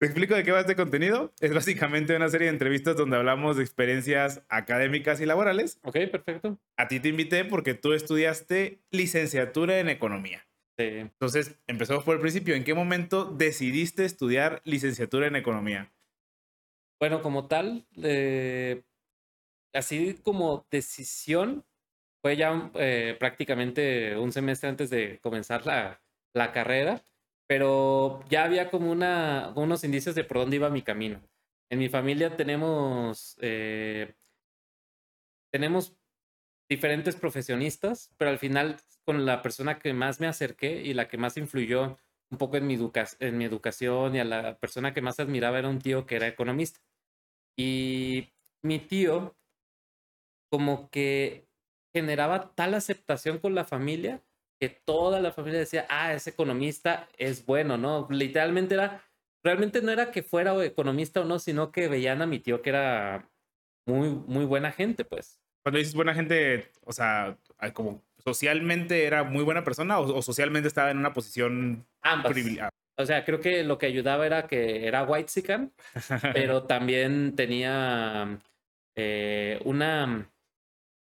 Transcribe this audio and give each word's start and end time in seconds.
Te 0.00 0.06
explico 0.06 0.34
de 0.34 0.44
qué 0.44 0.50
va 0.50 0.60
este 0.60 0.76
contenido. 0.76 1.30
Es 1.40 1.52
básicamente 1.52 2.16
una 2.16 2.30
serie 2.30 2.46
de 2.46 2.54
entrevistas 2.54 2.96
donde 2.96 3.18
hablamos 3.18 3.58
de 3.58 3.62
experiencias 3.62 4.42
académicas 4.48 5.20
y 5.20 5.26
laborales. 5.26 5.78
Ok, 5.82 5.96
perfecto. 6.10 6.58
A 6.78 6.88
ti 6.88 7.00
te 7.00 7.10
invité 7.10 7.44
porque 7.44 7.74
tú 7.74 7.92
estudiaste 7.92 8.80
licenciatura 8.90 9.78
en 9.78 9.90
economía. 9.90 10.46
Sí. 10.78 10.86
Entonces, 10.86 11.60
empezamos 11.66 12.02
por 12.04 12.14
el 12.14 12.22
principio. 12.22 12.54
¿En 12.54 12.64
qué 12.64 12.72
momento 12.72 13.26
decidiste 13.26 14.06
estudiar 14.06 14.62
licenciatura 14.64 15.26
en 15.26 15.36
economía? 15.36 15.92
Bueno, 16.98 17.20
como 17.20 17.46
tal, 17.46 17.86
eh, 18.02 18.82
así 19.74 20.18
como 20.22 20.66
decisión, 20.70 21.66
fue 22.22 22.38
ya 22.38 22.70
eh, 22.76 23.16
prácticamente 23.20 24.16
un 24.16 24.32
semestre 24.32 24.70
antes 24.70 24.88
de 24.88 25.18
comenzar 25.18 25.66
la, 25.66 26.00
la 26.32 26.52
carrera, 26.52 27.02
pero 27.50 28.22
ya 28.28 28.44
había 28.44 28.70
como 28.70 28.92
una, 28.92 29.52
unos 29.56 29.82
indicios 29.82 30.14
de 30.14 30.22
por 30.22 30.36
dónde 30.36 30.54
iba 30.54 30.70
mi 30.70 30.82
camino. 30.82 31.20
En 31.68 31.80
mi 31.80 31.88
familia 31.88 32.36
tenemos, 32.36 33.36
eh, 33.40 34.14
tenemos 35.52 35.96
diferentes 36.68 37.16
profesionistas, 37.16 38.14
pero 38.16 38.30
al 38.30 38.38
final 38.38 38.76
con 39.04 39.26
la 39.26 39.42
persona 39.42 39.80
que 39.80 39.92
más 39.92 40.20
me 40.20 40.28
acerqué 40.28 40.80
y 40.82 40.94
la 40.94 41.08
que 41.08 41.18
más 41.18 41.36
influyó 41.38 41.98
un 42.30 42.38
poco 42.38 42.56
en 42.56 42.68
mi, 42.68 42.78
en 43.18 43.36
mi 43.36 43.44
educación 43.44 44.14
y 44.14 44.20
a 44.20 44.24
la 44.24 44.56
persona 44.60 44.94
que 44.94 45.02
más 45.02 45.18
admiraba 45.18 45.58
era 45.58 45.68
un 45.68 45.80
tío 45.80 46.06
que 46.06 46.14
era 46.14 46.28
economista. 46.28 46.78
Y 47.58 48.32
mi 48.62 48.78
tío 48.78 49.36
como 50.52 50.88
que 50.88 51.48
generaba 51.92 52.54
tal 52.54 52.74
aceptación 52.74 53.40
con 53.40 53.56
la 53.56 53.64
familia 53.64 54.22
que 54.60 54.68
toda 54.68 55.20
la 55.20 55.32
familia 55.32 55.58
decía, 55.58 55.86
ah, 55.88 56.12
ese 56.12 56.30
economista 56.30 57.08
es 57.16 57.46
bueno, 57.46 57.78
¿no? 57.78 58.06
Literalmente 58.10 58.74
era, 58.74 59.02
realmente 59.42 59.80
no 59.80 59.90
era 59.90 60.10
que 60.10 60.22
fuera 60.22 60.62
economista 60.64 61.22
o 61.22 61.24
no, 61.24 61.38
sino 61.38 61.72
que 61.72 61.88
veían 61.88 62.20
a 62.20 62.26
mi 62.26 62.40
tío 62.40 62.60
que 62.60 62.68
era 62.68 63.30
muy, 63.86 64.10
muy 64.10 64.44
buena 64.44 64.70
gente, 64.70 65.06
pues. 65.06 65.40
Cuando 65.64 65.78
dices 65.78 65.94
buena 65.94 66.14
gente, 66.14 66.70
o 66.84 66.92
sea, 66.92 67.38
como 67.72 68.02
socialmente 68.18 69.04
era 69.04 69.24
muy 69.24 69.44
buena 69.44 69.64
persona 69.64 69.98
o, 69.98 70.20
socialmente 70.20 70.68
estaba 70.68 70.90
en 70.90 70.98
una 70.98 71.14
posición 71.14 71.86
privilegiada. 72.24 72.70
O 72.98 73.06
sea, 73.06 73.24
creo 73.24 73.40
que 73.40 73.64
lo 73.64 73.78
que 73.78 73.86
ayudaba 73.86 74.26
era 74.26 74.46
que 74.46 74.86
era 74.86 75.04
white 75.04 75.30
sican, 75.30 75.72
pero 76.34 76.64
también 76.64 77.34
tenía 77.34 78.38
eh, 78.94 79.58
una 79.64 80.30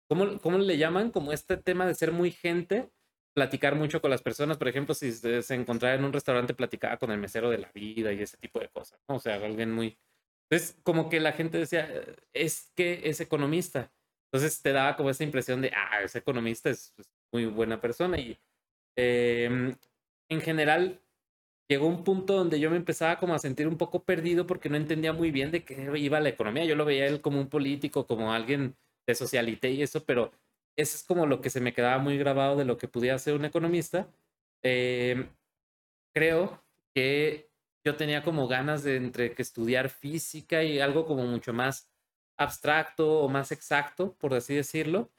¿cómo, 0.09 0.39
¿cómo 0.39 0.57
le 0.57 0.77
llaman? 0.77 1.11
Como 1.11 1.31
este 1.31 1.55
tema 1.55 1.85
de 1.85 1.95
ser 1.95 2.11
muy 2.11 2.31
gente, 2.31 2.89
platicar 3.35 3.75
mucho 3.75 4.01
con 4.01 4.09
las 4.09 4.21
personas. 4.21 4.57
Por 4.57 4.69
ejemplo, 4.69 4.95
si 4.95 5.11
se, 5.11 5.53
encontraba 5.53 5.93
en 5.93 6.05
un 6.05 6.13
restaurante, 6.13 6.55
platicaba 6.55 6.97
con 6.97 7.11
el 7.11 7.19
mesero 7.19 7.49
de 7.49 7.59
la 7.59 7.71
vida 7.73 8.13
y 8.13 8.21
ese 8.21 8.37
tipo 8.37 8.59
de 8.59 8.69
cosas. 8.69 8.99
O 9.07 9.19
sea, 9.19 9.35
alguien 9.35 9.71
muy... 9.71 9.99
Entonces, 10.49 10.77
como 10.83 11.09
que 11.09 11.19
la 11.19 11.33
gente 11.33 11.57
decía, 11.57 11.87
es 12.33 12.71
que 12.75 13.01
es 13.03 13.19
economista. 13.19 13.91
Entonces 14.31 14.61
te 14.61 14.71
daba 14.71 14.95
como 14.95 15.09
esa 15.09 15.23
impresión 15.23 15.61
de, 15.61 15.71
ah, 15.75 16.01
ese 16.01 16.19
economista 16.19 16.69
es, 16.69 16.93
muy 17.31 17.45
buena 17.45 17.81
persona. 17.81 18.17
Y 18.17 18.39
em, 18.95 19.75
en 20.29 20.41
general 20.41 21.01
llegó 21.69 21.87
un 21.87 22.03
punto 22.05 22.35
donde 22.35 22.59
yo 22.59 22.69
me 22.69 22.77
empezaba 22.77 23.19
como 23.19 23.33
a 23.33 23.39
sentir 23.39 23.67
un 23.67 23.77
poco 23.77 24.03
perdido 24.03 24.47
porque 24.47 24.69
no 24.69 24.77
entendía 24.77 25.11
muy 25.11 25.31
bien 25.31 25.51
de 25.51 25.65
qué 25.65 25.91
iba 25.97 26.19
la 26.21 26.29
economía. 26.29 26.63
Yo 26.65 26.75
lo 26.75 26.85
veía 26.85 27.07
él 27.07 27.21
como 27.21 27.41
un 27.41 27.49
político, 27.49 28.07
como 28.07 28.31
alguien 28.31 28.75
de 29.07 29.15
socialité 29.15 29.71
y 29.71 29.83
eso, 29.83 30.05
pero 30.05 30.31
eso 30.77 30.97
es 30.97 31.03
como 31.03 31.25
lo 31.25 31.41
que 31.41 31.49
se 31.49 31.61
me 31.61 31.73
quedaba 31.73 31.97
muy 31.99 32.17
grabado 32.17 32.55
de 32.57 32.65
lo 32.65 32.77
que 32.77 32.87
pudiera 32.87 33.17
ser 33.19 33.35
un 33.35 33.45
economista. 33.45 34.09
Em, 34.63 35.29
creo 36.13 36.63
que 36.93 37.51
yo 37.85 37.95
tenía 37.97 38.23
como 38.23 38.47
ganas 38.47 38.83
de 38.83 38.97
entre 38.97 39.33
que 39.35 39.41
estudiar 39.41 39.89
física 39.89 40.63
y 40.63 40.79
algo 40.79 41.05
como 41.05 41.25
mucho 41.25 41.53
más 41.53 41.91
abstracto 42.37 43.21
o 43.21 43.29
más 43.29 43.51
exacto, 43.51 44.15
por 44.17 44.33
así 44.33 44.55
decirlo. 44.55 45.11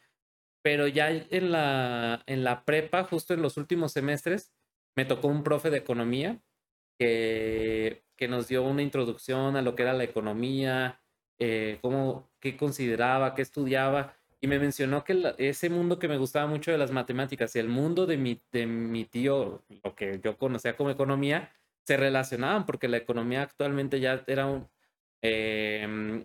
Pero 0.63 0.89
ya 0.89 1.11
en 1.11 1.53
la, 1.53 2.23
en 2.27 2.45
la 2.45 2.65
prepa, 2.65 3.05
justo 3.05 3.35
en 3.35 3.43
los 3.43 3.57
últimos 3.57 3.93
semestres, 3.93 4.53
me 4.97 5.05
tocó 5.05 5.29
un 5.29 5.45
profe 5.45 5.71
de 5.71 5.79
economía 5.79 6.43
que, 6.99 8.05
que 8.17 8.29
nos 8.29 8.49
dio 8.49 8.65
una 8.65 8.83
introducción 8.83 9.57
a 9.57 9.63
lo 9.63 9.77
que 9.77 9.83
era 9.83 9.93
la 9.93 10.05
economía, 10.05 11.01
eh, 11.39 11.79
cómo, 11.83 12.31
qué 12.41 12.57
consideraba, 12.57 13.35
qué 13.35 13.43
estudiaba, 13.43 14.16
y 14.41 14.47
me 14.47 14.59
mencionó 14.59 15.05
que 15.05 15.35
ese 15.39 15.71
mundo 15.71 15.99
que 15.99 16.09
me 16.09 16.19
gustaba 16.19 16.47
mucho 16.47 16.71
de 16.71 16.79
las 16.79 16.91
matemáticas 16.93 17.57
y 17.57 17.59
el 17.59 17.69
mundo 17.69 18.07
de 18.07 18.17
mi, 18.17 18.41
de 18.53 18.67
mi 18.67 19.05
tío, 19.05 19.65
lo 19.83 19.95
que 19.95 20.21
yo 20.23 20.37
conocía 20.37 20.77
como 20.77 20.91
economía, 20.91 21.53
se 21.87 21.97
relacionaban 21.97 22.67
porque 22.67 22.89
la 22.89 22.99
economía 22.99 23.43
actualmente 23.43 24.01
ya 24.01 24.25
era 24.27 24.69
em, 25.23 26.25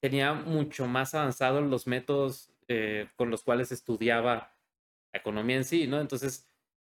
tenía 0.00 0.34
mucho 0.34 0.86
más 0.86 1.14
avanzados 1.14 1.62
los 1.64 1.86
métodos 1.86 2.52
eh, 2.68 3.08
con 3.16 3.30
los 3.30 3.42
cuales 3.44 3.72
estudiaba 3.72 4.56
la 5.12 5.20
economía 5.20 5.56
en 5.56 5.64
sí, 5.64 5.86
¿no? 5.86 6.00
Entonces, 6.00 6.48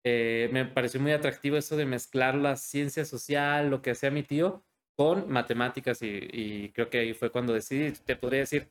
eh, 0.04 0.50
me 0.54 0.66
pareció 0.66 1.00
muy 1.02 1.12
atractivo 1.12 1.58
eso 1.58 1.78
de 1.78 1.86
mezclar 1.86 2.36
la 2.36 2.56
ciencia 2.56 3.06
social, 3.06 3.70
lo 3.70 3.82
que 3.82 3.92
hacía 3.92 4.12
mi 4.12 4.24
tío, 4.24 4.64
con 4.96 5.30
matemáticas 5.30 6.02
y, 6.02 6.72
creo 6.74 6.90
que 6.90 7.00
ahí 7.00 7.14
fue 7.14 7.32
cuando 7.32 7.54
decidí, 7.54 7.92
te 7.92 8.16
podría 8.16 8.42
decir 8.42 8.70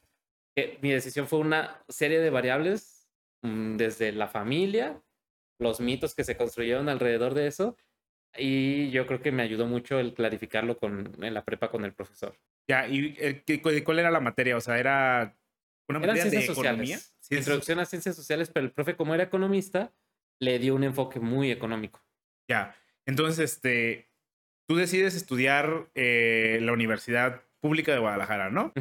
que 0.55 0.79
mi 0.83 0.91
decisión 0.91 1.27
fue 1.27 1.39
una 1.41 1.83
serie 1.89 2.21
de 2.21 2.31
variables, 2.31 3.09
mm, 3.43 3.77
desde 3.77 4.13
la 4.13 4.29
familia, 4.29 5.03
los 5.59 5.81
mitos 5.81 6.15
que 6.15 6.25
se 6.25 6.37
construyeron 6.37 6.89
alrededor 6.89 7.35
de 7.35 7.47
eso, 7.47 7.77
y 8.37 8.91
yo 8.91 9.07
creo 9.07 9.21
que 9.21 9.33
me 9.33 9.43
ayudó 9.43 9.67
mucho 9.67 9.99
el 9.99 10.15
clarificarlo 10.15 10.77
con, 10.79 11.13
en 11.23 11.35
la 11.35 11.45
prepa 11.45 11.71
con 11.71 11.85
el 11.85 11.93
profesor. 11.93 12.37
Ya, 12.69 12.89
¿y 12.89 13.41
cuál 13.85 13.99
era 13.99 14.11
la 14.11 14.21
materia? 14.21 14.57
O 14.57 14.61
sea, 14.61 14.79
era 14.79 15.37
una 15.89 16.01
materia 16.01 16.25
de 16.25 16.45
economía. 16.45 16.99
Introducción 17.31 17.79
a 17.79 17.85
ciencias 17.85 18.17
sociales, 18.17 18.51
pero 18.53 18.67
el 18.67 18.73
profe 18.73 18.97
como 18.97 19.15
era 19.15 19.25
economista, 19.25 19.93
le 20.41 20.59
dio 20.59 20.75
un 20.75 20.85
enfoque 20.85 21.21
muy 21.21 21.51
económico. 21.51 22.03
Ya, 22.49 22.77
entonces, 23.07 23.53
este, 23.53 24.09
tú 24.67 24.77
decides 24.77 25.15
estudiar 25.15 25.91
eh, 25.95 26.59
la 26.63 26.73
Universidad 26.73 27.43
Pública 27.65 27.93
de 27.95 27.99
Guadalajara, 27.99 28.51
¿no? 28.51 28.75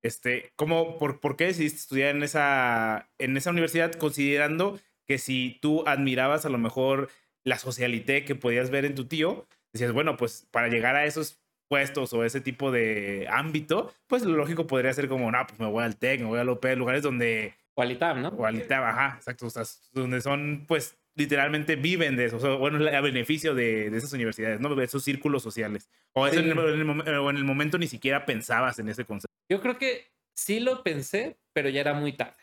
Este, 0.00 0.50
¿cómo, 0.56 0.96
por, 0.96 1.20
por, 1.20 1.36
qué 1.36 1.44
decidiste 1.44 1.76
estudiar 1.76 2.16
en 2.16 2.22
esa, 2.22 3.10
en 3.18 3.36
esa 3.36 3.50
universidad 3.50 3.92
considerando 3.92 4.80
que 5.06 5.18
si 5.18 5.58
tú 5.60 5.84
admirabas 5.86 6.46
a 6.46 6.48
lo 6.48 6.56
mejor 6.56 7.10
la 7.44 7.58
socialité 7.58 8.24
que 8.24 8.34
podías 8.34 8.70
ver 8.70 8.86
en 8.86 8.94
tu 8.94 9.04
tío, 9.04 9.46
decías, 9.74 9.92
bueno, 9.92 10.16
pues 10.16 10.48
para 10.50 10.68
llegar 10.68 10.96
a 10.96 11.04
esos 11.04 11.38
puestos 11.68 12.14
o 12.14 12.24
ese 12.24 12.40
tipo 12.40 12.72
de 12.72 13.26
ámbito, 13.30 13.92
pues 14.06 14.24
lo 14.24 14.34
lógico 14.34 14.66
podría 14.66 14.94
ser 14.94 15.06
como, 15.06 15.30
no, 15.30 15.46
pues 15.46 15.60
me 15.60 15.66
voy 15.66 15.84
al 15.84 15.98
TEC, 15.98 16.20
me 16.20 16.28
voy 16.28 16.40
al 16.40 16.48
OP, 16.48 16.64
lugares 16.76 17.02
donde... 17.02 17.52
O 17.74 17.82
al 17.82 17.92
ITAM, 17.92 18.22
¿no? 18.22 18.28
O 18.30 18.46
al 18.46 18.56
ITAM, 18.56 18.84
ajá, 18.84 19.16
exacto. 19.18 19.48
O 19.48 19.50
sea, 19.50 19.64
donde 19.92 20.22
son, 20.22 20.64
pues, 20.66 20.96
literalmente 21.14 21.76
viven 21.76 22.16
de 22.16 22.26
eso, 22.26 22.36
o 22.36 22.40
sea, 22.40 22.54
bueno, 22.54 22.86
a 22.86 23.00
beneficio 23.00 23.54
de, 23.54 23.90
de, 23.90 23.98
esas 23.98 24.12
universidades, 24.12 24.60
¿no? 24.60 24.74
De 24.74 24.84
esos 24.84 25.02
círculos 25.02 25.42
sociales. 25.42 25.90
O, 26.12 26.26
en, 26.26 26.38
el, 26.38 26.58
en, 26.58 27.36
el, 27.36 27.44
momento 27.44 27.78
ni 27.78 27.86
siquiera 27.86 28.24
pensabas 28.24 28.78
en 28.78 28.88
ese 28.88 29.04
concepto. 29.04 29.34
Yo 29.50 29.60
creo 29.60 29.78
que 29.78 30.12
sí 30.34 30.60
lo 30.60 30.82
pensé, 30.82 31.38
pero 31.52 31.68
ya 31.68 31.80
era 31.80 31.94
muy 31.94 32.12
tarde. 32.12 32.42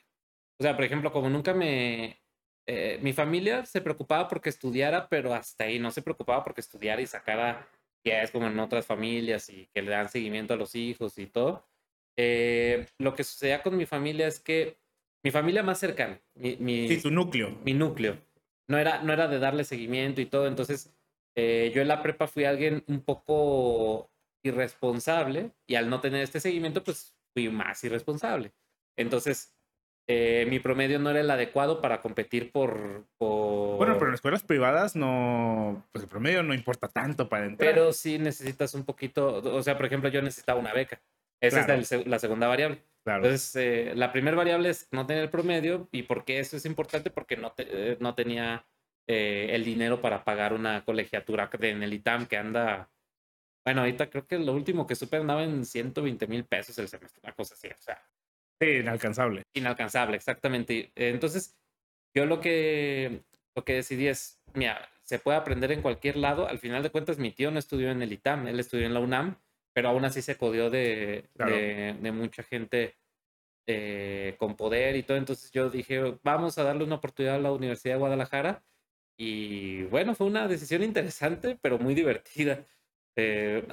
O 0.60 0.64
sea, 0.64 0.76
por 0.76 0.86
ejemplo, 0.86 1.12
como 1.12 1.30
nunca 1.30 1.54
me... 1.54 2.22
Eh, 2.70 3.00
mi 3.02 3.14
familia 3.14 3.66
se 3.66 3.80
preocupaba 3.80 4.28
porque 4.28 4.50
estudiara, 4.50 5.08
pero 5.08 5.34
hasta 5.34 5.64
ahí 5.64 5.80
no 5.80 5.90
se 5.90 6.02
preocupaba 6.02 6.44
porque 6.44 6.60
estudiara 6.60 7.02
y 7.02 7.08
sacara 7.08 7.66
ya 8.04 8.22
es 8.22 8.32
como 8.32 8.48
en 8.48 8.60
otras 8.60 8.86
familias 8.86 9.50
y 9.50 9.70
que 9.74 9.82
le 9.82 9.92
dan 9.92 10.10
seguimiento 10.10 10.54
a 10.54 10.58
los 10.58 10.76
hijos 10.76 11.18
y 11.18 11.28
todo. 11.28 11.66
Eh, 12.18 12.86
lo 13.00 13.16
que 13.16 13.24
sucedía 13.24 13.64
con 13.64 13.78
mi 13.78 13.86
familia 13.86 14.28
es 14.28 14.40
que 14.40 14.78
mi 15.24 15.32
familia 15.32 15.64
más 15.64 15.80
cercana, 15.80 16.20
mi, 16.36 16.58
mi, 16.58 16.88
sí, 16.88 17.02
tu 17.02 17.12
núcleo. 17.12 17.58
Mi 17.64 17.74
núcleo 17.74 18.18
no 18.68 18.78
era, 18.78 19.02
no 19.02 19.14
era 19.14 19.28
de 19.28 19.40
darle 19.40 19.64
seguimiento 19.64 20.22
y 20.22 20.26
todo. 20.26 20.48
Entonces, 20.48 20.94
eh, 21.36 21.72
yo 21.74 21.82
en 21.82 21.88
la 21.88 22.02
prepa 22.02 22.28
fui 22.28 22.46
alguien 22.46 22.84
un 22.88 23.02
poco 23.02 24.10
irresponsable 24.44 25.52
y 25.66 25.76
al 25.76 25.90
no 25.90 26.02
tener 26.02 26.22
este 26.22 26.40
seguimiento, 26.40 26.84
pues 26.84 27.16
fui 27.34 27.50
más 27.50 27.84
irresponsable. 27.84 28.52
Entonces, 28.98 29.56
eh, 30.10 30.46
mi 30.50 30.60
promedio 30.60 31.00
no 31.00 31.10
era 31.10 31.20
el 31.20 31.30
adecuado 31.30 31.82
para 31.82 32.02
competir 32.02 32.52
por, 32.52 33.06
Bueno, 33.20 33.98
pero 33.98 34.08
en 34.08 34.14
escuelas 34.14 34.42
privadas 34.42 34.96
no, 34.96 35.86
pues 35.92 36.04
el 36.04 36.10
promedio 36.10 36.44
no 36.44 36.54
importa 36.54 36.88
tanto 36.88 37.28
para 37.28 37.46
entrar. 37.46 37.70
Pero 37.70 37.92
sí 37.92 38.18
necesitas 38.18 38.74
un 38.74 38.86
poquito, 38.86 39.42
o 39.44 39.62
sea, 39.62 39.76
por 39.76 39.86
ejemplo, 39.86 40.10
yo 40.10 40.22
necesitaba 40.22 40.60
una 40.60 40.74
beca. 40.74 41.02
Esa 41.42 41.76
es 41.76 42.08
la 42.08 42.20
segunda 42.20 42.48
variable. 42.48 42.82
Entonces, 43.16 43.56
eh, 43.56 43.94
la 43.96 44.12
primera 44.12 44.38
variable 44.38 44.70
es 44.70 44.88
no 44.92 45.06
tener 45.06 45.30
promedio. 45.30 45.88
¿Y 45.92 46.04
por 46.04 46.26
qué 46.26 46.40
eso 46.40 46.58
es 46.58 46.66
importante? 46.66 47.10
Porque 47.10 47.38
no, 47.38 47.54
eh, 47.58 47.98
no 48.00 48.16
tenía 48.16 48.66
eh, 49.08 49.50
el 49.52 49.64
dinero 49.64 50.02
para 50.02 50.24
pagar 50.24 50.54
una 50.54 50.84
colegiatura 50.84 51.50
en 51.62 51.84
el 51.84 51.94
ITAM 51.94 52.28
que 52.28 52.38
anda. 52.38 52.90
Bueno, 53.66 53.82
ahorita 53.82 54.10
creo 54.10 54.28
que 54.28 54.40
lo 54.40 54.54
último 54.54 54.88
que 54.88 54.96
supe 54.96 55.18
andaba 55.18 55.44
en 55.44 55.66
120 55.66 56.28
mil 56.28 56.46
pesos 56.46 56.78
el 56.78 56.88
semestre, 56.88 57.20
una 57.24 57.34
cosa 57.34 57.56
así, 57.56 57.68
o 57.68 57.78
sea. 57.78 58.02
inalcanzable. 58.62 59.44
Inalcanzable, 59.54 60.16
exactamente. 60.16 60.92
Entonces, 60.96 61.58
yo 62.14 62.26
lo 62.26 62.40
que, 62.40 63.24
lo 63.56 63.64
que 63.66 63.74
decidí 63.74 64.08
es, 64.08 64.42
mira, 64.54 64.90
se 65.04 65.20
puede 65.20 65.38
aprender 65.38 65.72
en 65.72 65.82
cualquier 65.82 66.18
lado. 66.18 66.48
Al 66.48 66.60
final 66.60 66.84
de 66.84 66.90
cuentas, 66.90 67.18
mi 67.18 67.32
tío 67.32 67.52
no 67.52 67.60
estudió 67.60 67.92
en 67.92 68.02
el 68.02 68.14
ITAM, 68.14 68.48
él 68.48 68.60
estudió 68.60 68.86
en 68.86 68.94
la 68.94 69.00
UNAM 69.02 69.38
pero 69.78 69.90
aún 69.90 70.06
así 70.06 70.24
se 70.24 70.38
codió 70.38 70.72
de, 70.72 71.30
de, 71.36 72.12
mucha 72.12 72.42
gente 72.42 72.98
eh, 73.68 74.34
con 74.40 74.56
poder 74.56 74.96
y 74.96 75.04
todo. 75.04 75.18
Entonces 75.18 75.52
yo 75.52 75.70
dije, 75.70 76.18
vamos 76.24 76.58
a 76.58 76.64
darle 76.64 76.84
una 76.84 76.96
oportunidad 76.96 77.36
a 77.36 77.40
la 77.40 77.52
Universidad 77.52 77.94
de 77.94 78.00
Guadalajara. 78.00 78.64
Y 79.20 79.84
bueno, 79.84 80.16
fue 80.16 80.26
una 80.26 80.48
decisión 80.48 80.82
interesante, 80.82 81.60
pero 81.62 81.78
muy 81.78 81.94
divertida. 81.94 82.66
Eh, 83.18 83.68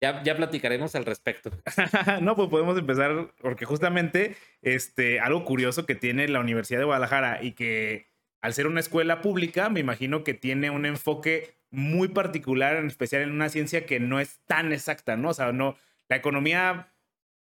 ya, 0.00 0.22
ya 0.22 0.36
platicaremos 0.36 0.94
al 0.94 1.06
respecto. 1.06 1.50
no, 2.22 2.36
pues 2.36 2.48
podemos 2.48 2.78
empezar, 2.78 3.34
porque 3.40 3.64
justamente 3.64 4.36
este, 4.62 5.18
algo 5.18 5.44
curioso 5.44 5.86
que 5.86 5.96
tiene 5.96 6.28
la 6.28 6.38
Universidad 6.38 6.78
de 6.78 6.84
Guadalajara 6.84 7.42
y 7.42 7.50
que 7.50 8.06
al 8.40 8.54
ser 8.54 8.68
una 8.68 8.78
escuela 8.78 9.22
pública, 9.22 9.70
me 9.70 9.80
imagino 9.80 10.22
que 10.22 10.34
tiene 10.34 10.70
un 10.70 10.86
enfoque 10.86 11.57
muy 11.70 12.08
particular, 12.08 12.76
en 12.76 12.86
especial 12.86 13.22
en 13.22 13.32
una 13.32 13.48
ciencia 13.48 13.86
que 13.86 14.00
no 14.00 14.20
es 14.20 14.38
tan 14.46 14.72
exacta, 14.72 15.16
¿no? 15.16 15.30
O 15.30 15.34
sea, 15.34 15.52
no, 15.52 15.76
la 16.08 16.16
economía 16.16 16.88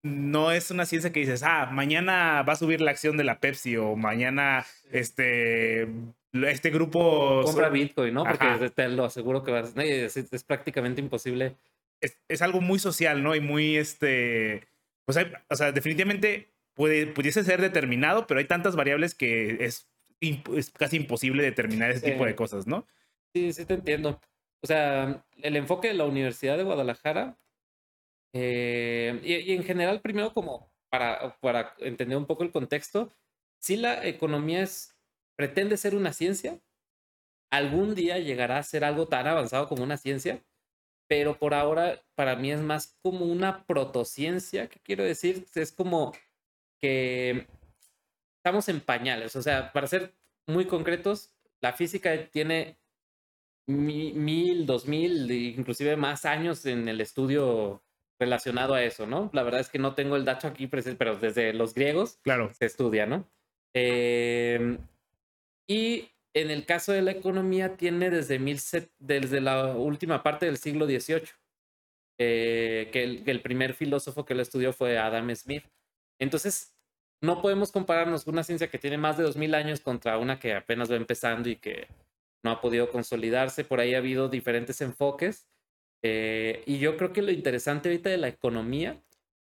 no 0.03 0.51
es 0.51 0.71
una 0.71 0.85
ciencia 0.85 1.11
que 1.11 1.19
dices, 1.19 1.43
ah, 1.43 1.67
mañana 1.71 2.43
va 2.43 2.53
a 2.53 2.57
subir 2.57 2.81
la 2.81 2.91
acción 2.91 3.17
de 3.17 3.23
la 3.23 3.39
Pepsi 3.39 3.75
o 3.77 3.95
mañana 3.95 4.65
este, 4.91 5.87
este 6.31 6.69
grupo... 6.69 7.41
Compra 7.43 7.69
Bitcoin, 7.69 8.13
¿no? 8.13 8.23
Porque 8.23 8.69
te 8.69 8.87
lo 8.89 9.05
aseguro 9.05 9.43
que 9.43 9.51
vas, 9.51 9.73
es, 9.77 10.17
es 10.17 10.43
prácticamente 10.43 11.01
imposible. 11.01 11.55
Es, 12.01 12.19
es, 12.27 12.41
algo 12.41 12.61
muy 12.61 12.77
social, 12.77 13.23
¿no? 13.23 13.35
Y 13.35 13.39
muy, 13.39 13.77
este, 13.77 14.67
pues 15.05 15.17
hay, 15.17 15.31
o 15.49 15.55
sea, 15.55 15.71
definitivamente 15.71 16.49
puede, 16.75 17.07
pudiese 17.07 17.43
ser 17.43 17.61
determinado, 17.61 18.27
pero 18.27 18.39
hay 18.39 18.45
tantas 18.45 18.75
variables 18.75 19.15
que 19.15 19.57
es, 19.65 19.87
es 20.19 20.69
casi 20.69 20.97
imposible 20.97 21.41
determinar 21.41 21.89
ese 21.89 22.11
tipo 22.11 22.25
de 22.25 22.35
cosas, 22.35 22.67
¿no? 22.67 22.85
Sí, 23.35 23.51
sí 23.51 23.65
te 23.65 23.73
entiendo. 23.73 24.21
O 24.63 24.67
sea, 24.67 25.25
el 25.41 25.57
enfoque 25.57 25.89
de 25.89 25.93
la 25.93 26.05
Universidad 26.05 26.55
de 26.55 26.63
Guadalajara 26.63 27.37
eh, 28.31 29.19
y, 29.25 29.51
en 29.51 29.63
general, 29.65 29.99
primero 29.99 30.33
como 30.33 30.71
para, 30.89 31.37
para 31.41 31.75
entender 31.79 32.17
un 32.17 32.27
poco 32.27 32.43
el 32.43 32.53
contexto, 32.53 33.11
si 33.59 33.75
la 33.75 34.05
economía 34.07 34.61
es, 34.61 34.95
pretende 35.35 35.75
ser 35.75 35.95
una 35.95 36.13
ciencia, 36.13 36.61
algún 37.51 37.93
día 37.93 38.19
llegará 38.19 38.57
a 38.57 38.63
ser 38.63 38.85
algo 38.85 39.09
tan 39.09 39.27
avanzado 39.27 39.67
como 39.67 39.83
una 39.83 39.97
ciencia, 39.97 40.41
pero 41.07 41.37
por 41.37 41.53
ahora 41.53 42.01
para 42.15 42.37
mí 42.37 42.51
es 42.53 42.61
más 42.61 42.97
como 43.01 43.25
una 43.25 43.65
protociencia, 43.65 44.69
¿qué 44.69 44.79
quiero 44.79 45.03
decir? 45.03 45.45
Es 45.55 45.73
como 45.73 46.13
que 46.79 47.47
estamos 48.37 48.69
en 48.69 48.79
pañales, 48.79 49.35
o 49.35 49.41
sea, 49.41 49.73
para 49.73 49.87
ser 49.87 50.13
muy 50.47 50.67
concretos, 50.67 51.33
la 51.59 51.73
física 51.73 52.29
tiene 52.29 52.77
mil, 53.67 54.65
dos 54.65 54.87
mil, 54.87 55.29
inclusive 55.31 55.95
más 55.95 56.25
años 56.25 56.65
en 56.65 56.87
el 56.87 57.01
estudio 57.01 57.81
relacionado 58.19 58.73
a 58.73 58.83
eso, 58.83 59.07
¿no? 59.07 59.29
La 59.33 59.43
verdad 59.43 59.61
es 59.61 59.69
que 59.69 59.79
no 59.79 59.95
tengo 59.95 60.15
el 60.15 60.25
dato 60.25 60.47
aquí 60.47 60.67
presente, 60.67 60.97
pero 60.97 61.17
desde 61.17 61.53
los 61.53 61.73
griegos 61.73 62.19
claro. 62.23 62.53
se 62.53 62.65
estudia, 62.65 63.05
¿no? 63.05 63.27
Em, 63.73 64.77
y 65.67 66.09
en 66.33 66.51
el 66.51 66.65
caso 66.65 66.91
de 66.91 67.01
la 67.01 67.11
economía 67.11 67.75
tiene 67.75 68.09
desde, 68.09 68.39
mil 68.39 68.59
desde 68.99 69.41
la 69.41 69.75
última 69.75 70.23
parte 70.23 70.45
del 70.45 70.57
siglo 70.57 70.85
XVIII, 70.85 71.23
eh, 72.17 72.89
que, 72.93 73.03
el, 73.03 73.23
que, 73.23 73.31
el, 73.31 73.41
primer 73.41 73.73
filósofo 73.73 74.25
que 74.25 74.35
lo 74.35 74.41
estudió 74.41 74.71
fue 74.71 74.97
Adam 74.97 75.33
Smith. 75.35 75.65
Entonces, 76.19 76.73
no 77.21 77.41
podemos 77.41 77.71
compararnos 77.71 78.23
con 78.23 78.35
una 78.35 78.43
ciencia 78.43 78.69
que 78.69 78.79
tiene 78.79 78.97
más 78.97 79.17
de 79.17 79.23
2000 79.23 79.55
años 79.55 79.81
contra 79.81 80.17
una 80.17 80.39
que 80.39 80.53
apenas 80.53 80.89
va 80.89 80.95
empezando 80.95 81.49
y 81.49 81.57
que 81.57 81.87
no 82.45 82.51
ha 82.51 82.61
podido 82.61 82.89
consolidarse. 82.89 83.65
Por 83.65 83.79
ahí 83.79 83.95
ha 83.95 83.97
habido 83.97 84.29
diferentes 84.29 84.79
enfoques. 84.79 85.49
Eh, 86.03 86.63
y 86.67 86.77
yo 86.77 86.95
creo 86.95 87.11
que 87.11 87.23
lo 87.23 87.31
interesante 87.31 87.89
ahorita 87.89 88.09
de 88.11 88.17
la 88.17 88.27
economía 88.27 89.01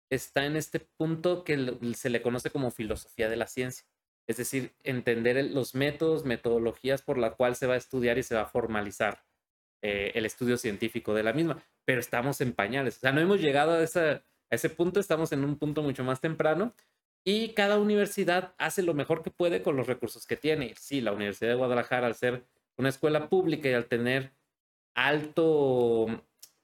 está 0.09 0.45
en 0.45 0.55
este 0.55 0.79
punto 0.79 1.43
que 1.43 1.77
se 1.95 2.09
le 2.09 2.23
conoce 2.23 2.49
como 2.49 2.71
filosofía 2.71 3.29
de 3.29 3.35
la 3.35 3.45
ciencia. 3.45 3.85
Es 4.27 4.37
decir, 4.37 4.73
entender 4.83 5.51
los 5.51 5.75
métodos, 5.75 6.25
metodologías 6.25 7.03
por 7.03 7.19
la 7.19 7.35
cual 7.35 7.55
se 7.55 7.67
va 7.67 7.75
a 7.75 7.77
estudiar 7.77 8.17
y 8.17 8.23
se 8.23 8.33
va 8.33 8.41
a 8.41 8.47
formalizar 8.47 9.23
eh, 9.83 10.11
el 10.15 10.25
estudio 10.25 10.57
científico 10.57 11.13
de 11.13 11.23
la 11.23 11.33
misma. 11.33 11.63
Pero 11.85 11.99
estamos 11.99 12.41
en 12.41 12.53
pañales. 12.53 12.97
O 12.97 12.99
sea, 13.01 13.11
no 13.11 13.21
hemos 13.21 13.39
llegado 13.39 13.73
a, 13.73 13.77
a 13.77 14.21
ese 14.49 14.69
punto, 14.71 14.99
estamos 14.99 15.31
en 15.31 15.45
un 15.45 15.57
punto 15.57 15.83
mucho 15.83 16.03
más 16.03 16.19
temprano. 16.19 16.73
Y 17.23 17.49
cada 17.49 17.77
universidad 17.77 18.55
hace 18.57 18.81
lo 18.81 18.95
mejor 18.95 19.21
que 19.21 19.29
puede 19.29 19.61
con 19.61 19.75
los 19.75 19.85
recursos 19.85 20.25
que 20.25 20.37
tiene. 20.37 20.73
Sí, 20.79 21.01
la 21.01 21.11
Universidad 21.11 21.51
de 21.51 21.57
Guadalajara, 21.57 22.07
al 22.07 22.15
ser 22.15 22.43
una 22.77 22.89
escuela 22.89 23.29
pública 23.29 23.69
y 23.69 23.73
al 23.73 23.85
tener 23.85 24.33
alto 24.95 26.23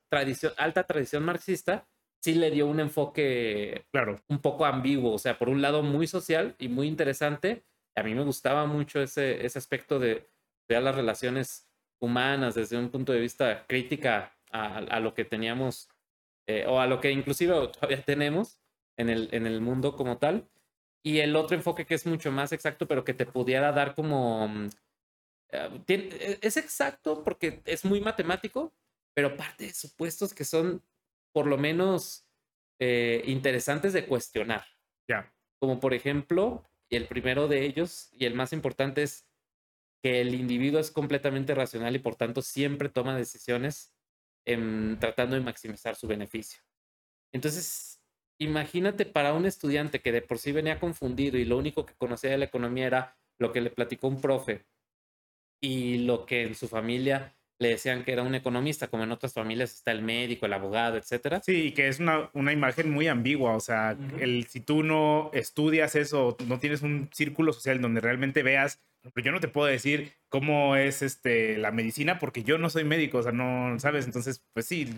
tradición, 0.10 0.54
alta 0.58 0.84
tradición 0.84 1.24
marxista, 1.24 1.88
sí 2.22 2.36
le 2.36 2.52
dio 2.52 2.68
un 2.68 2.80
enfoque 2.80 3.86
claro. 3.92 4.20
un 4.30 4.40
poco 4.40 4.66
ambiguo, 4.66 5.14
o 5.14 5.20
sea, 5.20 5.38
por 5.38 5.50
un 5.50 5.62
lado 5.62 5.84
muy 5.84 6.08
social 6.08 6.56
y 6.58 6.70
muy 6.70 6.88
interesante. 6.88 7.66
A 7.96 8.04
mí 8.04 8.16
me 8.16 8.24
gustaba 8.24 8.66
mucho 8.66 9.02
ese, 9.02 9.46
ese 9.46 9.60
aspecto 9.60 10.00
de 10.00 10.30
ver 10.70 10.82
las 10.82 10.96
relaciones 10.96 11.68
humanas 12.00 12.56
desde 12.56 12.78
un 12.78 12.90
punto 12.90 13.12
de 13.12 13.20
vista 13.20 13.66
crítica 13.68 14.38
a, 14.52 15.00
lo 15.00 15.14
que 15.16 15.26
teníamos 15.26 15.90
eh, 16.48 16.66
o 16.68 16.80
a 16.80 16.86
lo 16.86 17.00
que 17.02 17.12
inclusive 17.12 17.54
todavía 17.70 18.04
tenemos 18.04 18.60
en 18.98 19.10
el, 19.10 19.30
en 19.32 19.48
el 19.48 19.62
mundo 19.62 19.96
como 19.96 20.18
tal. 20.18 20.48
Y 21.04 21.20
el 21.20 21.36
otro 21.36 21.58
enfoque 21.58 21.86
que 21.86 21.96
es 21.96 22.06
mucho 22.06 22.32
más 22.32 22.52
exacto, 22.52 22.88
pero 22.88 23.04
que 23.04 23.14
te 23.14 23.26
pudiera 23.26 23.72
dar 23.72 23.96
como 23.96 24.70
es 25.88 26.58
exacto 26.58 27.24
porque 27.24 27.62
es 27.66 27.86
muy 27.86 28.02
matemático, 28.02 28.74
pero 29.14 29.38
parte 29.38 29.66
de 29.66 29.74
supuestos 29.74 30.34
que 30.34 30.46
son 30.46 30.84
por 31.32 31.48
lo 31.48 31.58
menos 31.58 32.26
eh, 32.80 33.24
interesantes 33.26 33.94
de 33.94 34.06
cuestionar. 34.06 34.66
Ya. 35.08 35.34
Como 35.60 35.80
por 35.80 35.94
ejemplo, 35.94 36.64
el 36.90 37.08
primero 37.08 37.48
de 37.48 37.66
ellos 37.66 38.10
y 38.14 38.26
el 38.26 38.36
más 38.36 38.54
importante 38.54 39.04
es 39.04 39.26
que 40.02 40.22
el 40.22 40.34
individuo 40.36 40.80
es 40.80 40.92
completamente 40.92 41.56
racional 41.56 41.96
y 41.96 42.00
por 42.00 42.16
tanto 42.16 42.42
siempre 42.42 42.90
toma 42.90 43.16
decisiones 43.16 43.94
tratando 45.00 45.36
de 45.36 45.42
maximizar 45.42 45.96
su 45.96 46.08
beneficio. 46.08 46.62
Entonces, 47.32 48.02
imagínate 48.38 49.06
para 49.06 49.34
un 49.34 49.46
estudiante 49.46 50.02
que 50.02 50.12
de 50.12 50.22
por 50.22 50.38
sí 50.38 50.52
venía 50.52 50.80
confundido 50.80 51.38
y 51.38 51.46
lo 51.46 51.58
único 51.58 51.86
que 51.86 51.96
conocía 51.96 52.32
de 52.32 52.38
la 52.38 52.46
economía 52.46 52.88
era 52.88 53.18
lo 53.40 53.54
que 53.54 53.62
le 53.62 53.70
platicó 53.70 54.10
un 54.10 54.20
profe 54.20 54.66
y 55.64 56.00
lo 56.00 56.26
que 56.26 56.44
en 56.44 56.56
su 56.56 56.68
familia 56.68 57.34
le 57.58 57.70
decían 57.70 58.04
que 58.04 58.12
era 58.12 58.22
un 58.22 58.36
economista, 58.36 58.90
como 58.90 59.04
en 59.04 59.14
otras 59.14 59.34
familias 59.34 59.74
está 59.74 59.94
el 59.94 60.02
médico, 60.02 60.46
el 60.46 60.52
abogado, 60.52 60.98
etcétera. 60.98 61.42
Sí, 61.42 61.72
que 61.72 61.88
es 61.88 62.00
una, 62.00 62.30
una 62.34 62.52
imagen 62.52 62.92
muy 62.92 63.08
ambigua, 63.08 63.56
o 63.56 63.62
sea, 63.62 63.96
el, 64.20 64.46
si 64.48 64.60
tú 64.60 64.84
no 64.84 65.32
estudias 65.34 65.96
eso, 65.96 66.36
no 66.48 66.60
tienes 66.60 66.82
un 66.82 67.10
círculo 67.14 67.54
social 67.54 67.80
donde 67.80 68.02
realmente 68.02 68.44
veas, 68.44 68.82
yo 69.16 69.32
no 69.32 69.40
te 69.40 69.48
puedo 69.48 69.68
decir 69.68 70.12
cómo 70.28 70.76
es 70.76 71.02
este, 71.02 71.58
la 71.58 71.72
medicina 71.72 72.20
porque 72.20 72.44
yo 72.44 72.58
no 72.58 72.70
soy 72.70 72.84
médico, 72.84 73.20
o 73.20 73.24
sea, 73.24 73.32
no 73.32 73.80
sabes, 73.80 74.06
entonces, 74.06 74.44
pues 74.52 74.66
sí, 74.66 74.90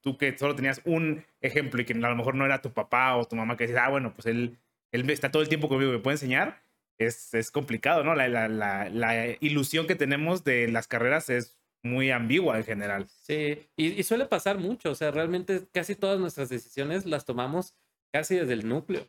tú 0.00 0.18
que 0.18 0.36
solo 0.36 0.56
tenías 0.56 0.80
un 0.84 1.24
ejemplo 1.40 1.80
y 1.80 1.84
que 1.84 1.92
a 1.92 1.96
lo 1.96 2.16
mejor 2.16 2.34
no 2.34 2.44
era 2.44 2.60
tu 2.60 2.72
papá 2.72 3.14
o 3.14 3.24
tu 3.24 3.36
mamá 3.36 3.56
que 3.56 3.64
dices, 3.68 3.78
ah, 3.80 3.88
bueno, 3.88 4.12
pues 4.14 4.26
él, 4.26 4.58
él 4.90 5.08
está 5.10 5.30
todo 5.30 5.42
el 5.42 5.48
tiempo 5.48 5.68
conmigo, 5.68 5.92
me 5.92 6.00
puede 6.00 6.16
enseñar, 6.16 6.60
es, 6.98 7.32
es 7.34 7.50
complicado, 7.50 8.02
¿no? 8.04 8.14
La, 8.14 8.28
la, 8.28 8.88
la, 8.88 9.36
ilusión 9.40 9.86
que 9.86 9.94
tenemos 9.94 10.44
de 10.44 10.68
las 10.68 10.88
carreras 10.88 11.30
es 11.30 11.56
muy 11.82 12.10
ambigua 12.10 12.58
en 12.58 12.64
general. 12.64 13.08
Sí, 13.08 13.68
y, 13.76 14.02
suele 14.02 14.26
pasar 14.26 14.58
mucho, 14.58 14.90
o 14.90 14.94
sea, 14.94 15.10
realmente 15.10 15.66
casi 15.72 15.94
todas 15.94 16.18
nuestras 16.18 16.48
decisiones 16.48 17.06
las 17.06 17.24
tomamos 17.24 17.74
casi 18.12 18.36
desde 18.36 18.52
el 18.52 18.68
núcleo, 18.68 19.06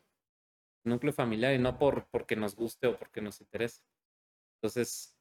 núcleo 0.85 1.13
familiar, 1.13 1.53
y 1.53 1.57
no 1.57 1.79
por 1.79 2.05
porque 2.11 2.35
nos 2.35 2.55
guste 2.55 2.87
o 2.87 2.97
porque 2.97 3.21
nos 3.21 3.41
interese. 3.41 3.81
Entonces, 4.57 5.17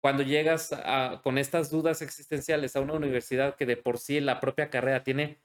cuando 0.00 0.22
llegas 0.22 0.72
a, 0.72 1.20
con 1.22 1.38
estas 1.38 1.70
dudas 1.70 2.00
existenciales 2.02 2.76
a 2.76 2.80
una 2.80 2.92
universidad 2.92 3.56
que 3.56 3.66
de 3.66 3.76
por 3.76 3.98
sí 3.98 4.20
la 4.20 4.40
propia 4.40 4.70
carrera 4.70 5.02
tiene, 5.02 5.40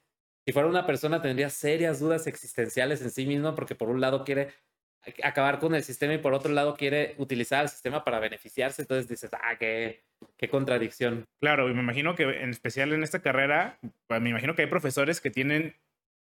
si 0.45 0.53
fuera 0.53 0.67
una 0.67 0.85
persona 0.85 1.21
tendría 1.21 1.49
serias 1.49 1.99
dudas 1.99 2.27
existenciales 2.27 3.01
en 3.01 3.11
sí 3.11 3.25
misma, 3.25 3.55
porque 3.55 3.75
por 3.75 3.89
un 3.89 4.01
lado 4.01 4.23
quiere 4.23 4.53
acabar 5.23 5.59
con 5.59 5.75
el 5.75 5.83
sistema 5.83 6.13
y 6.13 6.17
por 6.17 6.33
otro 6.33 6.51
lado 6.51 6.75
quiere 6.75 7.15
utilizar 7.17 7.63
el 7.63 7.69
sistema 7.69 8.03
para 8.03 8.19
beneficiarse, 8.19 8.81
entonces 8.81 9.07
dices, 9.07 9.31
ah, 9.33 9.57
qué, 9.57 10.03
qué 10.37 10.49
contradicción. 10.49 11.25
Claro, 11.39 11.69
y 11.69 11.73
me 11.73 11.81
imagino 11.81 12.15
que 12.15 12.23
en 12.23 12.49
especial 12.49 12.93
en 12.93 13.03
esta 13.03 13.21
carrera, 13.21 13.79
me 14.09 14.29
imagino 14.29 14.55
que 14.55 14.63
hay 14.63 14.67
profesores 14.67 15.21
que 15.21 15.31
tienen 15.31 15.75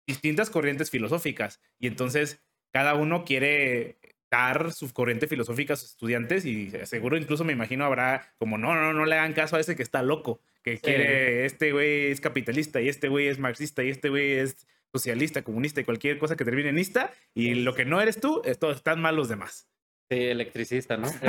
distintas 0.07 0.49
corrientes 0.49 0.91
filosóficas 0.91 1.61
y 1.79 1.87
entonces 1.87 2.43
cada 2.71 2.95
uno 2.95 3.25
quiere 3.25 3.97
dar 4.29 4.71
su 4.73 4.91
corriente 4.91 5.27
filosófica 5.27 5.73
a 5.73 5.77
sus 5.77 5.91
estudiantes 5.91 6.45
y 6.45 6.69
seguro 6.85 7.15
incluso 7.17 7.43
me 7.43 7.53
imagino 7.53 7.85
habrá 7.85 8.33
como, 8.37 8.57
no, 8.57 8.75
no, 8.75 8.93
no 8.93 9.05
le 9.05 9.15
hagan 9.15 9.33
caso 9.33 9.55
a 9.55 9.59
ese 9.59 9.75
que 9.75 9.83
está 9.83 10.03
loco, 10.03 10.41
que 10.61 10.79
quiere, 10.79 11.45
este 11.45 11.71
güey 11.71 12.11
es 12.11 12.21
capitalista 12.21 12.81
y 12.81 12.89
este 12.89 13.07
güey 13.07 13.27
es 13.27 13.39
marxista 13.39 13.83
y 13.83 13.89
este 13.89 14.09
güey 14.09 14.33
es 14.33 14.67
socialista, 14.95 15.43
comunista 15.43 15.81
y 15.81 15.83
cualquier 15.83 16.17
cosa 16.17 16.37
que 16.37 16.45
termine 16.45 16.69
en 16.69 16.79
ista, 16.79 17.11
y 17.33 17.55
lo 17.55 17.73
que 17.75 17.83
no 17.83 17.99
eres 17.99 18.19
tú, 18.21 18.41
esto, 18.45 18.71
están 18.71 19.01
mal 19.01 19.15
los 19.15 19.27
demás. 19.27 19.67
Sí, 20.09 20.17
electricista, 20.17 20.97
¿no? 20.97 21.07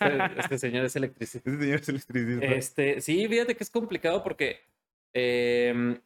Este, 0.00 0.40
este, 0.40 0.58
señor 0.58 0.84
es 0.84 0.96
electricista. 0.96 1.48
Este 1.50 1.62
señor 1.62 1.80
es 1.80 1.88
electricista. 1.88 2.46
Este, 2.46 3.00
sí, 3.00 3.26
fíjate 3.28 3.54
que 3.56 3.64
es 3.64 3.70
complicado 3.70 4.22
porque 4.22 4.60
em, 5.14 6.00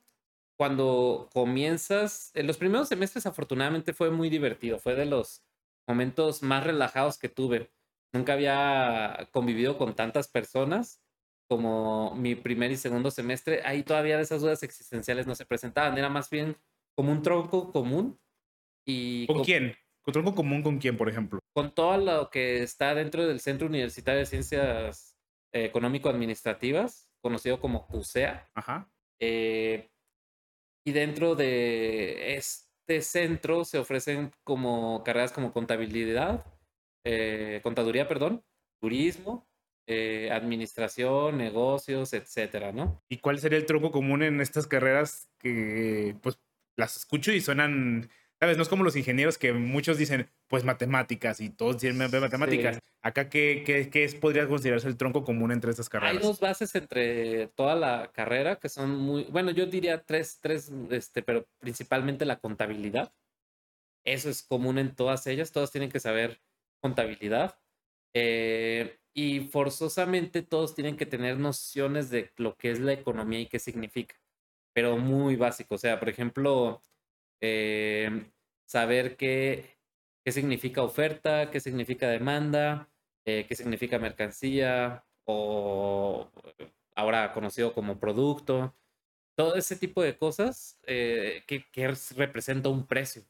cuando 0.56 1.28
comienzas, 1.32 2.30
en 2.34 2.46
los 2.46 2.58
primeros 2.58 2.88
semestres 2.88 3.26
afortunadamente 3.26 3.92
fue 3.94 4.10
muy 4.10 4.28
divertido, 4.28 4.78
fue 4.78 4.94
de 4.94 5.06
los 5.06 5.42
momentos 5.88 6.42
más 6.42 6.62
relajados 6.64 7.18
que 7.18 7.28
tuve. 7.28 7.70
Nunca 8.12 8.34
había 8.34 9.28
convivido 9.32 9.78
con 9.78 9.94
tantas 9.96 10.28
personas 10.28 11.00
como 11.48 12.14
mi 12.14 12.36
primer 12.36 12.70
y 12.70 12.76
segundo 12.76 13.10
semestre. 13.10 13.62
Ahí 13.64 13.82
todavía 13.82 14.20
esas 14.20 14.40
dudas 14.40 14.62
existenciales 14.62 15.26
no 15.26 15.34
se 15.34 15.46
presentaban, 15.46 15.98
era 15.98 16.08
más 16.08 16.30
bien 16.30 16.56
como 16.94 17.12
un 17.12 17.22
tronco 17.22 17.72
común. 17.72 18.18
Y 18.86 19.26
¿Con, 19.26 19.44
quién? 19.44 19.74
¿Con 20.02 20.12
tronco 20.12 20.34
común 20.34 20.62
con 20.62 20.78
quién, 20.78 20.96
por 20.96 21.08
ejemplo? 21.08 21.40
Con 21.54 21.74
todo 21.74 21.96
lo 21.96 22.30
que 22.30 22.62
está 22.62 22.94
dentro 22.94 23.26
del 23.26 23.40
Centro 23.40 23.68
Universitario 23.68 24.20
de 24.20 24.26
Ciencias 24.26 25.16
eh, 25.52 25.64
Económico-Administrativas, 25.64 27.10
conocido 27.20 27.60
como 27.60 27.86
CUSEA. 27.86 28.50
Ajá. 28.54 28.90
Eh, 29.20 29.90
y 30.84 30.92
dentro 30.92 31.34
de 31.34 32.36
este 32.36 33.02
centro 33.02 33.64
se 33.64 33.78
ofrecen 33.78 34.32
como 34.44 35.04
carreras 35.04 35.32
como 35.32 35.52
contabilidad, 35.52 36.46
eh, 37.04 37.60
contaduría, 37.62 38.08
perdón, 38.08 38.44
turismo, 38.80 39.46
administración, 40.30 41.36
negocios, 41.36 42.12
etcétera, 42.12 42.70
¿no? 42.70 43.02
¿Y 43.08 43.18
cuál 43.18 43.40
sería 43.40 43.58
el 43.58 43.66
tronco 43.66 43.90
común 43.90 44.22
en 44.22 44.40
estas 44.40 44.68
carreras 44.68 45.28
que, 45.40 46.14
pues, 46.22 46.38
las 46.80 46.96
escucho 46.96 47.32
y 47.32 47.40
suenan 47.40 48.10
¿Sabes? 48.40 48.56
No 48.56 48.62
es 48.62 48.70
como 48.70 48.84
los 48.84 48.96
ingenieros 48.96 49.36
que 49.36 49.52
muchos 49.52 49.98
dicen, 49.98 50.30
pues 50.48 50.64
matemáticas 50.64 51.42
y 51.42 51.50
todos 51.50 51.76
tienen 51.76 51.98
matemáticas. 51.98 52.78
Acá, 53.02 53.28
¿qué, 53.28 53.62
qué, 53.66 53.90
qué 53.90 54.04
es, 54.04 54.14
podría 54.14 54.48
considerarse 54.48 54.88
el 54.88 54.96
tronco 54.96 55.24
común 55.24 55.52
entre 55.52 55.70
estas 55.70 55.90
carreras? 55.90 56.16
Hay 56.16 56.22
dos 56.22 56.40
bases 56.40 56.74
entre 56.74 57.48
toda 57.48 57.74
la 57.74 58.10
carrera 58.14 58.56
que 58.56 58.70
son 58.70 58.96
muy, 58.96 59.24
bueno, 59.24 59.50
yo 59.50 59.66
diría 59.66 60.02
tres, 60.02 60.38
tres, 60.40 60.72
este, 60.90 61.22
pero 61.22 61.46
principalmente 61.58 62.24
la 62.24 62.38
contabilidad. 62.38 63.12
Eso 64.04 64.30
es 64.30 64.42
común 64.42 64.78
en 64.78 64.94
todas 64.94 65.26
ellas, 65.26 65.52
todos 65.52 65.70
tienen 65.70 65.90
que 65.90 66.00
saber 66.00 66.40
contabilidad. 66.80 67.58
Eh, 68.14 69.00
y 69.12 69.40
forzosamente 69.40 70.40
todos 70.40 70.74
tienen 70.74 70.96
que 70.96 71.04
tener 71.04 71.38
nociones 71.38 72.08
de 72.08 72.32
lo 72.36 72.56
que 72.56 72.70
es 72.70 72.80
la 72.80 72.94
economía 72.94 73.40
y 73.40 73.46
qué 73.46 73.58
significa, 73.58 74.16
pero 74.72 74.96
muy 74.96 75.36
básico. 75.36 75.74
O 75.76 75.78
sea, 75.78 75.98
por 75.98 76.08
ejemplo, 76.08 76.82
Em, 77.40 78.30
saber 78.66 79.16
qué, 79.16 79.78
qué 80.24 80.32
significa 80.32 80.82
oferta, 80.82 81.50
qué 81.50 81.60
significa 81.60 82.08
demanda, 82.08 82.88
eh, 83.24 83.46
qué 83.48 83.56
significa 83.56 83.98
mercancía 83.98 85.04
o 85.24 86.30
ahora 86.94 87.32
conocido 87.32 87.72
como 87.72 87.98
producto. 87.98 88.74
Todo 89.36 89.54
ese 89.56 89.76
tipo 89.76 90.02
de 90.02 90.16
cosas 90.18 90.78
eh, 90.86 91.44
que, 91.46 91.64
representa 92.16 92.68
un 92.68 92.86
precio. 92.86 93.24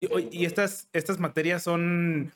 Y, 0.00 0.44
estas, 0.46 0.88
estas 0.92 1.18
materias 1.18 1.62
son, 1.62 2.32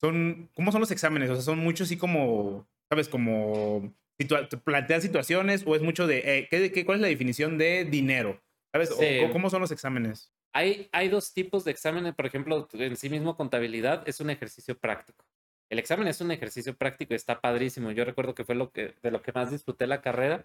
son, 0.00 0.50
¿cómo 0.54 0.72
son 0.72 0.80
los 0.80 0.90
exámenes? 0.90 1.30
O 1.30 1.34
sea, 1.34 1.42
son 1.42 1.58
muchos 1.58 1.86
así 1.88 1.96
como, 1.98 2.66
¿sabes? 2.88 3.08
Como 3.08 3.94
plantean 4.26 5.02
situaciones 5.02 5.64
o 5.66 5.74
es 5.74 5.82
mucho 5.82 6.06
de, 6.06 6.18
eh, 6.18 6.48
¿qué, 6.50 6.72
qué, 6.72 6.84
¿cuál 6.84 6.96
es 6.96 7.02
la 7.02 7.08
definición 7.08 7.58
de 7.58 7.84
dinero? 7.84 8.40
¿Sabes? 8.72 8.90
¿Cómo 9.32 9.50
son 9.50 9.60
los 9.60 9.72
exámenes? 9.72 10.32
Hay, 10.52 10.88
hay 10.92 11.08
dos 11.08 11.32
tipos 11.32 11.64
de 11.64 11.70
exámenes, 11.70 12.14
por 12.14 12.26
ejemplo, 12.26 12.68
en 12.72 12.96
sí 12.96 13.08
mismo 13.08 13.36
contabilidad 13.36 14.02
es 14.08 14.20
un 14.20 14.30
ejercicio 14.30 14.76
práctico. 14.78 15.24
El 15.70 15.78
examen 15.78 16.08
es 16.08 16.20
un 16.20 16.32
ejercicio 16.32 16.74
práctico 16.74 17.14
y 17.14 17.16
está 17.16 17.40
padrísimo. 17.40 17.92
Yo 17.92 18.04
recuerdo 18.04 18.34
que 18.34 18.44
fue 18.44 18.56
lo 18.56 18.72
que, 18.72 18.94
de 19.02 19.10
lo 19.12 19.22
que 19.22 19.32
más 19.32 19.52
disfruté 19.52 19.86
la 19.86 20.02
carrera, 20.02 20.44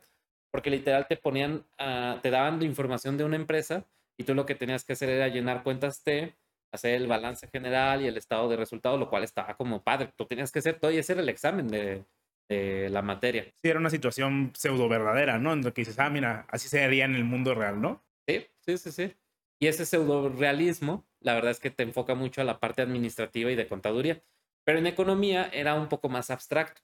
porque 0.51 0.69
literal 0.69 1.07
te 1.07 1.17
ponían, 1.17 1.65
uh, 1.79 2.19
te 2.21 2.29
daban 2.29 2.59
la 2.59 2.65
información 2.65 3.17
de 3.17 3.23
una 3.23 3.35
empresa 3.35 3.85
y 4.17 4.23
tú 4.23 4.35
lo 4.35 4.45
que 4.45 4.53
tenías 4.53 4.85
que 4.85 4.93
hacer 4.93 5.09
era 5.09 5.27
llenar 5.27 5.63
cuentas 5.63 6.03
T, 6.03 6.35
hacer 6.71 6.93
el 6.95 7.07
balance 7.07 7.47
general 7.47 8.03
y 8.03 8.07
el 8.07 8.17
estado 8.17 8.47
de 8.47 8.57
resultados, 8.57 8.99
lo 8.99 9.09
cual 9.09 9.23
estaba 9.23 9.57
como 9.57 9.83
padre. 9.83 10.13
Tú 10.15 10.25
tenías 10.25 10.51
que 10.51 10.59
hacer 10.59 10.79
todo 10.79 10.91
y 10.91 10.97
ese 10.97 11.13
era 11.13 11.21
el 11.23 11.29
examen 11.29 11.67
de, 11.67 12.05
de 12.47 12.89
la 12.89 13.01
materia. 13.01 13.45
Sí, 13.61 13.69
era 13.69 13.79
una 13.79 13.89
situación 13.89 14.51
pseudo 14.55 14.87
verdadera, 14.87 15.39
¿no? 15.39 15.53
En 15.53 15.63
lo 15.63 15.73
que 15.73 15.81
dices, 15.81 15.99
ah, 15.99 16.09
mira, 16.09 16.45
así 16.49 16.67
se 16.67 16.83
haría 16.83 17.05
en 17.05 17.15
el 17.15 17.23
mundo 17.23 17.55
real, 17.55 17.81
¿no? 17.81 18.03
Sí, 18.27 18.45
sí, 18.59 18.77
sí, 18.77 18.91
sí. 18.91 19.15
Y 19.59 19.67
ese 19.67 19.85
pseudo 19.85 20.29
realismo, 20.29 21.07
la 21.19 21.33
verdad 21.33 21.51
es 21.51 21.59
que 21.59 21.71
te 21.71 21.83
enfoca 21.83 22.13
mucho 22.15 22.41
a 22.41 22.43
la 22.43 22.59
parte 22.59 22.81
administrativa 22.81 23.51
y 23.51 23.55
de 23.55 23.67
contaduría. 23.67 24.21
Pero 24.63 24.79
en 24.79 24.87
economía 24.87 25.49
era 25.53 25.75
un 25.75 25.87
poco 25.87 26.09
más 26.09 26.29
abstracto. 26.29 26.81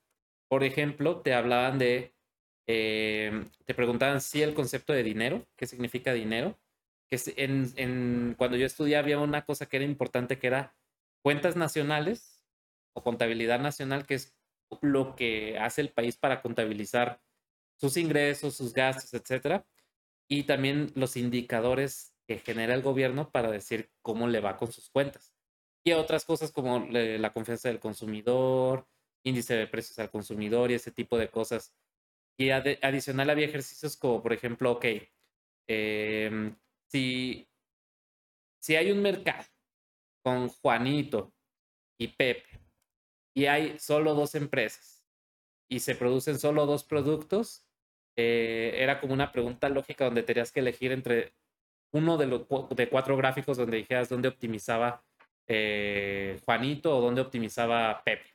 Por 0.48 0.64
ejemplo, 0.64 1.22
te 1.22 1.34
hablaban 1.34 1.80
de, 1.80 2.14
em, 2.68 3.50
te 3.66 3.74
preguntaban 3.74 4.22
si 4.22 4.42
el 4.42 4.54
concepto 4.54 4.94
de 4.94 5.04
dinero, 5.04 5.48
qué 5.58 5.66
significa 5.68 6.14
dinero, 6.14 6.58
que 7.10 7.20
en, 7.38 7.72
en, 7.76 8.36
cuando 8.38 8.58
yo 8.58 8.66
estudiaba 8.66 9.04
había 9.04 9.20
una 9.20 9.46
cosa 9.46 9.66
que 9.66 9.78
era 9.78 9.86
importante 9.86 10.40
que 10.40 10.48
era 10.48 10.76
cuentas 11.24 11.56
nacionales 11.56 12.46
o 12.94 13.04
contabilidad 13.04 13.60
nacional, 13.60 14.06
que 14.06 14.16
es 14.16 14.36
lo 14.82 15.16
que 15.16 15.58
hace 15.58 15.82
el 15.82 15.90
país 15.92 16.18
para 16.18 16.42
contabilizar 16.42 17.22
sus 17.76 17.98
ingresos, 17.98 18.56
sus 18.56 18.74
gastos, 18.74 19.14
etcétera, 19.14 19.66
y 20.28 20.44
también 20.44 20.92
los 20.96 21.18
indicadores 21.18 22.14
que 22.28 22.40
genera 22.40 22.74
el 22.74 22.82
gobierno 22.82 23.32
para 23.32 23.52
decir 23.52 23.92
cómo 24.02 24.28
le 24.28 24.40
va 24.40 24.58
con 24.58 24.72
sus 24.72 24.90
cuentas. 24.90 25.34
Y 25.84 25.94
otras 25.94 26.26
cosas 26.26 26.52
como 26.52 26.88
la 26.90 27.34
confianza 27.34 27.70
del 27.70 27.80
consumidor, 27.80 28.88
índice 29.24 29.56
de 29.56 29.68
precios 29.68 29.98
al 30.00 30.12
consumidor 30.12 30.72
y 30.72 30.76
ese 30.76 30.92
tipo 30.92 31.18
de 31.18 31.30
cosas. 31.30 31.74
Y 32.38 32.52
adicional 32.52 33.30
había 33.30 33.48
ejercicios 33.48 33.98
como, 33.98 34.22
por 34.22 34.34
ejemplo, 34.34 34.72
ok, 34.72 34.86
em, 35.68 36.56
si, 36.88 37.48
si 38.60 38.76
hay 38.76 38.92
un 38.92 39.02
mercado 39.02 39.46
con 40.24 40.50
Juanito 40.50 41.34
y 41.98 42.08
Pepe 42.10 42.61
y 43.34 43.46
hay 43.46 43.78
solo 43.80 44.14
dos 44.14 44.36
empresas 44.36 45.02
y 45.72 45.80
se 45.80 45.96
producen 45.96 46.38
solo 46.38 46.66
dos 46.66 46.84
productos, 46.84 47.66
eh, 48.18 48.74
era 48.76 49.00
como 49.00 49.14
una 49.14 49.32
pregunta 49.32 49.70
lógica 49.70 50.06
donde 50.06 50.24
tenías 50.24 50.52
que 50.52 50.60
elegir 50.60 50.92
entre 50.92 51.34
uno 51.94 52.18
de, 52.18 52.28
los, 52.28 52.42
de 52.76 52.90
cuatro 52.90 53.16
gráficos 53.16 53.58
donde 53.58 53.78
dijeras 53.78 54.10
dónde 54.10 54.28
optimizaba 54.28 55.04
eh, 55.48 56.40
Juanito 56.46 56.98
o 56.98 57.02
dónde 57.02 57.22
optimizaba 57.22 58.04
Pepe. 58.04 58.30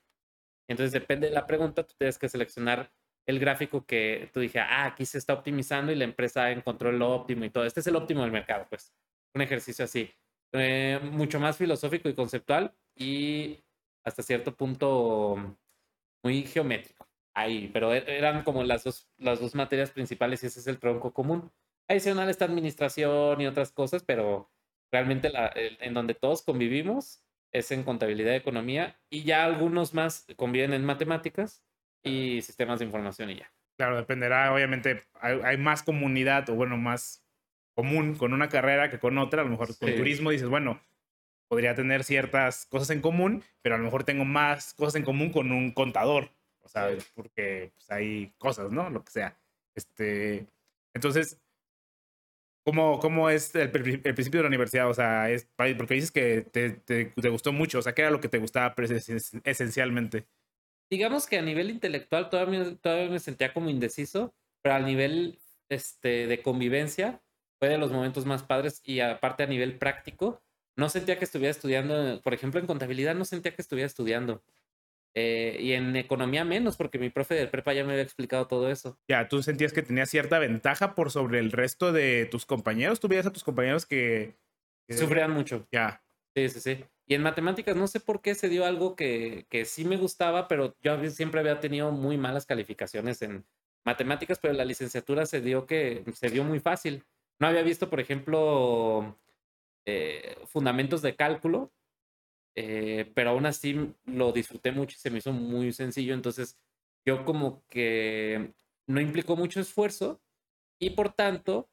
Entonces, 0.68 0.92
depende 0.92 1.28
de 1.28 1.34
la 1.34 1.46
pregunta, 1.46 1.86
tú 1.86 1.94
tienes 1.98 2.18
que 2.18 2.28
seleccionar 2.28 2.90
el 3.26 3.38
gráfico 3.38 3.84
que 3.84 4.30
tú 4.32 4.40
dije, 4.40 4.58
ah, 4.60 4.86
aquí 4.86 5.04
se 5.04 5.18
está 5.18 5.34
optimizando 5.34 5.92
y 5.92 5.96
la 5.96 6.04
empresa 6.04 6.50
encontró 6.50 6.92
lo 6.92 7.10
óptimo 7.12 7.44
y 7.44 7.50
todo. 7.50 7.64
Este 7.64 7.80
es 7.80 7.86
el 7.86 7.96
óptimo 7.96 8.22
del 8.22 8.32
mercado, 8.32 8.66
pues. 8.68 8.94
Un 9.34 9.42
ejercicio 9.42 9.84
así. 9.84 10.10
Eh, 10.52 11.00
mucho 11.02 11.40
más 11.40 11.56
filosófico 11.56 12.08
y 12.08 12.14
conceptual 12.14 12.74
y 12.94 13.58
hasta 14.06 14.22
cierto 14.22 14.56
punto 14.56 15.58
muy 16.22 16.44
geométrico. 16.44 17.06
Ahí, 17.34 17.68
pero 17.72 17.92
e-, 17.92 18.04
eran 18.06 18.44
como 18.44 18.62
las 18.62 18.84
dos, 18.84 19.10
las 19.18 19.40
dos 19.40 19.54
materias 19.54 19.90
principales 19.90 20.42
y 20.42 20.46
ese 20.46 20.60
es 20.60 20.66
el 20.68 20.78
tronco 20.78 21.12
común. 21.12 21.52
Adicional 21.88 22.30
esta 22.30 22.46
administración 22.46 23.40
y 23.40 23.46
otras 23.46 23.72
cosas, 23.72 24.02
pero 24.04 24.50
realmente 24.90 25.28
la, 25.28 25.52
en 25.54 25.92
donde 25.92 26.14
todos 26.14 26.42
convivimos 26.42 27.22
es 27.52 27.70
en 27.72 27.82
contabilidad 27.82 28.32
y 28.32 28.36
economía 28.36 28.98
y 29.10 29.25
ya 29.25 29.44
algunos 29.44 29.92
más 29.92 30.26
conviven 30.36 30.72
en 30.72 30.84
matemáticas 30.84 31.64
y 32.02 32.42
sistemas 32.42 32.78
de 32.78 32.86
información 32.86 33.30
y 33.30 33.36
ya. 33.36 33.52
Claro, 33.76 33.96
dependerá, 33.96 34.52
obviamente, 34.54 35.04
hay, 35.20 35.58
más 35.58 35.82
comunidad 35.82 36.48
o 36.48 36.54
bueno, 36.54 36.76
más 36.76 37.25
común 37.75 38.14
con 38.14 38.32
una 38.32 38.48
carrera 38.48 38.88
que 38.88 38.98
con 38.98 39.18
otra. 39.18 39.42
A 39.42 39.44
lo 39.44 39.50
mejor 39.50 39.76
con 39.76 39.94
turismo 39.94 40.30
dices, 40.30 40.48
bueno, 40.48 40.80
podría 41.48 41.74
tener 41.74 42.04
ciertas 42.04 42.66
cosas 42.66 42.90
en 42.90 43.00
común, 43.00 43.42
pero 43.62 43.74
a 43.74 43.78
lo 43.78 43.84
mejor 43.84 44.04
tengo 44.04 44.24
más 44.24 44.74
cosas 44.74 44.96
en 44.96 45.04
común 45.04 45.30
con 45.30 45.52
un 45.52 45.72
contador. 45.72 46.30
O 46.62 46.68
sea, 46.68 46.88
porque 47.14 47.72
pues, 47.74 47.90
hay 47.90 48.32
cosas, 48.38 48.72
¿no? 48.72 48.90
Lo 48.90 49.04
que 49.04 49.12
sea. 49.12 49.38
Este, 49.74 50.46
entonces, 50.94 51.40
¿Cómo, 52.66 52.98
¿Cómo, 52.98 53.30
es 53.30 53.54
el, 53.54 53.70
principio 53.70 54.40
de 54.40 54.42
la 54.42 54.48
universidad? 54.48 54.90
O 54.90 54.94
sea, 54.94 55.30
es, 55.30 55.48
porque 55.54 55.94
dices 55.94 56.10
que 56.10 56.40
te, 56.42 56.70
te, 56.72 57.12
gustó 57.30 57.52
mucho. 57.52 57.78
O 57.78 57.82
sea, 57.82 57.94
¿qué 57.94 58.02
era 58.02 58.10
lo 58.10 58.20
que 58.20 58.28
te 58.28 58.38
gustaba 58.38 58.74
esencialmente? 59.44 60.26
Digamos 60.90 61.28
que 61.28 61.38
a 61.38 61.42
nivel 61.42 61.70
intelectual 61.70 62.28
todavía, 62.28 62.76
todavía 62.78 63.08
me 63.08 63.20
sentía 63.20 63.52
como 63.52 63.70
indeciso, 63.70 64.34
pero 64.62 64.74
a 64.74 64.80
nivel 64.80 65.38
este, 65.68 66.26
de 66.26 66.42
convivencia 66.42 67.22
fue 67.60 67.68
de 67.68 67.78
los 67.78 67.92
momentos 67.92 68.26
más 68.26 68.42
padres 68.42 68.82
y 68.84 68.98
aparte 68.98 69.44
a 69.44 69.46
nivel 69.46 69.78
práctico, 69.78 70.42
no 70.76 70.88
sentía 70.88 71.18
que 71.18 71.25
estuviera 71.25 71.50
estudiando, 71.50 72.21
por 72.23 72.35
ejemplo, 72.35 72.61
en 72.61 72.66
contabilidad 72.66 73.14
no 73.14 73.25
sentía 73.25 73.54
que 73.54 73.62
estuviera 73.62 73.87
estudiando. 73.87 74.42
Eh, 75.18 75.56
y 75.61 75.73
en 75.73 75.97
economía 75.97 76.45
menos, 76.45 76.76
porque 76.76 76.99
mi 76.99 77.09
profe 77.09 77.35
de 77.35 77.47
prepa 77.47 77.73
ya 77.73 77.85
me 77.85 77.92
había 77.92 78.04
explicado 78.04 78.47
todo 78.47 78.71
eso. 78.71 78.99
Ya, 79.09 79.28
tú 79.28 79.42
sentías 79.42 79.73
que 79.73 79.80
tenías 79.80 80.11
cierta 80.11 80.38
ventaja 80.38 80.95
por 80.95 81.11
sobre 81.11 81.38
el 81.38 81.52
resto 81.52 81.90
de 81.90 82.26
tus 82.26 82.45
compañeros. 82.45 83.00
¿Tú 83.00 83.09
veías 83.09 83.26
a 83.26 83.33
tus 83.33 83.42
compañeros 83.42 83.87
que... 83.87 84.37
Sufrían 84.90 85.30
mucho. 85.30 85.66
Ya. 85.73 86.04
Sí, 86.35 86.50
sí, 86.50 86.61
sí. 86.61 86.85
Y 87.06 87.14
en 87.14 87.23
matemáticas 87.23 87.76
no 87.76 87.87
sé 87.87 87.99
por 87.99 88.21
qué 88.21 88.35
se 88.35 88.50
dio 88.50 88.66
algo 88.66 88.95
que, 88.95 89.47
que 89.49 89.64
sí 89.64 89.87
me 89.87 89.97
gustaba, 89.97 90.49
pero 90.49 90.76
yo 90.83 91.02
siempre 91.09 91.40
había 91.40 91.61
tenido 91.61 91.92
muy 91.92 92.18
malas 92.18 92.45
calificaciones 92.45 93.23
en 93.23 93.47
matemáticas, 93.87 94.38
pero 94.38 94.52
la 94.52 94.66
licenciatura 94.66 95.25
se 95.25 95.40
dio 95.40 95.64
que 95.66 96.04
se 96.12 96.28
dio 96.28 96.45
muy 96.45 96.61
fácil. 96.61 97.04
No 97.38 97.47
había 97.47 97.62
visto, 97.62 97.88
por 97.88 98.00
ejemplo, 98.00 99.16
eh, 99.86 100.36
fundamentos 100.46 101.00
de 101.02 101.16
cálculo, 101.16 101.72
eh, 102.56 103.10
pero 103.14 103.30
aún 103.30 103.46
así 103.46 103.94
lo 104.04 104.32
disfruté 104.32 104.72
mucho 104.72 104.96
y 104.96 105.00
se 105.00 105.10
me 105.10 105.18
hizo 105.18 105.32
muy 105.32 105.72
sencillo. 105.72 106.14
Entonces, 106.14 106.58
yo 107.06 107.24
como 107.24 107.64
que 107.68 108.52
no 108.88 109.00
implicó 109.00 109.36
mucho 109.36 109.60
esfuerzo 109.60 110.20
y 110.80 110.90
por 110.90 111.12
tanto 111.12 111.70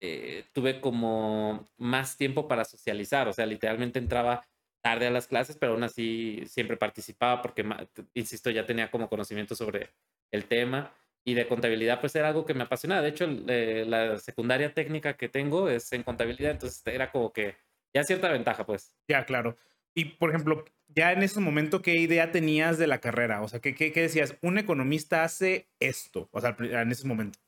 eh, 0.00 0.44
tuve 0.52 0.80
como 0.80 1.66
más 1.78 2.16
tiempo 2.16 2.46
para 2.48 2.64
socializar. 2.64 3.28
O 3.28 3.32
sea, 3.32 3.46
literalmente 3.46 3.98
entraba 3.98 4.46
tarde 4.82 5.06
a 5.06 5.10
las 5.10 5.26
clases, 5.26 5.56
pero 5.56 5.72
aún 5.72 5.84
así 5.84 6.42
siempre 6.46 6.76
participaba 6.76 7.40
porque, 7.40 7.64
insisto, 8.12 8.50
ya 8.50 8.66
tenía 8.66 8.90
como 8.90 9.08
conocimiento 9.08 9.54
sobre 9.54 9.90
el 10.30 10.44
tema. 10.46 10.92
Y 11.26 11.34
de 11.34 11.48
contabilidad, 11.48 12.00
pues 12.00 12.14
era 12.16 12.28
algo 12.28 12.44
que 12.44 12.54
me 12.54 12.64
apasionaba. 12.64 13.00
De 13.00 13.08
hecho, 13.08 13.26
eh, 13.48 13.84
la 13.86 14.18
secundaria 14.18 14.74
técnica 14.74 15.16
que 15.16 15.28
tengo 15.28 15.68
es 15.68 15.90
en 15.92 16.02
contabilidad, 16.02 16.52
entonces 16.52 16.82
era 16.86 17.10
como 17.10 17.32
que 17.32 17.56
ya 17.94 18.04
cierta 18.04 18.30
ventaja, 18.30 18.66
pues. 18.66 18.94
Ya, 19.08 19.24
claro. 19.24 19.56
Y, 19.94 20.16
por 20.16 20.30
ejemplo, 20.30 20.64
ya 20.88 21.12
en 21.12 21.22
ese 21.22 21.40
momento, 21.40 21.80
¿qué 21.80 21.94
idea 21.94 22.30
tenías 22.30 22.78
de 22.78 22.88
la 22.88 23.00
carrera? 23.00 23.42
O 23.42 23.48
sea, 23.48 23.60
¿qué, 23.60 23.74
qué, 23.74 23.92
qué 23.92 24.02
decías? 24.02 24.36
Un 24.42 24.58
economista 24.58 25.24
hace 25.24 25.70
esto, 25.80 26.28
o 26.30 26.40
sea, 26.40 26.56
en 26.58 26.90
ese 26.90 27.06
momento. 27.06 27.38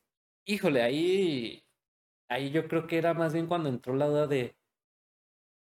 Híjole, 0.45 0.81
ahí, 0.81 1.63
ahí 2.29 2.51
yo 2.51 2.67
creo 2.67 2.87
que 2.87 2.97
era 2.97 3.13
más 3.13 3.33
bien 3.33 3.47
cuando 3.47 3.69
entró 3.69 3.95
la 3.95 4.07
duda 4.07 4.27
de 4.27 4.55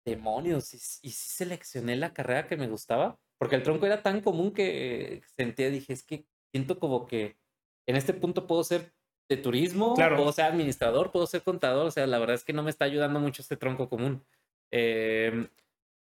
demonios, 0.04 0.75
y, 0.75 0.76
y 0.76 1.11
sí 1.11 1.30
seleccioné 1.30 1.97
la 1.97 2.12
carrera 2.12 2.47
que 2.47 2.56
me 2.56 2.68
gustaba, 2.68 3.18
porque 3.38 3.56
el 3.56 3.62
tronco 3.62 3.87
era 3.87 4.02
tan 4.02 4.21
común 4.21 4.52
que 4.52 5.23
sentía, 5.37 5.71
dije, 5.71 5.94
es 5.94 6.02
que 6.04 6.26
siento 6.52 6.78
como 6.78 7.06
que 7.06 7.38
en 7.87 7.97
este 7.97 8.14
punto 8.14 8.47
puedo 8.47 8.64
ser 8.64 8.93
de 9.29 9.37
turismo, 9.37 9.95
claro. 9.95 10.17
puedo 10.17 10.33
ser 10.33 10.47
administrador, 10.47 11.11
puedo 11.11 11.26
ser 11.26 11.43
contador, 11.43 11.87
o 11.87 11.91
sea, 11.91 12.07
la 12.07 12.19
verdad 12.19 12.35
es 12.35 12.45
que 12.45 12.53
no 12.53 12.62
me 12.62 12.71
está 12.71 12.85
ayudando 12.85 13.21
mucho 13.21 13.43
este 13.43 13.57
tronco 13.57 13.88
común. 13.88 14.23
Eh, 14.71 15.49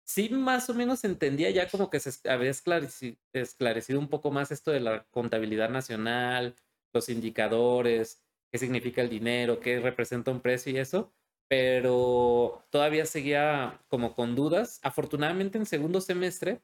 sí 0.05 0.29
más 0.31 0.69
o 0.71 0.75
menos 0.75 1.05
entendía 1.05 1.51
ya 1.51 1.69
como 1.69 1.91
que 1.91 2.01
se 2.01 2.29
había 2.29 2.51
esclarecido, 2.51 4.01
un 4.01 4.09
poco 4.09 4.31
más 4.31 4.51
esto 4.51 4.71
de 4.71 4.81
la 4.81 5.05
contabilidad 5.11 5.71
nacional, 5.71 6.57
los 6.93 7.09
indicadores, 7.09 8.23
qué 8.51 8.59
significa 8.59 9.03
el 9.03 9.09
dinero, 9.09 9.61
qué 9.61 9.81
representa 9.81 10.31
un 10.31 10.41
precio 10.41 10.73
y 10.73 10.79
eso, 10.79 11.13
pero 11.49 12.65
todavía 12.71 13.07
seguía 13.07 13.81
como 13.89 14.15
con 14.15 14.35
dudas. 14.35 14.81
Afortunadamente 14.83 15.59
en 15.59 15.67
segundo 15.67 16.01
semestre, 16.01 16.61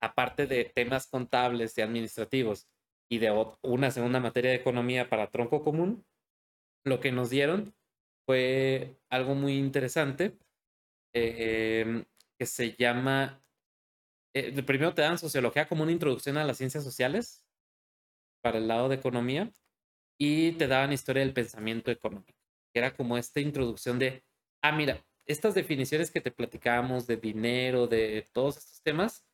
aparte 0.00 0.46
de 0.46 0.64
temas 0.64 1.06
contables 1.06 1.76
y 1.78 1.82
administrativos 1.82 2.68
y 3.10 3.18
de 3.18 3.30
una 3.62 3.90
segunda 3.90 4.20
materia 4.20 4.50
de 4.50 4.56
economía 4.56 5.08
para 5.08 5.30
tronco 5.30 5.62
común, 5.62 6.04
lo 6.84 7.00
que 7.00 7.12
nos 7.12 7.30
dieron 7.30 7.74
fue 8.26 8.96
algo 9.10 9.34
muy 9.34 9.56
interesante. 9.58 10.38
Eh, 11.14 12.04
que 12.38 12.46
se 12.46 12.74
llama, 12.74 13.44
eh, 14.34 14.62
primero 14.64 14.94
te 14.94 15.02
dan 15.02 15.18
sociología 15.18 15.68
como 15.68 15.84
una 15.84 15.92
introducción 15.92 16.36
a 16.38 16.44
las 16.44 16.58
ciencias 16.58 16.82
sociales 16.82 17.46
para 18.42 18.58
el 18.58 18.68
lado 18.68 18.88
de 18.88 18.96
economía 18.96 19.52
y 20.18 20.52
te 20.52 20.66
daban 20.66 20.92
historia 20.92 21.22
del 21.22 21.34
pensamiento 21.34 21.90
económico, 21.90 22.38
que 22.72 22.80
era 22.80 22.94
como 22.96 23.18
esta 23.18 23.40
introducción 23.40 23.98
de, 23.98 24.24
ah, 24.62 24.72
mira, 24.72 25.04
estas 25.26 25.54
definiciones 25.54 26.10
que 26.10 26.20
te 26.20 26.32
platicábamos 26.32 27.06
de 27.06 27.16
dinero, 27.16 27.86
de 27.86 28.28
todos 28.32 28.56
estos 28.56 28.82
temas, 28.82 29.24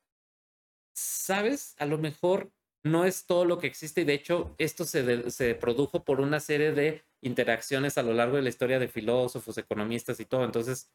sabes, 0.94 1.74
a 1.78 1.86
lo 1.86 1.98
mejor 1.98 2.52
no 2.82 3.04
es 3.04 3.26
todo 3.26 3.44
lo 3.44 3.58
que 3.58 3.66
existe 3.66 4.02
y 4.02 4.04
de 4.04 4.14
hecho 4.14 4.54
esto 4.58 4.84
se, 4.84 5.30
se, 5.30 5.54
produjo 5.54 6.04
por 6.04 6.20
una 6.20 6.40
serie 6.40 6.72
de 6.72 7.04
interacciones 7.20 7.98
a 7.98 8.02
lo 8.02 8.14
largo 8.14 8.36
de 8.36 8.42
la 8.42 8.48
historia 8.48 8.78
de 8.78 8.88
filósofos, 8.88 9.58
economistas 9.58 10.20
y 10.20 10.24
todo. 10.24 10.44
Entonces, 10.44 10.90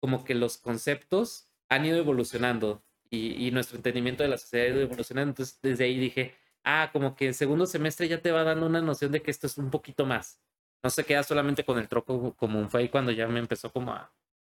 como 0.00 0.24
que 0.24 0.34
los 0.34 0.58
conceptos 0.58 1.48
han 1.68 1.86
ido 1.86 1.98
evolucionando 1.98 2.82
y, 3.10 3.50
nuestro 3.52 3.76
entendimiento 3.76 4.22
de 4.22 4.28
la 4.28 4.38
sociedad 4.38 4.66
ha 4.66 4.70
ido 4.70 4.80
evolucionando. 4.80 5.30
Entonces, 5.30 5.58
desde 5.62 5.84
ahí 5.84 5.98
dije, 5.98 6.34
ah, 6.64 6.90
como 6.92 7.14
que 7.14 7.26
en 7.26 7.34
segundo 7.34 7.66
semestre 7.66 8.08
ya 8.08 8.20
te 8.20 8.32
va 8.32 8.42
dando 8.42 8.66
una 8.66 8.82
noción 8.82 9.12
de 9.12 9.22
que 9.22 9.30
esto 9.30 9.46
es 9.46 9.56
un 9.56 9.70
poquito 9.70 10.04
más. 10.04 10.40
No 10.82 10.90
se 10.90 11.04
queda 11.04 11.22
solamente 11.22 11.64
con 11.64 11.78
el 11.78 11.88
troco 11.88 12.34
común. 12.34 12.68
Fue 12.68 12.80
ahí 12.80 12.88
cuando 12.88 13.12
ya 13.12 13.28
me 13.28 13.38
empezó 13.38 13.72
como 13.72 13.92
a, 13.92 14.12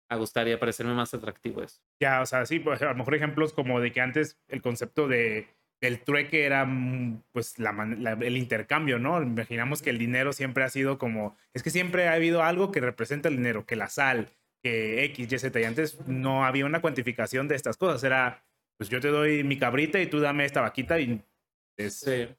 a 0.08 0.16
gustar 0.16 0.46
y 0.48 0.52
a 0.52 0.60
parecerme 0.60 0.94
más 0.94 1.12
atractivo 1.14 1.62
eso. 1.62 1.80
Ya, 2.00 2.20
o 2.22 2.26
sea, 2.26 2.46
sí, 2.46 2.60
pues, 2.60 2.80
a 2.82 2.86
lo 2.86 2.94
mejor 2.94 3.14
ejemplos 3.14 3.52
como 3.52 3.80
de 3.80 3.92
que 3.92 4.00
antes 4.00 4.38
el 4.48 4.62
concepto 4.62 5.08
de 5.08 5.48
el 5.86 6.00
trueque 6.00 6.44
era 6.44 6.64
mm, 6.64 7.22
pues 7.32 7.58
la, 7.58 7.72
el 8.20 8.36
intercambio, 8.36 8.98
¿no? 8.98 9.22
Imaginamos 9.22 9.82
que 9.82 9.90
el 9.90 9.98
dinero 9.98 10.32
siempre 10.32 10.64
ha 10.64 10.70
sido 10.70 10.98
como, 10.98 11.36
es 11.52 11.62
que 11.62 11.70
siempre 11.70 12.08
ha 12.08 12.14
habido 12.14 12.42
algo 12.42 12.72
que 12.72 12.80
representa 12.80 13.28
el 13.28 13.36
dinero, 13.36 13.66
que 13.66 13.76
la 13.76 13.88
sal, 13.88 14.30
que 14.62 15.04
X, 15.04 15.32
Y, 15.32 15.38
Z. 15.38 15.60
Y 15.60 15.64
antes 15.64 16.00
no 16.06 16.44
había 16.44 16.66
una 16.66 16.80
cuantificación 16.80 17.48
de 17.48 17.56
estas 17.56 17.76
cosas. 17.76 18.02
Era, 18.04 18.44
pues 18.78 18.88
yo 18.88 19.00
te 19.00 19.08
doy 19.08 19.44
mi 19.44 19.58
cabrita 19.58 20.00
y 20.00 20.06
tú 20.06 20.20
dame 20.20 20.44
esta 20.44 20.60
vaquita 20.60 21.00
y 21.00 21.22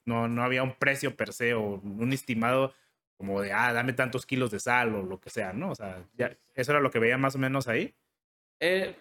no, 0.06 0.28
no 0.28 0.44
había 0.44 0.64
un 0.64 0.74
precio 0.76 1.16
per 1.16 1.34
se 1.34 1.54
o 1.54 1.82
un 1.82 2.14
estimado 2.14 2.74
como 3.18 3.42
de, 3.42 3.54
ah, 3.54 3.72
dame 3.74 3.94
tantos 3.94 4.26
kilos 4.26 4.52
de 4.52 4.60
sal 4.60 4.94
o 4.96 5.04
lo 5.04 5.20
que 5.20 5.30
sea, 5.30 5.54
¿no? 5.54 5.72
O 5.72 5.76
sea, 5.76 6.06
ya, 6.14 6.36
eso 6.54 6.72
era 6.72 6.82
lo 6.82 6.92
que 6.92 7.00
veía 7.00 7.18
más 7.18 7.36
o 7.36 7.40
menos 7.40 7.68
ahí. 7.68 7.96
Eh, 8.60 8.96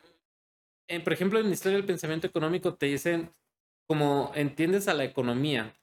por 1.03 1.13
ejemplo, 1.13 1.41
en 1.41 1.51
historia 1.51 1.79
del 1.79 1.87
pensamiento 1.87 2.27
económico 2.27 2.75
te 2.75 2.87
dicen, 2.87 3.31
como 3.87 4.33
entiendes 4.35 4.88
a 4.88 4.94
la 4.94 5.05
economía, 5.05 5.75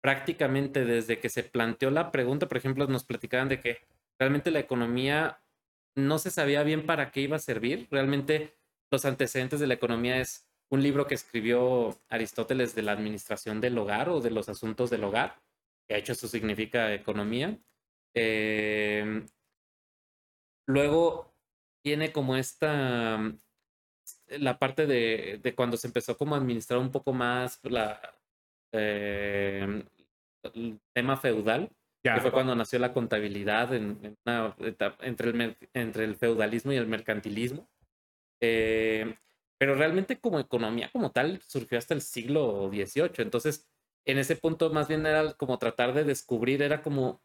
prácticamente 0.00 0.84
desde 0.84 1.18
que 1.18 1.28
se 1.28 1.42
planteó 1.42 1.90
la 1.90 2.12
pregunta, 2.12 2.46
por 2.48 2.56
ejemplo, 2.56 2.86
nos 2.86 3.04
platicaban 3.04 3.48
de 3.48 3.60
que 3.60 3.78
realmente 4.18 4.50
la 4.50 4.60
economía 4.60 5.40
no 5.94 6.18
se 6.18 6.30
sabía 6.30 6.62
bien 6.62 6.86
para 6.86 7.10
qué 7.10 7.22
iba 7.22 7.36
a 7.36 7.40
servir. 7.40 7.88
Realmente 7.90 8.56
los 8.90 9.04
antecedentes 9.04 9.60
de 9.60 9.66
la 9.66 9.74
economía 9.74 10.20
es 10.20 10.46
un 10.68 10.82
libro 10.82 11.06
que 11.06 11.14
escribió 11.14 11.98
Aristóteles 12.08 12.74
de 12.74 12.82
la 12.82 12.92
administración 12.92 13.60
del 13.60 13.78
hogar 13.78 14.08
o 14.08 14.20
de 14.20 14.30
los 14.30 14.48
asuntos 14.48 14.90
del 14.90 15.04
hogar, 15.04 15.40
ha 15.94 15.98
hecho 15.98 16.12
eso 16.12 16.28
significa 16.28 16.92
economía. 16.94 17.58
Em, 18.14 19.26
luego 20.66 21.32
tiene 21.82 22.12
como 22.12 22.36
esta, 22.36 23.18
la 24.28 24.58
parte 24.58 24.86
de, 24.86 25.54
cuando 25.54 25.76
se 25.76 25.86
empezó 25.86 26.16
como 26.16 26.34
a 26.34 26.38
administrar 26.38 26.80
un 26.80 26.90
poco 26.90 27.12
más 27.12 27.60
la, 27.62 28.00
em, 28.72 29.82
el 30.42 30.80
tema 30.92 31.16
feudal, 31.16 31.70
que 32.02 32.20
fue 32.20 32.30
cuando 32.30 32.54
nació 32.54 32.78
la 32.78 32.92
contabilidad 32.92 33.74
en, 33.74 34.16
entre, 35.00 35.30
el, 35.30 35.56
entre 35.74 36.04
el 36.04 36.14
feudalismo 36.14 36.72
y 36.72 36.76
el 36.76 36.86
mercantilismo. 36.86 37.68
Eh, 38.40 39.16
pero 39.58 39.74
realmente 39.74 40.20
como 40.20 40.38
economía 40.38 40.90
como 40.92 41.10
tal 41.10 41.40
surgió 41.46 41.78
hasta 41.78 41.94
el 41.94 42.02
siglo 42.02 42.68
XVIII. 42.70 43.10
Entonces, 43.18 43.66
en 44.04 44.18
ese 44.18 44.36
punto 44.36 44.70
más 44.70 44.88
bien 44.88 45.04
era 45.06 45.32
como 45.34 45.58
tratar 45.58 45.94
de 45.94 46.04
descubrir, 46.04 46.62
era 46.62 46.82
como 46.82 47.20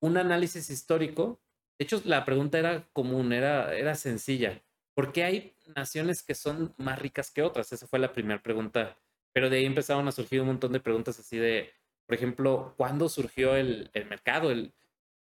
un 0.00 0.16
análisis 0.16 0.70
histórico. 0.70 1.40
De 1.78 1.84
hecho, 1.84 2.00
la 2.04 2.24
pregunta 2.24 2.58
era 2.58 2.88
común, 2.92 3.32
era, 3.32 3.74
era 3.76 3.94
sencilla. 3.94 4.62
¿Por 4.94 5.12
qué 5.12 5.24
hay 5.24 5.54
naciones 5.74 6.22
que 6.22 6.34
son 6.34 6.74
más 6.76 6.98
ricas 6.98 7.30
que 7.30 7.42
otras? 7.42 7.72
Esa 7.72 7.86
fue 7.86 7.98
la 7.98 8.12
primera 8.12 8.42
pregunta. 8.42 8.98
Pero 9.32 9.48
de 9.48 9.58
ahí 9.58 9.64
empezaron 9.64 10.06
a 10.08 10.12
surgir 10.12 10.40
un 10.40 10.48
montón 10.48 10.72
de 10.72 10.80
preguntas 10.80 11.18
así 11.18 11.38
de, 11.38 11.72
por 12.06 12.14
ejemplo, 12.14 12.74
cuándo 12.76 13.08
surgió 13.08 13.56
el, 13.56 13.90
mercado. 14.08 14.50
El, 14.50 14.74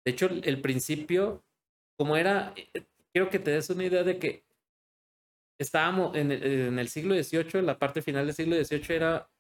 de 0.05 0.11
hecho, 0.11 0.27
el, 0.27 0.61
principio, 0.61 1.45
como 1.97 2.17
era, 2.17 2.53
eh, 2.57 2.85
quiero 3.13 3.31
que 3.31 3.39
te 3.39 3.53
des 3.53 3.71
una 3.71 3.85
idea 3.85 4.03
de 4.03 4.19
que 4.19 4.45
estábamos 5.59 6.17
en 6.17 6.33
el, 6.33 6.89
siglo 6.89 7.15
XVIII, 7.15 7.63
la 7.63 7.79
parte 7.79 8.03
final 8.03 8.27
del 8.27 8.35
siglo 8.35 8.57
XVIII 8.57 8.97
era 8.97 9.31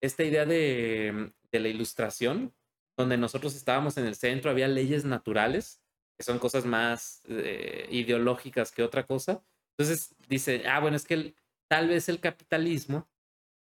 esta 0.00 0.22
idea 0.22 0.46
de, 0.46 1.32
la 1.50 1.68
ilustración, 1.68 2.54
donde 2.96 3.16
nosotros 3.16 3.54
estábamos 3.56 3.96
en 3.96 4.06
el 4.06 4.14
centro, 4.14 4.50
había 4.50 4.68
leyes 4.68 5.04
naturales, 5.04 5.82
que 6.16 6.24
son 6.24 6.38
cosas 6.38 6.64
más 6.64 7.22
eh, 7.28 7.88
ideológicas 7.90 8.70
que 8.70 8.82
otra 8.82 9.04
cosa. 9.04 9.42
Entonces 9.76 10.14
dice, 10.28 10.68
ah, 10.68 10.80
bueno, 10.80 10.96
es 10.96 11.04
que 11.04 11.34
tal 11.68 11.88
vez 11.88 12.08
el 12.08 12.20
capitalismo 12.20 13.08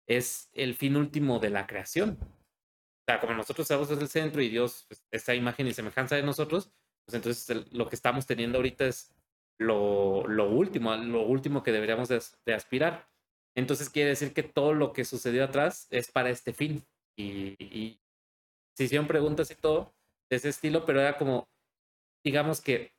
es 0.08 0.50
el 0.54 0.76
fin 0.76 0.96
último 0.96 1.40
de 1.40 1.50
la 1.50 1.68
creación 1.68 2.18
como 3.20 3.34
nosotros 3.34 3.66
estamos 3.66 3.92
en 3.92 4.00
el 4.00 4.08
centro 4.08 4.42
y 4.42 4.50
Dios, 4.50 4.86
pues, 4.88 5.04
esta 5.12 5.36
imagen 5.36 5.68
y 5.68 5.74
semejanza 5.74 6.16
de 6.16 6.24
nosotros, 6.24 6.72
pues 7.06 7.16
entonces 7.16 7.74
lo 7.74 7.90
que 7.90 7.96
estamos 7.96 8.26
teniendo 8.26 8.60
ahorita 8.60 8.86
es 8.86 9.14
lo, 9.60 10.26
lo 10.28 10.50
último, 10.50 10.96
lo 10.96 11.24
último 11.24 11.64
que 11.64 11.72
deberíamos 11.72 12.10
de, 12.10 12.54
aspirar. 12.54 13.10
Entonces 13.56 13.90
quiere 13.90 14.10
decir 14.10 14.34
que 14.34 14.44
todo 14.44 14.74
lo 14.74 14.94
que 14.94 15.04
sucedió 15.04 15.44
atrás 15.44 15.88
es 15.90 16.12
para 16.12 16.30
este 16.30 16.54
fin. 16.54 16.84
Y, 17.18 17.56
y 17.60 18.00
se 18.76 18.86
hicieron 18.86 19.08
preguntas 19.08 19.52
y 19.52 19.56
todo 19.56 19.94
de 20.30 20.38
ese 20.38 20.50
estilo, 20.50 20.86
pero 20.86 21.02
era 21.02 21.18
como, 21.18 21.50
digamos 22.24 22.62
que 22.62 22.94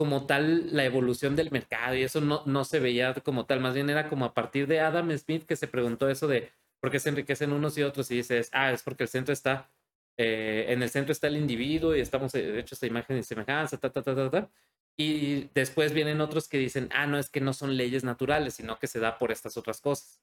como 0.00 0.24
tal 0.24 0.74
la 0.74 0.86
evolución 0.86 1.36
del 1.36 1.50
mercado 1.50 1.94
y 1.94 2.04
eso 2.04 2.22
no, 2.22 2.42
no 2.46 2.64
se 2.64 2.80
veía 2.80 3.12
como 3.12 3.44
tal, 3.44 3.60
más 3.60 3.74
bien 3.74 3.90
era 3.90 4.08
como 4.08 4.24
a 4.24 4.32
partir 4.32 4.66
de 4.66 4.80
Adam 4.80 5.14
Smith 5.18 5.44
que 5.44 5.56
se 5.56 5.68
preguntó 5.68 6.08
eso 6.08 6.26
de, 6.26 6.50
porque 6.80 6.98
se 6.98 7.10
enriquecen 7.10 7.52
unos 7.52 7.76
y 7.76 7.82
otros 7.82 8.10
y 8.10 8.16
dices, 8.16 8.48
ah, 8.54 8.72
es 8.72 8.82
porque 8.82 9.02
el 9.02 9.10
centro 9.10 9.34
está 9.34 9.70
eh, 10.16 10.72
en 10.72 10.82
el 10.82 10.88
centro 10.88 11.12
está 11.12 11.26
el 11.26 11.36
individuo 11.36 11.94
y 11.94 12.00
estamos, 12.00 12.32
de 12.32 12.60
hecho, 12.60 12.74
esta 12.74 12.86
imagen 12.86 13.18
y 13.18 13.22
semejanza, 13.22 13.76
ta, 13.76 13.92
ta, 13.92 14.02
ta, 14.02 14.14
ta, 14.14 14.30
ta. 14.30 14.50
Y 14.96 15.50
después 15.54 15.92
vienen 15.92 16.22
otros 16.22 16.48
que 16.48 16.56
dicen, 16.56 16.88
ah, 16.94 17.06
no, 17.06 17.18
es 17.18 17.28
que 17.28 17.42
no 17.42 17.52
son 17.52 17.76
leyes 17.76 18.02
naturales, 18.02 18.54
sino 18.54 18.78
que 18.78 18.86
se 18.86 19.00
da 19.00 19.18
por 19.18 19.32
estas 19.32 19.58
otras 19.58 19.82
cosas. 19.82 20.22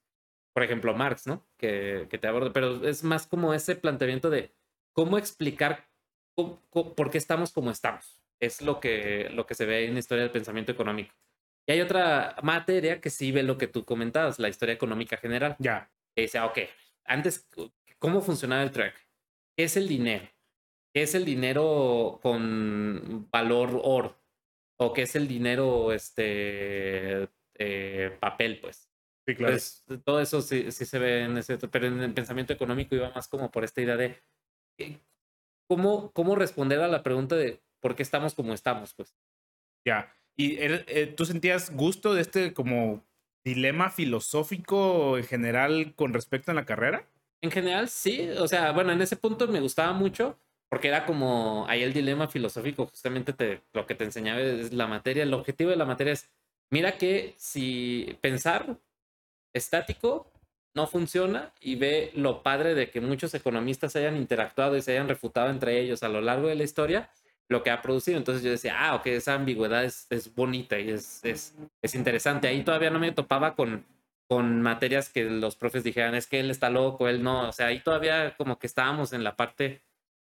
Por 0.54 0.64
ejemplo, 0.64 0.96
Marx, 0.96 1.28
¿no? 1.28 1.46
Que, 1.58 2.08
que 2.10 2.18
te 2.18 2.28
aborda, 2.28 2.52
pero 2.52 2.88
es 2.88 3.04
más 3.04 3.28
como 3.28 3.54
ese 3.54 3.76
planteamiento 3.76 4.32
de 4.32 4.52
cómo 4.92 5.20
explicar 5.20 5.88
por 6.36 7.12
qué 7.12 7.20
estamos 7.20 7.52
como 7.52 7.70
estamos. 7.70 8.18
Es 8.40 8.62
lo 8.62 8.80
que, 8.80 9.30
lo 9.34 9.46
que 9.46 9.56
se 9.56 9.66
ve 9.66 9.86
en 9.86 9.94
la 9.94 10.00
historia 10.00 10.24
del 10.24 10.32
pensamiento 10.32 10.72
económico. 10.72 11.16
Y 11.68 11.74
hay 11.74 11.82
otra 11.82 12.36
materia 12.44 13.02
que 13.02 13.10
sí 13.10 13.32
ve 13.32 13.44
lo 13.44 13.58
que 13.58 13.68
tú 13.68 13.84
comentabas, 13.84 14.40
la 14.40 14.48
historia 14.48 14.74
económica 14.74 15.18
general. 15.18 15.56
Ya. 15.60 15.92
Que 16.16 16.24
dice, 16.24 16.40
ok, 16.40 16.60
antes, 17.06 17.50
¿cómo 18.00 18.22
funcionaba 18.22 18.64
el 18.64 18.72
track? 18.72 18.96
¿Qué 19.58 19.66
es 19.66 19.76
el 19.76 19.88
dinero? 19.88 20.28
¿Qué 20.94 21.04
es 21.04 21.14
el 21.14 21.26
dinero 21.26 22.20
con 22.22 23.28
valor 23.32 23.82
oro? 23.84 24.18
¿O 24.80 24.94
qué 24.94 25.04
es 25.04 25.16
el 25.16 25.28
dinero, 25.28 25.92
este, 25.92 27.28
eh, 27.56 28.18
papel, 28.20 28.60
pues? 28.62 28.90
Sí, 29.28 29.36
claro. 29.36 29.54
Pues, 29.54 29.84
todo 30.06 30.22
eso 30.22 30.42
sí, 30.42 30.72
sí, 30.72 30.86
se 30.86 31.00
ve 31.00 31.24
en 31.24 31.38
ese, 31.38 31.58
pero 31.58 31.88
en 31.88 32.00
el 32.00 32.14
pensamiento 32.14 32.54
económico 32.54 32.96
iba 32.96 33.10
más 33.10 33.28
como 33.28 33.52
por 33.52 33.66
esta 33.66 33.82
idea 33.82 33.98
de 33.98 34.24
eh, 34.78 35.00
cómo, 35.68 36.12
cómo 36.14 36.36
responder 36.36 36.80
a 36.80 36.88
la 36.88 37.04
pregunta 37.04 37.36
de 37.36 37.62
por 37.88 37.96
qué 37.96 38.04
estamos 38.04 38.36
como 38.36 38.54
estamos, 38.54 38.94
pues. 38.94 39.16
Ya. 39.86 40.14
¿Y 40.36 40.58
eh, 40.60 41.14
tú 41.16 41.24
sentías 41.24 41.74
gusto 41.74 42.14
de 42.14 42.20
este 42.20 42.54
como 42.54 43.02
dilema 43.46 43.90
filosófico 43.90 45.18
en 45.18 45.24
general 45.24 45.96
con 45.96 46.14
respecto 46.14 46.52
a 46.52 46.54
la 46.54 46.66
carrera? 46.66 47.08
En 47.42 47.50
general, 47.50 47.88
sí. 47.88 48.28
O 48.40 48.50
sea, 48.50 48.74
bueno, 48.74 48.92
en 48.92 49.02
ese 49.02 49.16
punto 49.16 49.48
me 49.48 49.62
gustaba 49.62 49.94
mucho 49.94 50.38
porque 50.68 50.90
era 50.90 51.06
como 51.06 51.66
ahí 51.70 51.82
el 51.82 51.94
dilema 51.94 52.28
filosófico, 52.28 52.88
justamente 52.88 53.32
te, 53.32 53.62
lo 53.72 53.86
que 53.86 53.96
te 53.96 54.04
enseñaba 54.04 54.42
es 54.42 54.74
la 54.74 54.88
materia. 54.88 55.24
El 55.24 55.34
objetivo 55.34 55.70
de 55.70 55.78
la 55.78 55.86
materia 55.86 56.12
es, 56.12 56.30
mira 56.70 56.98
que 56.98 57.36
si 57.38 58.18
pensar 58.20 58.78
estático 59.54 60.30
no 60.76 60.88
funciona 60.88 61.54
y 61.62 61.78
ve 61.78 62.12
lo 62.16 62.44
padre 62.44 62.76
de 62.76 62.92
que 62.92 63.00
muchos 63.00 63.34
economistas 63.34 63.96
hayan 63.96 64.18
interactuado 64.18 64.76
y 64.76 64.82
se 64.82 64.92
hayan 64.92 65.08
refutado 65.08 65.50
entre 65.52 65.80
ellos 65.80 66.04
a 66.04 66.10
lo 66.10 66.20
largo 66.20 66.50
de 66.50 66.56
la 66.56 66.66
historia, 66.66 67.10
lo 67.50 67.64
que 67.64 67.70
ha 67.72 67.82
producido. 67.82 68.18
Entonces 68.18 68.44
yo 68.44 68.52
decía, 68.52 68.76
ah, 68.78 68.96
ok, 68.96 69.08
esa 69.08 69.36
ambigüedad 69.36 69.84
es, 69.84 70.08
es 70.10 70.34
bonita 70.34 70.80
y 70.80 70.90
es, 70.90 71.24
es, 71.24 71.56
es 71.82 71.96
interesante. 71.96 72.48
Ahí 72.48 72.64
todavía 72.64 72.90
no 72.90 73.00
me 73.00 73.12
topaba 73.12 73.56
con 73.56 73.86
con 74.28 74.62
materias 74.62 75.10
que 75.10 75.24
los 75.24 75.56
profes 75.56 75.84
dijeran, 75.84 76.14
es 76.14 76.28
que 76.28 76.40
él 76.40 76.52
está 76.52 76.70
loco, 76.70 77.08
él 77.08 77.24
no, 77.24 77.48
o 77.48 77.52
sea, 77.54 77.68
ahí 77.68 77.80
todavía 77.80 78.36
como 78.38 78.60
que 78.60 78.68
estábamos 78.68 79.14
en 79.14 79.24
la 79.24 79.36
parte, 79.36 79.82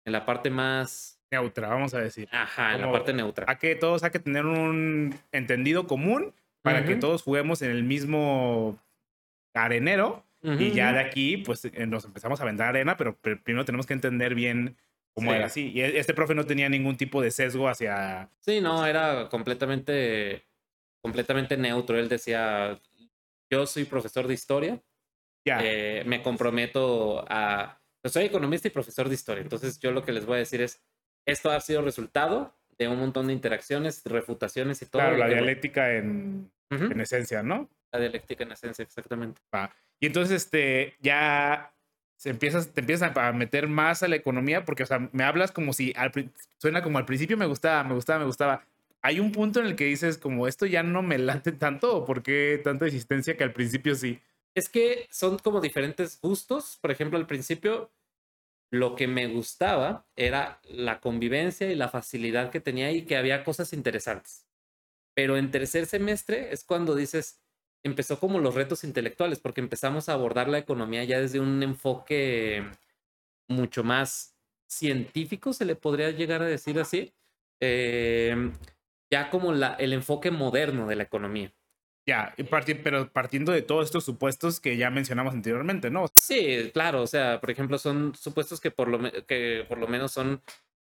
en 0.03 0.11
la 0.11 0.25
parte 0.25 0.49
más... 0.49 1.21
Neutra, 1.31 1.69
vamos 1.69 1.93
a 1.93 1.99
decir. 1.99 2.27
Ajá, 2.31 2.75
en 2.75 2.81
la 2.81 2.91
parte 2.91 3.13
neutra. 3.13 3.45
A 3.49 3.57
que 3.57 3.75
todos 3.75 4.03
hay 4.03 4.11
que 4.11 4.19
tener 4.19 4.45
un 4.45 5.17
entendido 5.31 5.87
común 5.87 6.33
para 6.61 6.83
que 6.83 6.95
todos 6.95 7.23
juguemos 7.23 7.61
en 7.61 7.71
el 7.71 7.83
mismo 7.83 8.79
arenero 9.53 10.23
y 10.41 10.71
ya 10.71 10.93
de 10.93 10.99
aquí 10.99 11.37
pues 11.37 11.65
eh, 11.65 11.87
nos 11.87 12.05
empezamos 12.05 12.39
a 12.41 12.45
vender 12.45 12.67
arena, 12.67 12.97
pero, 12.97 13.15
primero 13.15 13.65
tenemos 13.65 13.85
que 13.85 13.93
entender 13.93 14.35
bien 14.35 14.77
cómo 15.15 15.33
era 15.33 15.45
así. 15.45 15.71
Y 15.71 15.81
e, 15.81 15.97
este 15.97 16.13
profe 16.13 16.35
no 16.35 16.45
tenía 16.45 16.69
ningún 16.69 16.97
tipo 16.97 17.21
de 17.21 17.31
sesgo 17.31 17.67
hacia... 17.67 18.29
Sí, 18.41 18.61
no, 18.61 18.85
era 18.85 19.29
completamente, 19.29 20.45
completamente 21.01 21.57
neutro. 21.57 21.97
Él 21.97 22.09
decía, 22.09 22.79
yo 23.49 23.65
soy 23.65 23.85
profesor 23.85 24.27
de 24.27 24.33
historia. 24.33 24.83
Eh, 25.45 26.03
me 26.05 26.21
comprometo 26.21 27.25
a... 27.27 27.79
soy 28.03 28.25
economista 28.25 28.67
y 28.67 28.71
profesor 28.71 29.07
de 29.07 29.15
historia. 29.15 29.41
Entonces 29.41 29.79
yo 29.79 29.91
lo 29.91 30.03
que 30.03 30.11
les 30.11 30.25
voy 30.25 30.35
a 30.35 30.39
decir 30.39 30.61
es, 30.61 30.83
esto 31.25 31.49
ha 31.49 31.59
sido 31.61 31.81
resultado 31.81 32.55
de 32.77 32.87
un 32.87 32.99
montón 32.99 33.27
de 33.27 33.33
interacciones, 33.33 34.03
refutaciones 34.05 34.81
y 34.81 34.85
todo. 34.85 35.01
Claro, 35.01 35.17
la 35.17 35.27
dialéctica 35.29 35.93
en, 35.93 36.51
en, 36.69 36.99
esencia, 36.99 37.41
¿no? 37.41 37.69
La 37.91 37.99
dialéctica 37.99 38.43
en 38.43 38.51
esencia, 38.51 38.83
exactamente. 38.83 39.41
Y 39.99 40.07
entonces 40.07 40.43
este, 40.43 40.95
ya 40.99 41.73
se 42.17 42.29
empiezas, 42.29 42.73
te 42.73 42.81
empiezas 42.81 43.15
a 43.15 43.31
meter 43.33 43.67
más 43.67 44.03
a 44.03 44.07
la 44.07 44.15
economía 44.15 44.65
porque, 44.65 44.83
o 44.83 44.85
sea, 44.85 45.09
me 45.11 45.23
hablas 45.23 45.51
como 45.51 45.73
si, 45.73 45.93
suena 46.57 46.81
como 46.81 46.97
al 46.97 47.05
principio 47.05 47.37
me 47.37 47.45
gustaba, 47.45 47.83
me 47.83 47.93
gustaba, 47.93 48.19
me 48.19 48.25
gustaba, 48.25 48.65
hay 49.01 49.19
un 49.19 49.31
punto 49.31 49.59
en 49.59 49.67
el 49.67 49.75
que 49.75 49.85
dices, 49.85 50.17
como 50.17 50.47
esto 50.47 50.65
ya 50.65 50.81
no 50.81 51.03
me 51.03 51.19
late 51.19 51.51
tanto, 51.51 51.95
o 51.95 52.05
por 52.05 52.23
qué 52.23 52.59
tanta 52.63 52.87
existencia 52.87 53.37
que 53.37 53.43
al 53.43 53.53
principio 53.53 53.93
sí. 53.93 54.19
Es 54.55 54.67
que 54.67 55.07
son 55.11 55.37
como 55.37 55.61
diferentes 55.61 56.19
gustos. 56.19 56.79
Por 56.81 56.89
ejemplo, 56.89 57.19
al 57.19 57.27
principio 57.27 57.91
lo 58.71 58.95
que 58.95 59.07
me 59.07 59.27
gustaba 59.27 60.07
era 60.15 60.59
la 60.63 61.01
convivencia 61.01 61.69
y 61.69 61.75
la 61.75 61.89
facilidad 61.89 62.49
que 62.49 62.61
tenía 62.61 62.91
y 62.91 63.05
que 63.05 63.15
había 63.15 63.43
cosas 63.43 63.73
interesantes. 63.73 64.47
Pero 65.13 65.37
en 65.37 65.51
tercer 65.51 65.85
semestre 65.85 66.51
es 66.51 66.63
cuando 66.63 66.95
dices, 66.95 67.44
empezó 67.85 68.19
como 68.19 68.39
los 68.39 68.55
retos 68.55 68.83
intelectuales, 68.83 69.39
porque 69.39 69.61
empezamos 69.61 70.09
a 70.09 70.13
abordar 70.13 70.49
la 70.49 70.57
economía 70.57 71.03
ya 71.03 71.21
desde 71.21 71.39
un 71.39 71.61
enfoque 71.61 72.65
mucho 73.47 73.83
más 73.83 74.35
científico, 74.67 75.53
se 75.53 75.65
le 75.65 75.75
podría 75.75 76.09
llegar 76.09 76.41
a 76.41 76.45
decir 76.45 76.79
así. 76.79 77.13
Eh, 77.61 78.51
ya 79.11 79.29
como 79.29 79.53
la, 79.53 79.75
el 79.75 79.93
enfoque 79.93 80.31
moderno 80.31 80.87
de 80.87 80.95
la 80.95 81.03
economía. 81.03 81.53
Ya, 82.07 82.35
pero 82.83 83.11
partiendo 83.11 83.51
de 83.51 83.61
todos 83.61 83.85
estos 83.85 84.03
supuestos 84.03 84.59
que 84.59 84.77
ya 84.77 84.91
mencionamos 84.91 85.33
anteriormente, 85.33 85.89
¿no? 85.89 86.05
Sí, 86.13 86.69
claro, 86.71 87.01
o 87.01 87.07
sea, 87.07 87.39
por 87.39 87.49
ejemplo, 87.49 87.79
son 87.79 88.13
supuestos 88.15 88.59
que 88.59 88.69
por 88.69 88.87
lo, 88.87 88.99
que 89.25 89.65
por 89.67 89.79
lo 89.79 89.87
menos 89.87 90.11
son 90.11 90.41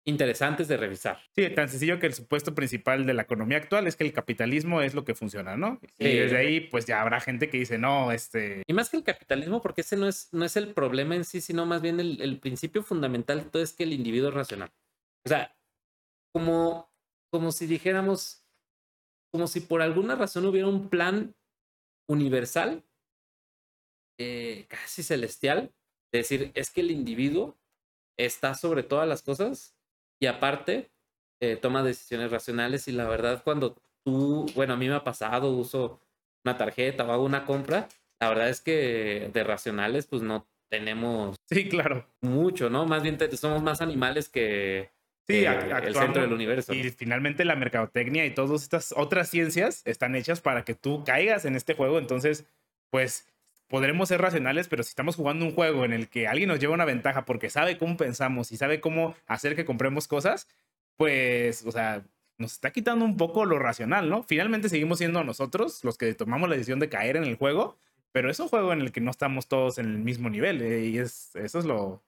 interesantes 0.08 0.67
de 0.67 0.78
revisar. 0.78 1.20
Sí, 1.36 1.50
tan 1.50 1.70
sencillo 1.70 2.00
que 2.00 2.08
el 2.08 2.13
supuesto 2.13 2.56
principal 2.56 3.06
de 3.06 3.13
la 3.13 3.24
economía 3.24 3.58
actual 3.58 3.88
es 3.88 3.96
que 3.96 4.04
el 4.04 4.13
capitalismo 4.13 4.82
es 4.82 4.96
lo 4.96 5.06
que 5.06 5.13
funciona, 5.13 5.56
¿no? 5.56 5.80
Y 6.00 6.15
desde 6.15 6.38
ahí, 6.38 6.62
pues 6.62 6.86
ya 6.86 7.02
habrá 7.02 7.20
gente 7.20 7.50
que 7.50 7.58
dice, 7.58 7.78
no, 7.78 8.12
este... 8.12 8.63
Y 8.65 8.74
más 8.74 8.89
que 8.89 8.98
el 8.98 9.04
capitalismo, 9.04 9.62
porque 9.62 9.82
ese 9.82 9.98
no 9.98 10.08
es, 10.08 10.30
no 10.32 10.46
es 10.46 10.58
el 10.58 10.74
problema 10.74 11.15
en 11.15 11.26
sí, 11.26 11.41
sino 11.41 11.65
más 11.65 11.82
bien 11.82 12.00
el, 12.00 12.22
el 12.22 12.39
principio 12.39 12.84
fundamental 12.84 13.43
de 13.43 13.50
todo 13.50 13.62
es 13.62 13.74
que 13.74 13.84
el 13.84 13.93
individuo 13.93 14.30
es 14.30 14.36
racional. 14.36 14.72
O 15.26 15.30
sea, 15.30 15.56
como 16.32 16.89
como 17.30 17.52
si 17.52 17.67
dijéramos, 17.67 18.46
como 19.32 19.48
si 19.48 19.62
por 19.62 19.82
alguna 19.82 20.15
razón 20.15 20.46
hubiera 20.46 20.67
un 20.67 20.89
plan 20.89 21.36
universal, 22.08 22.84
eh, 24.17 24.65
casi 24.67 25.04
celestial, 25.04 25.74
de 26.12 26.20
decir, 26.20 26.52
es 26.56 26.72
que 26.72 26.82
el 26.82 26.91
individuo 26.91 27.58
está 28.17 28.56
sobre 28.56 28.84
todas 28.84 29.08
las 29.08 29.22
cosas 29.22 29.77
y 30.19 30.25
aparte 30.25 30.91
eh, 31.41 31.56
toma 31.56 31.84
decisiones 31.84 32.32
racionales 32.32 32.88
y 32.88 32.91
la 32.91 33.08
verdad 33.08 33.41
cuando 33.43 33.75
tú, 34.03 34.45
bueno, 34.56 34.73
a 34.73 34.77
mí 34.77 34.88
me 34.88 34.95
ha 34.95 35.03
pasado, 35.03 35.51
uso 35.51 35.99
una 36.43 36.58
tarjeta 36.58 37.06
o 37.06 37.12
hago 37.12 37.25
una 37.25 37.45
compra, 37.45 37.88
la 38.19 38.30
verdad 38.30 38.49
es 38.49 38.62
que 38.62 39.30
de 39.34 39.43
racionales 39.43 40.08
pues 40.08 40.21
no 40.21 40.47
tenemos... 40.69 41.38
Sí, 41.49 41.69
claro. 41.69 42.08
Mucho, 42.21 42.69
¿no? 42.69 42.86
Más 42.86 43.03
bien 43.03 43.17
somos 43.38 43.62
más 43.62 43.82
animales 43.82 44.30
que, 44.30 44.91
Sí, 45.27 45.43
eh, 45.43 45.60
el 45.84 45.93
centro 45.93 46.21
del 46.21 46.32
universo. 46.32 46.73
Y 46.73 46.89
finalmente 46.91 47.43
la 47.43 47.58
mercadotecnia 47.58 48.25
y 48.25 48.34
todas 48.34 48.63
estas 48.63 48.93
otras 48.95 49.30
ciencias 49.30 49.82
están 49.86 50.15
hechas 50.15 50.39
para 50.39 50.63
que 50.63 50.73
tú 50.73 51.03
caigas 51.03 51.43
en 51.43 51.58
este 51.58 51.73
juego. 51.73 51.99
Entonces, 51.99 52.45
pues 52.89 53.27
podremos 53.67 54.10
ser 54.10 54.21
racionales, 54.21 54.67
pero 54.67 54.84
si 54.84 54.89
estamos 54.89 55.15
jugando 55.15 55.45
un 55.45 55.53
juego 55.53 55.86
en 55.86 55.93
el 55.93 56.10
que 56.10 56.27
alguien 56.27 56.49
nos 56.49 56.60
lleva 56.60 56.73
una 56.73 56.86
ventaja 56.86 57.25
porque 57.25 57.49
sabe 57.49 57.77
cómo 57.77 57.97
pensamos 57.97 58.51
y 58.51 58.58
sabe 58.58 58.82
cómo 58.82 59.15
hacer 59.27 59.56
que 59.56 59.65
compremos 59.65 60.08
cosas, 60.08 60.47
pues, 60.97 61.65
o 61.65 61.71
sea, 61.71 62.03
nos 62.38 62.53
está 62.53 62.71
quitando 62.71 63.06
un 63.06 63.17
poco 63.17 63.45
lo 63.45 63.60
racional, 63.60 64.10
¿no? 64.10 64.23
Finalmente 64.23 64.69
seguimos 64.69 64.99
siendo 64.99 65.23
nosotros 65.23 65.84
los 65.84 65.97
que 65.97 66.13
tomamos 66.13 66.49
la 66.49 66.56
decisión 66.56 66.80
de 66.80 66.89
caer 66.89 67.17
en 67.17 67.23
el 67.23 67.36
juego, 67.36 67.77
pero 68.12 68.30
es 68.30 68.39
un 68.39 68.47
juego 68.47 68.73
en 68.73 68.82
el 68.82 68.91
que 68.91 69.01
no 69.01 69.12
estamos 69.12 69.47
todos 69.47 69.77
en 69.77 69.86
el 69.88 69.97
mismo 69.99 70.30
nivel 70.30 70.62
eh, 70.62 70.86
y 70.88 70.97
es, 70.97 71.36
eso 71.36 71.60
es 71.60 71.65
lo, 71.65 72.01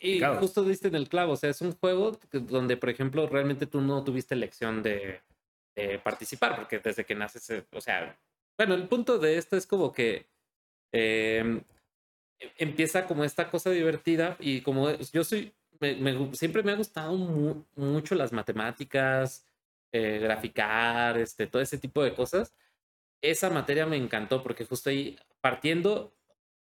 y 0.00 0.20
justo 0.20 0.64
diste 0.64 0.88
en 0.88 0.94
el 0.94 1.08
clavo, 1.08 1.32
o 1.32 1.36
sea, 1.36 1.50
es 1.50 1.60
un 1.60 1.72
juego 1.72 2.18
donde, 2.32 2.76
por 2.76 2.90
ejemplo, 2.90 3.26
realmente 3.28 3.66
tú 3.66 3.80
no 3.80 4.04
tuviste 4.04 4.34
elección 4.34 4.82
de, 4.82 5.20
participar, 6.02 6.56
porque 6.56 6.78
desde 6.78 7.04
que 7.04 7.14
naces, 7.14 7.50
eh, 7.50 7.64
o 7.72 7.80
sea, 7.82 8.18
bueno, 8.56 8.74
el 8.74 8.88
punto 8.88 9.18
de 9.18 9.36
esto 9.36 9.56
es 9.56 9.66
como 9.66 9.92
que 9.92 10.26
em, 10.92 11.62
e, 12.38 12.52
empieza 12.58 13.06
como 13.06 13.24
esta 13.24 13.50
cosa 13.50 13.70
divertida 13.70 14.36
y 14.40 14.60
como 14.62 14.90
yo 15.12 15.24
soy, 15.24 15.54
siempre 16.32 16.62
me 16.62 16.72
ha 16.72 16.76
gustado 16.76 17.16
mucho 17.76 18.14
las 18.14 18.32
matemáticas, 18.32 19.46
eh, 19.92 20.18
graficar, 20.20 21.18
este, 21.18 21.46
todo 21.46 21.62
ese 21.62 21.78
tipo 21.78 22.02
de 22.02 22.14
cosas. 22.14 22.54
Esa 23.22 23.50
materia 23.50 23.86
me 23.86 23.96
encantó 23.96 24.42
porque 24.42 24.64
justo 24.66 24.90
ahí 24.90 25.18
partiendo, 25.40 26.14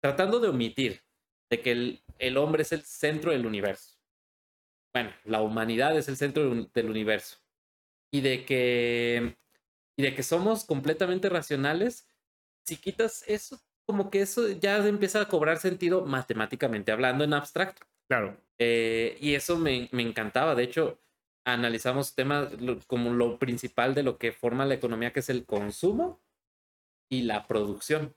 tratando 0.01 0.39
de 0.39 0.49
omitir 0.49 1.01
de 1.49 1.62
que 1.62 1.71
el, 1.71 2.03
el 2.19 2.38
hombre 2.38 2.63
es 2.63 2.71
el 2.71 2.84
centro 2.84 3.32
del 3.32 3.45
universo. 3.45 3.99
Bueno, 4.93 5.12
la 5.25 5.41
humanidad 5.41 5.97
es 5.97 6.08
el 6.10 6.17
centro 6.17 6.67
del 6.73 6.89
universo. 6.89 7.38
Y 8.12 8.21
de 8.21 8.45
que, 8.45 9.38
y 9.95 10.03
de 10.03 10.15
que 10.15 10.23
somos 10.23 10.65
completamente 10.65 11.29
racionales, 11.29 12.08
si 12.65 12.77
quitas 12.77 13.23
eso, 13.27 13.60
como 13.89 14.12
que 14.12 14.21
eso 14.21 14.47
ya 14.49 14.78
empieza 14.88 15.19
a 15.19 15.28
cobrar 15.28 15.58
sentido 15.58 16.06
matemáticamente 16.06 16.91
hablando 16.91 17.23
en 17.23 17.34
abstracto. 17.34 17.88
Claro. 18.08 18.38
Eh, 18.60 19.17
y 19.19 19.34
eso 19.34 19.58
me, 19.58 19.89
me, 19.91 20.04
encantaba. 20.04 20.54
De 20.54 20.62
hecho, 20.62 20.99
analizamos 21.43 22.13
temas 22.13 22.49
como 22.86 23.12
lo 23.12 23.39
principal 23.39 23.95
de 23.95 24.04
lo 24.04 24.19
que 24.19 24.32
forma 24.32 24.67
la 24.67 24.75
economía, 24.75 25.12
que 25.12 25.21
es 25.21 25.30
el 25.30 25.43
consumo 25.43 26.21
y 27.10 27.23
la 27.23 27.47
producción, 27.47 28.15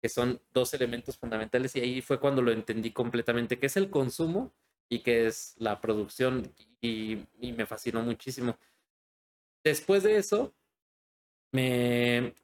que 0.00 0.08
son 0.08 0.40
dos 0.52 0.72
elementos 0.72 1.18
fundamentales. 1.18 1.74
Y 1.74 1.80
ahí 1.80 2.00
fue 2.00 2.20
cuando 2.20 2.40
lo 2.40 2.52
entendí 2.52 2.92
completamente, 2.92 3.58
qué 3.58 3.66
es 3.66 3.76
el 3.76 3.90
consumo 3.90 4.54
y 4.88 5.00
qué 5.00 5.26
es 5.26 5.56
la 5.58 5.80
producción. 5.80 6.54
Y, 6.80 7.24
y 7.40 7.52
me 7.54 7.66
fascinó 7.66 8.02
muchísimo. 8.02 8.56
Después 9.64 10.04
de 10.04 10.16
eso, 10.16 10.54
me, 11.50 12.36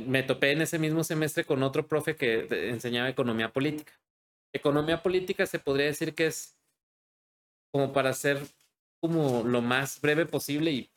me 0.00 0.22
topé 0.22 0.52
en 0.52 0.62
ese 0.62 0.78
mismo 0.78 1.04
semestre 1.04 1.44
con 1.44 1.62
otro 1.62 1.86
profe 1.86 2.16
que 2.16 2.46
enseñaba 2.70 3.08
economía 3.08 3.52
política. 3.52 3.92
Economía 4.52 5.02
política 5.02 5.46
se 5.46 5.58
podría 5.58 5.86
decir 5.86 6.14
que 6.14 6.26
es 6.26 6.56
como 7.70 7.92
para 7.92 8.12
ser 8.14 8.40
como 9.00 9.44
lo 9.44 9.60
más 9.62 10.00
breve 10.00 10.26
posible 10.26 10.72
y, 10.72 10.90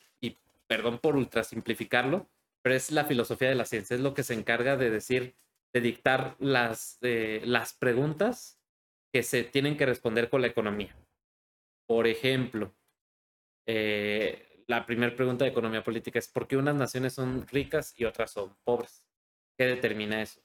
perdón 0.68 1.00
por 1.00 1.16
ultrasimplificarlo, 1.16 2.28
pero 2.62 2.76
es 2.76 2.92
la 2.92 3.06
filosofía 3.06 3.50
de 3.50 3.56
la 3.56 3.66
ciencia, 3.66 3.96
es 3.96 4.02
lo 4.02 4.14
que 4.14 4.24
se 4.24 4.34
encarga 4.34 4.78
de 4.78 4.90
decir, 4.90 5.36
de 5.74 5.82
dictar 5.82 6.36
las, 6.40 6.98
eh, 7.02 7.42
las 7.44 7.74
preguntas 7.74 8.60
que 9.14 9.24
se 9.24 9.44
tienen 9.44 9.76
que 9.76 9.86
responder 9.86 10.30
con 10.30 10.42
la 10.42 10.48
economía. 10.48 10.96
Por 11.88 12.08
ejemplo, 12.08 12.74
eh, 13.68 14.51
la 14.72 14.86
primera 14.86 15.14
pregunta 15.14 15.44
de 15.44 15.52
economía 15.52 15.84
política 15.84 16.18
es 16.18 16.30
¿por 16.30 16.48
qué 16.48 16.56
unas 16.56 16.76
naciones 16.76 17.14
son 17.14 17.46
ricas 17.48 17.94
y 17.98 18.06
otras 18.06 18.32
son 18.32 18.56
pobres? 18.64 19.06
¿Qué 19.58 19.66
determina 19.66 20.22
eso? 20.22 20.40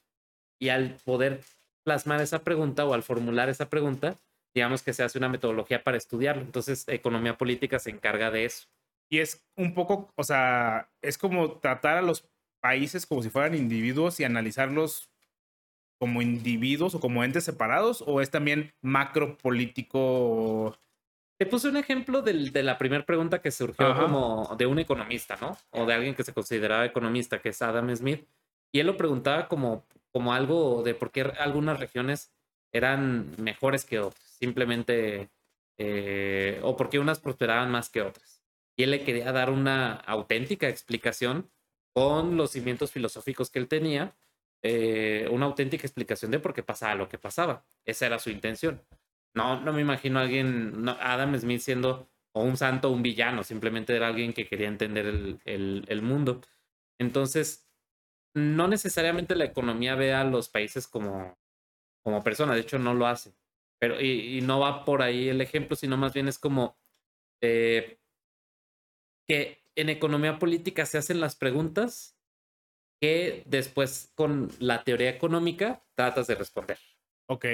Y 0.59 0.71
al 0.71 0.97
poder 1.05 1.43
plasmar 1.85 2.21
esa 2.21 2.43
pregunta 2.43 2.85
o 2.85 2.93
al 2.93 3.05
formular 3.05 3.49
esa 3.49 3.71
pregunta, 3.71 4.19
digamos 4.53 4.83
que 4.83 4.93
se 4.93 5.05
hace 5.05 5.17
una 5.17 5.29
metodología 5.29 5.85
para 5.85 5.97
estudiarlo. 5.97 6.43
Entonces, 6.43 6.89
economía 6.89 7.39
política 7.39 7.79
se 7.79 7.91
encarga 7.91 8.33
de 8.33 8.47
eso. 8.47 8.67
Y 9.09 9.21
es 9.21 9.47
un 9.55 9.75
poco, 9.75 10.13
o 10.17 10.25
sea, 10.25 10.91
es 11.03 11.19
como 11.19 11.59
tratar 11.59 11.97
a 11.97 12.03
los 12.03 12.29
países 12.61 13.07
como 13.07 13.23
si 13.23 13.31
fueran 13.31 13.55
individuos 13.55 14.19
y 14.19 14.25
analizarlos 14.25 15.09
como 16.01 16.21
individuos 16.21 16.97
o 16.97 17.01
como 17.01 17.23
entes 17.23 17.45
separados, 17.45 18.03
o 18.05 18.21
es 18.21 18.31
también 18.33 18.75
macro 18.83 19.39
político 19.39 20.77
te 21.39 21.47
puse 21.47 21.69
un 21.69 21.77
ejemplo 21.77 22.23
del, 22.23 22.53
de 22.53 22.63
la 22.63 22.79
primera 22.79 23.05
pregunta 23.05 23.41
que 23.41 23.51
surgió 23.51 23.95
como 23.95 24.55
de 24.57 24.67
un 24.67 24.79
economista, 24.79 25.37
¿no? 25.41 25.57
O 25.71 25.85
de 25.85 25.95
alguien 25.95 26.15
que 26.15 26.25
se 26.25 26.33
consideraba 26.33 26.85
economista, 26.85 27.41
que 27.41 27.51
es 27.51 27.61
Adam 27.63 27.95
Smith. 27.95 28.27
Y 28.73 28.81
él 28.81 28.87
lo 28.87 28.97
preguntaba 28.97 29.49
como, 29.49 29.87
como 30.13 30.33
algo 30.33 30.83
de 30.83 30.95
por 30.95 31.11
qué 31.11 31.23
algunas 31.39 31.79
regiones 31.79 32.33
eran 32.73 33.35
mejores 33.39 33.85
que 33.85 34.01
otras, 34.01 34.23
simplemente, 34.39 35.31
eh, 35.79 36.61
o 36.63 36.77
por 36.77 36.89
qué 36.89 36.99
unas 36.99 37.21
prosperaban 37.21 37.71
más 37.71 37.91
que 37.91 38.03
otras. 38.03 38.43
Y 38.77 38.83
él 38.85 38.91
le 38.91 39.05
quería 39.05 39.33
dar 39.33 39.51
una 39.51 39.93
auténtica 39.95 40.69
explicación 40.69 41.51
con 41.95 42.37
los 42.37 42.51
cimientos 42.51 42.93
filosóficos 42.93 43.51
que 43.51 43.59
él 43.59 43.69
tenía, 43.69 44.15
eh, 44.63 45.29
una 45.31 45.47
auténtica 45.47 45.87
explicación 45.87 46.31
de 46.31 46.39
por 46.39 46.53
qué 46.55 46.63
pasaba 46.63 46.95
lo 46.95 47.09
que 47.09 47.19
pasaba. 47.19 47.65
Esa 47.85 48.07
era 48.07 48.19
su 48.19 48.31
intención. 48.31 48.83
No, 49.37 49.61
no 49.61 49.73
me 49.75 49.83
imagino 49.83 50.19
a 50.19 50.23
alguien, 50.23 50.89
Adam 50.89 51.39
Smith 51.39 51.61
siendo 51.61 52.09
o 52.33 52.43
un 52.43 52.57
santo 52.57 52.89
o 52.89 52.93
un 52.93 53.03
villano, 53.03 53.45
simplemente 53.45 53.95
era 53.95 54.09
alguien 54.09 54.33
que 54.33 54.49
quería 54.49 54.67
entender 54.67 55.07
el, 55.07 55.41
el, 55.45 56.03
mundo. 56.03 56.41
Entonces, 56.99 57.69
no 58.35 58.67
necesariamente 58.67 59.37
la 59.37 59.45
economía 59.45 59.95
ve 59.95 60.15
a 60.15 60.25
los 60.25 60.49
países 60.49 60.87
como, 60.87 61.39
como 62.03 62.25
personas, 62.25 62.57
de 62.57 62.63
hecho 62.63 62.79
no 62.79 62.95
lo 62.95 63.07
hace. 63.07 63.35
Pero, 63.79 64.01
y, 64.01 64.41
no 64.41 64.61
va 64.61 64.87
por 64.87 65.03
ahí 65.03 65.29
el 65.29 65.43
ejemplo, 65.43 65.77
sino 65.77 65.99
más 65.99 66.15
bien 66.15 66.29
es 66.29 66.39
como 66.39 66.79
eh, 67.43 67.99
que 69.29 69.63
en 69.75 69.91
economía 69.91 70.39
política 70.39 70.87
se 70.87 70.97
hacen 70.97 71.21
las 71.21 71.37
preguntas 71.37 72.19
que 73.03 73.43
después 73.45 74.13
con 74.15 74.51
la 74.61 74.83
teoría 74.83 75.11
económica 75.11 75.85
tratas 75.95 76.27
de 76.27 76.37
responder. 76.37 76.79
Ok. 77.29 77.45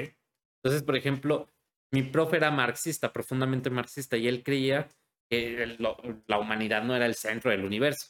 Entonces, 0.62 0.84
por 0.84 0.96
ejemplo, 0.96 1.48
mi 1.92 2.02
profe 2.02 2.38
era 2.38 2.50
marxista, 2.50 3.12
profundamente 3.12 3.70
marxista, 3.70 4.16
y 4.16 4.26
él 4.26 4.42
creía 4.42 4.88
que 5.30 5.76
la 6.26 6.38
humanidad 6.38 6.82
no 6.82 6.96
era 6.96 7.06
el 7.06 7.14
centro 7.14 7.50
del 7.50 7.64
universo. 7.64 8.08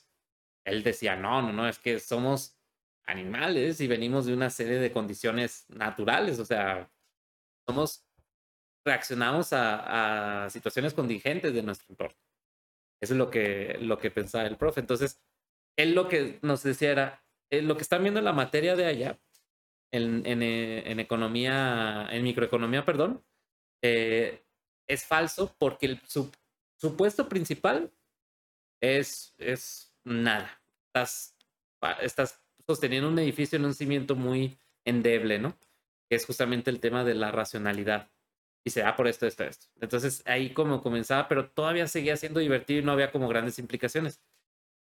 Él 0.65 0.83
decía, 0.83 1.17
no, 1.17 1.43
no, 1.43 1.53
no, 1.53 1.69
es 1.69 1.79
que 1.79 1.99
somos 1.99 2.57
animales 3.07 3.81
y 3.81 3.89
venimos 3.89 4.27
de 4.27 4.35
una 4.35 4.51
serie 4.51 4.79
de 4.79 4.93
condiciones 4.93 5.69
naturales, 5.69 6.39
o 6.39 6.45
sea, 6.45 6.91
somos, 7.67 8.07
reaccionamos 8.85 9.53
a, 9.53 10.49
situaciones 10.51 10.95
contingentes 10.95 11.53
de 11.53 11.63
nuestro 11.63 11.87
entorno. 11.91 12.19
Eso 13.01 13.15
es 13.15 13.19
lo 13.19 13.31
que, 13.31 13.79
lo 13.81 13.99
que 13.99 14.13
pensaba 14.13 14.47
el 14.47 14.57
profe. 14.57 14.81
Entonces, 14.81 15.21
él 15.77 15.95
lo 15.95 16.09
que 16.09 16.39
nos 16.43 16.63
decía 16.63 16.93
era, 16.93 17.25
eh, 17.51 17.63
lo 17.63 17.77
que 17.77 17.83
están 17.83 18.03
viendo 18.03 18.21
en 18.21 18.27
la 18.27 18.33
materia 18.33 18.77
de 18.77 18.87
allá, 18.87 19.21
en, 19.91 20.25
en, 20.25 20.43
eh, 20.43 20.91
en 20.91 21.01
economía, 21.01 22.09
en 22.13 22.23
microeconomía, 22.23 22.85
perdón, 22.85 23.25
eh, 23.83 24.43
es 24.87 25.05
falso 25.05 25.55
porque 25.59 25.87
el, 25.87 26.01
su 26.07 26.31
supuesto 26.77 27.29
principal 27.29 27.93
es, 28.81 29.35
es 29.39 29.95
nada. 30.05 30.61
Estás, 30.87 31.37
estás 32.01 32.41
sosteniendo 32.67 33.09
un 33.09 33.19
edificio 33.19 33.57
en 33.57 33.65
un 33.65 33.75
cimiento 33.75 34.15
muy 34.17 34.59
endeble, 34.85 35.39
¿no? 35.39 35.57
Que 36.09 36.17
es 36.17 36.27
justamente 36.27 36.71
el 36.71 36.81
tema 36.81 37.05
de 37.05 37.15
la 37.15 37.31
racionalidad. 37.31 38.11
Y 38.65 38.71
se 38.71 38.81
da 38.81 38.95
por 38.95 39.09
esto, 39.09 39.27
esto, 39.27 39.45
esto. 39.45 39.67
Entonces 39.81 40.23
ahí 40.27 40.53
como 40.53 40.83
comenzaba, 40.83 41.29
pero 41.29 41.51
todavía 41.51 41.87
seguía 41.89 42.17
siendo 42.17 42.41
divertido 42.41 42.81
y 42.81 42.85
no 42.85 42.93
había 42.93 43.11
como 43.11 43.29
grandes 43.29 43.59
implicaciones. 43.59 44.21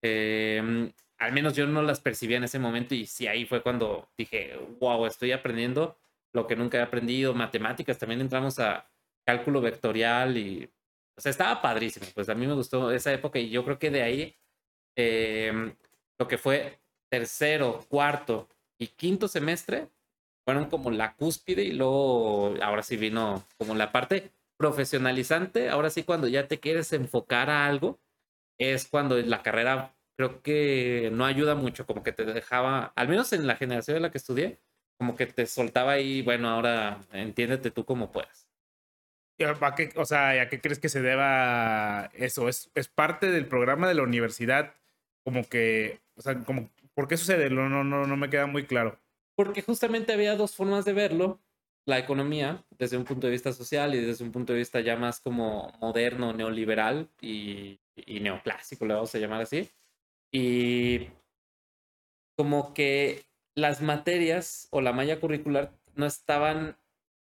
Em, 0.03 0.91
al 1.17 1.31
menos 1.31 1.55
yo 1.55 1.65
no 1.65 1.81
las 1.81 1.99
percibía 1.99 2.37
en 2.37 2.43
ese 2.43 2.59
momento 2.59 2.93
y 2.93 3.05
sí, 3.07 3.27
ahí 3.27 3.45
fue 3.45 3.63
cuando 3.63 4.09
dije, 4.17 4.57
wow, 4.79 5.05
estoy 5.05 5.31
aprendiendo 5.31 5.97
lo 6.33 6.47
que 6.47 6.55
nunca 6.55 6.77
he 6.79 6.81
aprendido, 6.81 7.33
matemáticas, 7.33 7.97
también 7.97 8.21
entramos 8.21 8.59
a 8.59 8.89
cálculo 9.25 9.61
vectorial 9.61 10.37
y, 10.37 10.69
o 11.17 11.21
sea, 11.21 11.29
estaba 11.29 11.61
padrísimo, 11.61 12.05
pues 12.13 12.29
a 12.29 12.35
mí 12.35 12.47
me 12.47 12.53
gustó 12.53 12.91
esa 12.91 13.13
época 13.13 13.39
y 13.39 13.49
yo 13.49 13.63
creo 13.63 13.79
que 13.79 13.91
de 13.91 14.01
ahí 14.01 14.35
em, 14.95 15.75
lo 16.19 16.27
que 16.27 16.37
fue 16.37 16.79
tercero, 17.09 17.85
cuarto 17.87 18.49
y 18.79 18.87
quinto 18.87 19.27
semestre 19.27 19.89
fueron 20.45 20.69
como 20.69 20.91
la 20.91 21.15
cúspide 21.15 21.63
y 21.63 21.71
luego 21.73 22.55
ahora 22.61 22.83
sí 22.83 22.97
vino 22.97 23.45
como 23.57 23.75
la 23.75 23.91
parte 23.91 24.31
profesionalizante, 24.57 25.69
ahora 25.69 25.89
sí 25.89 26.03
cuando 26.03 26.27
ya 26.27 26.47
te 26.47 26.59
quieres 26.59 26.91
enfocar 26.93 27.49
a 27.49 27.65
algo, 27.65 27.99
es 28.59 28.87
cuando 28.87 29.17
la 29.17 29.43
carrera 29.43 29.95
creo 30.17 30.41
que 30.41 31.09
no 31.13 31.25
ayuda 31.25 31.55
mucho, 31.55 31.85
como 31.85 32.03
que 32.03 32.11
te 32.11 32.25
dejaba, 32.25 32.93
al 32.95 33.07
menos 33.07 33.33
en 33.33 33.47
la 33.47 33.55
generación 33.55 33.97
en 33.97 34.03
la 34.03 34.11
que 34.11 34.17
estudié, 34.17 34.59
como 34.97 35.15
que 35.15 35.25
te 35.25 35.45
soltaba 35.45 35.93
ahí, 35.93 36.21
bueno, 36.21 36.49
ahora 36.49 37.01
entiéndete 37.11 37.71
tú 37.71 37.85
como 37.85 38.11
puedas. 38.11 38.47
¿A 39.39 39.75
qué, 39.75 39.91
o 39.95 40.05
sea, 40.05 40.41
¿a 40.41 40.47
qué 40.47 40.61
crees 40.61 40.79
que 40.79 40.89
se 40.89 41.01
deba 41.01 42.11
eso? 42.13 42.47
¿Es, 42.47 42.71
¿Es 42.75 42.87
parte 42.87 43.31
del 43.31 43.47
programa 43.47 43.87
de 43.87 43.95
la 43.95 44.03
universidad? 44.03 44.75
Como 45.25 45.43
que, 45.43 46.01
o 46.15 46.21
sea, 46.21 46.39
como, 46.43 46.69
¿por 46.93 47.07
qué 47.07 47.17
sucede? 47.17 47.49
No, 47.49 47.67
no, 47.67 47.83
no, 47.83 48.17
me 48.17 48.29
queda 48.29 48.45
muy 48.45 48.65
claro. 48.65 48.99
Porque 49.35 49.61
justamente 49.61 50.13
había 50.13 50.35
dos 50.35 50.55
formas 50.55 50.85
de 50.85 50.93
verlo, 50.93 51.39
la 51.85 51.97
economía, 51.97 52.63
desde 52.77 52.97
un 52.97 53.03
punto 53.03 53.27
de 53.27 53.31
vista 53.31 53.51
social 53.51 53.95
y 53.95 54.01
desde 54.01 54.23
un 54.23 54.31
punto 54.31 54.53
de 54.53 54.59
vista 54.59 54.79
ya 54.79 54.95
más 54.95 55.19
como 55.19 55.73
moderno, 55.81 56.31
neoliberal 56.31 57.09
y, 57.19 57.79
y 57.95 58.19
neoclásico, 58.19 58.85
le 58.85 58.93
vamos 58.93 59.13
a 59.15 59.19
llamar 59.19 59.41
así. 59.41 59.69
Y 60.31 61.09
como 62.37 62.73
que 62.73 63.25
las 63.55 63.81
materias 63.81 64.67
o 64.71 64.81
la 64.81 64.93
malla 64.93 65.19
curricular 65.19 65.73
no 65.95 66.05
estaban 66.05 66.77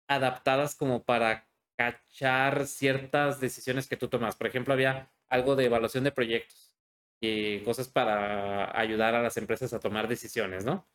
adaptadas 0.08 0.76
como 0.76 1.04
para 1.04 1.48
cachar 1.78 2.68
ciertas 2.68 3.40
decisiones 3.40 3.88
que 3.88 3.98
tú 3.98 4.08
tomas. 4.08 4.36
Por 4.36 4.48
ejemplo, 4.48 4.74
había 4.74 5.12
algo 5.30 5.56
de 5.56 5.66
evaluación 5.66 6.04
de 6.04 6.12
proyectos 6.12 6.74
y 7.20 7.60
cosas 7.62 7.88
para 7.90 8.78
ayudar 8.80 9.16
a 9.16 9.22
las 9.22 9.38
empresas 9.38 9.74
a 9.74 9.80
tomar 9.80 10.08
decisiones, 10.08 10.66
¿no? 10.66 10.88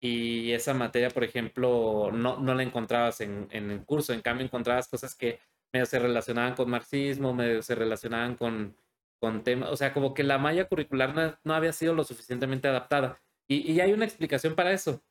Y 0.00 0.52
esa 0.52 0.74
materia, 0.74 1.10
por 1.10 1.24
ejemplo, 1.24 2.10
no, 2.12 2.38
no 2.38 2.54
la 2.54 2.62
encontrabas 2.62 3.20
en, 3.20 3.48
en 3.50 3.70
el 3.70 3.84
curso, 3.84 4.12
en 4.12 4.20
cambio 4.20 4.44
encontrabas 4.44 4.88
cosas 4.88 5.14
que 5.14 5.40
medio 5.72 5.86
se 5.86 5.98
relacionaban 5.98 6.54
con 6.54 6.70
marxismo, 6.70 7.34
medio 7.34 7.62
se 7.62 7.74
relacionaban 7.74 8.36
con, 8.36 8.76
con 9.18 9.42
temas, 9.42 9.70
o 9.70 9.76
sea, 9.76 9.92
como 9.94 10.14
que 10.14 10.22
la 10.22 10.38
malla 10.38 10.68
curricular 10.68 11.14
no, 11.14 11.38
no 11.42 11.54
había 11.54 11.72
sido 11.72 11.94
lo 11.94 12.04
suficientemente 12.04 12.68
adaptada. 12.68 13.22
Y, 13.48 13.72
y, 13.72 13.80
hay 13.80 13.92
una 13.92 14.04
explicación 14.04 14.54
para 14.54 14.72
eso. 14.72 15.02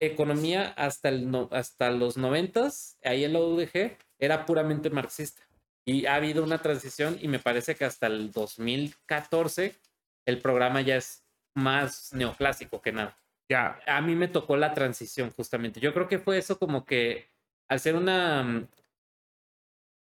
Economía 0.00 0.68
hasta, 0.76 1.08
el 1.08 1.30
no, 1.30 1.48
hasta 1.52 1.90
los 1.90 2.16
noventas, 2.16 2.98
ahí 3.02 3.24
en 3.24 3.32
la 3.32 3.40
UDG, 3.40 3.96
era 4.18 4.46
puramente 4.46 4.90
marxista. 4.90 5.42
Y 5.84 6.06
ha 6.06 6.16
habido 6.16 6.42
una 6.42 6.58
transición 6.58 7.18
y 7.20 7.28
me 7.28 7.38
parece 7.38 7.74
que 7.74 7.84
hasta 7.84 8.06
el 8.06 8.32
2014 8.32 9.76
el 10.26 10.38
programa 10.40 10.80
ya 10.80 10.96
es 10.96 11.24
más 11.54 12.12
neoclásico 12.12 12.82
que 12.82 12.92
nada. 12.92 13.16
Ya. 13.48 13.80
A 13.86 14.00
mí 14.00 14.14
me 14.14 14.28
tocó 14.28 14.56
la 14.56 14.74
transición 14.74 15.30
justamente. 15.30 15.80
Yo 15.80 15.94
creo 15.94 16.08
que 16.08 16.18
fue 16.18 16.38
eso 16.38 16.58
como 16.58 16.84
que 16.84 17.30
al 17.68 17.80
ser 17.80 17.94
una 17.96 18.68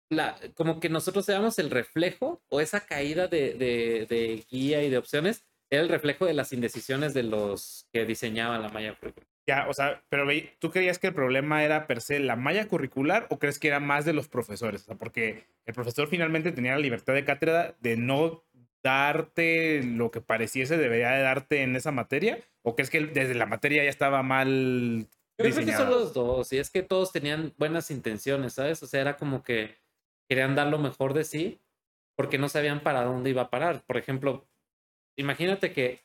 la, 0.09 0.39
como 0.55 0.79
que 0.79 0.89
nosotros 0.89 1.25
seamos 1.25 1.59
el 1.59 1.69
reflejo 1.69 2.41
o 2.49 2.61
esa 2.61 2.81
caída 2.81 3.27
de, 3.27 3.53
de, 3.53 4.45
guía 4.49 4.83
y 4.83 4.89
de 4.89 4.97
opciones 4.97 5.45
era 5.69 5.83
el 5.83 5.89
reflejo 5.89 6.25
de 6.25 6.33
las 6.33 6.53
indecisiones 6.53 7.13
de 7.13 7.23
los 7.23 7.87
que 7.91 8.05
diseñaban 8.05 8.61
la 8.61 8.69
malla 8.69 8.95
curricular. 8.95 9.27
Ya, 9.47 9.67
o 9.67 9.73
sea, 9.73 10.03
pero 10.09 10.27
¿tú 10.59 10.69
creías 10.69 10.99
que 10.99 11.07
el 11.07 11.13
problema 11.13 11.63
era 11.63 11.87
per 11.87 12.01
se 12.01 12.19
la 12.19 12.35
malla 12.35 12.67
curricular 12.67 13.25
o 13.29 13.39
crees 13.39 13.57
que 13.57 13.67
era 13.67 13.79
más 13.79 14.05
de 14.05 14.13
los 14.13 14.27
profesores? 14.27 14.83
O 14.83 14.85
sea, 14.85 14.95
porque 14.95 15.45
el 15.65 15.73
profesor 15.73 16.07
finalmente 16.07 16.51
tenía 16.51 16.73
la 16.73 16.79
libertad 16.79 17.13
de 17.13 17.25
cátedra 17.25 17.75
de 17.79 17.97
no 17.97 18.43
darte 18.83 19.83
lo 19.83 20.11
que 20.11 20.21
pareciese 20.21 20.77
debería 20.77 21.11
de 21.11 21.21
darte 21.21 21.63
en 21.63 21.75
esa 21.75 21.91
materia? 21.91 22.39
¿O 22.61 22.75
crees 22.75 22.89
que 22.89 23.01
desde 23.07 23.35
la 23.35 23.45
materia 23.45 23.83
ya 23.83 23.89
estaba 23.89 24.23
mal 24.23 25.07
Yo 25.37 25.45
creo 25.45 25.65
que 25.65 25.73
son 25.73 25.89
los 25.89 26.13
dos, 26.13 26.51
y 26.53 26.57
es 26.57 26.69
que 26.69 26.83
todos 26.83 27.11
tenían 27.11 27.53
buenas 27.57 27.91
intenciones, 27.91 28.53
¿sabes? 28.53 28.81
O 28.83 28.87
sea, 28.87 29.01
era 29.01 29.17
como 29.17 29.43
que 29.43 29.77
querían 30.27 30.55
dar 30.55 30.67
lo 30.67 30.77
mejor 30.77 31.13
de 31.13 31.23
sí 31.23 31.59
porque 32.15 32.37
no 32.37 32.49
sabían 32.49 32.81
para 32.81 33.03
dónde 33.03 33.29
iba 33.29 33.43
a 33.43 33.49
parar. 33.49 33.81
Por 33.85 33.97
ejemplo, 33.97 34.45
imagínate 35.19 35.73
que 35.73 36.01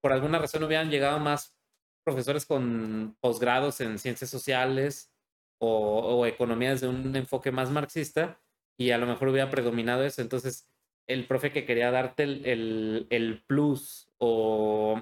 por 0.00 0.12
alguna 0.12 0.38
razón 0.38 0.64
hubieran 0.64 0.90
llegado 0.90 1.18
más 1.18 1.56
profesores 2.04 2.46
con 2.46 3.16
posgrados 3.20 3.80
en 3.80 3.98
ciencias 3.98 4.30
sociales 4.30 5.12
o, 5.58 6.00
o 6.00 6.26
economía 6.26 6.70
desde 6.70 6.88
un 6.88 7.14
enfoque 7.16 7.50
más 7.50 7.70
marxista 7.70 8.40
y 8.78 8.92
a 8.92 8.98
lo 8.98 9.06
mejor 9.06 9.28
hubiera 9.28 9.50
predominado 9.50 10.04
eso. 10.04 10.22
Entonces, 10.22 10.68
el 11.08 11.26
profe 11.26 11.50
que 11.50 11.64
quería 11.64 11.90
darte 11.90 12.22
el, 12.22 13.06
el, 13.10 13.42
plus 13.46 14.08
o 14.18 15.00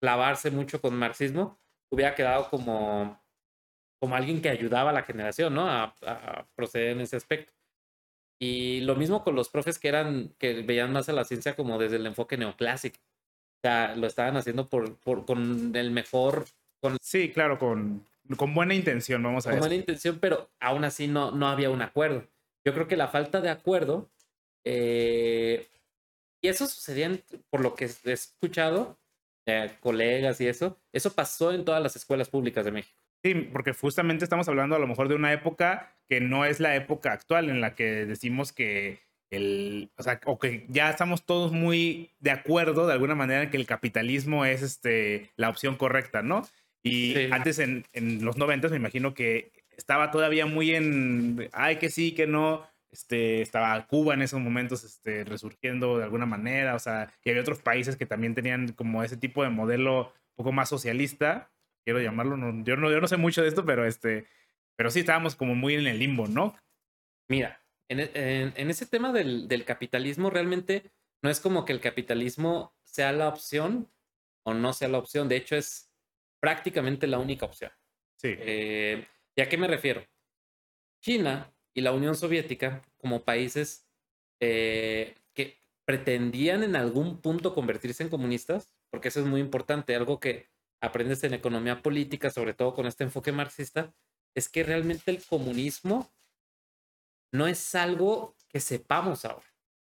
clavarse 0.00 0.50
mucho 0.50 0.80
con 0.80 0.96
marxismo, 0.96 1.58
hubiera 1.90 2.14
quedado 2.14 2.48
como, 2.48 3.20
como 4.00 4.14
alguien 4.14 4.40
que 4.40 4.48
ayudaba 4.48 4.90
a 4.90 4.92
la 4.94 5.02
generación, 5.02 5.54
¿no? 5.54 5.68
A, 5.68 5.94
proceder 6.54 6.90
en 6.90 7.00
ese 7.00 7.16
aspecto. 7.16 7.52
Y 8.40 8.80
lo 8.82 8.94
mismo 8.94 9.24
con 9.24 9.34
los 9.34 9.48
profes 9.48 9.78
que 9.78 9.88
eran, 9.88 10.32
que 10.38 10.62
veían 10.62 10.92
más 10.92 11.08
a 11.08 11.12
la 11.12 11.24
ciencia 11.24 11.56
como 11.56 11.78
desde 11.78 11.96
el 11.96 12.06
enfoque 12.06 12.36
neoclásico. 12.36 12.98
O 12.98 13.60
sea, 13.62 13.96
lo 13.96 14.06
estaban 14.06 14.36
haciendo 14.36 14.68
por, 14.68 14.96
por, 14.96 15.26
con 15.26 15.74
el 15.74 15.90
mejor. 15.90 16.46
Con, 16.80 16.96
sí, 17.02 17.30
claro, 17.30 17.58
con, 17.58 18.04
con 18.36 18.54
buena 18.54 18.74
intención, 18.74 19.22
vamos 19.22 19.46
a 19.46 19.50
ver. 19.50 19.58
Con 19.58 19.68
buena 19.68 19.80
intención, 19.80 20.18
pero 20.20 20.48
aún 20.60 20.84
así 20.84 21.08
no, 21.08 21.32
no 21.32 21.48
había 21.48 21.70
un 21.70 21.82
acuerdo. 21.82 22.24
Yo 22.64 22.72
creo 22.72 22.86
que 22.86 22.96
la 22.96 23.08
falta 23.08 23.40
de 23.40 23.50
acuerdo 23.50 24.08
eh, 24.64 25.66
y 26.40 26.48
eso 26.48 26.66
sucedía, 26.66 27.10
por 27.50 27.60
lo 27.60 27.74
que 27.74 27.86
he 28.04 28.12
escuchado, 28.12 28.98
eh, 29.46 29.76
colegas 29.80 30.40
y 30.40 30.46
eso, 30.46 30.78
eso 30.92 31.12
pasó 31.14 31.52
en 31.52 31.64
todas 31.64 31.82
las 31.82 31.96
escuelas 31.96 32.28
públicas 32.28 32.64
de 32.64 32.72
México. 32.72 32.97
Sí, 33.22 33.34
porque 33.52 33.72
justamente 33.72 34.24
estamos 34.24 34.48
hablando 34.48 34.76
a 34.76 34.78
lo 34.78 34.86
mejor 34.86 35.08
de 35.08 35.14
una 35.14 35.32
época 35.32 35.96
que 36.08 36.20
no 36.20 36.44
es 36.44 36.60
la 36.60 36.76
época 36.76 37.12
actual 37.12 37.50
en 37.50 37.60
la 37.60 37.74
que 37.74 38.06
decimos 38.06 38.52
que 38.52 39.00
el, 39.30 39.90
o 39.96 40.02
sea, 40.02 40.20
o 40.24 40.38
que 40.38 40.64
ya 40.68 40.88
estamos 40.90 41.26
todos 41.26 41.52
muy 41.52 42.10
de 42.20 42.30
acuerdo 42.30 42.86
de 42.86 42.94
alguna 42.94 43.14
manera 43.14 43.42
en 43.42 43.50
que 43.50 43.56
el 43.56 43.66
capitalismo 43.66 44.44
es 44.44 44.62
este, 44.62 45.30
la 45.36 45.50
opción 45.50 45.76
correcta, 45.76 46.22
¿no? 46.22 46.46
Y 46.82 47.30
antes 47.32 47.58
en, 47.58 47.84
en 47.92 48.24
los 48.24 48.38
noventas 48.38 48.70
me 48.70 48.78
imagino 48.78 49.12
que 49.12 49.52
estaba 49.76 50.10
todavía 50.10 50.46
muy 50.46 50.74
en, 50.74 51.48
ay, 51.52 51.76
que 51.76 51.90
sí, 51.90 52.12
que 52.12 52.26
no, 52.26 52.66
este, 52.90 53.42
estaba 53.42 53.86
Cuba 53.86 54.14
en 54.14 54.22
esos 54.22 54.40
momentos 54.40 54.84
este, 54.84 55.24
resurgiendo 55.24 55.98
de 55.98 56.04
alguna 56.04 56.26
manera, 56.26 56.74
o 56.74 56.78
sea, 56.78 57.12
y 57.24 57.30
había 57.30 57.42
otros 57.42 57.60
países 57.60 57.96
que 57.96 58.06
también 58.06 58.34
tenían 58.34 58.72
como 58.72 59.02
ese 59.02 59.16
tipo 59.16 59.42
de 59.42 59.50
modelo 59.50 60.12
un 60.36 60.44
poco 60.44 60.52
más 60.52 60.68
socialista, 60.68 61.50
quiero 61.88 62.02
llamarlo, 62.02 62.36
yo, 62.64 62.76
no, 62.76 62.90
yo 62.90 63.00
no 63.00 63.08
sé 63.08 63.16
mucho 63.16 63.40
de 63.40 63.48
esto, 63.48 63.64
pero, 63.64 63.86
este, 63.86 64.26
pero 64.76 64.90
sí 64.90 65.00
estábamos 65.00 65.34
como 65.34 65.54
muy 65.54 65.72
en 65.72 65.86
el 65.86 65.98
limbo, 65.98 66.26
¿no? 66.26 66.54
Mira, 67.30 67.64
en, 67.88 68.00
en, 68.54 68.70
ese 68.70 68.84
tema 68.84 69.10
del, 69.10 69.48
del, 69.48 69.64
capitalismo 69.64 70.28
realmente 70.28 70.92
no 71.22 71.30
es 71.30 71.40
como 71.40 71.64
que 71.64 71.72
el 71.72 71.80
capitalismo 71.80 72.74
sea 72.84 73.12
la 73.12 73.26
opción 73.26 73.90
o 74.42 74.52
no 74.52 74.74
sea 74.74 74.88
la 74.88 74.98
opción, 74.98 75.30
de 75.30 75.36
hecho 75.36 75.56
es 75.56 75.90
prácticamente 76.40 77.06
la 77.06 77.18
única 77.18 77.46
opción. 77.46 77.72
Sí. 78.20 78.34
Eh, 78.36 79.06
¿Y 79.34 79.40
a 79.40 79.48
qué 79.48 79.56
me 79.56 79.66
refiero? 79.66 80.04
China 81.00 81.54
y 81.72 81.80
la 81.80 81.92
Unión 81.92 82.16
Soviética 82.16 82.82
como 82.98 83.24
países 83.24 83.88
eh, 84.40 85.14
que 85.32 85.58
pretendían 85.86 86.62
en 86.64 86.76
algún 86.76 87.22
punto 87.22 87.54
convertirse 87.54 88.02
en 88.02 88.10
comunistas, 88.10 88.74
porque 88.90 89.08
eso 89.08 89.20
es 89.20 89.26
muy 89.26 89.40
importante, 89.40 89.96
algo 89.96 90.20
que 90.20 90.50
aprendes 90.80 91.24
en 91.24 91.34
economía 91.34 91.82
política, 91.82 92.30
sobre 92.30 92.54
todo 92.54 92.74
con 92.74 92.86
este 92.86 93.04
enfoque 93.04 93.32
marxista, 93.32 93.94
es 94.34 94.48
que 94.48 94.62
realmente 94.62 95.10
el 95.10 95.24
comunismo 95.24 96.12
no 97.32 97.46
es 97.46 97.74
algo 97.74 98.36
que 98.48 98.60
sepamos 98.60 99.24
ahora. 99.24 99.46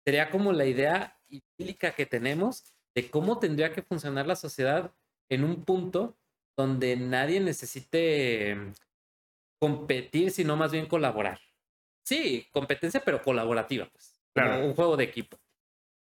Sería 0.06 0.30
como 0.30 0.52
la 0.52 0.65
idea 0.65 1.20
idílica 1.28 1.94
que 1.96 2.06
tenemos 2.06 2.74
de 2.96 3.10
cómo 3.10 3.39
tendría 3.39 3.72
que 3.72 3.84
funcionar 3.84 4.28
la 4.28 4.36
sociedad 4.36 4.94
en 5.30 5.44
un 5.44 5.63
punto 5.63 6.17
donde 6.58 6.96
nadie 6.98 7.39
necesite 7.39 8.58
competir, 9.60 10.32
sino 10.32 10.58
más 10.58 10.72
bien 10.72 10.88
colaborar. 10.88 11.39
Sí, 12.04 12.48
competencia, 12.52 13.02
pero 13.06 13.22
colaborativa, 13.22 13.88
pues. 13.91 14.17
Claro. 14.34 14.65
un 14.65 14.74
juego 14.74 14.96
de 14.96 15.04
equipo. 15.04 15.38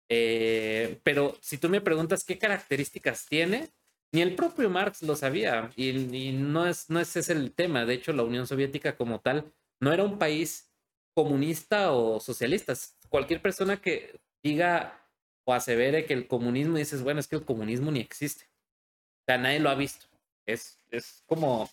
Eh, 0.09 0.99
pero 1.03 1.37
si 1.41 1.57
tú 1.57 1.69
me 1.69 1.81
preguntas 1.81 2.23
qué 2.23 2.37
características 2.37 3.25
tiene, 3.27 3.71
ni 4.11 4.21
el 4.21 4.35
propio 4.35 4.69
Marx 4.69 5.01
lo 5.03 5.15
sabía. 5.15 5.71
Y, 5.75 6.31
no, 6.33 6.67
es, 6.67 6.89
no 6.89 6.99
es 6.99 7.15
ese 7.15 7.33
el 7.33 7.51
tema. 7.51 7.85
De 7.85 7.93
hecho, 7.93 8.13
la 8.13 8.23
Unión 8.23 8.47
Soviética 8.47 8.95
como 8.95 9.19
tal 9.19 9.51
no 9.79 9.93
era 9.93 10.03
un 10.03 10.17
país 10.17 10.71
comunista 11.13 11.91
o 11.91 12.19
socialista. 12.19 12.73
Cualquier 13.09 13.41
persona 13.41 13.77
que 13.77 14.19
diga 14.43 15.01
o 15.45 15.53
asevere 15.53 16.05
que 16.05 16.13
el 16.13 16.27
comunismo, 16.27 16.77
dices, 16.77 17.03
bueno, 17.03 17.19
es 17.19 17.27
que 17.27 17.35
el 17.35 17.45
comunismo 17.45 17.91
ni 17.91 17.99
existe. 17.99 18.45
O 18.45 19.25
sea, 19.27 19.37
nadie 19.37 19.59
lo 19.59 19.69
ha 19.69 19.75
visto. 19.75 20.07
Es, 20.45 20.79
es 20.91 21.23
como 21.25 21.69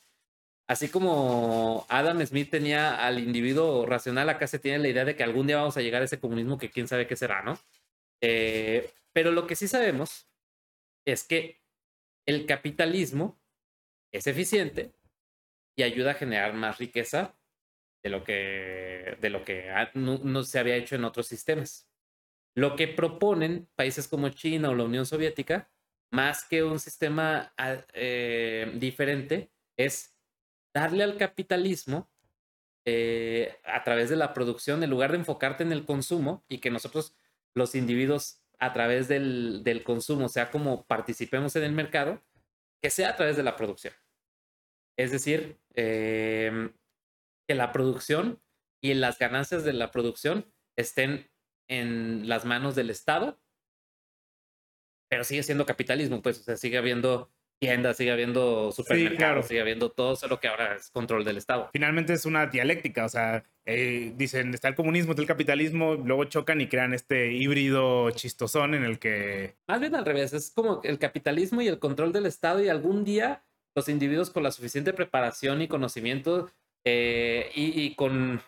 Así 0.73 0.89
como 0.89 1.85
Adam 1.91 2.25
Smith 2.25 2.51
tenía 2.51 3.05
al 3.05 3.19
individuo 3.19 3.85
racional, 3.85 4.31
acá 4.31 4.47
se 4.47 4.59
tiene 4.59 4.79
la 4.79 4.89
idea 4.89 5.05
de 5.05 5.15
que 5.15 5.23
algún 5.23 5.47
día 5.47 5.59
vamos 5.59 5.77
a 5.77 5.83
llegar 5.83 6.01
a 6.01 6.07
ese 6.07 6.19
comunismo 6.19 6.57
que 6.57 6.71
quién 6.71 6.89
sabe 6.89 7.07
qué 7.07 7.15
será, 7.15 7.43
¿no? 7.43 7.59
Eh, 8.23 8.91
pero 9.13 9.33
lo 9.33 9.47
que 9.47 9.57
sí 9.57 9.69
sabemos 9.69 10.29
es 11.05 11.25
que 11.25 11.61
el 12.27 12.47
capitalismo 12.47 13.41
es 14.13 14.27
eficiente 14.27 14.93
y 15.77 15.83
ayuda 15.83 16.13
a 16.13 16.15
generar 16.15 16.55
más 16.55 16.79
riqueza 16.79 17.37
de 18.03 18.11
lo 18.11 18.25
que, 18.25 19.17
de 19.21 19.31
lo 19.31 19.45
que 19.45 19.73
no, 19.95 20.43
se 20.43 20.59
había 20.59 20.77
hecho 20.77 20.97
en 20.97 21.05
otros 21.05 21.27
sistemas. 21.27 21.89
Lo 22.55 22.77
que 22.77 22.89
proponen 22.89 23.69
países 23.77 24.09
como 24.09 24.29
China 24.29 24.71
o 24.71 24.75
la 24.75 24.85
Unión 24.85 25.07
Soviética, 25.07 25.71
más 26.11 26.45
que 26.45 26.63
un 26.63 26.79
sistema 26.79 27.55
ah, 27.57 27.79
eh, 27.95 28.71
diferente, 28.75 29.51
es 29.77 30.19
darle 30.75 31.05
al 31.05 31.17
capitalismo 31.17 32.11
eh, 32.85 33.57
a 33.65 33.83
través 33.85 34.11
de 34.11 34.17
la 34.17 34.35
producción, 34.35 34.83
en 34.83 34.91
lugar 34.91 35.13
de 35.13 35.19
enfocarte 35.19 35.63
en 35.63 35.73
el 35.73 35.87
consumo 35.87 36.45
y 36.49 36.59
que 36.59 36.71
nosotros, 36.71 37.15
los 37.55 37.75
individuos, 37.75 38.42
a 38.63 38.73
través 38.73 39.09
del, 39.09 39.65
del 39.65 39.83
consumo, 39.83 40.29
sea 40.29 40.53
como 40.53 40.87
participemos 40.87 41.57
en 41.57 41.65
el 41.65 41.73
mercado, 41.73 42.23
que 42.81 42.91
sea 42.91 43.11
a 43.11 43.17
través 43.17 43.37
de 43.37 43.43
la 43.43 43.57
producción. 43.57 43.93
Es 44.97 45.11
decir, 45.11 45.59
em, 45.75 46.73
que 47.49 47.57
la 47.57 47.73
producción 47.73 48.41
y 48.81 48.95
las 48.95 49.19
ganancias 49.19 49.65
de 49.65 49.73
la 49.73 49.91
producción 49.91 50.47
estén 50.77 51.29
en 51.69 52.29
las 52.29 52.45
manos 52.45 52.77
del 52.77 52.91
Estado, 52.91 53.41
pero 55.11 55.25
sigue 55.25 55.43
siendo 55.43 55.67
capitalismo, 55.67 56.23
pues, 56.23 56.39
o 56.39 56.43
sea, 56.45 56.57
sigue 56.57 56.79
habiendo 56.79 57.33
tiendas, 57.63 57.97
sigue 57.97 58.11
habiendo 58.11 58.73
supermercados, 58.73 59.47
sigue 59.47 59.61
habiendo 59.61 59.89
todo, 59.89 60.17
solo 60.17 60.41
que 60.41 60.49
ahora 60.49 60.75
es 60.75 60.91
control 60.91 61.25
del 61.25 61.37
Estado. 61.37 61.71
Finalmente 61.73 62.13
es 62.13 62.27
una 62.27 62.47
dialéctica, 62.47 63.05
o 63.05 63.09
sea, 63.09 63.45
eh, 63.67 64.13
dicen, 64.17 64.53
está 64.53 64.67
el 64.67 64.75
comunismo, 64.75 65.13
está 65.13 65.23
el 65.23 65.29
capitalismo, 65.29 65.95
luego 65.95 66.25
chocan 66.25 66.61
y 66.61 66.67
crean 66.67 66.93
este 66.93 67.33
híbrido 67.33 68.11
chistosón 68.11 68.75
en 68.75 68.83
el 68.83 68.99
que... 68.99 69.55
Más 69.69 69.79
bien 69.79 69.95
al 69.95 70.05
revés, 70.05 70.33
es 70.33 70.51
como 70.51 70.81
el 70.83 70.99
capitalismo 70.99 71.63
y 71.63 71.69
el 71.69 71.79
control 71.79 72.13
del 72.13 72.27
Estado 72.27 72.61
y 72.61 72.69
algún 72.69 73.05
día 73.05 73.45
los 73.77 73.89
individuos 73.89 74.31
con 74.31 74.43
la 74.43 74.51
suficiente 74.51 74.93
preparación 74.93 75.63
y 75.63 75.69
conocimiento 75.69 76.51
eh, 76.85 77.49
y, 77.55 77.95
con 77.95 78.43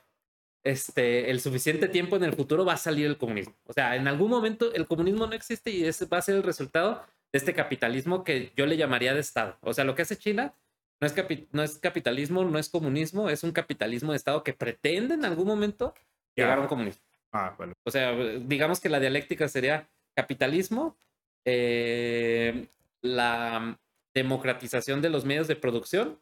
este, 0.65 1.31
el 1.31 1.41
suficiente 1.41 1.87
tiempo 1.87 2.17
en 2.17 2.25
el 2.25 2.33
futuro 2.33 2.65
va 2.65 2.73
a 2.73 2.79
salir 2.79 3.07
el 3.07 3.17
comunismo. 3.17 3.55
O 3.65 3.73
sea, 3.73 3.95
en 3.95 4.09
algún 4.09 4.29
momento 4.29 4.75
el 4.75 4.89
comunismo 4.89 5.29
no 5.29 5.35
existe 5.35 5.71
y 5.71 5.85
ese 5.85 6.07
va 6.07 6.19
a 6.19 6.23
ser 6.23 6.35
el 6.35 6.43
resultado 6.43 7.07
de 7.35 7.39
este 7.39 7.53
capitalismo 7.53 8.23
que 8.23 8.53
yo 8.55 8.65
le 8.65 8.77
llamaría 8.77 9.13
de 9.13 9.19
Estado. 9.19 9.59
O 9.61 9.75
sea, 9.75 9.83
lo 9.83 9.97
que 9.97 10.03
hace 10.03 10.17
China 10.17 10.55
no 11.01 11.09
es, 11.09 11.15
no 11.51 11.65
es 11.65 11.79
capitalismo, 11.79 12.45
no 12.45 12.61
es 12.61 12.69
comunismo, 12.69 13.29
es 13.29 13.43
un 13.43 13.51
capitalismo 13.51 14.13
de 14.13 14.19
Estado 14.19 14.45
que 14.45 14.53
pretende 14.53 15.15
en 15.15 15.25
algún 15.25 15.49
momento 15.49 15.95
llegar 16.37 16.59
a 16.59 16.61
un 16.61 16.69
comunismo. 16.69 17.03
Ah, 17.33 17.53
bueno. 17.59 17.73
O 17.83 17.91
sea, 17.91 18.15
digamos 18.15 18.79
que 18.79 18.89
la 18.89 19.01
dialéctica 19.01 19.49
sería 19.49 19.91
capitalismo, 20.15 20.97
eh, 21.45 22.69
la 23.03 23.81
democratización 24.15 25.03
de 25.03 25.11
los 25.11 25.25
medios 25.25 25.49
de 25.49 25.57
producción 25.57 26.21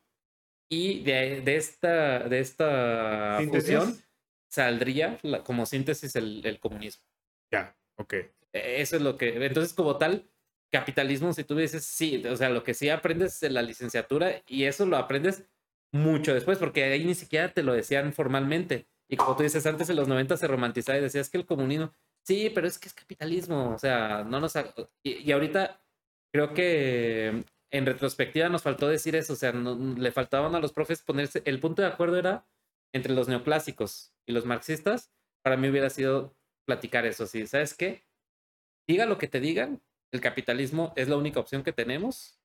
y 0.71 1.03
de, 1.03 1.43
esta, 1.57 2.21
de 2.21 2.41
esta 2.41 3.39
fusión 3.51 4.03
saldría 4.49 5.21
como 5.45 5.67
síntesis 5.67 6.17
el, 6.17 6.59
comunismo. 6.59 7.05
Ya, 7.51 7.77
ok. 7.97 8.15
E, 8.15 8.31
eso 8.81 8.97
es 8.97 9.03
lo 9.03 9.19
que, 9.19 9.45
entonces 9.45 9.75
como 9.75 9.99
tal, 9.99 10.32
capitalismo, 10.73 11.33
si 11.33 11.45
tú 11.45 11.55
dices, 11.55 11.85
sí, 11.85 12.25
o 12.27 12.37
sea, 12.37 12.49
lo 12.49 12.65
que 12.65 12.75
sí 12.75 12.89
aprendes 12.89 13.43
en 13.43 13.55
la 13.55 13.63
licenciatura 13.63 14.43
y 14.47 14.65
eso 14.65 14.87
lo 14.87 14.97
aprendes 14.97 15.45
mucho 15.93 16.35
después, 16.35 16.59
porque 16.59 16.85
ahí 16.85 17.05
ni 17.05 17.15
siquiera 17.15 17.53
te 17.53 17.63
lo 17.63 17.75
decían 17.75 18.13
formalmente. 18.13 18.89
Y 19.09 19.17
como 19.17 19.37
tú 19.37 19.43
dices, 19.43 19.67
antes 19.67 19.91
en 19.91 19.97
los 19.97 20.09
90 20.09 20.37
se 20.39 20.47
romantizaba 20.49 20.99
y 20.99 21.03
decías 21.03 21.29
que 21.29 21.37
el 21.39 21.47
comunismo, 21.47 21.93
sí, 22.25 22.51
pero 22.55 22.67
es 22.67 22.79
que 22.79 22.89
es 22.89 22.95
capitalismo, 22.95 23.75
o 23.75 23.79
sea, 23.79 24.25
no 24.25 24.41
nos... 24.41 24.55
Y, 25.03 25.19
y 25.19 25.33
ahorita 25.33 25.83
creo 26.33 26.55
que 26.55 27.45
en 27.71 27.87
retrospectiva 27.87 28.49
nos 28.49 28.63
faltó 28.63 28.89
decir 28.89 29.15
eso, 29.17 29.35
o 29.35 29.37
sea, 29.37 29.53
le 29.53 30.13
faltaban 30.13 30.55
a 30.55 30.61
los 30.61 30.73
profes 30.73 31.03
ponerse, 31.03 31.43
el 31.45 31.61
punto 31.61 31.83
de 31.83 31.89
acuerdo 31.89 32.19
era 32.19 32.47
entre 32.95 33.15
los 33.15 33.29
neoclásicos 33.29 34.15
y 34.27 34.33
los 34.33 34.47
marxistas, 34.47 35.13
para 35.43 35.57
mí 35.57 35.69
hubiera 35.69 35.91
sido 35.91 36.35
platicar 36.67 37.07
eso, 37.07 37.27
sí, 37.27 37.47
¿sabes 37.47 37.75
qué? 37.75 38.05
Diga 38.87 39.07
lo 39.07 39.19
que 39.19 39.29
te 39.29 39.41
digan, 39.41 39.83
el 40.13 40.21
capitalismo 40.21 40.93
es 40.97 41.09
la 41.09 41.17
única 41.17 41.41
opción 41.41 41.63
que 41.63 41.73
tenemos 41.73 42.39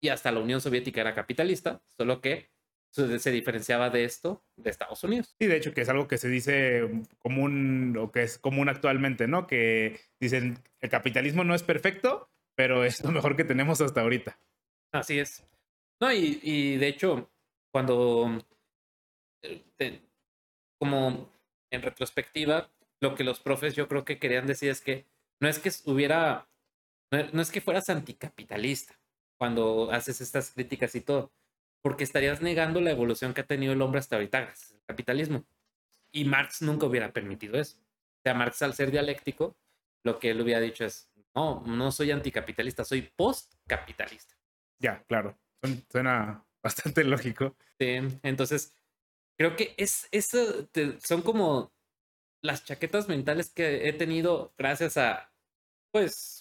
y 0.00 0.08
hasta 0.08 0.32
la 0.32 0.40
Unión 0.40 0.60
Soviética 0.60 1.00
era 1.00 1.14
capitalista, 1.14 1.82
solo 1.96 2.20
que 2.20 2.50
se 2.92 3.30
diferenciaba 3.30 3.88
de 3.90 4.04
esto 4.04 4.42
de 4.56 4.70
Estados 4.70 5.04
Unidos. 5.04 5.36
Sí, 5.38 5.46
de 5.46 5.56
hecho, 5.56 5.72
que 5.72 5.82
es 5.82 5.88
algo 5.88 6.08
que 6.08 6.18
se 6.18 6.28
dice 6.28 6.88
común 7.18 7.96
o 7.96 8.10
que 8.10 8.24
es 8.24 8.38
común 8.38 8.68
actualmente, 8.68 9.28
¿no? 9.28 9.46
Que 9.46 10.00
dicen 10.18 10.58
el 10.80 10.90
capitalismo 10.90 11.44
no 11.44 11.54
es 11.54 11.62
perfecto, 11.62 12.30
pero 12.56 12.84
es 12.84 13.04
lo 13.04 13.12
mejor 13.12 13.36
que 13.36 13.44
tenemos 13.44 13.80
hasta 13.80 14.00
ahorita. 14.00 14.40
Así 14.92 15.20
es. 15.20 15.46
No, 16.00 16.12
y, 16.12 16.40
y 16.42 16.78
de 16.78 16.88
hecho, 16.88 17.30
cuando, 17.70 18.42
eh, 19.42 20.00
como 20.78 21.30
en 21.70 21.82
retrospectiva, 21.82 22.70
lo 23.00 23.14
que 23.14 23.24
los 23.24 23.40
profes 23.40 23.76
yo 23.76 23.86
creo 23.86 24.04
que 24.04 24.18
querían 24.18 24.46
decir 24.46 24.70
es 24.70 24.80
que 24.80 25.06
no 25.40 25.48
es 25.48 25.58
que 25.58 25.70
hubiera, 25.84 26.48
no 27.10 27.42
es 27.42 27.50
que 27.50 27.60
fueras 27.60 27.90
anticapitalista 27.90 28.98
cuando 29.38 29.90
haces 29.90 30.20
estas 30.20 30.50
críticas 30.50 30.94
y 30.94 31.00
todo, 31.00 31.32
porque 31.82 32.04
estarías 32.04 32.42
negando 32.42 32.80
la 32.80 32.90
evolución 32.90 33.32
que 33.32 33.40
ha 33.40 33.46
tenido 33.46 33.72
el 33.72 33.82
hombre 33.82 34.00
hasta 34.00 34.16
ahorita 34.16 34.40
gracias 34.40 34.72
al 34.72 34.82
capitalismo. 34.86 35.44
Y 36.12 36.24
Marx 36.24 36.62
nunca 36.62 36.86
hubiera 36.86 37.12
permitido 37.12 37.58
eso. 37.58 37.78
O 37.78 38.22
sea, 38.22 38.34
Marx 38.34 38.60
al 38.62 38.74
ser 38.74 38.90
dialéctico, 38.90 39.56
lo 40.04 40.18
que 40.18 40.30
él 40.30 40.40
hubiera 40.40 40.60
dicho 40.60 40.84
es, 40.84 41.10
no, 41.34 41.62
no 41.66 41.90
soy 41.90 42.10
anticapitalista, 42.10 42.84
soy 42.84 43.02
postcapitalista. 43.02 44.34
Ya, 44.78 45.02
claro. 45.04 45.38
Suena 45.90 46.44
bastante 46.62 47.04
lógico. 47.04 47.56
Sí, 47.78 47.98
entonces 48.22 48.74
creo 49.38 49.56
que 49.56 49.74
es 49.78 50.06
eso 50.10 50.68
son 51.02 51.22
como 51.22 51.72
las 52.42 52.64
chaquetas 52.64 53.08
mentales 53.08 53.50
que 53.50 53.88
he 53.88 53.92
tenido 53.92 54.52
gracias 54.58 54.96
a 54.96 55.32
pues 55.92 56.39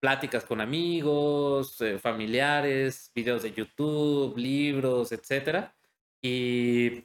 pláticas 0.00 0.44
con 0.44 0.60
amigos, 0.60 1.80
eh, 1.80 1.98
familiares, 1.98 3.10
videos 3.14 3.42
de 3.42 3.52
YouTube, 3.52 4.36
libros, 4.36 5.12
etcétera. 5.12 5.74
Y, 6.22 7.04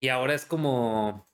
y 0.00 0.08
ahora 0.08 0.34
es 0.34 0.44
como 0.46 1.28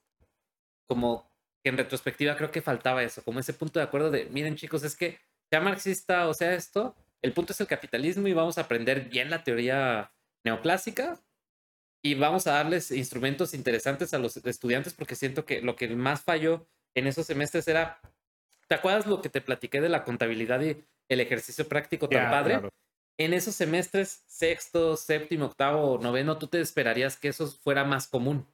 como 0.90 1.30
en 1.62 1.78
retrospectiva 1.78 2.36
creo 2.36 2.50
que 2.50 2.62
faltaba 2.62 3.04
eso, 3.04 3.22
como 3.22 3.38
ese 3.38 3.54
punto 3.54 3.78
de 3.78 3.84
acuerdo 3.84 4.10
de, 4.10 4.24
miren 4.26 4.56
chicos, 4.56 4.82
es 4.82 4.96
que 4.96 5.20
sea 5.48 5.60
marxista 5.60 6.26
o 6.26 6.34
sea 6.34 6.54
esto, 6.54 6.96
el 7.22 7.32
punto 7.32 7.52
es 7.52 7.60
el 7.60 7.68
capitalismo 7.68 8.26
y 8.26 8.32
vamos 8.32 8.58
a 8.58 8.62
aprender 8.62 9.08
bien 9.08 9.30
la 9.30 9.44
teoría 9.44 10.12
neoclásica 10.44 11.20
y 12.02 12.14
vamos 12.14 12.48
a 12.48 12.54
darles 12.54 12.90
instrumentos 12.90 13.54
interesantes 13.54 14.12
a 14.14 14.18
los 14.18 14.36
estudiantes 14.38 14.94
porque 14.94 15.14
siento 15.14 15.44
que 15.44 15.62
lo 15.62 15.76
que 15.76 15.88
más 15.88 16.22
falló 16.22 16.66
en 16.96 17.06
esos 17.06 17.26
semestres 17.26 17.68
era, 17.68 18.00
¿te 18.70 18.76
acuerdas 18.76 19.06
lo 19.06 19.20
que 19.20 19.28
te 19.28 19.40
platiqué 19.40 19.80
de 19.80 19.88
la 19.88 20.04
contabilidad 20.04 20.60
y 20.60 20.76
el 21.08 21.20
ejercicio 21.20 21.66
práctico 21.66 22.08
tan 22.08 22.30
padre? 22.30 22.60
En 23.18 23.34
esos 23.34 23.56
semestres, 23.56 24.22
sexto, 24.28 24.96
séptimo, 24.96 25.46
octavo, 25.46 25.98
noveno, 26.00 26.38
tú 26.38 26.46
te 26.46 26.60
esperarías 26.60 27.16
que 27.16 27.28
eso 27.28 27.48
fuera 27.48 27.82
más 27.82 28.06
común, 28.06 28.46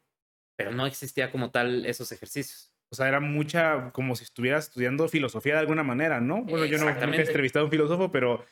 pero 0.57 0.73
no 0.73 0.87
existía 0.87 1.31
como 1.31 1.51
tal 1.51 1.85
esos 1.85 2.13
ejercicios. 2.13 2.73
O 2.91 2.97
sea, 2.97 3.09
era 3.09 3.21
mucha, 3.21 3.91
como 3.93 4.17
si 4.17 4.25
estuvieras 4.25 4.69
estudiando 4.69 5.07
filosofía 5.07 5.53
de 5.53 5.61
alguna 5.61 5.83
manera, 5.83 6.19
¿no? 6.19 6.45
Bueno, 6.45 6.65
yo 6.65 6.79
no 6.79 6.89
he 6.89 7.21
entrevistado 7.21 7.65
a 7.65 7.67
un 7.67 7.71
filósofo, 7.71 8.11
pero 8.11 8.43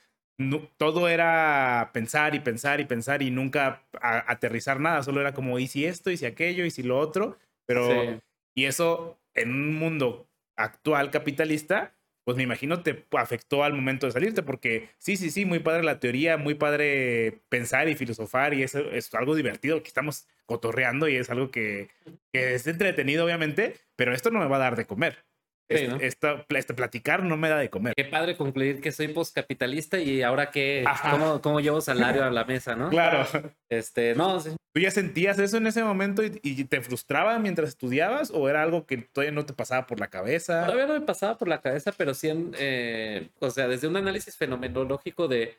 todo 0.77 1.09
era 1.09 1.91
pensar 1.95 2.35
y 2.35 2.41
pensar 2.41 2.81
y 2.81 2.85
pensar 2.85 3.23
y 3.23 3.31
nunca 3.31 3.87
aterrizar 4.03 4.81
nada, 4.81 5.03
solo 5.03 5.23
era 5.23 5.33
como, 5.33 5.59
¿y 5.59 5.67
si 5.67 5.87
esto, 5.87 6.11
y 6.11 6.19
si 6.19 6.27
aquello, 6.27 6.67
y 6.67 6.71
si 6.71 6.83
lo 6.83 6.99
otro? 6.99 7.39
Pero, 7.65 8.21
y 8.55 8.67
eso 8.67 9.19
en 9.33 9.51
un 9.51 9.75
mundo 9.75 10.29
actual 10.57 11.11
capitalista, 11.11 11.95
pues 12.25 12.37
me 12.37 12.43
imagino 12.43 12.83
te 12.83 13.05
afectó 13.13 13.65
al 13.65 13.75
momento 13.75 14.07
de 14.07 14.13
salirte, 14.13 14.43
porque 14.43 14.89
sí, 14.99 15.17
sí, 15.17 15.31
sí, 15.31 15.45
muy 15.45 15.59
padre 15.59 15.85
la 15.85 16.01
teoría, 16.01 16.37
muy 16.39 16.55
padre 16.55 17.43
pensar 17.51 17.89
y 17.89 17.95
filosofar, 17.95 18.55
y 18.55 18.63
eso 18.63 18.79
es 18.91 19.13
algo 19.15 19.35
divertido 19.35 19.83
que 19.83 19.89
estamos 19.89 20.27
cotorreando 20.47 21.09
y 21.09 21.17
es 21.17 21.31
algo 21.31 21.51
que, 21.51 21.91
que 22.33 22.55
es 22.55 22.67
entretenido, 22.67 23.25
obviamente, 23.25 23.77
pero 23.97 24.15
esto 24.15 24.31
no 24.31 24.41
me 24.41 24.47
va 24.47 24.57
a 24.57 24.61
dar 24.61 24.77
de 24.77 24.87
comer. 24.87 25.25
Sí, 25.71 25.89
este, 26.01 26.75
platicar 26.75 27.23
no 27.23 27.37
me 27.37 27.49
da 27.49 27.57
de 27.57 27.71
comer. 27.71 27.95
Qué 27.97 28.05
padre 28.05 28.37
concluir 28.37 28.83
que 28.83 28.93
soy 28.93 29.09
postcapitalista 29.09 29.99
y 29.99 30.23
ahora 30.23 30.51
que 30.51 30.85
cómo, 31.11 31.41
cómo, 31.41 31.61
llevo 31.61 31.81
salario 31.81 32.23
a 32.23 32.31
la 32.31 32.45
mesa, 32.45 32.77
¿no? 32.77 32.91
Claro. 32.91 33.27
Este, 33.71 34.15
no. 34.15 34.41
¿Tú 34.41 34.81
ya 34.81 34.91
sentías 34.91 35.39
eso 35.39 35.57
en 35.57 35.67
ese 35.67 35.83
momento 35.83 36.23
y, 36.23 36.65
te 36.65 36.81
frustraba 36.83 37.39
mientras 37.39 37.71
estudiabas 37.71 38.31
o 38.31 38.49
era 38.49 38.63
algo 38.63 38.87
que 38.87 38.99
todavía 38.99 39.33
no 39.33 39.47
te 39.47 39.55
pasaba 39.55 39.87
por 39.87 40.01
la 40.01 40.09
cabeza? 40.09 40.67
Todavía 40.67 40.87
no 40.87 40.95
me 40.95 41.07
pasaba 41.07 41.39
por 41.39 41.49
la 41.49 41.61
cabeza, 41.61 41.93
pero 41.97 42.13
sí, 42.13 42.29
eh, 42.59 43.29
o 43.39 43.51
sea, 43.51 43.67
desde 43.67 43.89
un 43.89 43.97
análisis 43.97 44.37
fenomenológico 44.37 45.29
de, 45.29 45.57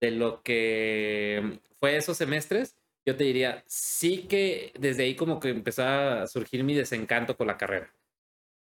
de 0.00 0.10
lo 0.12 0.42
que 0.42 1.58
fue 1.76 1.96
esos 1.96 2.16
semestres, 2.16 2.76
yo 3.04 3.16
te 3.16 3.24
diría, 3.24 3.64
sí 3.66 4.28
que 4.28 4.72
desde 4.78 5.02
ahí 5.02 5.14
como 5.14 5.40
que 5.40 5.50
empezó 5.50 5.84
a 5.84 6.26
surgir 6.26 6.64
mi 6.64 6.74
desencanto 6.74 7.36
con 7.36 7.48
la 7.48 7.58
carrera 7.58 7.92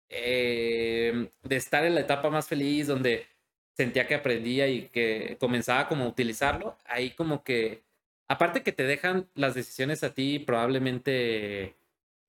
eh, 0.10 1.30
de 1.44 1.56
estar 1.56 1.86
en 1.86 1.96
la 1.96 2.02
etapa 2.02 2.30
más 2.30 2.48
feliz, 2.48 2.88
donde 2.88 3.28
sentía 3.74 4.08
que 4.08 4.16
aprendía 4.16 4.68
y 4.68 4.90
que 4.90 5.38
comenzaba 5.40 5.88
como 5.88 6.06
a 6.06 6.08
utilizarlo, 6.08 6.78
ahí 6.86 7.12
como 7.12 7.44
que, 7.44 7.84
aparte 8.28 8.64
que 8.64 8.72
te 8.72 8.84
dejan 8.84 9.30
las 9.36 9.56
decisiones 9.56 10.04
a 10.04 10.14
ti, 10.14 10.40
probablemente 10.40 11.76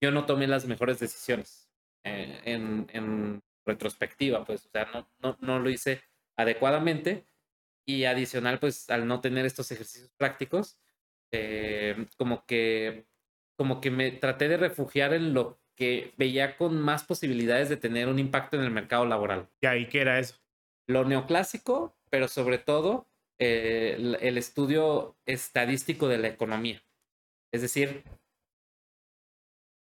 yo 0.01 0.11
no 0.11 0.27
tomé 0.27 0.47
las 0.47 0.67
mejores 0.67 1.01
decisiones 1.01 1.71
eh, 2.05 2.41
en, 2.45 3.43
retrospectiva, 3.67 4.45
pues, 4.47 4.67
o 4.67 4.71
sea, 4.71 4.87
no, 4.95 5.07
no, 5.21 5.37
no 5.41 5.59
lo 5.59 5.69
hice 5.71 6.03
adecuadamente. 6.37 7.27
Y 7.87 8.05
adicional, 8.05 8.59
pues, 8.59 8.91
al 8.91 9.07
no 9.07 9.21
tener 9.21 9.47
estos 9.47 9.71
ejercicios 9.71 10.11
prácticos, 10.17 10.79
eh, 11.33 12.07
como 12.17 12.45
que 12.47 13.07
como 13.59 13.81
que 13.81 13.91
me 13.91 14.13
traté 14.13 14.49
de 14.49 14.57
refugiar 14.57 15.13
en 15.13 15.35
lo 15.35 15.58
que 15.79 16.13
veía 16.17 16.57
con 16.57 16.81
más 16.81 17.05
posibilidades 17.05 17.69
de 17.69 17.77
tener 17.77 18.09
un 18.09 18.19
impacto 18.19 18.57
en 18.57 18.65
el 18.65 18.73
mercado 18.73 19.07
laboral. 19.07 19.49
¿Y 19.61 19.67
ahí 19.67 19.87
qué 19.87 20.01
era 20.01 20.19
eso? 20.19 20.35
Lo 20.89 21.05
neoclásico, 21.05 21.97
pero 22.11 22.27
sobre 22.27 22.59
todo 22.59 23.07
eh, 23.39 24.17
el, 24.21 24.39
estudio 24.39 25.17
estadístico 25.25 26.09
de 26.09 26.19
la 26.19 26.27
economía. 26.27 26.83
Es 27.53 27.63
decir, 27.63 28.03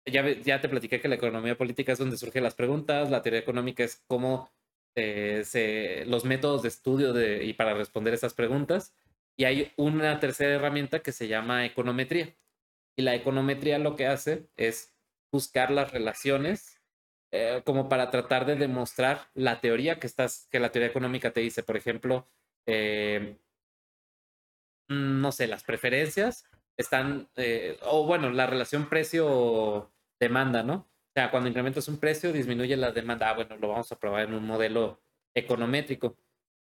ya, 0.06 0.30
ya 0.30 0.62
te 0.62 0.70
platiqué 0.70 1.02
que 1.02 1.08
la 1.08 1.16
economía 1.16 1.58
política 1.58 1.94
es 1.94 1.98
donde 1.98 2.18
surgen 2.18 2.44
las 2.44 2.54
preguntas, 2.54 3.10
la 3.10 3.24
teoría 3.24 3.40
económica 3.40 3.84
es 3.84 4.04
cómo 4.06 4.52
eh, 4.96 5.42
se, 5.46 6.06
los 6.06 6.26
métodos 6.26 6.62
de 6.62 6.68
estudio 6.68 7.12
de, 7.12 7.44
y 7.44 7.54
para 7.54 7.74
responder 7.74 8.14
esas 8.14 8.36
preguntas. 8.36 8.94
Y 9.36 9.46
hay 9.46 9.72
una 9.78 10.20
tercera 10.20 10.54
herramienta 10.54 11.00
que 11.00 11.12
se 11.12 11.28
llama 11.28 11.66
econometría. 11.66 12.36
Y 12.96 13.02
la 13.02 13.16
econometría 13.16 13.80
lo 13.80 13.96
que 13.96 14.06
hace 14.06 14.48
es 14.58 14.97
buscar 15.32 15.72
las 15.72 15.92
relaciones 15.92 16.78
eh, 17.32 17.62
como 17.66 17.90
para 17.90 18.10
tratar 18.10 18.46
de 18.46 18.56
demostrar 18.56 19.30
la 19.34 19.60
teoría 19.60 20.00
que, 20.00 20.08
estás, 20.08 20.48
que 20.50 20.60
la 20.60 20.72
teoría 20.72 20.90
económica 20.90 21.32
te 21.32 21.42
dice. 21.42 21.62
Por 21.64 21.76
ejemplo, 21.78 22.28
eh, 22.66 23.38
mm, 24.90 25.22
no 25.22 25.32
sé, 25.32 25.48
las 25.48 25.64
preferencias 25.64 26.46
están, 26.78 27.30
eh, 27.36 27.78
o 27.84 28.06
bueno, 28.06 28.32
la 28.32 28.48
relación 28.48 28.88
precio-demanda, 28.90 30.64
¿no? 30.64 30.76
O 30.76 31.12
sea, 31.16 31.32
cuando 31.32 31.50
incrementas 31.50 31.88
un 31.88 32.00
precio, 32.00 32.32
disminuye 32.32 32.78
la 32.78 32.92
demanda. 32.92 33.30
Ah, 33.30 33.34
bueno, 33.36 33.58
lo 33.58 33.70
vamos 33.70 33.92
a 33.92 34.00
probar 34.00 34.26
en 34.28 34.34
un 34.36 34.46
modelo 34.46 35.02
econométrico. 35.36 36.18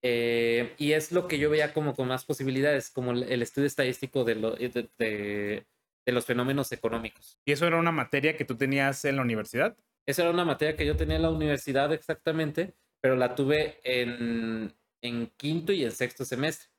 y 0.03 0.93
es 0.93 1.13
lo 1.13 1.29
que 1.29 1.39
yo 1.39 1.51
veía 1.51 1.73
como 1.75 1.95
con 1.95 2.09
más 2.09 2.25
posibilidades, 2.25 2.91
como 2.91 3.13
el, 3.13 3.43
estudio 3.43 3.67
estadístico 3.67 4.25
de, 4.25 4.35
lo, 4.37 4.53
de, 4.57 4.91
de 4.99 5.67
los 6.11 6.27
fenómenos 6.27 6.73
económicos. 6.73 7.39
¿Y 7.45 7.53
eso 7.53 7.67
era 7.67 7.79
una 7.79 7.93
materia 7.93 8.37
que 8.37 8.45
tú 8.45 8.57
tenías 8.57 9.05
en 9.05 9.17
la 9.17 9.23
universidad? 9.23 9.77
Esa 10.05 10.23
era 10.23 10.33
una 10.33 10.45
materia 10.45 10.77
que 10.77 10.85
yo 10.85 10.97
tenía 10.97 11.17
en 11.17 11.23
la 11.23 11.31
universidad 11.31 11.93
exactamente, 11.93 12.75
pero 13.01 13.15
la 13.15 13.37
tuve 13.37 13.79
en, 13.85 14.75
en 15.01 15.27
quinto 15.37 15.73
y 15.73 15.85
en 15.85 15.93
sexto 15.93 16.25
semestre. 16.25 16.71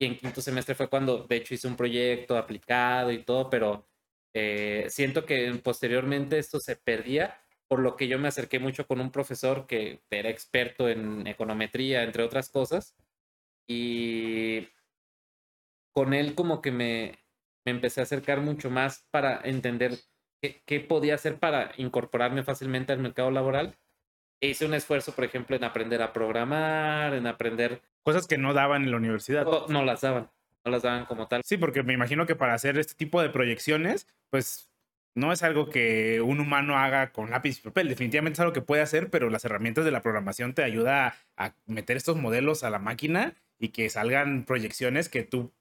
Y 0.00 0.06
en 0.06 0.16
quinto 0.16 0.40
semestre 0.40 0.74
fue 0.74 0.88
cuando, 0.88 1.24
de 1.24 1.36
hecho, 1.36 1.54
hice 1.54 1.68
un 1.68 1.76
proyecto 1.76 2.38
aplicado 2.38 3.12
y 3.12 3.22
todo, 3.24 3.50
pero 3.50 3.86
eh, 4.34 4.86
siento 4.88 5.26
que 5.26 5.52
posteriormente 5.62 6.38
esto 6.38 6.58
se 6.58 6.76
perdía 6.76 7.38
por 7.68 7.80
lo 7.80 7.96
que 7.96 8.08
yo 8.08 8.18
me 8.18 8.28
acerqué 8.28 8.58
mucho 8.58 8.86
con 8.86 9.00
un 9.00 9.10
profesor 9.10 9.66
que 9.66 10.02
era 10.10 10.28
experto 10.28 10.88
en 10.88 11.26
econometría, 11.26 12.02
entre 12.02 12.22
otras 12.22 12.50
cosas, 12.50 12.94
y 13.66 14.68
con 15.92 16.12
él 16.12 16.34
como 16.34 16.60
que 16.60 16.70
me, 16.70 17.21
me 17.64 17.72
empecé 17.72 18.00
a 18.00 18.04
acercar 18.04 18.40
mucho 18.40 18.70
más 18.70 19.06
para 19.10 19.40
entender 19.44 19.98
qué, 20.40 20.62
qué, 20.66 20.80
podía 20.80 21.14
hacer 21.14 21.38
para 21.38 21.72
incorporarme 21.76 22.42
fácilmente 22.42 22.92
al 22.92 22.98
mercado 22.98 23.30
laboral. 23.30 23.76
E 24.40 24.48
hice 24.48 24.66
un 24.66 24.74
esfuerzo, 24.74 25.14
por 25.14 25.24
ejemplo, 25.24 25.54
en 25.54 25.64
aprender 25.64 26.02
a 26.02 26.12
programar, 26.12 27.14
en 27.14 27.26
aprender... 27.26 27.80
Cosas 28.02 28.26
que 28.26 28.38
no 28.38 28.52
daban 28.52 28.82
en 28.82 28.90
la 28.90 28.96
universidad. 28.96 29.44
No, 29.44 29.68
no 29.68 29.84
las 29.84 30.00
daban, 30.00 30.30
no 30.64 30.70
las 30.72 30.82
daban 30.82 31.06
como 31.06 31.28
tal. 31.28 31.42
Sí, 31.44 31.56
porque 31.56 31.84
me 31.84 31.92
imagino 31.92 32.26
que 32.26 32.34
para 32.34 32.54
hacer 32.54 32.76
este 32.78 32.94
tipo 32.94 33.22
de 33.22 33.30
proyecciones, 33.30 34.08
pues 34.30 34.72
no 35.14 35.32
es 35.32 35.42
algo 35.42 35.68
que 35.68 36.20
un 36.20 36.40
humano 36.40 36.76
haga 36.78 37.12
con 37.12 37.30
lápiz 37.30 37.58
y 37.58 37.62
papel. 37.62 37.88
Definitivamente 37.88 38.34
es 38.34 38.40
algo 38.40 38.52
que 38.52 38.62
puede 38.62 38.82
hacer, 38.82 39.10
pero 39.10 39.30
las 39.30 39.44
herramientas 39.44 39.84
de 39.84 39.90
la 39.90 40.02
programación 40.02 40.54
te 40.54 40.64
ayuda 40.64 41.14
a 41.36 41.54
meter 41.66 41.96
estos 41.96 42.16
modelos 42.16 42.64
a 42.64 42.70
la 42.70 42.78
máquina 42.78 43.34
y 43.58 43.68
que 43.68 43.88
salgan 43.90 44.44
proyecciones 44.44 45.08
que 45.08 45.22
tú 45.22 45.52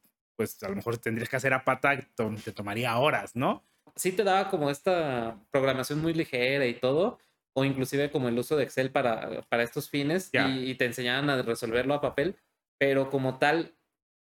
pues 0.41 0.63
a 0.63 0.69
lo 0.69 0.75
mejor 0.75 0.97
tendrías 0.97 1.29
que 1.29 1.35
hacer 1.35 1.53
a 1.53 1.63
pata, 1.63 1.99
te 2.43 2.51
tomaría 2.51 2.97
horas, 2.97 3.35
¿no? 3.35 3.63
Sí 3.95 4.11
te 4.11 4.23
daba 4.23 4.49
como 4.49 4.71
esta 4.71 5.37
programación 5.51 6.01
muy 6.01 6.15
ligera 6.15 6.65
y 6.65 6.73
todo, 6.73 7.19
o 7.53 7.63
inclusive 7.63 8.09
como 8.09 8.27
el 8.27 8.39
uso 8.39 8.57
de 8.57 8.63
Excel 8.63 8.89
para, 8.89 9.43
para 9.49 9.61
estos 9.61 9.91
fines 9.91 10.31
y, 10.33 10.73
te 10.73 10.85
enseñaban 10.85 11.29
a 11.29 11.39
resolverlo 11.43 11.93
a 11.93 12.01
papel, 12.01 12.37
pero 12.79 13.11
como 13.11 13.37
tal, 13.37 13.75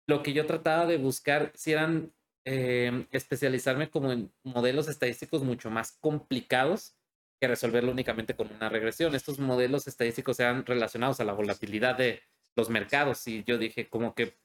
lo 0.07 0.21
que 0.21 0.33
yo 0.33 0.45
trataba 0.45 0.85
de 0.85 0.97
buscar 0.97 1.51
si 1.55 1.71
eran 1.71 2.13
eh, 2.45 3.07
especializarme 3.09 3.89
como 3.89 4.11
en 4.11 4.31
modelos 4.43 4.89
estadísticos 4.89 5.41
mucho 5.41 5.71
más 5.71 5.93
complicados 5.93 6.93
que 7.39 7.47
resolverlo 7.47 7.91
únicamente 7.91 8.35
con 8.35 8.53
una 8.53 8.69
regresión. 8.69 9.15
Estos 9.15 9.39
modelos 9.39 9.87
estadísticos 9.87 10.39
eran 10.39 10.67
relacionados 10.67 11.19
a 11.19 11.23
la 11.23 11.33
volatilidad 11.33 11.97
de 11.97 12.21
los 12.55 12.69
mercados 12.69 13.27
y 13.27 13.43
yo 13.43 13.57
dije 13.57 13.89
como 13.89 14.13
que 14.13 14.37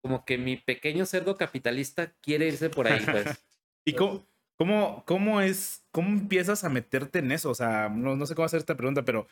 como 0.00 0.24
que 0.24 0.38
mi 0.38 0.56
pequeño 0.56 1.06
cerdo 1.06 1.36
capitalista 1.36 2.12
quiere 2.20 2.48
irse 2.48 2.70
por 2.70 2.88
ahí, 2.88 3.04
pues. 3.04 3.44
¿Y 3.84 3.94
cómo, 3.94 4.26
cómo, 4.56 5.04
cómo 5.06 5.40
es, 5.40 5.84
cómo 5.90 6.08
empiezas 6.08 6.64
a 6.64 6.68
meterte 6.68 7.18
en 7.18 7.32
eso? 7.32 7.50
O 7.50 7.54
sea, 7.54 7.88
no, 7.88 8.16
no 8.16 8.26
sé 8.26 8.34
cómo 8.34 8.46
hacer 8.46 8.58
esta 8.58 8.76
pregunta, 8.76 9.04
pero 9.04 9.26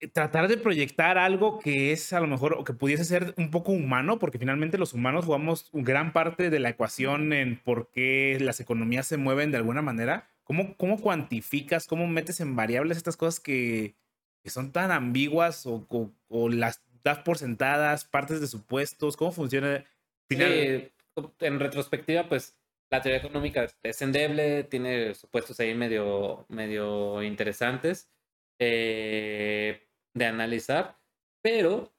eh, 0.00 0.08
tratar 0.08 0.48
de 0.48 0.56
proyectar 0.56 1.18
algo 1.18 1.58
que 1.58 1.92
es 1.92 2.12
a 2.12 2.20
lo 2.20 2.26
mejor 2.26 2.54
o 2.54 2.64
que 2.64 2.72
pudiese 2.72 3.04
ser 3.04 3.34
un 3.36 3.50
poco 3.50 3.72
humano, 3.72 4.18
porque 4.18 4.38
finalmente 4.38 4.78
los 4.78 4.94
humanos 4.94 5.26
jugamos 5.26 5.68
gran 5.72 6.12
parte 6.12 6.48
de 6.50 6.58
la 6.58 6.70
ecuación 6.70 7.32
en 7.32 7.58
por 7.58 7.90
qué 7.90 8.38
las 8.40 8.60
economías 8.60 9.06
se 9.06 9.18
mueven 9.18 9.50
de 9.50 9.58
alguna 9.58 9.82
manera. 9.82 10.28
¿Cómo, 10.44 10.76
cómo 10.76 11.00
cuantificas, 11.00 11.86
cómo 11.86 12.06
metes 12.08 12.40
en 12.40 12.56
variables 12.56 12.96
estas 12.96 13.16
cosas 13.16 13.40
que, 13.40 13.94
que 14.42 14.50
son 14.50 14.72
tan 14.72 14.90
ambiguas 14.90 15.66
o, 15.66 15.86
o, 15.88 16.10
o 16.28 16.48
las 16.48 16.82
das 17.02 17.18
por 17.18 17.38
sentadas, 17.38 18.04
partes 18.04 18.40
de 18.40 18.46
supuestos? 18.46 19.16
¿Cómo 19.16 19.32
funciona? 19.32 19.84
Final? 20.28 20.92
en 21.40 21.60
retrospectiva, 21.60 22.28
pues 22.28 22.56
la 22.90 23.02
teoría 23.02 23.18
económica 23.18 23.66
es 23.82 24.02
endeble, 24.02 24.64
tiene 24.64 25.14
supuestos 25.14 25.58
ahí 25.60 25.74
medio, 25.74 26.46
medio 26.48 27.22
interesantes 27.22 28.10
eh, 28.58 29.88
de 30.14 30.24
analizar, 30.24 30.98
pero 31.42 31.92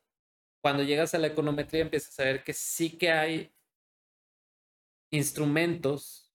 cuando 0.62 0.84
llegas 0.84 1.14
a 1.14 1.18
la 1.18 1.28
econometría 1.28 1.82
empiezas 1.82 2.20
a 2.20 2.24
ver 2.24 2.43
que 2.43 2.54
sí 2.54 2.97
que 2.97 3.12
hay 3.12 3.54
instrumentos 5.12 6.34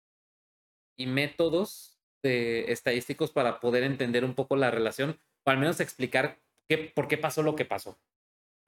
y 0.99 1.07
métodos 1.07 1.99
de 2.23 2.73
estadísticos 2.73 3.31
para 3.31 3.61
poder 3.61 3.83
entender 3.85 4.25
un 4.25 4.35
poco 4.35 4.57
la 4.57 4.71
relación, 4.71 5.21
o 5.45 5.51
al 5.51 5.59
menos 5.59 5.81
explicar 5.81 6.41
qué, 6.69 6.79
por 6.79 7.09
qué 7.09 7.19
pasó 7.19 7.43
lo 7.43 7.57
que 7.57 7.65
pasó. 7.65 7.99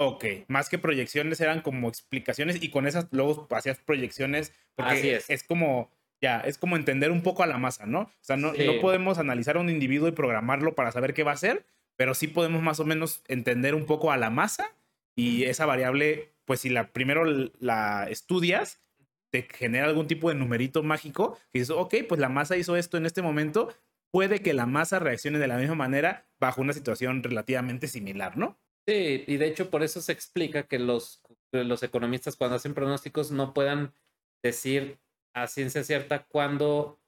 Ok, 0.01 0.25
más 0.47 0.69
que 0.69 0.79
proyecciones 0.79 1.41
eran 1.41 1.61
como 1.61 1.89
explicaciones 1.89 2.63
y 2.63 2.71
con 2.71 2.87
esas 2.87 3.09
luego 3.11 3.49
hacías 3.51 3.79
proyecciones 3.81 4.53
porque 4.77 4.93
Así 4.93 5.11
es. 5.11 5.29
es 5.29 5.43
como 5.43 5.91
ya, 6.21 6.41
es 6.41 6.57
como 6.57 6.77
entender 6.77 7.11
un 7.11 7.23
poco 7.23 7.43
a 7.43 7.47
la 7.47 7.59
masa, 7.59 7.87
¿no? 7.87 8.01
O 8.01 8.11
sea, 8.21 8.37
no, 8.37 8.53
no 8.53 8.81
podemos 8.81 9.19
analizar 9.19 9.57
a 9.57 9.61
un 9.61 9.71
individuo 9.71 10.09
y 10.09 10.13
programarlo 10.13 10.75
para 10.75 10.93
saber 10.93 11.15
qué 11.15 11.23
va 11.23 11.33
a 11.33 11.35
hacer, 11.35 11.67
pero 11.97 12.15
sí 12.15 12.29
podemos 12.29 12.63
más 12.63 12.81
o 12.81 12.85
menos 12.85 13.23
entender 13.27 13.75
un 13.75 13.87
poco 13.87 14.13
a 14.13 14.17
la 14.17 14.31
masa 14.31 14.73
y 15.17 15.45
esa 15.45 15.67
variable, 15.67 16.33
pues 16.45 16.61
si 16.61 16.71
la 16.71 16.93
primero 16.93 17.25
la 17.59 18.07
estudias, 18.09 18.81
te 19.31 19.43
genera 19.43 19.87
algún 19.87 20.07
tipo 20.07 20.29
de 20.29 20.37
numerito 20.37 20.83
mágico 20.83 21.39
que 21.53 21.59
dices, 21.59 21.71
ok, 21.71 21.95
pues 22.09 22.21
la 22.21 22.29
masa 22.29 22.57
hizo 22.57 22.77
esto 22.77 22.97
en 22.97 23.07
este 23.07 23.21
momento, 23.21 23.75
puede 24.11 24.43
que 24.43 24.55
la 24.55 24.67
masa 24.67 25.01
reaccione 25.01 25.39
de 25.39 25.49
la 25.49 25.57
misma 25.57 25.75
manera 25.75 26.27
bajo 26.39 26.61
una 26.61 26.73
situación 26.73 27.23
relativamente 27.23 27.89
similar, 27.89 28.37
¿no? 28.37 28.59
Sí, 28.89 29.23
y 29.27 29.37
de 29.37 29.47
hecho 29.49 29.69
por 29.69 29.83
eso 29.83 30.01
se 30.01 30.13
explica 30.13 30.63
que 30.63 30.79
los, 30.79 31.23
los 31.53 31.83
economistas 31.83 32.37
cuando 32.37 32.57
hacen 32.57 32.73
pronósticos 32.73 33.31
no 33.31 33.53
puedan 33.53 33.93
decir 34.43 34.99
a 35.35 35.47
ciencia 35.47 35.85
cierta 35.85 36.25
cuándo 36.25 36.99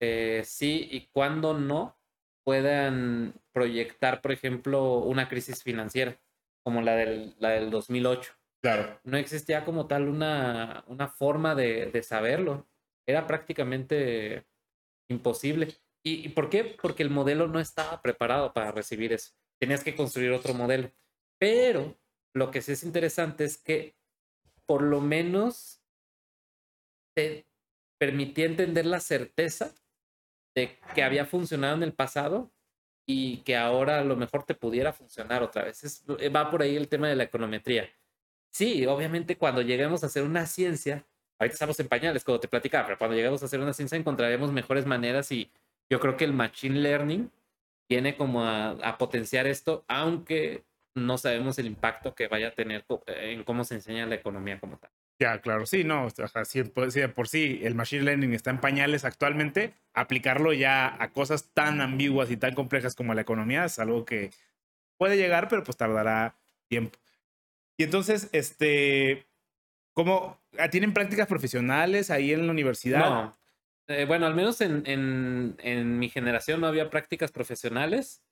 eh, 0.00 0.42
sí 0.44 0.86
y 0.88 1.08
cuándo 1.08 1.52
no 1.52 1.98
puedan 2.44 3.34
proyectar, 3.52 4.22
por 4.22 4.30
ejemplo, 4.30 4.98
una 4.98 5.28
crisis 5.28 5.64
financiera 5.64 6.16
como 6.62 6.80
la 6.80 6.94
del, 6.94 7.34
la 7.40 7.50
del 7.50 7.70
2008. 7.70 8.32
Claro. 8.62 9.00
No 9.02 9.16
existía 9.16 9.64
como 9.64 9.88
tal 9.88 10.08
una, 10.08 10.84
una 10.86 11.08
forma 11.08 11.56
de, 11.56 11.86
de 11.86 12.04
saberlo. 12.04 12.68
Era 13.04 13.26
prácticamente 13.26 14.46
imposible. 15.10 15.74
¿Y, 16.04 16.24
¿Y 16.24 16.28
por 16.28 16.50
qué? 16.50 16.76
Porque 16.80 17.02
el 17.02 17.10
modelo 17.10 17.48
no 17.48 17.58
estaba 17.58 18.00
preparado 18.00 18.52
para 18.52 18.70
recibir 18.70 19.12
eso. 19.12 19.32
Tenías 19.58 19.82
que 19.82 19.96
construir 19.96 20.30
otro 20.30 20.54
modelo. 20.54 20.92
Pero 21.38 21.96
lo 22.34 22.50
que 22.50 22.62
sí 22.62 22.72
es 22.72 22.82
interesante 22.82 23.44
es 23.44 23.56
que 23.56 23.96
por 24.66 24.82
lo 24.82 25.00
menos 25.00 25.80
te 27.14 27.46
permitía 27.98 28.46
entender 28.46 28.84
la 28.86 29.00
certeza 29.00 29.74
de 30.54 30.78
que 30.94 31.02
había 31.02 31.24
funcionado 31.24 31.76
en 31.76 31.82
el 31.82 31.92
pasado 31.92 32.50
y 33.06 33.38
que 33.38 33.56
ahora 33.56 34.00
a 34.00 34.04
lo 34.04 34.16
mejor 34.16 34.44
te 34.44 34.54
pudiera 34.54 34.92
funcionar 34.92 35.42
otra 35.42 35.64
vez. 35.64 36.04
Eh, 36.18 36.28
va 36.28 36.50
por 36.50 36.62
ahí 36.62 36.76
el 36.76 36.88
tema 36.88 37.08
de 37.08 37.16
la 37.16 37.24
econometría. 37.24 37.88
Sí, 38.50 38.84
obviamente 38.86 39.36
cuando 39.38 39.62
lleguemos 39.62 40.02
a 40.02 40.06
hacer 40.06 40.22
una 40.24 40.46
ciencia, 40.46 41.06
ahorita 41.38 41.54
estamos 41.54 41.78
en 41.80 41.88
pañales, 41.88 42.24
cuando 42.24 42.40
te 42.40 42.48
platicaba, 42.48 42.86
pero 42.86 42.98
cuando 42.98 43.16
lleguemos 43.16 43.42
a 43.42 43.46
hacer 43.46 43.60
una 43.60 43.72
ciencia 43.72 43.96
encontraremos 43.96 44.50
mejores 44.52 44.86
maneras 44.86 45.30
y 45.30 45.50
yo 45.90 46.00
creo 46.00 46.16
que 46.16 46.24
el 46.24 46.32
machine 46.32 46.80
learning 46.80 47.30
viene 47.88 48.16
como 48.16 48.44
a 48.44 48.98
potenciar 48.98 49.46
esto, 49.46 49.84
aunque 49.86 50.64
no 50.96 51.18
sabemos 51.18 51.58
el 51.58 51.66
impacto 51.66 52.14
que 52.14 52.26
vaya 52.26 52.48
a 52.48 52.50
tener 52.52 52.84
en 53.06 53.44
cómo 53.44 53.64
se 53.64 53.74
enseña 53.74 54.06
la 54.06 54.14
economía 54.14 54.58
como 54.58 54.78
tal. 54.78 54.90
Ya, 55.18 55.40
claro, 55.40 55.66
sí, 55.66 55.84
no, 55.84 56.06
o 56.06 56.10
sea, 56.10 56.44
si, 56.44 56.62
de 56.62 57.08
por 57.08 57.28
sí 57.28 57.60
el 57.62 57.74
machine 57.74 58.02
learning 58.02 58.32
está 58.32 58.50
en 58.50 58.60
pañales 58.60 59.04
actualmente, 59.04 59.74
aplicarlo 59.94 60.52
ya 60.52 61.02
a 61.02 61.12
cosas 61.12 61.50
tan 61.54 61.80
ambiguas 61.80 62.30
y 62.30 62.36
tan 62.36 62.54
complejas 62.54 62.94
como 62.94 63.14
la 63.14 63.22
economía 63.22 63.66
es 63.66 63.78
algo 63.78 64.04
que 64.04 64.30
puede 64.98 65.16
llegar, 65.16 65.48
pero 65.48 65.64
pues 65.64 65.76
tardará 65.76 66.34
tiempo. 66.68 66.98
Y 67.78 67.84
entonces, 67.84 68.30
este, 68.32 69.26
¿cómo 69.92 70.38
ah, 70.58 70.70
tienen 70.70 70.94
prácticas 70.94 71.26
profesionales 71.26 72.10
ahí 72.10 72.32
en 72.32 72.46
la 72.46 72.52
universidad? 72.52 73.00
No. 73.00 73.38
Eh, 73.88 74.04
bueno, 74.06 74.26
al 74.26 74.34
menos 74.34 74.60
en, 74.62 74.82
en, 74.86 75.56
en 75.58 75.98
mi 75.98 76.08
generación 76.08 76.60
no 76.60 76.66
había 76.66 76.90
prácticas 76.90 77.32
profesionales. 77.32 78.22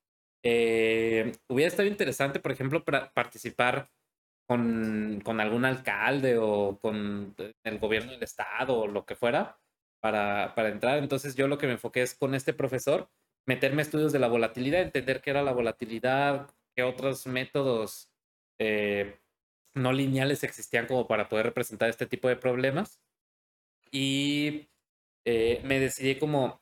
Eh, 0.47 1.32
hubiera 1.49 1.68
estado 1.68 1.88
interesante, 1.88 2.38
por 2.38 2.53
ejemplo, 2.53 2.84
para 2.84 3.11
participar 3.12 3.90
con, 4.47 5.22
con, 5.24 5.40
algún 5.40 5.64
alcalde 5.64 6.36
o 6.38 6.78
con 6.80 7.34
el 7.64 7.78
gobierno 7.78 8.12
del 8.12 8.22
estado 8.22 8.78
o 8.80 8.86
lo 8.86 9.07
que 9.07 9.16
fuera 9.16 9.59
para, 10.01 10.55
para 10.55 10.68
entrar. 10.68 10.99
Entonces 10.99 11.34
yo 11.34 11.49
lo 11.49 11.57
que 11.57 11.66
me 11.66 11.72
enfoqué 11.72 12.03
es 12.03 12.14
con 12.14 12.34
este 12.34 12.53
profesor, 12.53 13.09
meterme 13.47 13.80
estudios 13.80 14.12
de 14.12 14.18
la 14.18 14.28
volatilidad, 14.28 14.82
entender 14.82 15.22
qué 15.22 15.30
era 15.30 15.42
la 15.42 15.53
volatilidad, 15.53 16.51
qué 16.76 16.82
otros 16.82 17.26
métodos 17.26 18.11
eh, 18.59 19.18
no 19.74 19.95
lineales 19.95 20.45
existían 20.45 20.86
como 20.86 21.07
para 21.07 21.30
poder 21.30 21.47
representar 21.47 21.88
este 21.88 22.07
tipo 22.07 22.28
de 22.28 22.36
problemas. 22.36 23.01
Y 23.90 24.68
eh, 25.24 25.62
me 25.64 25.80
decidí 25.80 26.18
como, 26.18 26.61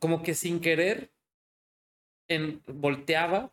como 0.00 0.24
que 0.24 0.34
sin 0.34 0.60
querer 0.60 1.12
en, 2.28 2.62
volteaba 2.66 3.52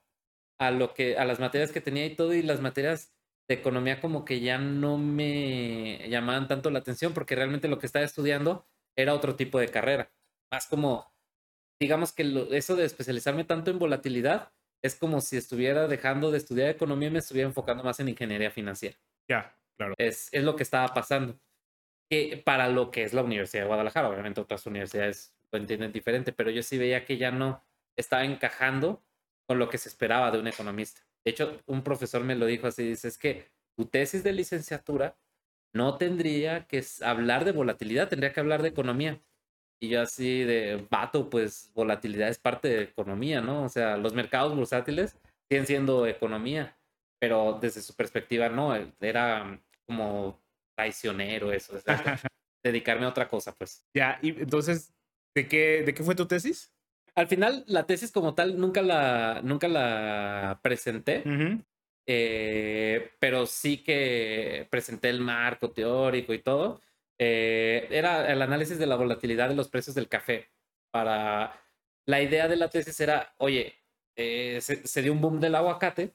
a 0.60 0.72
lo 0.72 0.94
que, 0.94 1.18
a 1.18 1.26
las 1.26 1.40
materias 1.40 1.72
que 1.72 1.82
tenía 1.82 2.06
y 2.06 2.16
todo, 2.16 2.34
y 2.34 2.42
las 2.42 2.62
materias 2.62 3.14
de 3.48 3.56
economía 3.56 4.02
como 4.02 4.26
que 4.26 4.40
ya 4.40 4.58
no 4.58 4.98
me 4.98 6.08
llamaban 6.10 6.48
tanto 6.48 6.70
la 6.70 6.80
atención, 6.80 7.14
porque 7.14 7.36
realmente 7.36 7.68
lo 7.68 7.80
que 7.80 7.86
estaba 7.86 8.06
estudiando 8.06 8.66
era 8.96 9.14
otro 9.14 9.36
tipo 9.36 9.60
de 9.60 9.70
carrera. 9.70 10.12
Más 10.52 10.68
como, 10.68 11.14
digamos 11.80 12.14
que 12.14 12.48
eso 12.52 12.76
de 12.76 12.86
especializarme 12.86 13.44
tanto 13.44 13.72
en 13.72 13.80
volatilidad 13.80 14.52
es 14.82 14.96
como 14.96 15.22
si 15.22 15.38
estuviera 15.38 15.88
dejando 15.88 16.32
de 16.32 16.38
estudiar 16.38 16.70
economía 16.70 17.10
y 17.10 17.12
me 17.12 17.20
estuviera 17.20 17.48
enfocando 17.48 17.84
más 17.84 18.00
en 18.00 18.10
ingeniería 18.10 18.52
financiera. 18.52 18.98
Ya, 19.28 19.58
claro. 19.78 19.96
Es, 19.98 20.30
es 20.32 20.44
lo 20.44 20.56
que 20.56 20.64
estaba 20.64 20.94
pasando. 20.94 21.40
Que 22.10 22.42
para 22.44 22.70
lo 22.70 22.92
que 22.92 23.04
es 23.04 23.14
la 23.14 23.24
Universidad 23.24 23.64
de 23.64 23.68
Guadalajara, 23.68 24.10
obviamente 24.10 24.42
otras 24.42 24.66
universidades 24.68 25.36
lo 25.52 25.58
entienden 25.58 25.92
diferente, 25.92 26.34
pero 26.34 26.52
yo 26.52 26.62
sí 26.62 26.78
veía 26.78 27.04
que 27.04 27.18
ya 27.18 27.32
no 27.32 27.64
estaba 27.96 28.26
encajando 28.26 29.02
con 29.48 29.60
lo 29.60 29.70
que 29.70 29.78
se 29.78 29.90
esperaba 29.90 30.32
de 30.32 30.40
un 30.40 30.48
economista. 30.48 31.02
De 31.24 31.32
hecho, 31.32 31.62
un 31.66 31.84
profesor 31.84 32.24
me 32.24 32.36
lo 32.36 32.46
dijo 32.46 32.68
así, 32.68 32.84
dice, 32.84 33.08
es 33.08 33.18
que 33.18 33.50
tu 33.76 33.86
tesis 33.86 34.24
de 34.24 34.34
licenciatura 34.34 35.18
no 35.74 35.98
tendría 35.98 36.68
que 36.68 36.84
hablar 37.02 37.46
de 37.46 37.52
volatilidad, 37.52 38.08
tendría 38.08 38.32
que 38.32 38.40
hablar 38.40 38.62
de 38.62 38.70
economía. 38.70 39.22
Y 39.82 39.90
yo 39.90 40.02
así 40.02 40.44
de 40.44 40.88
vato, 40.90 41.30
pues 41.30 41.72
volatilidad 41.76 42.30
es 42.30 42.40
parte 42.40 42.70
de 42.70 42.84
economía, 42.84 43.42
¿no? 43.42 43.64
O 43.64 43.70
sea, 43.70 43.98
los 43.98 44.14
mercados 44.14 44.56
bursátiles 44.56 45.18
siguen 45.50 45.68
siendo 45.68 46.08
economía, 46.08 46.78
pero 47.20 47.60
desde 47.62 47.82
su 47.82 47.94
perspectiva 47.94 48.48
no, 48.50 48.74
era 49.02 49.62
como 49.86 50.42
traicionero 50.78 51.52
eso, 51.52 51.74
dedicarme 52.64 53.06
a 53.06 53.10
otra 53.10 53.28
cosa, 53.28 53.54
pues. 53.54 53.86
Ya, 53.94 54.18
y 54.22 54.30
entonces, 54.30 54.94
¿de 55.36 55.48
qué, 55.48 55.84
¿de 55.86 55.94
qué 55.94 56.04
fue 56.04 56.16
tu 56.16 56.26
tesis? 56.26 56.72
Al 57.16 57.28
final, 57.28 57.64
la 57.68 57.86
tesis 57.86 58.12
como 58.12 58.36
tal 58.36 58.60
nunca 58.60 58.82
la, 58.82 59.42
nunca 59.42 59.70
la 59.70 60.60
presenté, 60.62 61.24
eh, 62.06 63.12
pero 63.20 63.46
sí 63.46 63.84
que 63.84 64.68
presenté 64.70 65.10
el 65.10 65.22
marco 65.22 65.72
teórico 65.72 66.34
y 66.34 66.40
todo. 66.40 66.82
Eh, 67.18 67.88
era 67.90 68.32
el 68.32 68.42
análisis 68.42 68.78
de 68.78 68.86
la 68.86 68.98
volatilidad 68.98 69.50
de 69.50 69.56
los 69.56 69.70
precios 69.70 69.96
del 69.96 70.10
café. 70.10 70.50
Para 70.92 71.60
la 72.06 72.22
idea 72.22 72.48
de 72.48 72.58
la 72.58 72.70
tesis 72.70 73.00
era, 73.00 73.34
oye, 73.38 73.74
eh, 74.16 74.60
se, 74.62 75.02
dio 75.02 75.14
un 75.14 75.22
boom 75.22 75.40
del 75.40 75.56
aguacate. 75.56 76.14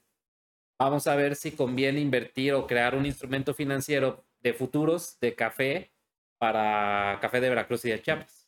Vamos 0.78 1.06
a 1.06 1.16
ver 1.16 1.36
si 1.36 1.52
conviene 1.52 2.00
invertir 2.00 2.54
o 2.54 2.66
crear 2.66 2.94
un 2.94 3.06
instrumento 3.06 3.54
financiero 3.54 4.24
de 4.40 4.54
futuros 4.54 5.18
de 5.20 5.34
café 5.34 5.92
para 6.38 7.18
café 7.20 7.40
de 7.40 7.50
Veracruz 7.50 7.84
y 7.84 7.90
de 7.90 8.02
Chiapas. 8.02 8.39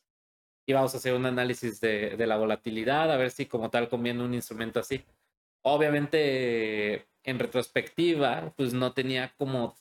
Y 0.66 0.72
vamos 0.72 0.94
a 0.94 0.98
hacer 0.98 1.14
un 1.14 1.26
análisis 1.26 1.80
de, 1.80 2.16
de 2.16 2.26
la 2.26 2.36
volatilidad, 2.36 3.10
a 3.10 3.16
ver 3.16 3.30
si 3.30 3.46
como 3.46 3.70
tal 3.70 3.88
conviene 3.88 4.22
un 4.22 4.34
instrumento 4.34 4.80
así. 4.80 5.04
Obviamente, 5.62 7.06
en 7.24 7.38
retrospectiva, 7.38 8.52
pues 8.56 8.72
no 8.72 8.92
tenía 8.92 9.32
como, 9.36 9.76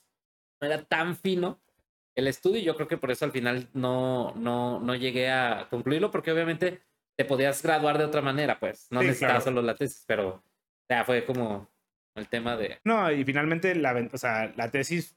no 0.60 0.66
era 0.66 0.82
tan 0.84 1.16
fino 1.16 1.60
el 2.14 2.28
estudio 2.28 2.58
y 2.58 2.64
yo 2.64 2.74
creo 2.74 2.88
que 2.88 2.98
por 2.98 3.10
eso 3.10 3.24
al 3.24 3.32
final 3.32 3.68
no, 3.72 4.34
no, 4.36 4.80
no 4.80 4.94
llegué 4.94 5.30
a 5.30 5.66
concluirlo, 5.70 6.10
porque 6.10 6.32
obviamente 6.32 6.82
te 7.16 7.24
podías 7.24 7.62
graduar 7.62 7.98
de 7.98 8.04
otra 8.04 8.22
manera, 8.22 8.58
pues, 8.58 8.86
no 8.90 9.02
necesitabas 9.02 9.44
solo 9.44 9.62
la 9.62 9.74
tesis, 9.74 10.04
pero 10.06 10.42
ya 10.88 11.04
fue 11.04 11.24
como 11.24 11.70
el 12.14 12.28
tema 12.28 12.56
de... 12.56 12.78
No, 12.84 13.10
y 13.10 13.24
finalmente 13.24 13.74
la, 13.74 14.08
o 14.12 14.18
sea, 14.18 14.52
la 14.56 14.70
tesis 14.70 15.16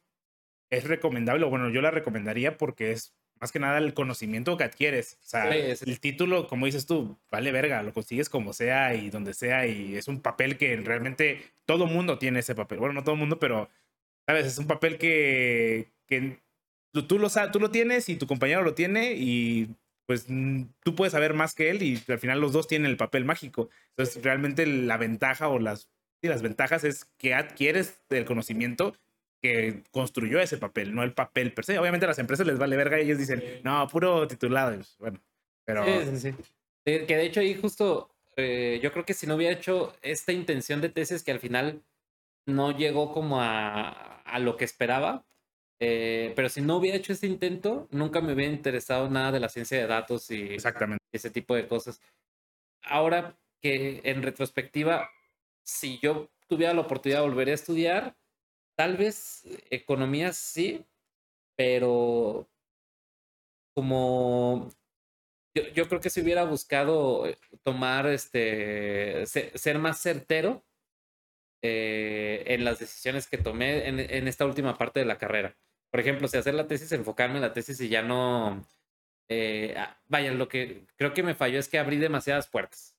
es 0.70 0.88
recomendable, 0.88 1.46
bueno, 1.46 1.70
yo 1.70 1.82
la 1.82 1.92
recomendaría 1.92 2.58
porque 2.58 2.92
es 2.92 3.16
más 3.40 3.52
que 3.52 3.60
nada 3.60 3.78
el 3.78 3.94
conocimiento 3.94 4.58
que 4.58 4.64
adquieres. 4.64 5.18
O 5.24 5.28
sea, 5.28 5.50
el 5.50 6.00
título, 6.00 6.48
como 6.48 6.66
dices 6.66 6.86
tú, 6.86 7.18
vale 7.32 7.52
verga, 7.52 7.84
lo 7.84 7.94
consigues 7.94 8.30
como 8.30 8.54
sea 8.54 8.96
y 8.96 9.10
donde 9.10 9.34
sea 9.34 9.68
y 9.68 9.96
es 9.96 10.08
un 10.08 10.22
papel 10.22 10.58
que 10.58 10.76
realmente 10.78 11.44
todo 11.66 11.86
mundo 11.86 12.18
tiene 12.18 12.40
ese 12.40 12.56
papel. 12.56 12.80
Bueno, 12.80 12.94
no 12.94 13.04
todo 13.04 13.16
mundo, 13.16 13.40
pero, 13.40 13.70
¿sabes? 14.26 14.46
Es 14.46 14.58
un 14.58 14.68
papel 14.68 14.98
que, 14.98 15.92
que 16.08 16.40
tú, 16.92 17.20
lo, 17.20 17.30
tú 17.52 17.60
lo 17.60 17.72
tienes 17.72 18.10
y 18.10 18.16
tu 18.16 18.28
compañero 18.28 18.64
lo 18.64 18.74
tiene 18.74 19.14
y 19.14 19.76
pues 20.06 20.28
tú 20.84 20.96
puedes 20.96 21.14
saber 21.14 21.34
más 21.34 21.56
que 21.56 21.70
él 21.72 21.82
y 21.82 22.02
al 22.08 22.20
final 22.20 22.40
los 22.40 22.54
dos 22.54 22.68
tienen 22.68 22.90
el 22.90 22.98
papel 22.98 23.26
mágico. 23.26 23.70
Entonces, 23.90 24.24
realmente 24.24 24.66
la 24.66 24.98
ventaja 24.98 25.48
o 25.48 25.60
las, 25.60 25.90
las 26.22 26.42
ventajas 26.42 26.84
es 26.84 27.06
que 27.18 27.34
adquieres 27.34 28.00
el 28.10 28.26
conocimiento 28.26 28.96
que 29.46 29.84
construyó 29.92 30.40
ese 30.40 30.58
papel, 30.58 30.94
no 30.94 31.04
el 31.04 31.14
papel 31.14 31.54
per 31.54 31.66
se. 31.66 31.78
Obviamente 31.78 32.06
a 32.06 32.10
las 32.10 32.20
empresas 32.20 32.48
les 32.48 32.58
vale 32.58 32.76
verga 32.76 33.00
y 33.00 33.04
ellos 33.04 33.18
dicen, 33.18 33.44
no, 33.64 33.88
puro 33.88 34.28
titulado. 34.28 34.78
Bueno, 35.00 35.20
pero... 35.64 35.86
Sí, 35.86 36.18
sí, 36.18 36.18
sí. 36.18 36.36
Que 36.84 37.06
de 37.06 37.26
hecho 37.26 37.40
ahí 37.40 37.56
justo, 37.56 38.10
eh, 38.36 38.80
yo 38.82 38.92
creo 38.92 39.06
que 39.06 39.14
si 39.14 39.26
no 39.28 39.36
hubiera 39.36 39.56
hecho 39.56 39.96
esta 40.02 40.32
intención 40.32 40.82
de 40.82 40.90
tesis 40.90 41.24
que 41.24 41.32
al 41.32 41.40
final 41.40 41.84
no 42.46 42.78
llegó 42.78 43.12
como 43.12 43.42
a, 43.42 44.22
a 44.22 44.40
lo 44.40 44.56
que 44.56 44.66
esperaba, 44.66 45.26
eh, 45.80 46.32
pero 46.36 46.50
si 46.50 46.62
no 46.62 46.78
hubiera 46.78 46.98
hecho 46.98 47.14
ese 47.14 47.28
intento, 47.28 47.88
nunca 47.92 48.22
me 48.22 48.34
hubiera 48.34 48.52
interesado 48.52 49.10
nada 49.10 49.32
de 49.32 49.40
la 49.40 49.50
ciencia 49.50 49.78
de 49.80 49.88
datos 49.88 50.30
y 50.32 50.54
Exactamente. 50.54 51.04
ese 51.12 51.30
tipo 51.30 51.56
de 51.56 51.68
cosas. 51.68 52.02
Ahora 52.84 53.36
que 53.62 54.02
en 54.04 54.22
retrospectiva, 54.22 55.10
si 55.64 56.00
yo 56.00 56.30
tuviera 56.48 56.74
la 56.74 56.82
oportunidad 56.82 57.22
de 57.22 57.28
volver 57.28 57.50
a 57.50 57.54
estudiar, 57.54 58.16
tal 58.76 58.98
vez 58.98 59.44
economía 59.70 60.34
sí, 60.34 60.86
pero 61.56 62.48
como 63.74 64.70
yo, 65.74 65.88
creo 65.88 66.02
que 66.02 66.10
si 66.10 66.22
hubiera 66.22 66.44
buscado 66.44 67.28
eh, 67.28 67.38
tomar 67.64 68.08
este 68.08 69.26
ser, 69.26 69.80
más 69.80 70.02
certero 70.02 70.64
eh, 71.62 72.44
en 72.48 72.66
las 72.66 72.80
decisiones 72.80 73.28
que 73.28 73.38
tomé 73.38 73.88
en, 73.88 74.28
esta 74.28 74.46
última 74.46 74.78
parte 74.78 75.00
de 75.00 75.06
la 75.06 75.18
carrera 75.18 75.56
por 75.96 76.02
ejemplo, 76.02 76.28
si 76.28 76.36
hacer 76.36 76.56
la 76.56 76.68
tesis, 76.68 76.92
enfocarme 76.92 77.36
en 77.36 77.42
la 77.42 77.54
tesis 77.54 77.80
y 77.80 77.88
ya 77.88 78.02
no... 78.02 78.68
Eh, 79.30 79.76
ah, 79.78 79.98
vaya, 80.08 80.34
lo 80.34 80.50
que 80.50 80.86
creo 80.98 81.14
que 81.14 81.24
me 81.24 81.36
falló 81.36 81.58
es 81.58 81.70
que 81.70 81.80
abrí 81.80 81.96
demasiadas 81.96 82.50
puertas 82.50 82.98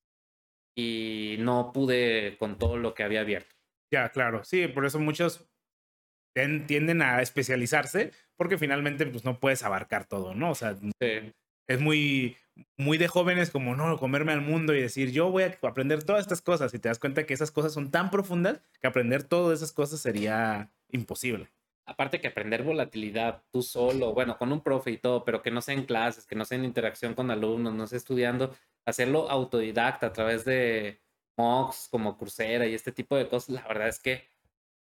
y 0.75 1.37
no 1.41 1.73
pude 1.75 2.39
con 2.39 2.57
todo 2.57 2.79
lo 2.79 2.95
que 2.95 3.03
había 3.03 3.21
abierto. 3.21 3.55
Ya, 3.91 4.09
claro, 4.09 4.45
sí, 4.45 4.67
por 4.69 4.87
eso 4.87 4.99
muchos 4.99 5.47
tienden 6.67 7.03
a 7.03 7.23
especializarse 7.23 8.13
porque 8.37 8.59
finalmente 8.59 9.07
pues 9.07 9.25
no 9.25 9.41
puedes 9.41 9.63
abarcar 9.63 10.07
todo, 10.07 10.35
¿no? 10.35 10.51
O 10.51 10.55
sea, 10.55 10.77
es 11.69 11.81
muy, 11.81 12.37
muy 12.77 12.99
de 12.99 13.09
jóvenes 13.09 13.51
como, 13.51 13.75
no, 13.75 13.99
comerme 13.99 14.33
al 14.33 14.43
mundo 14.43 14.75
y 14.75 14.81
decir, 14.81 15.11
yo 15.13 15.31
voy 15.31 15.45
a 15.45 15.59
aprender 15.63 16.03
todas 16.03 16.23
estas 16.23 16.43
cosas 16.43 16.73
y 16.75 16.79
te 16.79 16.89
das 16.89 16.99
cuenta 16.99 17.25
que 17.25 17.35
esas 17.35 17.51
cosas 17.51 17.73
son 17.73 17.91
tan 17.91 18.11
profundas 18.11 18.61
que 18.81 18.87
aprender 18.87 19.23
todas 19.25 19.59
esas 19.59 19.73
cosas 19.73 20.01
sería 20.01 20.71
imposible 20.91 21.49
aparte 21.87 22.21
que 22.21 22.29
aprender 22.29 22.63
volatilidad 22.65 23.45
tú 23.53 23.63
solo, 23.63 24.13
bueno, 24.13 24.37
con 24.39 24.53
un 24.53 24.61
profe 24.61 24.91
y 24.91 24.99
todo, 24.99 25.25
pero 25.25 25.41
que 25.43 25.51
no 25.51 25.63
sea 25.63 25.75
en 25.75 25.85
clases, 25.85 26.27
que 26.27 26.35
no 26.35 26.45
sea 26.45 26.59
en 26.59 26.65
interacción 26.65 27.15
con 27.15 27.31
alumnos, 27.31 27.75
no 27.75 27.87
sea 27.87 27.97
estudiando, 27.97 28.55
hacerlo 28.85 29.31
autodidacta 29.31 30.09
a 30.09 30.13
través 30.13 30.45
de 30.45 31.01
MOOCs 31.37 31.89
como 31.91 32.17
Coursera 32.19 32.67
y 32.67 32.75
este 32.75 32.93
tipo 32.93 33.17
de 33.17 33.29
cosas, 33.29 33.51
la 33.51 33.69
verdad 33.69 33.89
es 33.89 34.01
que 34.01 34.29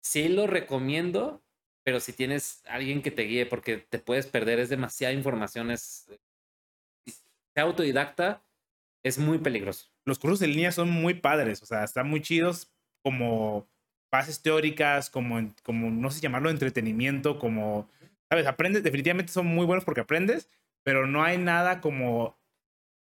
sí 0.05 0.29
lo 0.29 0.45
recomiendo, 0.45 1.43
pero 1.83 1.99
si 1.99 2.13
tienes 2.13 2.63
alguien 2.67 3.01
que 3.01 3.09
te 3.09 3.23
guíe, 3.23 3.47
porque 3.47 3.77
te 3.77 3.97
puedes 3.97 4.27
perder, 4.27 4.59
es 4.59 4.69
demasiada 4.69 5.13
información, 5.13 5.71
es 5.71 6.07
sea 7.55 7.63
autodidacta, 7.63 8.43
es 9.03 9.17
muy 9.17 9.39
peligroso. 9.39 9.89
Los 10.05 10.19
cursos 10.19 10.43
en 10.43 10.51
línea 10.51 10.71
son 10.71 10.91
muy 10.91 11.15
padres, 11.15 11.63
o 11.63 11.65
sea, 11.65 11.83
están 11.83 12.07
muy 12.07 12.21
chidos 12.21 12.71
como 13.03 13.67
bases 14.11 14.41
teóricas, 14.41 15.09
como, 15.09 15.53
como 15.63 15.89
no 15.89 16.11
sé 16.11 16.21
llamarlo, 16.21 16.51
entretenimiento, 16.51 17.39
como, 17.39 17.89
¿sabes? 18.29 18.45
Aprendes, 18.45 18.83
definitivamente 18.83 19.33
son 19.33 19.47
muy 19.47 19.65
buenos 19.65 19.85
porque 19.85 20.01
aprendes, 20.01 20.49
pero 20.83 21.07
no 21.07 21.23
hay 21.23 21.39
nada 21.39 21.81
como 21.81 22.37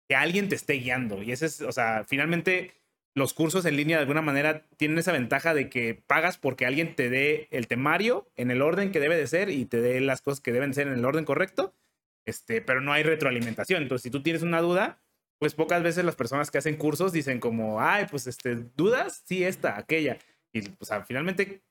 que 0.08 0.16
alguien 0.16 0.48
te 0.48 0.56
esté 0.56 0.76
guiando. 0.76 1.22
Y 1.22 1.34
ese 1.34 1.48
es, 1.48 1.62
o 1.62 1.72
sea, 1.74 2.06
finalmente 2.08 2.74
los 3.16 3.34
cursos 3.34 3.66
en 3.66 3.78
línea 3.78 3.98
de 3.98 4.02
alguna 4.02 4.22
manera 4.22 4.66
tienen 4.78 4.98
esa 4.98 5.12
ventaja 5.12 5.54
de 5.54 5.70
que 5.70 5.94
pagas 5.94 6.38
porque 6.38 6.66
alguien 6.66 6.96
te 6.96 7.10
dé 7.10 7.48
el 7.52 7.68
temario 7.68 8.32
en 8.36 8.50
el 8.50 8.62
orden 8.62 8.92
que 8.92 9.00
debe 9.00 9.16
de 9.16 9.28
ser 9.28 9.50
y 9.50 9.66
te 9.66 9.82
dé 9.82 10.02
las 10.02 10.22
cosas 10.22 10.42
que 10.42 10.52
deben 10.52 10.74
ser 10.74 10.88
en 10.88 10.94
el 10.94 11.06
orden 11.06 11.26
correcto, 11.26 11.76
este, 12.26 12.62
pero 12.62 12.82
no 12.82 12.92
hay 12.92 13.04
retroalimentación. 13.04 13.84
Entonces, 13.84 14.04
si 14.04 14.10
tú 14.10 14.24
tienes 14.24 14.42
una 14.42 14.62
duda, 14.62 15.00
pues 15.38 15.54
pocas 15.54 15.84
veces 15.84 16.06
las 16.06 16.16
personas 16.16 16.50
que 16.50 16.58
hacen 16.58 16.76
cursos 16.76 17.12
dicen 17.12 17.40
como, 17.40 17.82
ay, 17.82 18.06
pues, 18.10 18.28
este, 18.28 18.56
¿dudas? 18.56 19.24
Sí, 19.26 19.44
esta, 19.44 19.78
aquella. 19.78 20.18
Y, 20.52 20.70
o 20.80 20.86
sea, 20.86 21.04
finalmente 21.04 21.62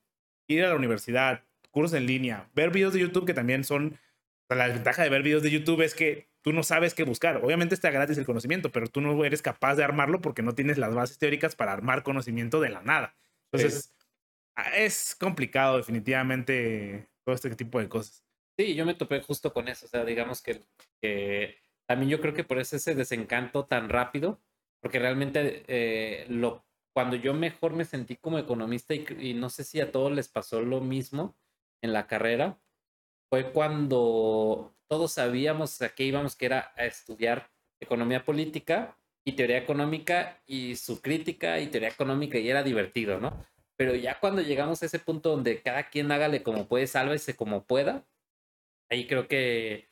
ir 0.47 0.65
a 0.65 0.69
la 0.69 0.77
universidad, 0.77 1.43
cursos 1.71 1.97
en 1.97 2.07
línea, 2.07 2.51
ver 2.55 2.71
videos 2.71 2.93
de 2.93 3.01
YouTube 3.01 3.27
que 3.27 3.35
también 3.35 3.65
son... 3.65 3.99
la 4.49 4.69
ventaja 4.69 5.03
de 5.03 5.09
ver 5.09 5.23
videos 5.23 5.43
de 5.43 5.51
YouTube 5.51 5.83
es 5.83 5.95
que 5.95 6.29
tú 6.43 6.53
no 6.53 6.63
sabes 6.63 6.95
qué 6.95 7.05
buscar. 7.05 7.39
Obviamente 7.39 7.75
está 7.75 7.91
gratis 7.91 8.19
el 8.19 8.27
conocimiento, 8.27 8.71
pero 8.71 8.87
tú 8.89 9.01
no 9.01 9.25
eres 9.25 9.43
capaz 9.43 9.77
de 9.77 9.85
armarlo 9.85 10.21
porque 10.21 10.43
no 10.43 10.55
tienes 10.55 10.79
las 10.79 10.95
bases 10.95 11.19
teóricas 11.19 11.57
para 11.57 11.73
armar 11.73 12.03
conocimiento 12.03 12.61
de 12.61 12.71
la 12.71 12.83
nada. 12.83 13.17
Entonces, 13.51 13.95
es 14.77 15.17
complicado 15.19 15.77
definitivamente 15.77 17.09
todo 17.25 17.35
este 17.35 17.55
tipo 17.55 17.79
de 17.79 17.89
cosas. 17.89 18.25
Sí, 18.59 18.75
yo 18.75 18.85
me 18.85 18.95
topé 18.95 19.21
justo 19.23 19.53
con 19.53 19.69
eso. 19.69 19.87
O 19.87 19.89
sea, 19.89 20.05
digamos 20.05 20.43
que, 20.43 20.61
que 21.01 21.57
también 21.87 22.11
yo 22.11 22.21
creo 22.21 22.35
que 22.35 22.45
por 22.45 22.59
eso 22.59 22.77
ese 22.77 22.95
desencanto 22.95 23.65
tan 23.65 23.89
rápido, 23.89 24.43
porque 24.81 24.99
realmente 24.99 25.65
eh, 25.69 26.27
lo 26.29 26.65
cuando 26.93 27.17
yo 27.17 27.35
mejor 27.35 27.73
me 27.73 27.85
sentí 27.85 28.17
como 28.17 28.39
economista 28.39 28.95
y, 28.95 29.35
no 29.35 29.51
sé 29.51 29.65
si 29.65 29.81
a 29.81 29.91
todos 29.91 30.13
les 30.13 30.29
pasó 30.29 30.61
lo 30.61 30.81
mismo 30.81 31.37
en 31.81 31.93
la 31.93 32.07
carrera, 32.07 32.61
fue 33.31 33.53
cuando 33.53 34.75
todos 34.93 35.13
sabíamos 35.13 35.81
a 35.81 35.89
qué 35.95 36.05
íbamos, 36.05 36.37
que 36.37 36.45
era 36.45 36.71
a 36.77 36.85
estudiar 36.85 37.51
economía 37.81 38.27
política 38.27 38.99
y 39.25 39.33
teoría 39.33 39.57
económica 39.57 40.43
y 40.47 40.77
su 40.77 41.01
crítica 41.01 41.61
y 41.61 41.69
teoría 41.69 41.89
económica 41.89 42.37
y 42.37 42.51
era 42.51 42.63
divertido, 42.63 43.19
¿no? 43.19 43.43
Pero 43.75 43.95
ya 43.95 44.21
cuando 44.21 44.43
llegamos 44.43 44.83
a 44.83 44.87
ese 44.87 44.99
punto 44.99 45.31
donde 45.31 45.63
cada 45.63 45.89
quien 45.89 46.13
hágale 46.13 46.43
como 46.43 46.69
puede, 46.69 46.87
sálvese 46.87 47.35
como 47.35 47.65
pueda, 47.65 48.07
ahí 48.91 49.07
creo 49.07 49.29
que 49.29 49.89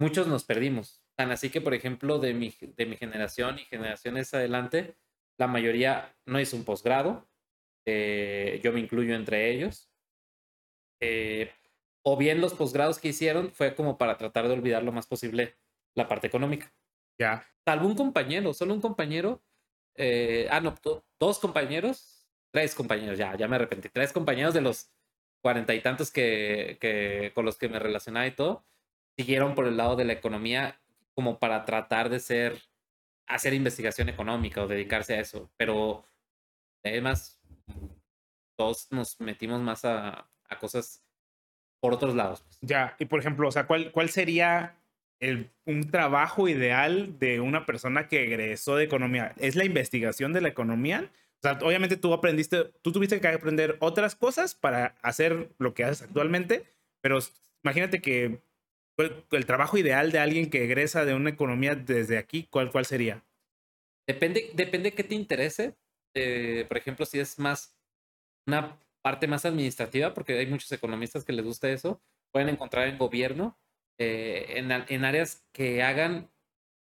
muchos 0.00 0.26
nos 0.26 0.42
perdimos. 0.42 1.00
Tan 1.14 1.30
así 1.30 1.50
que, 1.50 1.60
por 1.60 1.72
ejemplo, 1.72 2.18
de 2.18 2.34
mi, 2.34 2.52
de 2.60 2.86
mi 2.86 2.96
generación 2.96 3.60
y 3.60 3.66
generaciones 3.66 4.34
adelante, 4.34 4.96
la 5.38 5.46
mayoría 5.46 6.16
no 6.26 6.40
hizo 6.40 6.56
un 6.56 6.64
posgrado. 6.64 7.30
Eh, 7.86 8.60
yo 8.64 8.72
me 8.72 8.80
incluyo 8.80 9.14
entre 9.14 9.52
ellos. 9.52 9.88
Eh, 10.98 11.52
o 12.02 12.16
bien 12.16 12.40
los 12.40 12.54
posgrados 12.54 12.98
que 12.98 13.08
hicieron 13.08 13.52
fue 13.52 13.74
como 13.74 13.98
para 13.98 14.16
tratar 14.16 14.48
de 14.48 14.54
olvidar 14.54 14.82
lo 14.82 14.92
más 14.92 15.06
posible 15.06 15.56
la 15.94 16.08
parte 16.08 16.26
económica. 16.26 16.72
Ya. 17.18 17.46
Salvo 17.64 17.86
un 17.86 17.94
compañero, 17.94 18.54
solo 18.54 18.74
un 18.74 18.80
compañero. 18.80 19.42
Eh, 19.96 20.48
ah, 20.50 20.60
no, 20.60 20.74
dos 21.18 21.38
compañeros, 21.38 22.26
tres 22.50 22.74
compañeros, 22.74 23.18
ya, 23.18 23.36
ya 23.36 23.48
me 23.48 23.56
arrepentí. 23.56 23.88
Tres 23.90 24.12
compañeros 24.12 24.54
de 24.54 24.62
los 24.62 24.90
cuarenta 25.42 25.74
y 25.74 25.80
tantos 25.80 26.10
que, 26.10 26.78
que, 26.80 27.32
con 27.34 27.44
los 27.44 27.58
que 27.58 27.68
me 27.68 27.78
relacionaba 27.78 28.26
y 28.26 28.32
todo, 28.32 28.64
siguieron 29.16 29.54
por 29.54 29.66
el 29.66 29.76
lado 29.76 29.96
de 29.96 30.04
la 30.04 30.12
economía 30.14 30.80
como 31.14 31.38
para 31.38 31.64
tratar 31.64 32.08
de 32.08 32.20
ser, 32.20 32.62
hacer 33.26 33.52
investigación 33.52 34.08
económica 34.08 34.62
o 34.62 34.68
dedicarse 34.68 35.14
a 35.14 35.20
eso. 35.20 35.50
Pero 35.56 36.04
además, 36.82 37.40
todos 38.56 38.90
nos 38.90 39.20
metimos 39.20 39.60
más 39.60 39.84
a, 39.84 40.30
a 40.48 40.58
cosas 40.58 41.04
por 41.80 41.94
otros 41.94 42.14
lados. 42.14 42.42
Pues. 42.42 42.58
Ya, 42.60 42.96
y 42.98 43.06
por 43.06 43.20
ejemplo, 43.20 43.48
o 43.48 43.52
sea, 43.52 43.66
¿cuál, 43.66 43.90
cuál 43.92 44.10
sería 44.10 44.76
el, 45.18 45.50
un 45.64 45.90
trabajo 45.90 46.48
ideal 46.48 47.18
de 47.18 47.40
una 47.40 47.66
persona 47.66 48.08
que 48.08 48.24
egresó 48.24 48.76
de 48.76 48.84
economía? 48.84 49.34
¿Es 49.38 49.56
la 49.56 49.64
investigación 49.64 50.32
de 50.32 50.40
la 50.40 50.48
economía? 50.48 51.10
O 51.36 51.42
sea, 51.42 51.58
obviamente 51.62 51.96
tú 51.96 52.12
aprendiste, 52.12 52.64
tú 52.82 52.92
tuviste 52.92 53.20
que 53.20 53.28
aprender 53.28 53.76
otras 53.80 54.14
cosas 54.14 54.54
para 54.54 54.94
hacer 55.02 55.48
lo 55.58 55.72
que 55.72 55.84
haces 55.84 56.02
actualmente, 56.02 56.64
pero 57.00 57.18
imagínate 57.64 58.00
que 58.02 58.40
el, 58.98 59.46
trabajo 59.46 59.78
ideal 59.78 60.12
de 60.12 60.18
alguien 60.18 60.50
que 60.50 60.64
egresa 60.64 61.04
de 61.04 61.14
una 61.14 61.30
economía 61.30 61.74
desde 61.74 62.18
aquí, 62.18 62.46
¿cuál, 62.50 62.70
cuál 62.70 62.84
sería? 62.84 63.24
Depende, 64.06 64.50
depende 64.54 64.92
qué 64.92 65.04
te 65.04 65.14
interese. 65.14 65.74
Eh, 66.14 66.66
por 66.68 66.76
ejemplo, 66.76 67.06
si 67.06 67.20
es 67.20 67.38
más 67.38 67.74
una 68.46 68.76
parte 69.02 69.26
más 69.26 69.44
administrativa, 69.44 70.14
porque 70.14 70.38
hay 70.38 70.46
muchos 70.46 70.70
economistas 70.72 71.24
que 71.24 71.32
les 71.32 71.44
gusta 71.44 71.70
eso, 71.70 72.02
pueden 72.32 72.48
encontrar 72.48 72.88
en 72.88 72.98
gobierno, 72.98 73.58
eh, 73.98 74.46
en, 74.56 74.70
en, 74.70 75.04
áreas 75.04 75.44
que 75.52 75.82
hagan, 75.82 76.30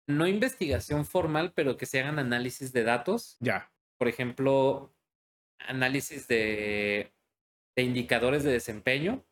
no 0.07 0.27
investigación 0.27 1.07
formal, 1.07 1.53
pero 1.55 1.77
que 1.77 1.87
se 1.87 2.01
hagan 2.01 2.19
análisis 2.19 2.73
de 2.73 2.85
datos. 2.85 3.37
Ya. 3.41 3.73
Por 3.99 4.09
ejemplo, 4.09 4.93
análisis 5.59 6.27
de, 6.29 7.13
de 7.77 7.83
indicadores 7.83 8.43
de 8.43 8.53
desempeño, 8.53 9.25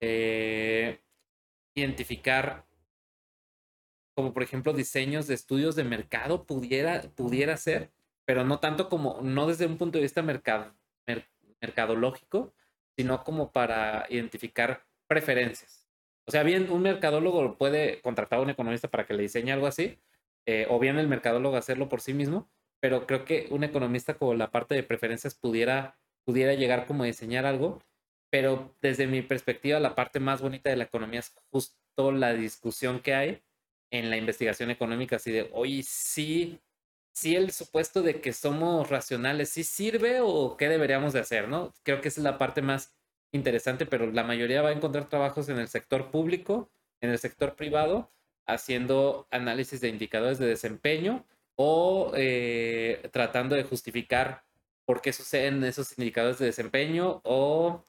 eh, 0.00 1.00
identificar 1.74 2.66
como 4.16 4.32
por 4.32 4.42
ejemplo 4.42 4.72
diseños 4.72 5.26
de 5.26 5.34
estudios 5.34 5.76
de 5.76 5.84
mercado 5.84 6.46
pudiera, 6.46 7.02
pudiera 7.02 7.56
ser, 7.58 7.92
pero 8.24 8.44
no 8.44 8.60
tanto 8.60 8.88
como, 8.88 9.20
no 9.20 9.46
desde 9.46 9.66
un 9.66 9.76
punto 9.76 9.98
de 9.98 10.02
vista 10.02 10.22
mercado, 10.22 10.74
mercadológico, 11.60 12.54
sino 12.96 13.24
como 13.24 13.52
para 13.52 14.06
identificar 14.08 14.86
preferencias. 15.06 15.86
O 16.26 16.32
sea, 16.32 16.42
bien, 16.42 16.70
un 16.70 16.82
mercadólogo 16.82 17.56
puede 17.56 18.00
contratar 18.00 18.40
a 18.40 18.42
un 18.42 18.50
economista 18.50 18.88
para 18.88 19.06
que 19.06 19.14
le 19.14 19.22
diseñe 19.22 19.52
algo 19.52 19.66
así, 19.66 19.98
eh, 20.46 20.66
o 20.68 20.78
bien 20.78 20.98
el 20.98 21.08
mercadólogo 21.08 21.56
hacerlo 21.56 21.88
por 21.88 22.00
sí 22.00 22.14
mismo, 22.14 22.50
pero 22.80 23.06
creo 23.06 23.24
que 23.24 23.46
un 23.50 23.64
economista 23.64 24.14
con 24.14 24.38
la 24.38 24.50
parte 24.50 24.74
de 24.74 24.82
preferencias 24.82 25.34
pudiera, 25.34 25.98
pudiera 26.24 26.54
llegar 26.54 26.86
como 26.86 27.04
a 27.04 27.06
diseñar 27.06 27.46
algo, 27.46 27.82
pero 28.30 28.74
desde 28.82 29.06
mi 29.06 29.22
perspectiva 29.22 29.80
la 29.80 29.94
parte 29.94 30.20
más 30.20 30.40
bonita 30.40 30.70
de 30.70 30.76
la 30.76 30.84
economía 30.84 31.20
es 31.20 31.34
justo 31.50 32.12
la 32.12 32.34
discusión 32.34 33.00
que 33.00 33.14
hay 33.14 33.42
en 33.90 34.10
la 34.10 34.16
investigación 34.16 34.70
económica, 34.70 35.16
así 35.16 35.30
de, 35.30 35.48
oye, 35.52 35.82
sí, 35.84 36.60
si 37.16 37.34
el 37.34 37.50
supuesto 37.50 38.02
de 38.02 38.20
que 38.20 38.34
somos 38.34 38.90
racionales 38.90 39.48
sí 39.48 39.64
sirve 39.64 40.20
o 40.20 40.56
qué 40.58 40.68
deberíamos 40.68 41.14
de 41.14 41.20
hacer, 41.20 41.48
¿no? 41.48 41.72
Creo 41.82 42.02
que 42.02 42.08
esa 42.08 42.20
es 42.20 42.24
la 42.24 42.36
parte 42.36 42.60
más 42.60 42.94
interesante, 43.32 43.86
pero 43.86 44.10
la 44.12 44.22
mayoría 44.22 44.60
va 44.60 44.68
a 44.68 44.72
encontrar 44.72 45.08
trabajos 45.08 45.48
en 45.48 45.58
el 45.58 45.68
sector 45.68 46.10
público, 46.10 46.70
en 47.00 47.08
el 47.10 47.18
sector 47.18 47.56
privado, 47.56 48.12
haciendo 48.46 49.26
análisis 49.30 49.80
de 49.80 49.88
indicadores 49.88 50.38
de 50.38 50.46
desempeño 50.46 51.24
o 51.56 52.12
eh, 52.14 53.08
tratando 53.12 53.56
de 53.56 53.64
justificar 53.64 54.44
por 54.84 55.00
qué 55.00 55.14
suceden 55.14 55.64
esos 55.64 55.98
indicadores 55.98 56.38
de 56.38 56.46
desempeño 56.46 57.22
o 57.24 57.82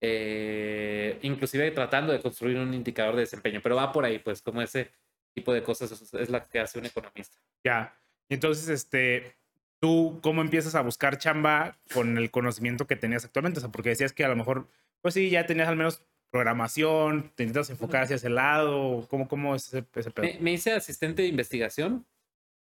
eh, 0.00 1.20
inclusive 1.22 1.70
tratando 1.70 2.12
de 2.12 2.20
construir 2.20 2.58
un 2.58 2.74
indicador 2.74 3.14
de 3.14 3.20
desempeño, 3.20 3.60
pero 3.62 3.76
va 3.76 3.92
por 3.92 4.04
ahí, 4.04 4.18
pues 4.18 4.42
como 4.42 4.62
ese 4.62 4.90
tipo 5.32 5.52
de 5.52 5.62
cosas 5.62 5.92
es 6.12 6.28
la 6.28 6.44
que 6.44 6.58
hace 6.58 6.80
un 6.80 6.86
economista. 6.86 7.38
Ya. 7.64 7.96
Entonces, 8.28 8.68
este, 8.68 9.36
¿tú 9.80 10.18
cómo 10.22 10.40
empiezas 10.40 10.74
a 10.74 10.80
buscar 10.80 11.18
chamba 11.18 11.78
con 11.92 12.16
el 12.18 12.30
conocimiento 12.30 12.86
que 12.86 12.96
tenías 12.96 13.24
actualmente? 13.24 13.58
O 13.58 13.60
sea, 13.60 13.70
porque 13.70 13.90
decías 13.90 14.12
que 14.12 14.24
a 14.24 14.28
lo 14.28 14.36
mejor, 14.36 14.68
pues 15.02 15.14
sí, 15.14 15.30
ya 15.30 15.46
tenías 15.46 15.68
al 15.68 15.76
menos 15.76 16.04
programación, 16.30 17.30
te 17.36 17.44
intentas 17.44 17.70
enfocar 17.70 18.02
hacia 18.02 18.16
ese 18.16 18.28
lado, 18.28 19.06
¿cómo, 19.08 19.28
cómo 19.28 19.54
es 19.54 19.68
ese, 19.68 19.84
ese 19.94 20.10
pedo? 20.10 20.26
Me, 20.40 20.52
hice 20.52 20.72
asistente 20.72 21.22
de 21.22 21.28
investigación, 21.28 22.04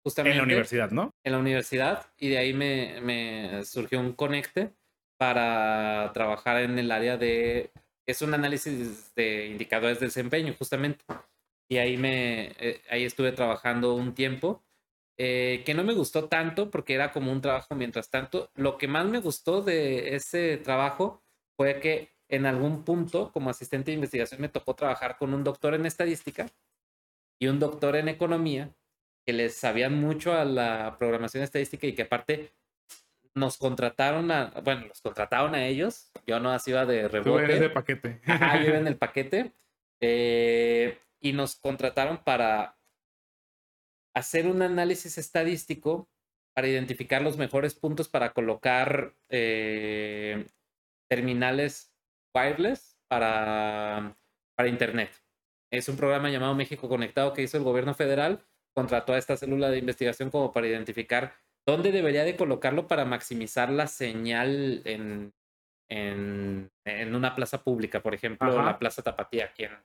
justamente. 0.04 0.34
En 0.34 0.38
la 0.38 0.44
universidad, 0.44 0.90
¿no? 0.92 1.12
En 1.24 1.32
la 1.32 1.38
universidad, 1.38 2.06
y 2.18 2.28
de 2.28 2.38
ahí 2.38 2.54
me, 2.54 3.00
me 3.00 3.64
surgió 3.64 3.98
un 3.98 4.12
conecte 4.12 4.70
para 5.16 6.12
trabajar 6.14 6.62
en 6.62 6.78
el 6.78 6.92
área 6.92 7.16
de, 7.16 7.72
es 8.06 8.22
un 8.22 8.32
análisis 8.32 9.12
de 9.16 9.46
indicadores 9.46 9.98
de 9.98 10.06
desempeño, 10.06 10.54
justamente. 10.56 11.04
Y 11.68 11.78
ahí 11.78 11.96
me, 11.96 12.52
eh, 12.60 12.80
ahí 12.88 13.04
estuve 13.04 13.32
trabajando 13.32 13.94
un 13.94 14.14
tiempo 14.14 14.62
eh, 15.20 15.64
que 15.66 15.74
no 15.74 15.82
me 15.82 15.94
gustó 15.94 16.28
tanto 16.28 16.70
porque 16.70 16.94
era 16.94 17.10
como 17.10 17.32
un 17.32 17.40
trabajo 17.40 17.74
mientras 17.74 18.08
tanto. 18.08 18.52
Lo 18.54 18.78
que 18.78 18.86
más 18.86 19.04
me 19.06 19.18
gustó 19.18 19.62
de 19.62 20.14
ese 20.14 20.58
trabajo 20.58 21.24
fue 21.56 21.80
que 21.80 22.12
en 22.28 22.46
algún 22.46 22.84
punto, 22.84 23.32
como 23.32 23.50
asistente 23.50 23.90
de 23.90 23.96
investigación, 23.96 24.40
me 24.40 24.48
tocó 24.48 24.74
trabajar 24.74 25.16
con 25.18 25.34
un 25.34 25.42
doctor 25.42 25.74
en 25.74 25.86
estadística 25.86 26.46
y 27.40 27.48
un 27.48 27.58
doctor 27.58 27.96
en 27.96 28.08
economía 28.08 28.70
que 29.26 29.32
les 29.32 29.54
sabían 29.54 30.00
mucho 30.00 30.34
a 30.34 30.44
la 30.44 30.96
programación 30.98 31.42
estadística 31.42 31.86
y 31.86 31.94
que 31.94 32.02
aparte 32.02 32.52
nos 33.34 33.58
contrataron 33.58 34.30
a, 34.30 34.52
bueno, 34.62 34.86
los 34.86 35.00
contrataron 35.00 35.54
a 35.54 35.66
ellos. 35.66 36.12
Yo 36.26 36.38
no 36.38 36.50
así 36.52 36.70
iba 36.70 36.86
de 36.86 37.08
rebote. 37.08 37.30
Tú 37.30 37.38
eres 37.38 37.60
de 37.60 37.70
paquete. 37.70 38.20
Ajá, 38.24 38.62
yo 38.62 38.74
en 38.74 38.86
el 38.86 38.96
paquete. 38.96 39.52
Eh, 40.00 40.98
y 41.20 41.32
nos 41.32 41.56
contrataron 41.56 42.18
para 42.18 42.77
hacer 44.18 44.46
un 44.46 44.62
análisis 44.62 45.18
estadístico 45.18 46.08
para 46.54 46.68
identificar 46.68 47.22
los 47.22 47.36
mejores 47.36 47.74
puntos 47.74 48.08
para 48.08 48.32
colocar 48.32 49.14
eh, 49.28 50.46
terminales 51.08 51.94
wireless 52.34 52.98
para, 53.08 54.16
para 54.56 54.68
Internet. 54.68 55.10
Es 55.70 55.88
un 55.88 55.96
programa 55.96 56.30
llamado 56.30 56.54
México 56.54 56.88
Conectado 56.88 57.32
que 57.32 57.42
hizo 57.42 57.56
el 57.56 57.64
gobierno 57.64 57.94
federal. 57.94 58.44
Contrató 58.74 59.12
a 59.12 59.18
esta 59.18 59.36
célula 59.36 59.70
de 59.70 59.78
investigación 59.78 60.30
como 60.30 60.52
para 60.52 60.66
identificar 60.66 61.34
dónde 61.66 61.92
debería 61.92 62.24
de 62.24 62.36
colocarlo 62.36 62.86
para 62.86 63.04
maximizar 63.04 63.70
la 63.70 63.86
señal 63.86 64.82
en, 64.84 65.34
en, 65.88 66.70
en 66.84 67.14
una 67.14 67.34
plaza 67.34 67.62
pública, 67.62 68.02
por 68.02 68.14
ejemplo, 68.14 68.62
la 68.62 68.78
Plaza 68.78 69.02
Tapatía 69.02 69.46
aquí 69.46 69.64
en, 69.64 69.76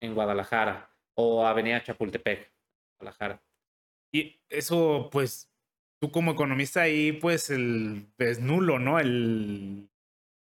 en 0.00 0.14
Guadalajara 0.14 0.90
o 1.14 1.46
Avenida 1.46 1.82
Chapultepec, 1.82 2.52
Guadalajara. 2.98 3.42
Y 4.12 4.40
eso, 4.48 5.08
pues, 5.12 5.50
tú 6.00 6.10
como 6.10 6.32
economista 6.32 6.82
ahí, 6.82 7.12
pues, 7.12 7.50
el, 7.50 8.06
es 8.18 8.40
nulo, 8.40 8.78
¿no? 8.78 8.98
El 8.98 9.88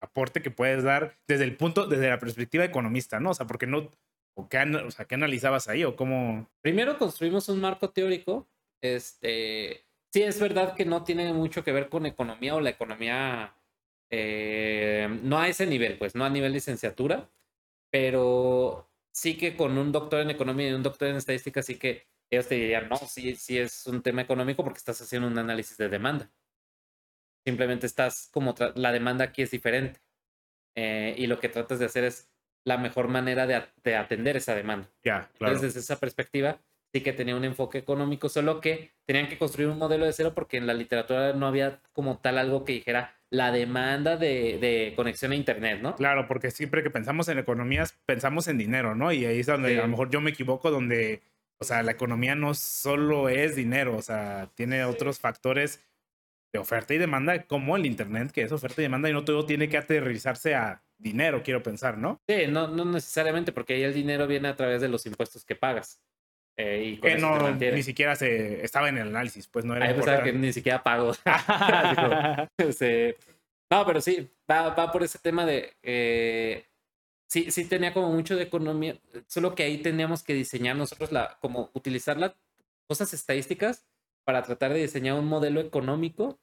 aporte 0.01 0.41
que 0.41 0.51
puedes 0.51 0.83
dar 0.83 1.17
desde 1.27 1.43
el 1.43 1.57
punto, 1.57 1.87
desde 1.87 2.09
la 2.09 2.19
perspectiva 2.19 2.65
economista, 2.65 3.19
¿no? 3.19 3.31
O 3.31 3.33
sea, 3.33 3.47
porque 3.47 3.67
no, 3.67 3.91
o 4.35 4.49
qué, 4.49 4.59
o 4.59 4.91
sea, 4.91 5.05
¿qué 5.05 5.15
analizabas 5.15 5.67
ahí 5.67 5.83
o 5.83 5.95
cómo? 5.95 6.49
Primero 6.61 6.97
construimos 6.97 7.49
un 7.49 7.59
marco 7.59 7.89
teórico. 7.89 8.47
Este, 8.81 9.85
sí, 10.11 10.23
es 10.23 10.39
verdad 10.39 10.75
que 10.75 10.85
no 10.85 11.03
tiene 11.03 11.33
mucho 11.33 11.63
que 11.63 11.73
ver 11.73 11.89
con 11.89 12.05
economía 12.05 12.55
o 12.55 12.61
la 12.61 12.69
economía, 12.69 13.55
eh, 14.09 15.19
no 15.23 15.37
a 15.37 15.49
ese 15.49 15.65
nivel, 15.65 15.97
pues, 15.97 16.15
no 16.15 16.23
a 16.23 16.29
nivel 16.29 16.53
licenciatura, 16.53 17.29
pero 17.91 18.89
sí 19.11 19.37
que 19.37 19.57
con 19.57 19.77
un 19.77 19.91
doctor 19.91 20.21
en 20.21 20.29
economía 20.29 20.69
y 20.69 20.73
un 20.73 20.83
doctor 20.83 21.09
en 21.09 21.17
estadística 21.17 21.61
sí 21.61 21.77
que 21.77 22.07
ellos 22.31 22.47
te 22.47 22.55
dirían, 22.55 22.89
no, 22.89 22.97
sí, 22.97 23.35
sí 23.35 23.57
es 23.57 23.87
un 23.87 24.01
tema 24.01 24.21
económico 24.21 24.63
porque 24.63 24.77
estás 24.77 25.01
haciendo 25.01 25.27
un 25.27 25.37
análisis 25.37 25.77
de 25.77 25.89
demanda. 25.89 26.29
Simplemente 27.45 27.87
estás 27.87 28.29
como, 28.31 28.55
la 28.75 28.91
demanda 28.91 29.25
aquí 29.25 29.41
es 29.41 29.51
diferente. 29.51 29.99
Eh, 30.75 31.15
y 31.17 31.27
lo 31.27 31.39
que 31.39 31.49
tratas 31.49 31.79
de 31.79 31.85
hacer 31.85 32.03
es 32.03 32.29
la 32.65 32.77
mejor 32.77 33.07
manera 33.07 33.47
de, 33.47 33.95
atender 33.95 34.37
esa 34.37 34.53
demanda. 34.55 34.89
Ya, 35.03 35.29
claro. 35.37 35.53
Entonces, 35.53 35.73
desde 35.73 35.79
esa 35.79 35.99
perspectiva, 35.99 36.59
sí 36.93 37.01
que 37.01 37.13
tenía 37.13 37.35
un 37.35 37.45
enfoque 37.45 37.77
económico, 37.77 38.29
solo 38.29 38.61
que 38.61 38.91
tenían 39.05 39.27
que 39.27 39.37
construir 39.37 39.69
un 39.69 39.77
modelo 39.77 40.05
de 40.05 40.13
cero 40.13 40.33
porque 40.35 40.57
en 40.57 40.67
la 40.67 40.73
literatura 40.73 41.33
no 41.33 41.47
había 41.47 41.81
como 41.93 42.19
tal 42.19 42.37
algo 42.37 42.65
que 42.65 42.73
dijera 42.73 43.15
la 43.31 43.51
demanda 43.51 44.17
de, 44.17 44.93
conexión 44.95 45.31
a 45.31 45.35
Internet, 45.35 45.81
¿no? 45.81 45.95
Claro, 45.95 46.27
porque 46.27 46.49
siempre 46.49 46.81
que 46.81 46.89
pensamos 46.89 47.27
en 47.27 47.37
economías, 47.37 47.97
pensamos 48.05 48.47
en 48.47 48.57
dinero, 48.57 48.95
¿no? 48.95 49.11
Y 49.11 49.25
ahí 49.25 49.39
es 49.39 49.45
donde 49.45 49.77
a 49.77 49.83
lo 49.83 49.87
mejor 49.87 50.09
yo 50.09 50.19
me 50.19 50.31
equivoco, 50.31 50.71
donde 50.71 51.21
o 51.61 51.65
sea, 51.65 51.83
la 51.83 51.91
economía 51.91 52.35
no 52.35 52.53
solo 52.53 53.29
es 53.29 53.55
dinero, 53.55 53.97
o 53.97 54.01
sea, 54.01 54.49
tiene 54.55 54.85
otros 54.85 55.19
factores 55.19 55.83
de 56.53 56.59
oferta 56.59 56.93
y 56.93 56.97
demanda, 56.97 57.43
como 57.43 57.75
el 57.75 57.85
Internet, 57.85 58.31
que 58.31 58.41
es 58.41 58.51
oferta 58.51 58.81
y 58.81 58.83
demanda, 58.83 59.09
y 59.09 59.13
no 59.13 59.25
todo 59.25 59.45
tiene 59.45 59.69
que 59.69 59.77
aterrizarse 59.77 60.55
a 60.55 60.81
dinero, 60.97 61.43
quiero 61.43 61.61
pensar, 61.61 61.97
¿no? 61.97 62.21
Sí, 62.27 62.47
no, 62.47 62.67
no 62.67 62.85
necesariamente, 62.85 63.51
porque 63.51 63.73
ahí 63.73 63.83
el 63.83 63.93
dinero 63.93 64.25
viene 64.25 64.47
a 64.47 64.55
través 64.55 64.81
de 64.81 64.89
los 64.89 65.05
impuestos 65.05 65.45
que 65.45 65.55
pagas. 65.55 66.01
Eh, 66.57 66.83
y 66.83 66.97
que 66.97 67.17
no, 67.17 67.51
ni 67.51 67.83
siquiera 67.83 68.17
se 68.17 68.65
estaba 68.65 68.89
en 68.89 68.97
el 68.97 69.07
análisis, 69.07 69.47
pues 69.47 69.63
no 69.63 69.75
era. 69.75 69.85
Ahí 69.85 69.93
pensaba 69.93 70.23
que 70.23 70.33
ni 70.33 70.51
siquiera 70.51 70.83
pago. 70.83 71.13
no, 73.71 73.85
pero 73.85 74.01
sí, 74.01 74.29
va, 74.49 74.75
va, 74.75 74.91
por 74.91 75.03
ese 75.03 75.19
tema 75.19 75.45
de. 75.45 75.71
Eh, 75.81 76.65
sí, 77.29 77.51
sí 77.51 77.65
tenía 77.65 77.93
como 77.93 78.11
mucho 78.11 78.35
de 78.35 78.43
economía, 78.43 78.99
solo 79.27 79.55
que 79.55 79.63
ahí 79.63 79.77
teníamos 79.77 80.23
que 80.23 80.33
diseñar 80.33 80.75
nosotros 80.75 81.11
la, 81.11 81.37
como 81.39 81.69
utilizar 81.73 82.17
las 82.17 82.33
cosas 82.87 83.13
estadísticas 83.13 83.87
para 84.25 84.43
tratar 84.43 84.73
de 84.73 84.81
diseñar 84.81 85.15
un 85.15 85.27
modelo 85.27 85.61
económico 85.61 86.39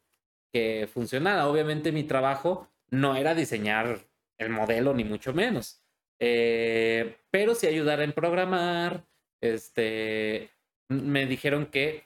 que 0.52 0.88
funcionara. 0.92 1.48
Obviamente 1.48 1.92
mi 1.92 2.04
trabajo 2.04 2.68
no 2.90 3.16
era 3.16 3.34
diseñar 3.34 3.98
el 4.38 4.50
modelo, 4.50 4.94
ni 4.94 5.04
mucho 5.04 5.34
menos, 5.34 5.82
eh, 6.20 7.18
pero 7.30 7.54
sí 7.54 7.66
ayudar 7.66 8.00
en 8.00 8.12
programar. 8.12 9.06
Este, 9.40 10.50
me 10.88 11.26
dijeron 11.26 11.66
que 11.66 12.04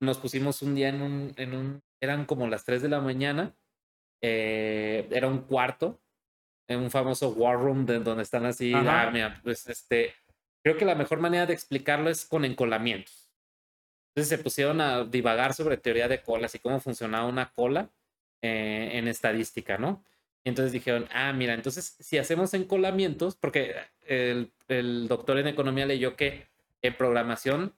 nos 0.00 0.18
pusimos 0.18 0.62
un 0.62 0.74
día 0.74 0.88
en 0.88 1.02
un, 1.02 1.34
en 1.36 1.54
un 1.54 1.82
eran 2.00 2.26
como 2.26 2.46
las 2.46 2.64
3 2.64 2.82
de 2.82 2.88
la 2.88 3.00
mañana, 3.00 3.56
eh, 4.22 5.08
era 5.10 5.28
un 5.28 5.42
cuarto, 5.42 6.00
en 6.68 6.80
un 6.80 6.90
famoso 6.90 7.30
war 7.30 7.58
room 7.58 7.86
de, 7.86 7.98
donde 7.98 8.22
están 8.22 8.44
así, 8.44 8.72
ah, 8.74 9.40
pues 9.42 9.66
este, 9.68 10.14
creo 10.62 10.76
que 10.76 10.84
la 10.84 10.94
mejor 10.94 11.18
manera 11.18 11.46
de 11.46 11.54
explicarlo 11.54 12.10
es 12.10 12.26
con 12.26 12.44
encolamientos. 12.44 13.30
Entonces 14.10 14.28
se 14.28 14.42
pusieron 14.42 14.80
a 14.80 15.04
divagar 15.04 15.54
sobre 15.54 15.78
teoría 15.78 16.08
de 16.08 16.22
colas 16.22 16.54
y 16.54 16.58
cómo 16.58 16.80
funcionaba 16.80 17.26
una 17.26 17.52
cola 17.52 17.90
eh, 18.42 18.90
en 18.94 19.08
estadística, 19.08 19.78
¿no? 19.78 20.04
Y 20.44 20.50
entonces 20.50 20.72
dijeron, 20.72 21.08
ah, 21.12 21.32
mira, 21.32 21.54
entonces 21.54 21.96
si 21.98 22.18
hacemos 22.18 22.52
encolamientos, 22.54 23.36
porque 23.36 23.74
el, 24.06 24.52
el 24.68 25.08
doctor 25.08 25.38
en 25.38 25.48
economía 25.48 25.86
leyó 25.86 26.16
que 26.16 26.46
en 26.82 26.96
programación, 26.96 27.74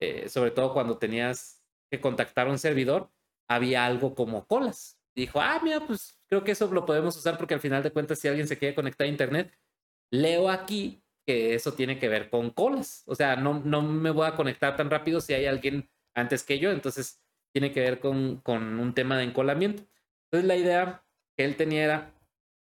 eh, 0.00 0.28
sobre 0.28 0.50
todo 0.50 0.72
cuando 0.72 0.98
tenías 0.98 1.62
que 1.90 2.00
contactar 2.00 2.46
a 2.46 2.50
un 2.50 2.58
servidor, 2.58 3.10
había 3.48 3.86
algo 3.86 4.14
como 4.14 4.46
colas. 4.46 4.98
Y 5.14 5.22
dijo, 5.22 5.40
ah, 5.40 5.60
mira, 5.62 5.80
pues 5.86 6.18
creo 6.34 6.44
que 6.44 6.52
eso 6.52 6.66
lo 6.72 6.84
podemos 6.84 7.16
usar 7.16 7.38
porque 7.38 7.54
al 7.54 7.60
final 7.60 7.84
de 7.84 7.92
cuentas, 7.92 8.18
si 8.18 8.26
alguien 8.26 8.48
se 8.48 8.58
quiere 8.58 8.74
conectar 8.74 9.06
a 9.06 9.10
Internet, 9.10 9.56
leo 10.10 10.50
aquí 10.50 11.00
que 11.24 11.54
eso 11.54 11.74
tiene 11.74 12.00
que 12.00 12.08
ver 12.08 12.28
con 12.28 12.50
colas. 12.50 13.04
O 13.06 13.14
sea, 13.14 13.36
no, 13.36 13.60
no 13.64 13.82
me 13.82 14.10
voy 14.10 14.26
a 14.26 14.34
conectar 14.34 14.76
tan 14.76 14.90
rápido 14.90 15.20
si 15.20 15.32
hay 15.32 15.46
alguien 15.46 15.88
antes 16.12 16.42
que 16.42 16.58
yo, 16.58 16.72
entonces 16.72 17.22
tiene 17.52 17.72
que 17.72 17.80
ver 17.80 18.00
con, 18.00 18.38
con 18.38 18.80
un 18.80 18.94
tema 18.94 19.16
de 19.16 19.24
encolamiento. 19.24 19.84
Entonces 20.24 20.48
la 20.48 20.56
idea 20.56 21.04
que 21.36 21.44
él 21.44 21.56
tenía 21.56 21.84
era, 21.84 22.14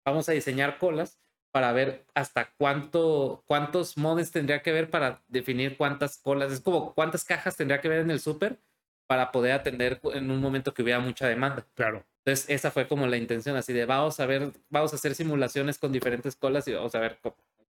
vamos 0.05 0.27
a 0.27 0.33
diseñar 0.33 0.77
colas 0.77 1.21
para 1.53 1.71
ver 1.71 2.05
hasta 2.13 2.53
cuánto, 2.57 3.43
cuántos 3.47 3.97
modes 3.97 4.31
tendría 4.31 4.61
que 4.61 4.73
ver 4.73 4.89
para 4.89 5.23
definir 5.29 5.77
cuántas 5.77 6.17
colas, 6.17 6.51
es 6.51 6.59
como 6.59 6.93
cuántas 6.93 7.23
cajas 7.23 7.55
tendría 7.55 7.79
que 7.79 7.87
ver 7.87 7.99
en 7.99 8.11
el 8.11 8.19
súper 8.19 8.59
para 9.07 9.31
poder 9.31 9.53
atender 9.53 10.01
en 10.13 10.31
un 10.31 10.41
momento 10.41 10.73
que 10.73 10.83
hubiera 10.83 10.99
mucha 10.99 11.27
demanda. 11.27 11.65
Claro. 11.75 12.05
Entonces, 12.25 12.49
esa 12.49 12.71
fue 12.71 12.87
como 12.87 13.05
la 13.05 13.17
intención, 13.17 13.55
así 13.57 13.73
de 13.73 13.85
vamos 13.85 14.19
a 14.19 14.25
ver, 14.25 14.53
vamos 14.69 14.93
a 14.93 14.95
hacer 14.95 15.13
simulaciones 15.13 15.77
con 15.77 15.91
diferentes 15.91 16.35
colas 16.37 16.67
y 16.67 16.73
vamos 16.73 16.95
a 16.95 16.99
ver 16.99 17.19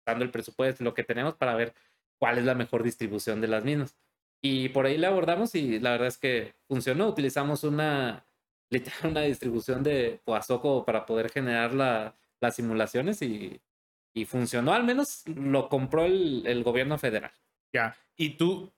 dando 0.07 0.25
el 0.25 0.31
presupuesto, 0.31 0.85
lo 0.85 0.95
que 0.95 1.03
tenemos 1.03 1.35
para 1.35 1.55
ver 1.55 1.75
cuál 2.19 2.39
es 2.39 2.45
la 2.45 2.55
mejor 2.55 2.83
distribución 2.83 3.41
de 3.41 3.49
las 3.49 3.65
mismas. 3.65 3.97
Y 4.41 4.69
por 4.69 4.87
ahí 4.87 4.99
la 4.99 5.09
abordamos 5.09 5.55
y 5.55 5.81
la 5.81 5.93
verdad 5.93 6.09
es 6.09 6.19
que 6.19 6.55
funcionó. 6.69 7.09
Utilizamos 7.09 7.65
una, 7.65 8.27
una 9.03 9.23
distribución 9.23 9.83
de 9.83 10.21
Poasoco 10.25 10.85
para 10.85 11.07
poder 11.07 11.31
generar 11.31 11.75
la, 11.75 12.15
las 12.41 12.55
simulaciones 12.55 13.23
y, 13.23 13.61
y, 14.13 14.25
funcionó. 14.27 14.73
Al 14.73 14.85
menos 14.85 15.27
lo 15.27 15.69
compró 15.69 16.05
el, 16.05 16.47
el, 16.47 16.63
gobierno 16.63 16.99
federal. 16.99 17.33
Ya. 17.73 17.97
¿Y 18.17 18.37
tú 18.37 18.71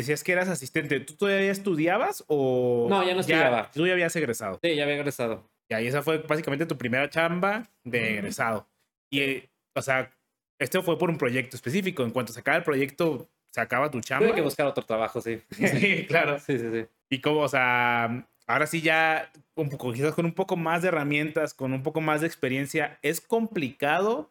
decías 0.00 0.22
que 0.22 0.32
eras 0.32 0.48
asistente? 0.48 1.00
¿Tú 1.00 1.14
todavía 1.14 1.50
estudiabas 1.50 2.24
o...? 2.28 2.86
No, 2.88 3.02
ya 3.04 3.14
no 3.14 3.20
estudiaba. 3.20 3.70
¿Tú 3.72 3.86
ya 3.86 3.94
habías 3.94 4.14
egresado? 4.14 4.60
Sí, 4.62 4.74
ya 4.74 4.84
había 4.84 4.96
egresado. 4.96 5.48
Ya, 5.68 5.80
y 5.80 5.86
esa 5.88 6.02
fue 6.02 6.18
básicamente 6.18 6.66
tu 6.66 6.78
primera 6.78 7.08
chamba 7.10 7.68
de 7.82 8.14
egresado. 8.14 8.68
Y, 9.10 9.42
o 9.74 9.82
sea, 9.82 10.12
esto 10.58 10.82
fue 10.82 10.98
por 10.98 11.10
un 11.10 11.18
proyecto 11.18 11.56
específico. 11.56 12.04
En 12.04 12.10
cuanto 12.10 12.32
se 12.32 12.40
acaba 12.40 12.58
el 12.58 12.62
proyecto, 12.62 13.28
se 13.50 13.60
acaba 13.60 13.90
tu 13.90 14.00
chamba. 14.00 14.26
Tuve 14.26 14.36
que 14.36 14.42
buscar 14.42 14.66
otro 14.66 14.84
trabajo, 14.84 15.20
sí. 15.20 15.40
sí, 15.50 16.04
claro. 16.08 16.38
Sí, 16.38 16.58
sí, 16.58 16.70
sí. 16.70 16.86
Y 17.10 17.20
como, 17.20 17.40
o 17.40 17.48
sea, 17.48 18.28
ahora 18.46 18.66
sí 18.66 18.80
ya, 18.82 19.32
un 19.54 19.70
poco, 19.70 19.92
quizás 19.92 20.14
con 20.14 20.26
un 20.26 20.34
poco 20.34 20.56
más 20.56 20.82
de 20.82 20.88
herramientas, 20.88 21.54
con 21.54 21.72
un 21.72 21.82
poco 21.82 22.00
más 22.00 22.20
de 22.20 22.26
experiencia, 22.26 22.98
¿es 23.02 23.20
complicado? 23.20 24.30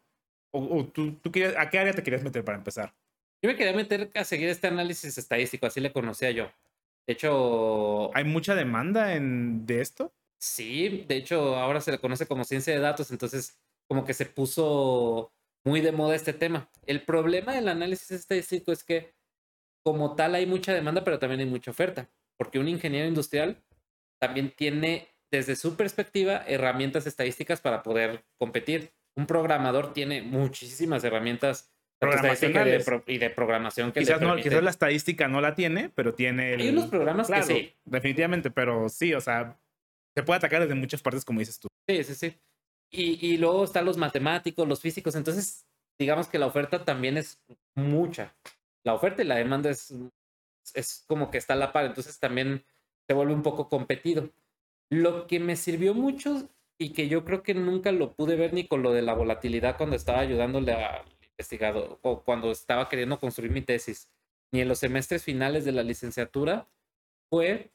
¿O, 0.52 0.86
tú, 0.86 1.14
tú 1.16 1.32
querías, 1.32 1.54
a 1.58 1.70
qué 1.70 1.80
área 1.80 1.94
te 1.94 2.02
querías 2.02 2.24
meter 2.24 2.46
para 2.46 2.58
empezar? 2.58 2.94
Yo 3.42 3.50
me 3.50 3.56
quería 3.56 3.74
meter 3.74 4.12
a 4.16 4.24
seguir 4.24 4.50
este 4.50 4.68
análisis 4.68 5.18
estadístico, 5.18 5.66
así 5.66 5.80
le 5.80 5.92
conocía 5.92 6.32
yo. 6.32 6.52
De 7.08 7.14
hecho... 7.14 8.16
¿Hay 8.16 8.24
mucha 8.24 8.56
demanda 8.56 9.14
en, 9.16 9.66
de 9.66 9.82
esto? 9.82 10.14
Sí, 10.40 11.06
de 11.08 11.18
hecho 11.18 11.56
ahora 11.56 11.82
se 11.82 11.92
le 11.92 12.00
conoce 12.00 12.28
como 12.28 12.44
ciencia 12.44 12.74
de 12.74 12.80
datos, 12.80 13.12
entonces 13.12 13.60
como 13.88 14.06
que 14.06 14.14
se 14.14 14.26
puso 14.26 15.32
muy 15.64 15.82
de 15.82 15.92
moda 15.92 16.16
este 16.16 16.34
tema. 16.34 16.70
El 16.86 17.04
problema 17.04 17.54
del 17.54 17.68
análisis 17.68 18.12
estadístico 18.12 18.72
es 18.72 18.84
que 18.84 19.14
como 19.84 20.16
tal 20.16 20.36
hay 20.36 20.46
mucha 20.46 20.74
demanda, 20.74 21.04
pero 21.04 21.20
también 21.20 21.42
hay 21.42 21.46
mucha 21.46 21.72
oferta, 21.72 22.10
porque 22.38 22.60
un 22.60 22.68
ingeniero 22.68 23.08
industrial 23.08 23.64
también 24.20 24.52
tiene 24.56 25.10
desde 25.32 25.56
su 25.56 25.76
perspectiva 25.76 26.44
herramientas 26.48 27.06
estadísticas 27.08 27.62
para 27.62 27.84
poder 27.84 28.24
competir. 28.38 28.94
Un 29.16 29.28
programador 29.28 29.94
tiene 29.94 30.22
muchísimas 30.22 31.04
herramientas 31.04 31.75
y 32.02 33.18
de, 33.18 33.30
programación 33.30 33.92
que 33.92 34.02
quizás, 34.02 34.22
no, 34.22 34.36
quizás 34.36 34.62
la 34.62 34.70
estadística 34.70 35.28
no 35.28 35.42
la 35.42 35.56
tiene, 35.56 35.90
pero 35.90 36.14
tiene... 36.14 36.56
Hay 36.56 36.70
unos 36.70 36.88
programas 36.88 37.28
que 37.28 37.44
sí. 37.44 37.74
Definitivamente, 37.86 38.52
pero 38.52 38.90
sí, 38.90 39.14
o 39.14 39.22
sea, 39.22 39.58
se 40.16 40.24
puede 40.24 40.38
atacar 40.38 40.62
desde 40.62 40.76
muchas 40.76 41.02
partes, 41.02 41.24
como 41.24 41.40
dices 41.40 41.60
tú. 41.60 41.68
Sí, 41.88 42.04
sí, 42.04 42.16
sí. 42.16 42.36
Y, 42.92 43.38
luego 43.38 43.64
están 43.66 43.86
los 43.86 43.98
matemáticos, 43.98 44.68
los 44.68 44.80
físicos. 44.80 45.16
Entonces, 45.16 45.66
digamos 46.00 46.28
que 46.28 46.40
la 46.40 46.46
oferta 46.46 46.86
también 46.86 47.18
es 47.18 47.44
mucha. 47.76 48.36
La 48.86 48.94
oferta 48.94 49.22
y 49.22 49.26
la 49.26 49.36
demanda 49.36 49.70
es, 49.70 49.94
es 50.74 51.04
como 51.08 51.30
que 51.30 51.38
está 51.38 51.54
a 51.54 51.58
la 51.58 51.74
par. 51.74 51.86
Entonces 51.86 52.20
también 52.20 52.64
se 53.08 53.14
vuelve 53.14 53.34
un 53.34 53.44
poco 53.44 53.68
competido. 53.68 54.30
Lo 54.90 55.28
que 55.28 55.40
me 55.40 55.56
sirvió 55.56 55.94
mucho 55.94 56.50
y 56.78 56.94
que 56.94 57.10
yo 57.10 57.26
creo 57.26 57.44
que 57.44 57.54
nunca 57.54 57.92
lo 57.92 58.14
pude 58.14 58.36
ver 58.36 58.54
ni 58.54 58.68
con 58.68 58.82
lo 58.84 58.94
de 58.94 59.02
la 59.02 59.14
volatilidad 59.14 59.78
cuando 59.78 59.96
estaba 59.96 60.20
ayudándole 60.20 60.74
al 60.74 61.06
investigado 61.38 62.00
o 62.02 62.24
cuando 62.24 62.52
estaba 62.52 62.90
queriendo 62.90 63.20
construir 63.20 63.52
mi 63.52 63.62
tesis, 63.62 64.10
ni 64.52 64.62
en 64.62 64.68
los 64.68 64.80
semestres 64.80 65.24
finales 65.24 65.66
de 65.66 65.74
la 65.74 65.84
licenciatura, 65.84 66.68
fue 67.30 67.72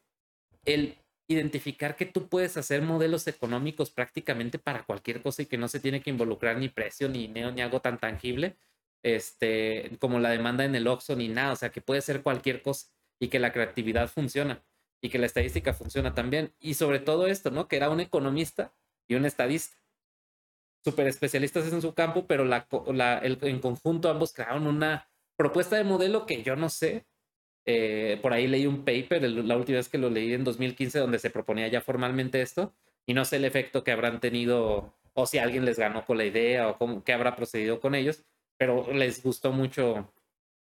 el 0.65 0.97
identificar 1.29 1.95
que 1.95 2.07
tú 2.07 2.29
puedes 2.29 2.57
hacer 2.57 2.83
modelos 2.83 3.27
económicos 3.29 3.91
prácticamente 3.91 4.59
para 4.59 4.83
cualquier 4.83 5.23
cosa 5.23 5.43
y 5.43 5.47
que 5.47 5.59
no 5.59 5.69
se 5.69 5.79
tiene 5.79 6.03
que 6.03 6.11
involucrar 6.11 6.59
ni 6.59 6.69
precio, 6.69 7.09
ni 7.09 7.21
dinero, 7.21 7.53
ni 7.53 7.61
algo 7.61 7.81
tan 7.81 7.99
tangible, 7.99 8.57
este, 9.03 9.97
como 10.01 10.19
la 10.19 10.31
demanda 10.31 10.65
en 10.65 10.75
el 10.75 10.89
OXO, 10.89 11.15
ni 11.15 11.29
nada. 11.29 11.53
O 11.53 11.57
sea, 11.57 11.71
que 11.71 11.81
puede 11.81 12.01
ser 12.01 12.23
cualquier 12.23 12.63
cosa 12.63 12.89
y 13.21 13.29
que 13.29 13.39
la 13.39 13.53
creatividad 13.53 14.09
funciona 14.09 14.65
y 15.01 15.09
que 15.09 15.19
la 15.19 15.27
estadística 15.27 15.73
funciona 15.73 16.15
también. 16.15 16.53
Y 16.59 16.75
sobre 16.75 16.99
todo 16.99 17.27
esto, 17.27 17.51
¿no? 17.51 17.69
Que 17.69 17.77
era 17.77 17.91
un 17.91 18.01
economista 18.01 18.73
y 19.07 19.15
un 19.15 19.25
estadista. 19.25 19.77
Súper 20.83 21.07
especialistas 21.09 21.73
en 21.73 21.83
su 21.83 21.95
campo, 21.95 22.27
pero 22.27 22.45
en 22.45 23.61
conjunto 23.61 24.09
ambos 24.09 24.33
crearon 24.33 24.67
una 24.67 25.09
propuesta 25.37 25.77
de 25.77 25.85
modelo 25.85 26.27
que 26.27 26.43
yo 26.43 26.57
no 26.57 26.69
sé 26.69 27.07
eh, 27.67 28.19
por 28.23 28.33
ahí 28.33 28.47
leí 28.47 28.67
un 28.67 28.85
paper, 28.85 29.23
la 29.23 29.57
última 29.57 29.79
vez 29.79 29.89
que 29.89 29.99
lo 29.99 30.11
leí 30.11 30.33
en 30.33 30.45
2015, 30.45 30.99
donde 30.99 31.19
se 31.19 31.31
proponía 31.31 31.69
ya 31.69 31.81
formalmente 31.81 32.41
esto, 32.43 32.75
y 33.07 33.15
no 33.15 33.25
sé 33.25 33.37
el 33.37 33.45
efecto 33.45 33.85
que 33.85 33.93
habrán 33.93 34.21
tenido, 34.21 34.95
o 35.15 35.27
si 35.27 35.39
alguien 35.39 35.65
les 35.65 35.79
ganó 35.79 36.05
con 36.05 36.19
la 36.19 36.25
idea, 36.25 36.69
o 36.69 36.79
cómo, 36.79 37.05
qué 37.05 37.13
habrá 37.13 37.37
procedido 37.37 37.81
con 37.81 37.95
ellos, 37.95 38.25
pero 38.57 38.93
les 38.93 39.23
gustó 39.23 39.53
mucho 39.53 40.13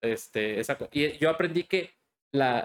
este, 0.02 0.60
esa 0.60 0.78
Y 0.92 1.18
yo 1.18 1.30
aprendí 1.30 1.64
que 1.64 1.96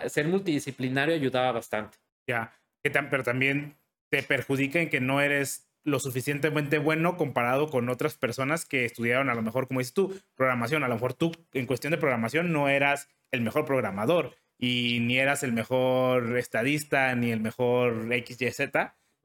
ser 0.09 0.27
multidisciplinario 0.29 1.15
ayudaba 1.15 1.53
bastante. 1.53 1.99
Ya, 2.27 2.53
pero 2.83 3.23
también 3.23 3.77
te 4.11 4.23
perjudica 4.23 4.81
en 4.81 4.91
que 4.91 5.01
no 5.01 5.21
eres 5.21 5.70
lo 5.85 5.99
suficientemente 5.99 6.79
bueno 6.79 7.17
comparado 7.17 7.69
con 7.69 7.89
otras 7.89 8.17
personas 8.17 8.67
que 8.67 8.85
estudiaron 8.85 9.31
a 9.31 9.35
lo 9.35 9.43
mejor, 9.43 9.67
como 9.67 9.81
dices 9.81 9.95
tú, 9.95 10.21
programación. 10.35 10.85
A 10.85 10.89
lo 10.89 10.95
mejor 10.95 11.15
tú 11.15 11.33
en 11.53 11.67
cuestión 11.67 11.91
de 11.91 11.99
programación 11.99 12.53
no 12.53 12.69
eras 12.69 13.09
el 13.31 13.41
mejor 13.41 13.65
programador 13.65 14.37
y 14.59 15.01
ni 15.01 15.19
eras 15.19 15.43
el 15.43 15.53
mejor 15.53 16.37
estadista, 16.37 17.15
ni 17.15 17.31
el 17.31 17.41
mejor 17.41 18.09
XYZ, 18.09 18.61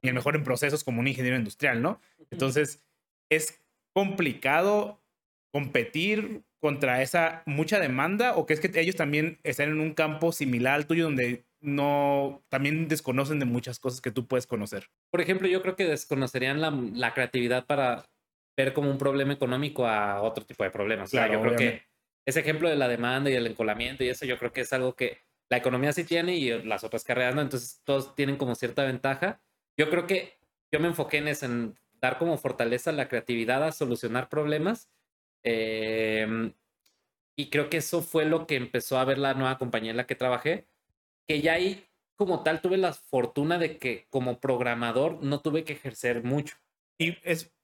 ni 0.02 0.10
el 0.10 0.16
mejor 0.16 0.36
en 0.36 0.44
procesos 0.44 0.84
como 0.84 1.02
un 1.02 1.08
ingeniero 1.08 1.38
industrial, 1.38 1.82
¿no? 1.82 2.00
Entonces, 2.32 2.84
es 3.30 3.62
complicado 3.94 5.02
competir 5.52 6.44
contra 6.60 7.02
esa 7.02 7.44
mucha 7.46 7.80
demanda 7.80 8.36
o 8.36 8.46
que 8.46 8.54
es 8.54 8.60
que 8.60 8.80
ellos 8.80 8.96
también 8.96 9.40
están 9.44 9.70
en 9.70 9.80
un 9.80 9.94
campo 9.94 10.32
similar 10.32 10.76
al 10.76 10.88
tuyo 10.88 11.06
donde 11.06 11.46
no, 11.66 12.44
también 12.50 12.88
desconocen 12.88 13.40
de 13.40 13.46
muchas 13.46 13.80
cosas 13.80 14.02
que 14.02 14.12
tú 14.12 14.28
puedes 14.28 14.48
conocer? 14.48 14.88
Por 15.12 15.22
ejemplo, 15.22 15.48
yo 15.48 15.62
creo 15.62 15.76
que 15.76 15.86
desconocerían 15.86 16.62
la, 16.62 16.72
la 16.72 17.14
creatividad 17.14 17.66
para 17.66 18.06
ver 18.58 18.74
como 18.74 18.90
un 18.90 18.98
problema 18.98 19.34
económico 19.34 19.88
a 19.88 20.22
otro 20.22 20.46
tipo 20.46 20.64
de 20.64 20.72
problemas. 20.72 21.12
Claro, 21.12 21.34
yo 21.34 21.42
creo 21.42 21.56
que 21.56 21.82
ese 22.26 22.40
ejemplo 22.40 22.70
de 22.70 22.76
la 22.76 22.88
demanda 22.88 23.30
y 23.30 23.36
el 23.36 23.48
encolamiento 23.48 24.04
y 24.04 24.10
eso, 24.10 24.26
yo 24.26 24.38
creo 24.38 24.52
que 24.54 24.62
es 24.62 24.74
algo 24.74 24.96
que 24.96 25.20
la 25.50 25.58
economía 25.58 25.94
sí 25.94 26.04
tiene 26.04 26.36
y 26.36 26.64
las 26.64 26.84
otras 26.84 27.04
carreras 27.04 27.36
no, 27.36 27.42
entonces 27.42 27.82
todos 27.84 28.16
tienen 28.16 28.38
como 28.38 28.56
cierta 28.56 28.84
ventaja. 28.84 29.42
Yo 29.78 29.90
creo 29.90 30.08
que 30.08 30.38
yo 30.72 30.80
me 30.80 30.88
enfoqué 30.88 31.18
en 31.18 31.28
eso, 31.28 31.46
en 31.46 31.78
dar 32.02 32.18
como 32.18 32.38
fortaleza 32.38 32.92
la 32.92 33.08
creatividad 33.08 33.64
a 33.64 33.72
solucionar 33.72 34.30
problemas. 34.30 34.90
Em, 35.44 36.54
y 37.38 37.50
creo 37.50 37.70
que 37.70 37.78
eso 37.78 38.02
fue 38.02 38.26
lo 38.26 38.48
que 38.48 38.56
empezó 38.56 38.98
a 38.98 39.06
ver 39.06 39.18
la 39.18 39.34
nueva 39.34 39.58
compañía 39.58 39.92
en 39.92 39.98
la 39.98 40.08
que 40.08 40.16
trabajé, 40.16 40.68
que 41.28 41.42
ya 41.42 41.54
ahí 41.54 41.86
como 42.18 42.44
tal 42.44 42.62
tuve 42.62 42.78
la 42.78 42.94
fortuna 42.94 43.58
de 43.58 43.78
que 43.78 44.08
como 44.10 44.40
programador 44.40 45.22
no 45.24 45.42
tuve 45.42 45.64
que 45.64 45.74
ejercer 45.74 46.24
mucho. 46.24 46.56
Y 46.98 47.18
es 47.24 47.56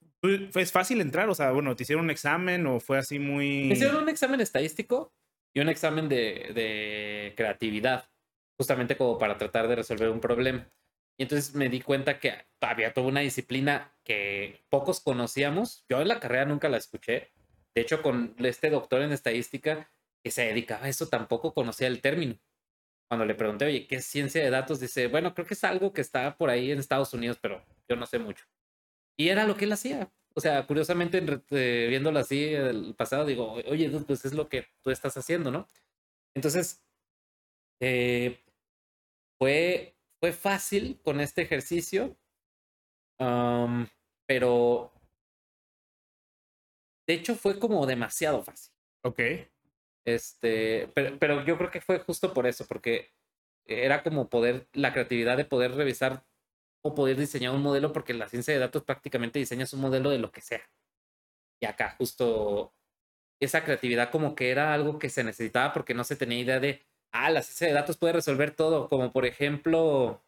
¿Fue 0.51 0.65
fácil 0.67 1.01
entrar? 1.01 1.29
O 1.29 1.35
sea, 1.35 1.51
bueno, 1.51 1.75
¿te 1.75 1.81
hicieron 1.81 2.05
un 2.05 2.11
examen 2.11 2.67
o 2.67 2.79
fue 2.79 2.99
así 2.99 3.17
muy...? 3.17 3.65
Me 3.65 3.73
hicieron 3.73 4.03
un 4.03 4.09
examen 4.09 4.39
estadístico 4.39 5.11
y 5.51 5.61
un 5.61 5.69
examen 5.69 6.09
de, 6.09 6.51
de 6.53 7.33
creatividad, 7.35 8.07
justamente 8.55 8.95
como 8.95 9.17
para 9.17 9.37
tratar 9.37 9.67
de 9.67 9.77
resolver 9.77 10.09
un 10.09 10.19
problema. 10.19 10.69
Y 11.17 11.23
entonces 11.23 11.55
me 11.55 11.69
di 11.69 11.81
cuenta 11.81 12.19
que 12.19 12.33
había 12.61 12.93
toda 12.93 13.07
una 13.07 13.21
disciplina 13.21 13.95
que 14.03 14.63
pocos 14.69 14.99
conocíamos. 14.99 15.85
Yo 15.89 16.01
en 16.01 16.07
la 16.07 16.19
carrera 16.19 16.45
nunca 16.45 16.69
la 16.69 16.77
escuché. 16.77 17.31
De 17.73 17.81
hecho, 17.81 18.03
con 18.03 18.35
este 18.37 18.69
doctor 18.69 19.01
en 19.01 19.13
estadística 19.13 19.91
que 20.23 20.29
se 20.29 20.43
dedicaba 20.43 20.85
a 20.85 20.89
eso, 20.89 21.09
tampoco 21.09 21.55
conocía 21.55 21.87
el 21.87 22.01
término. 22.01 22.39
Cuando 23.11 23.25
le 23.25 23.35
pregunté, 23.35 23.65
oye, 23.65 23.87
¿qué 23.87 23.97
es 23.97 24.05
ciencia 24.05 24.41
de 24.41 24.49
datos? 24.49 24.79
Dice, 24.79 25.07
bueno, 25.07 25.33
creo 25.33 25.45
que 25.45 25.53
es 25.53 25.63
algo 25.65 25.91
que 25.91 25.99
está 25.99 26.37
por 26.37 26.49
ahí 26.49 26.71
en 26.71 26.79
Estados 26.79 27.13
Unidos, 27.13 27.37
pero 27.41 27.61
yo 27.89 27.97
no 27.97 28.05
sé 28.05 28.19
mucho. 28.19 28.45
Y 29.17 29.27
era 29.27 29.45
lo 29.45 29.57
que 29.57 29.65
él 29.65 29.73
hacía. 29.73 30.09
O 30.33 30.39
sea, 30.39 30.65
curiosamente, 30.65 31.21
eh, 31.49 31.87
viéndolo 31.89 32.19
así 32.19 32.53
el 32.53 32.95
pasado, 32.95 33.25
digo, 33.25 33.55
oye, 33.67 33.89
pues 34.07 34.23
es 34.23 34.31
lo 34.31 34.47
que 34.47 34.65
tú 34.81 34.91
estás 34.91 35.17
haciendo, 35.17 35.51
¿no? 35.51 35.67
Entonces, 36.33 36.85
eh, 37.81 38.39
fue, 39.37 39.93
fue 40.21 40.31
fácil 40.31 40.97
con 41.03 41.19
este 41.19 41.41
ejercicio, 41.41 42.15
pero 44.25 44.93
de 47.05 47.13
hecho 47.13 47.35
fue 47.35 47.59
como 47.59 47.85
demasiado 47.85 48.41
fácil. 48.41 48.71
Ok. 49.03 49.19
Este, 50.05 50.89
pero, 50.93 51.17
pero 51.19 51.45
yo 51.45 51.57
creo 51.57 51.71
que 51.71 51.81
fue 51.81 51.99
justo 51.99 52.33
por 52.33 52.47
eso, 52.47 52.65
porque 52.67 53.11
era 53.65 54.03
como 54.03 54.29
poder, 54.29 54.67
la 54.73 54.93
creatividad 54.93 55.37
de 55.37 55.45
poder 55.45 55.73
revisar 55.75 56.25
o 56.83 56.95
poder 56.95 57.17
diseñar 57.17 57.53
un 57.53 57.61
modelo, 57.61 57.93
porque 57.93 58.13
la 58.13 58.27
ciencia 58.29 58.53
de 58.53 58.59
datos 58.59 58.83
prácticamente 58.83 59.39
diseñas 59.39 59.73
un 59.73 59.81
modelo 59.81 60.09
de 60.09 60.19
lo 60.19 60.31
que 60.31 60.41
sea. 60.41 60.61
Y 61.61 61.67
acá 61.67 61.95
justo 61.97 62.73
esa 63.39 63.63
creatividad 63.63 64.11
como 64.11 64.35
que 64.35 64.51
era 64.51 64.73
algo 64.73 64.99
que 64.99 65.09
se 65.09 65.23
necesitaba 65.23 65.73
porque 65.73 65.93
no 65.93 66.03
se 66.03 66.15
tenía 66.15 66.39
idea 66.39 66.59
de, 66.59 66.85
ah, 67.11 67.29
la 67.31 67.41
ciencia 67.41 67.67
de 67.67 67.73
datos 67.73 67.97
puede 67.97 68.13
resolver 68.13 68.55
todo, 68.55 68.87
como 68.87 69.11
por 69.11 69.25
ejemplo, 69.25 70.23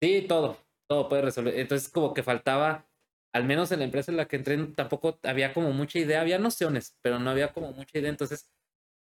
sí, 0.00 0.24
todo, 0.28 0.58
todo 0.88 1.08
puede 1.08 1.22
resolver. 1.22 1.58
Entonces 1.58 1.88
como 1.88 2.14
que 2.14 2.22
faltaba, 2.22 2.86
al 3.36 3.44
menos 3.44 3.70
en 3.70 3.80
la 3.80 3.84
empresa 3.84 4.10
en 4.10 4.16
la 4.16 4.28
que 4.28 4.36
entré, 4.36 4.56
tampoco 4.74 5.18
había 5.22 5.52
como 5.52 5.70
mucha 5.72 5.98
idea, 5.98 6.22
había 6.22 6.38
nociones, 6.38 6.96
pero 7.02 7.18
no 7.18 7.30
había 7.30 7.52
como 7.52 7.70
mucha 7.72 7.98
idea. 7.98 8.08
Entonces, 8.08 8.50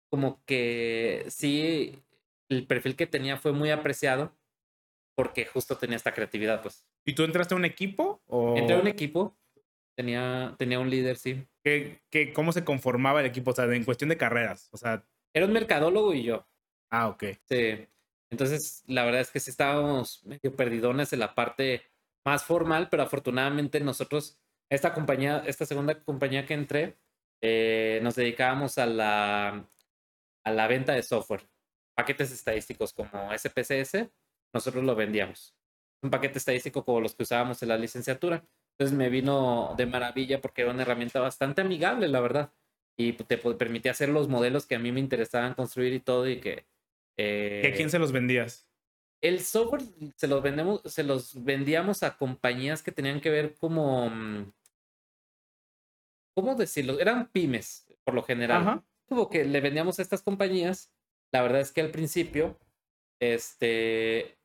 como 0.09 0.43
que 0.45 1.23
sí, 1.29 2.03
el 2.49 2.67
perfil 2.67 2.97
que 2.97 3.07
tenía 3.07 3.37
fue 3.37 3.53
muy 3.53 3.71
apreciado 3.71 4.35
porque 5.15 5.45
justo 5.45 5.77
tenía 5.77 5.95
esta 5.95 6.13
creatividad, 6.13 6.61
pues. 6.61 6.85
¿Y 7.05 7.13
tú 7.13 7.23
entraste 7.23 7.53
a 7.53 7.57
un 7.57 7.63
equipo? 7.63 8.21
O... 8.27 8.57
Entré 8.57 8.75
a 8.75 8.79
un 8.79 8.87
equipo, 8.87 9.37
tenía, 9.95 10.53
tenía 10.57 10.79
un 10.79 10.89
líder, 10.89 11.15
sí. 11.15 11.47
¿Qué, 11.63 12.01
qué, 12.09 12.33
cómo 12.33 12.51
se 12.51 12.65
conformaba 12.65 13.21
el 13.21 13.25
equipo? 13.25 13.51
O 13.51 13.53
sea, 13.53 13.65
en 13.73 13.85
cuestión 13.85 14.09
de 14.09 14.17
carreras, 14.17 14.67
o 14.71 14.77
sea... 14.77 15.05
Era 15.33 15.45
un 15.45 15.53
mercadólogo 15.53 16.13
y 16.13 16.23
yo. 16.23 16.45
Ah, 16.89 17.07
ok. 17.07 17.23
Sí. 17.47 17.87
Entonces, 18.29 18.83
la 18.85 19.05
verdad 19.05 19.21
es 19.21 19.31
que 19.31 19.39
sí 19.39 19.49
estábamos 19.49 20.25
medio 20.25 20.55
perdidones 20.55 21.13
en 21.13 21.19
la 21.19 21.35
parte 21.35 21.83
más 22.25 22.43
formal, 22.43 22.89
pero 22.89 23.03
afortunadamente 23.03 23.79
nosotros, 23.79 24.39
esta 24.69 24.93
compañía, 24.93 25.43
esta 25.45 25.65
segunda 25.65 26.03
compañía 26.03 26.45
que 26.45 26.53
entré, 26.53 26.97
eh, 27.41 27.99
nos 28.03 28.15
dedicábamos 28.15 28.77
a 28.77 28.85
la, 28.85 29.69
a 30.43 30.51
la 30.51 30.67
venta 30.67 30.93
de 30.93 31.03
software, 31.03 31.47
paquetes 31.95 32.31
estadísticos 32.31 32.93
como 32.93 33.31
SPSS 33.37 34.09
nosotros 34.53 34.83
lo 34.83 34.95
vendíamos. 34.95 35.55
Un 36.01 36.09
paquete 36.09 36.37
estadístico 36.37 36.85
como 36.85 37.01
los 37.01 37.15
que 37.15 37.23
usábamos 37.23 37.61
en 37.61 37.69
la 37.69 37.77
licenciatura. 37.77 38.43
Entonces 38.73 38.97
me 38.97 39.09
vino 39.09 39.73
de 39.77 39.85
maravilla 39.85 40.41
porque 40.41 40.61
era 40.61 40.71
una 40.71 40.83
herramienta 40.83 41.19
bastante 41.19 41.61
amigable, 41.61 42.07
la 42.07 42.21
verdad. 42.21 42.53
Y 42.97 43.13
te 43.13 43.37
permitía 43.37 43.91
hacer 43.91 44.09
los 44.09 44.27
modelos 44.27 44.65
que 44.65 44.75
a 44.75 44.79
mí 44.79 44.91
me 44.91 44.99
interesaban 44.99 45.53
construir 45.53 45.93
y 45.93 45.99
todo 45.99 46.27
y 46.27 46.39
que... 46.39 46.65
Eh, 47.17 47.61
¿Y 47.63 47.67
a 47.67 47.73
quién 47.73 47.89
se 47.89 47.99
los 47.99 48.11
vendías? 48.11 48.68
El 49.21 49.41
software 49.41 49.83
se 50.15 50.27
los, 50.27 50.41
vendemos, 50.41 50.81
se 50.85 51.03
los 51.03 51.43
vendíamos 51.43 52.03
a 52.03 52.17
compañías 52.17 52.81
que 52.81 52.91
tenían 52.91 53.21
que 53.21 53.29
ver 53.29 53.55
como... 53.55 54.09
Mm, 54.09 54.51
¿Cómo 56.35 56.55
decirlo? 56.55 56.99
Eran 56.99 57.29
pymes, 57.29 57.85
por 58.05 58.13
lo 58.13 58.23
general. 58.23 58.83
Como 59.09 59.29
que 59.29 59.43
le 59.43 59.59
vendíamos 59.59 59.99
a 59.99 60.01
estas 60.01 60.21
compañías. 60.21 60.91
La 61.33 61.41
verdad 61.41 61.59
es 61.59 61.71
que 61.73 61.81
al 61.81 61.91
principio, 61.91 62.57
este, 63.19 64.37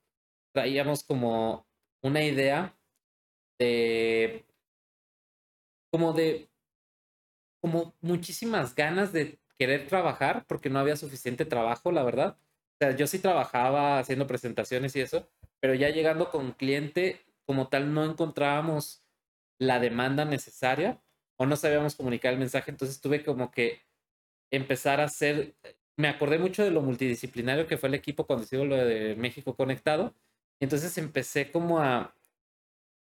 traíamos 0.52 1.04
como 1.04 1.66
una 2.02 2.22
idea 2.22 2.76
de 3.58 4.44
como 5.90 6.12
de 6.12 6.48
como 7.60 7.94
muchísimas 8.00 8.74
ganas 8.74 9.12
de 9.12 9.38
querer 9.58 9.86
trabajar 9.86 10.44
porque 10.46 10.68
no 10.68 10.78
había 10.78 10.96
suficiente 10.96 11.44
trabajo, 11.44 11.92
la 11.92 12.02
verdad. 12.02 12.36
Sea, 12.84 12.96
yo 12.96 13.06
sí 13.06 13.18
trabajaba 13.18 13.98
haciendo 13.98 14.26
presentaciones 14.26 14.94
y 14.96 15.00
eso, 15.00 15.28
pero 15.60 15.74
ya 15.74 15.88
llegando 15.90 16.30
con 16.30 16.52
cliente 16.52 17.24
como 17.46 17.68
tal 17.68 17.94
no 17.94 18.04
encontrábamos 18.04 19.02
la 19.58 19.80
demanda 19.80 20.24
necesaria 20.24 21.00
o 21.36 21.46
no 21.46 21.56
sabíamos 21.56 21.94
comunicar 21.96 22.32
el 22.32 22.38
mensaje, 22.38 22.70
entonces 22.70 23.00
tuve 23.00 23.24
como 23.24 23.50
que 23.50 23.82
empezar 24.50 25.00
a 25.00 25.04
hacer, 25.04 25.54
me 25.96 26.08
acordé 26.08 26.38
mucho 26.38 26.62
de 26.62 26.70
lo 26.70 26.82
multidisciplinario 26.82 27.66
que 27.66 27.78
fue 27.78 27.88
el 27.88 27.94
equipo 27.94 28.26
cuando 28.26 28.44
hicimos 28.44 28.68
lo 28.68 28.76
de 28.76 29.16
México 29.16 29.56
Conectado 29.56 30.14
entonces 30.60 30.96
empecé 30.98 31.50
como 31.50 31.80
a 31.80 32.14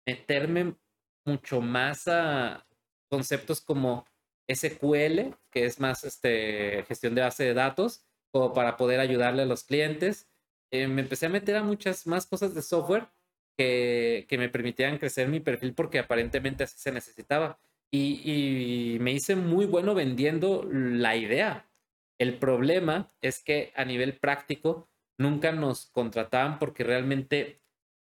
meterme 0.06 0.76
mucho 1.24 1.60
más 1.60 2.08
a 2.08 2.66
conceptos 3.08 3.60
como 3.60 4.06
SQL, 4.48 5.34
que 5.50 5.66
es 5.66 5.80
más 5.80 6.04
este, 6.04 6.84
gestión 6.84 7.14
de 7.14 7.22
base 7.22 7.44
de 7.44 7.54
datos, 7.54 8.05
para 8.54 8.76
poder 8.76 9.00
ayudarle 9.00 9.42
a 9.42 9.46
los 9.46 9.64
clientes. 9.64 10.28
Eh, 10.70 10.88
me 10.88 11.02
empecé 11.02 11.26
a 11.26 11.30
meter 11.30 11.56
a 11.56 11.62
muchas 11.62 12.06
más 12.06 12.26
cosas 12.26 12.54
de 12.54 12.62
software 12.62 13.08
que, 13.56 14.26
que 14.28 14.38
me 14.38 14.48
permitían 14.48 14.98
crecer 14.98 15.28
mi 15.28 15.40
perfil 15.40 15.74
porque 15.74 15.98
aparentemente 15.98 16.64
así 16.64 16.78
se 16.78 16.92
necesitaba. 16.92 17.58
Y, 17.90 18.20
y 18.24 18.98
me 18.98 19.12
hice 19.12 19.36
muy 19.36 19.66
bueno 19.66 19.94
vendiendo 19.94 20.68
la 20.70 21.16
idea. 21.16 21.70
El 22.18 22.38
problema 22.38 23.12
es 23.20 23.42
que 23.42 23.72
a 23.76 23.84
nivel 23.84 24.18
práctico 24.18 24.88
nunca 25.18 25.52
nos 25.52 25.86
contrataban 25.86 26.58
porque 26.58 26.84
realmente, 26.84 27.60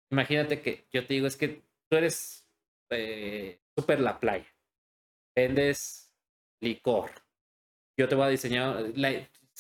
imagínate 0.10 0.62
que 0.62 0.86
yo 0.92 1.06
te 1.06 1.14
digo, 1.14 1.28
es 1.28 1.38
que 1.38 1.64
tú 1.90 1.98
eres 1.98 2.46
eh, 2.90 3.60
súper 3.78 4.00
la 4.00 4.20
playa, 4.20 4.48
vendes 5.36 6.14
licor, 6.62 7.12
yo 7.98 8.08
te 8.08 8.16
voy 8.16 8.26
a 8.26 8.30
diseñar, 8.30 8.94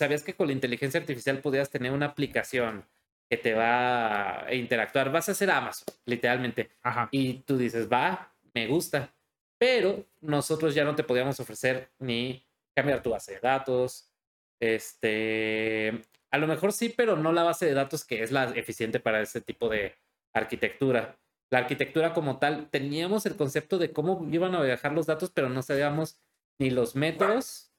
¿sabías 0.02 0.24
que 0.24 0.34
con 0.34 0.48
la 0.48 0.54
inteligencia 0.54 1.00
artificial 1.00 1.42
podías 1.42 1.70
tener 1.70 1.92
una 1.92 2.08
aplicación 2.08 2.88
que 3.30 3.38
te 3.38 3.54
va 3.54 4.48
a 4.48 4.54
interactuar? 4.56 5.12
Vas 5.12 5.30
a 5.30 5.34
hacer 5.34 5.52
Amazon, 5.52 5.94
literalmente. 6.06 6.72
Y 7.12 7.36
tú 7.42 7.56
dices, 7.56 7.88
va, 7.88 8.34
me 8.56 8.66
gusta. 8.66 9.14
Pero 9.60 10.08
nosotros 10.22 10.74
ya 10.74 10.86
no 10.86 10.96
te 10.96 11.04
podíamos 11.04 11.40
ofrecer 11.40 11.92
ni 12.00 12.44
cambiar 12.76 13.04
tu 13.04 13.12
base 13.12 13.34
de 13.34 13.42
datos, 13.42 14.12
este, 14.60 16.02
a 16.32 16.40
lo 16.40 16.48
mejor 16.48 16.74
sí, 16.74 16.90
pero 16.90 17.16
no 17.16 17.32
la 17.32 17.44
base 17.44 17.68
de 17.68 17.76
datos 17.76 18.04
que 18.04 18.24
es 18.24 18.32
la 18.32 18.46
eficiente 18.56 19.00
para 19.00 19.22
ese 19.22 19.40
tipo 19.40 19.70
de 19.70 19.94
arquitectura. 20.34 21.20
La 21.52 21.60
arquitectura 21.60 22.12
como 22.14 22.40
tal, 22.40 22.72
teníamos 22.72 23.28
el 23.28 23.36
concepto 23.36 23.78
de 23.78 23.94
cómo 23.94 24.28
iban 24.32 24.56
a 24.56 24.64
viajar 24.64 24.94
los 24.94 25.06
datos, 25.06 25.30
pero 25.30 25.48
no 25.50 25.62
sabíamos 25.62 26.20
ni 26.58 26.72
los 26.72 26.96
métodos, 26.96 27.72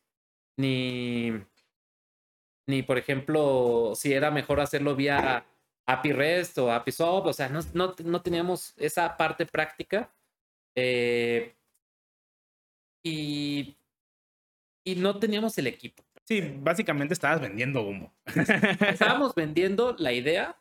ni, 0.57 1.33
ni 2.66 2.82
por 2.82 2.98
ejemplo, 2.98 3.92
si 3.94 4.12
era 4.12 4.30
mejor 4.30 4.60
hacerlo 4.60 4.96
vía 4.96 5.44
API 5.86 6.12
REST 6.12 6.58
o 6.58 6.72
API 6.72 6.92
SOAP, 6.92 7.26
o 7.26 7.32
sea, 7.32 7.48
no, 7.48 7.60
no, 7.74 8.22
teníamos 8.22 8.74
esa 8.78 9.16
parte 9.16 9.46
práctica. 9.46 10.12
Eh, 10.74 11.54
y 13.04 13.76
y 14.84 14.96
no 14.96 15.18
teníamos 15.18 15.56
el 15.58 15.66
equipo. 15.66 16.02
Sí, 16.24 16.40
básicamente 16.58 17.14
estabas 17.14 17.40
vendiendo 17.40 17.82
humo. 17.82 18.14
Estábamos 18.88 19.34
vendiendo 19.36 19.94
la 19.98 20.12
idea, 20.12 20.56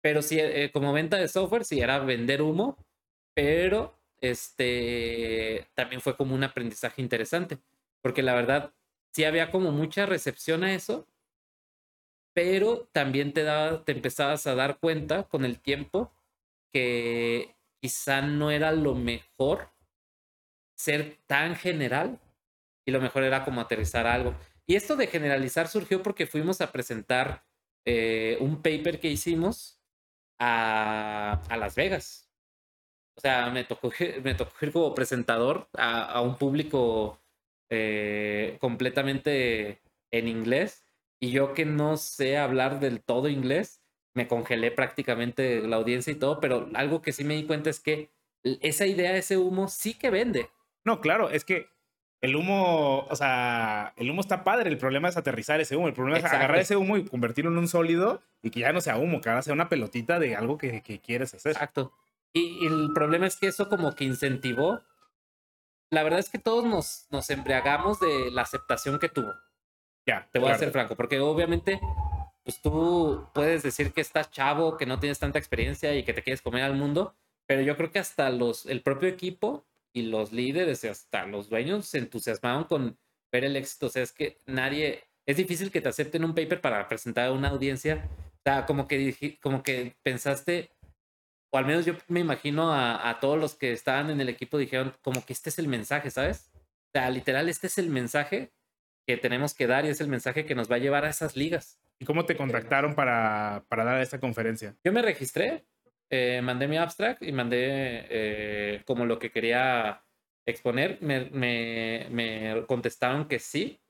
pero 0.00 0.22
sí, 0.22 0.38
eh, 0.38 0.70
como 0.72 0.92
venta 0.92 1.16
de 1.16 1.28
software, 1.28 1.64
sí 1.64 1.80
era 1.80 1.98
vender 1.98 2.42
humo, 2.42 2.76
pero 3.34 3.98
este 4.20 5.68
también 5.74 6.00
fue 6.00 6.16
como 6.16 6.34
un 6.34 6.44
aprendizaje 6.44 7.00
interesante, 7.02 7.58
porque 8.02 8.22
la 8.22 8.34
verdad 8.34 8.72
sí 9.12 9.24
había 9.24 9.50
como 9.50 9.72
mucha 9.72 10.06
recepción 10.06 10.64
a 10.64 10.74
eso, 10.74 11.06
pero 12.42 12.88
también 12.92 13.34
te, 13.34 13.42
empezabas 13.92 14.46
a 14.46 14.54
dar 14.54 14.78
cuenta 14.78 15.24
con 15.24 15.44
el 15.44 15.60
tiempo 15.60 16.10
que 16.72 17.54
quizá 17.82 18.22
no 18.22 18.50
era 18.50 18.72
lo 18.72 18.94
mejor 18.94 19.68
ser 20.74 21.18
tan 21.26 21.54
general 21.54 22.18
y 22.86 22.92
lo 22.92 23.00
mejor 23.02 23.24
era 23.24 23.44
como 23.44 23.60
aterrizar 23.60 24.06
algo. 24.06 24.34
Y 24.66 24.76
esto 24.76 24.96
de 24.96 25.06
generalizar 25.06 25.68
surgió 25.68 26.02
porque 26.02 26.26
fuimos 26.26 26.62
a 26.62 26.72
presentar 26.72 27.44
eh, 27.84 28.38
un 28.40 28.62
paper 28.62 29.00
que 29.00 29.08
hicimos 29.08 29.78
a, 30.38 31.42
Las 31.50 31.74
Vegas. 31.74 32.32
O 33.18 33.20
sea, 33.20 33.50
me 33.50 33.64
tocó, 33.64 33.90
me 34.22 34.34
tocó 34.34 34.52
ir 34.62 34.72
como 34.72 34.94
presentador 34.94 35.68
a, 35.74 36.04
a 36.04 36.22
un 36.22 36.38
público 36.38 37.20
eh, 37.68 38.56
completamente 38.62 39.82
en 40.10 40.26
inglés. 40.26 40.86
Y 41.20 41.30
yo 41.30 41.54
que 41.54 41.64
no 41.64 41.96
sé 41.96 42.38
hablar 42.38 42.80
del 42.80 43.02
todo 43.02 43.28
inglés, 43.28 43.80
me 44.14 44.26
congelé 44.26 44.70
prácticamente 44.70 45.60
la 45.60 45.76
audiencia 45.76 46.12
y 46.12 46.16
todo, 46.16 46.40
pero 46.40 46.68
algo 46.74 47.02
que 47.02 47.12
sí 47.12 47.24
me 47.24 47.34
di 47.34 47.44
cuenta 47.44 47.70
es 47.70 47.80
que 47.80 48.10
esa 48.42 48.86
idea, 48.86 49.14
ese 49.16 49.36
humo, 49.36 49.68
sí 49.68 49.94
que 49.94 50.10
vende. 50.10 50.48
No, 50.84 51.00
claro, 51.00 51.28
es 51.28 51.44
que 51.44 51.68
el 52.22 52.36
humo, 52.36 53.06
o 53.08 53.16
sea, 53.16 53.92
el 53.96 54.10
humo 54.10 54.22
está 54.22 54.44
padre, 54.44 54.70
el 54.70 54.78
problema 54.78 55.08
es 55.08 55.16
aterrizar 55.16 55.60
ese 55.60 55.76
humo, 55.76 55.88
el 55.88 55.94
problema 55.94 56.18
es 56.18 56.24
agarrar 56.24 56.58
ese 56.58 56.76
humo 56.76 56.96
y 56.96 57.04
convertirlo 57.04 57.50
en 57.50 57.58
un 57.58 57.68
sólido 57.68 58.22
y 58.42 58.50
que 58.50 58.60
ya 58.60 58.72
no 58.72 58.80
sea 58.80 58.96
humo, 58.96 59.20
que 59.20 59.28
ahora 59.28 59.42
sea 59.42 59.52
una 59.52 59.68
pelotita 59.68 60.18
de 60.18 60.36
algo 60.36 60.56
que, 60.56 60.82
que 60.82 61.00
quieres 61.00 61.34
hacer. 61.34 61.52
Exacto. 61.52 61.92
Y, 62.32 62.64
y, 62.64 62.66
el 62.66 62.90
problema 62.94 63.26
es 63.26 63.36
que 63.36 63.48
eso 63.48 63.68
como 63.68 63.94
que 63.94 64.04
incentivó 64.04 64.80
la 65.90 66.04
verdad 66.04 66.20
es 66.20 66.30
que 66.30 66.38
todos 66.38 66.64
nos, 66.64 67.06
nos 67.10 67.28
embriagamos 67.30 67.98
de 68.00 68.30
la 68.30 68.42
aceptación 68.42 68.98
que 68.98 69.08
tuvo. 69.08 69.34
Ya. 70.06 70.28
Te 70.32 70.38
voy 70.38 70.50
a 70.50 70.58
ser 70.58 70.70
franco, 70.70 70.96
porque 70.96 71.20
obviamente, 71.20 71.80
pues 72.42 72.60
tú 72.60 73.26
puedes 73.32 73.62
decir 73.62 73.92
que 73.92 74.00
estás 74.00 74.30
chavo, 74.30 74.76
que 74.76 74.86
no 74.86 74.98
tienes 74.98 75.18
tanta 75.18 75.38
experiencia 75.38 75.94
y 75.94 76.04
que 76.04 76.12
te 76.12 76.22
quieres 76.22 76.42
comer 76.42 76.64
al 76.64 76.74
mundo, 76.74 77.14
pero 77.46 77.62
yo 77.62 77.76
creo 77.76 77.90
que 77.90 77.98
hasta 77.98 78.30
los, 78.30 78.66
el 78.66 78.82
propio 78.82 79.08
equipo 79.08 79.66
y 79.92 80.02
los 80.02 80.32
líderes 80.32 80.84
y 80.84 80.88
hasta 80.88 81.26
los 81.26 81.48
dueños 81.48 81.86
se 81.86 81.98
entusiasmaron 81.98 82.64
con 82.64 82.98
ver 83.32 83.44
el 83.44 83.56
éxito. 83.56 83.86
O 83.86 83.88
sea, 83.88 84.02
es 84.02 84.12
que 84.12 84.38
nadie, 84.46 85.04
es 85.26 85.36
difícil 85.36 85.70
que 85.70 85.80
te 85.80 85.88
acepten 85.88 86.24
un 86.24 86.34
paper 86.34 86.60
para 86.60 86.88
presentar 86.88 87.26
a 87.26 87.32
una 87.32 87.48
audiencia. 87.48 88.08
O 88.38 88.42
sea, 88.44 88.66
como 88.66 88.86
que, 88.88 89.38
como 89.42 89.62
que 89.62 89.96
pensaste, 90.02 90.70
o 91.52 91.58
al 91.58 91.66
menos 91.66 91.84
yo 91.84 91.94
me 92.08 92.20
imagino 92.20 92.72
a, 92.72 93.18
todos 93.20 93.38
los 93.38 93.54
que 93.54 93.72
estaban 93.72 94.10
en 94.10 94.20
el 94.20 94.28
equipo 94.28 94.56
dijeron 94.56 94.94
como 95.02 95.24
que 95.24 95.32
este 95.32 95.50
es 95.50 95.58
el 95.58 95.68
mensaje, 95.68 96.10
¿sabes? 96.10 96.50
O 96.54 96.90
sea, 96.94 97.10
literal, 97.10 97.48
este 97.48 97.66
es 97.66 97.78
el 97.78 97.90
mensaje 97.90 98.52
que 99.10 99.16
tenemos 99.16 99.54
que 99.54 99.66
dar 99.66 99.84
y 99.84 99.88
es 99.88 100.00
el 100.00 100.06
mensaje 100.06 100.44
que 100.44 100.54
nos 100.54 100.70
va 100.70 100.76
a 100.76 100.78
llevar 100.78 101.04
a 101.04 101.10
esas 101.10 101.36
ligas. 101.36 101.80
¿Y 101.98 102.04
cómo 102.04 102.26
te 102.26 102.36
contactaron 102.36 102.94
para, 102.94 103.64
para 103.68 103.82
dar 103.84 104.00
esta 104.00 104.20
conferencia? 104.20 104.76
Yo 104.84 104.92
me 104.92 105.02
registré, 105.02 105.64
eh, 106.10 106.40
mandé 106.44 106.68
mi 106.68 106.76
abstract 106.76 107.20
y 107.22 107.32
mandé 107.32 107.58
eh, 108.08 108.82
como 108.86 109.06
lo 109.06 109.18
que 109.18 109.32
quería 109.32 110.04
exponer. 110.46 110.98
Me, 111.00 111.28
me, 111.30 112.06
me 112.10 112.64
contestaron 112.68 113.26
que 113.26 113.40
sí, 113.40 113.80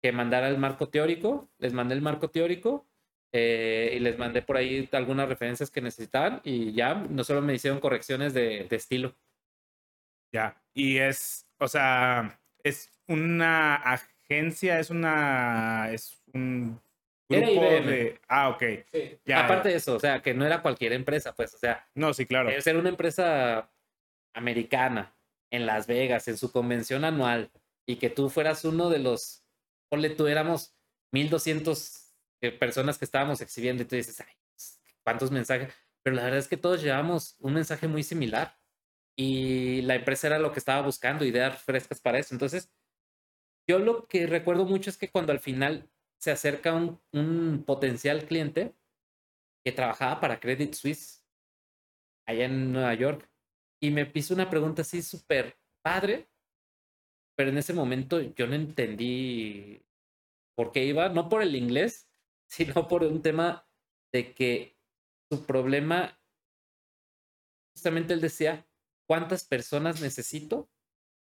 que 0.00 0.12
mandara 0.12 0.48
el 0.48 0.58
marco 0.58 0.88
teórico. 0.88 1.50
Les 1.58 1.72
mandé 1.72 1.94
el 1.94 2.02
marco 2.02 2.30
teórico 2.30 2.86
eh, 3.32 3.94
y 3.96 3.98
les 3.98 4.16
mandé 4.16 4.42
por 4.42 4.58
ahí 4.58 4.88
algunas 4.92 5.28
referencias 5.28 5.72
que 5.72 5.80
necesitaban 5.80 6.40
y 6.44 6.72
ya 6.72 6.94
no 6.94 7.24
solo 7.24 7.42
me 7.42 7.54
hicieron 7.54 7.80
correcciones 7.80 8.32
de, 8.32 8.68
de 8.70 8.76
estilo. 8.76 9.16
Ya, 10.32 10.62
y 10.72 10.98
es, 10.98 11.48
o 11.58 11.66
sea, 11.66 12.40
es 12.62 12.92
una 13.08 13.74
agencia, 14.28 14.78
es 14.78 14.90
una, 14.90 15.90
es 15.90 16.20
un 16.32 16.80
grupo 17.28 17.62
de... 17.62 18.20
Ah, 18.28 18.50
ok. 18.50 18.62
Ya, 19.24 19.44
Aparte 19.44 19.70
de 19.70 19.76
eso, 19.76 19.96
o 19.96 20.00
sea, 20.00 20.20
que 20.20 20.34
no 20.34 20.44
era 20.44 20.62
cualquier 20.62 20.92
empresa, 20.92 21.34
pues, 21.34 21.54
o 21.54 21.58
sea... 21.58 21.88
No, 21.94 22.12
sí, 22.12 22.26
claro. 22.26 22.50
Ser 22.60 22.76
una 22.76 22.88
empresa 22.88 23.70
americana 24.34 25.14
en 25.50 25.66
Las 25.66 25.86
Vegas, 25.86 26.28
en 26.28 26.36
su 26.36 26.52
convención 26.52 27.04
anual, 27.04 27.50
y 27.86 27.96
que 27.96 28.10
tú 28.10 28.28
fueras 28.28 28.64
uno 28.64 28.90
de 28.90 28.98
los, 28.98 29.44
ponle 29.88 30.10
tú, 30.10 30.26
éramos 30.26 30.74
1200 31.12 32.12
personas 32.58 32.98
que 32.98 33.04
estábamos 33.04 33.40
exhibiendo 33.40 33.82
y 33.82 33.86
tú 33.86 33.96
dices, 33.96 34.20
ay, 34.20 34.34
pues, 34.52 34.80
¿cuántos 35.02 35.30
mensajes? 35.30 35.72
Pero 36.02 36.16
la 36.16 36.22
verdad 36.24 36.38
es 36.38 36.48
que 36.48 36.56
todos 36.56 36.82
llevamos 36.82 37.36
un 37.40 37.54
mensaje 37.54 37.88
muy 37.88 38.02
similar 38.02 38.58
y 39.16 39.82
la 39.82 39.96
empresa 39.96 40.28
era 40.28 40.38
lo 40.38 40.52
que 40.52 40.58
estaba 40.58 40.82
buscando, 40.82 41.24
ideas 41.24 41.60
frescas 41.62 42.00
para 42.00 42.18
eso. 42.18 42.34
Entonces, 42.34 42.70
yo 43.68 43.78
lo 43.78 44.08
que 44.08 44.26
recuerdo 44.26 44.64
mucho 44.64 44.88
es 44.88 44.96
que 44.96 45.10
cuando 45.10 45.30
al 45.30 45.40
final 45.40 45.88
se 46.18 46.30
acerca 46.30 46.74
un, 46.74 47.64
potencial 47.66 48.24
cliente 48.24 48.74
que 49.64 49.72
trabajaba 49.72 50.20
para 50.20 50.40
Credit 50.40 50.72
Suisse 50.72 51.24
allá 52.26 52.46
en 52.46 52.72
Nueva 52.72 52.94
York 52.94 53.30
y 53.80 53.90
me 53.90 54.06
piso 54.06 54.34
una 54.34 54.48
pregunta 54.48 54.82
así 54.82 55.02
súper 55.02 55.58
padre, 55.82 56.28
pero 57.36 57.50
en 57.50 57.58
ese 57.58 57.74
momento 57.74 58.20
yo 58.20 58.46
no 58.46 58.54
entendí 58.54 59.82
por 60.56 60.72
qué 60.72 60.84
iba, 60.84 61.10
no 61.10 61.28
por 61.28 61.42
el 61.42 61.54
inglés, 61.54 62.08
sino 62.48 62.88
por 62.88 63.04
un 63.04 63.22
tema 63.22 63.68
de 64.12 64.32
que 64.32 64.76
su 65.30 65.44
problema, 65.44 66.18
justamente 67.74 68.14
él 68.14 68.22
decía, 68.22 68.66
¿cuántas 69.06 69.44
personas 69.44 70.00
necesito 70.00 70.70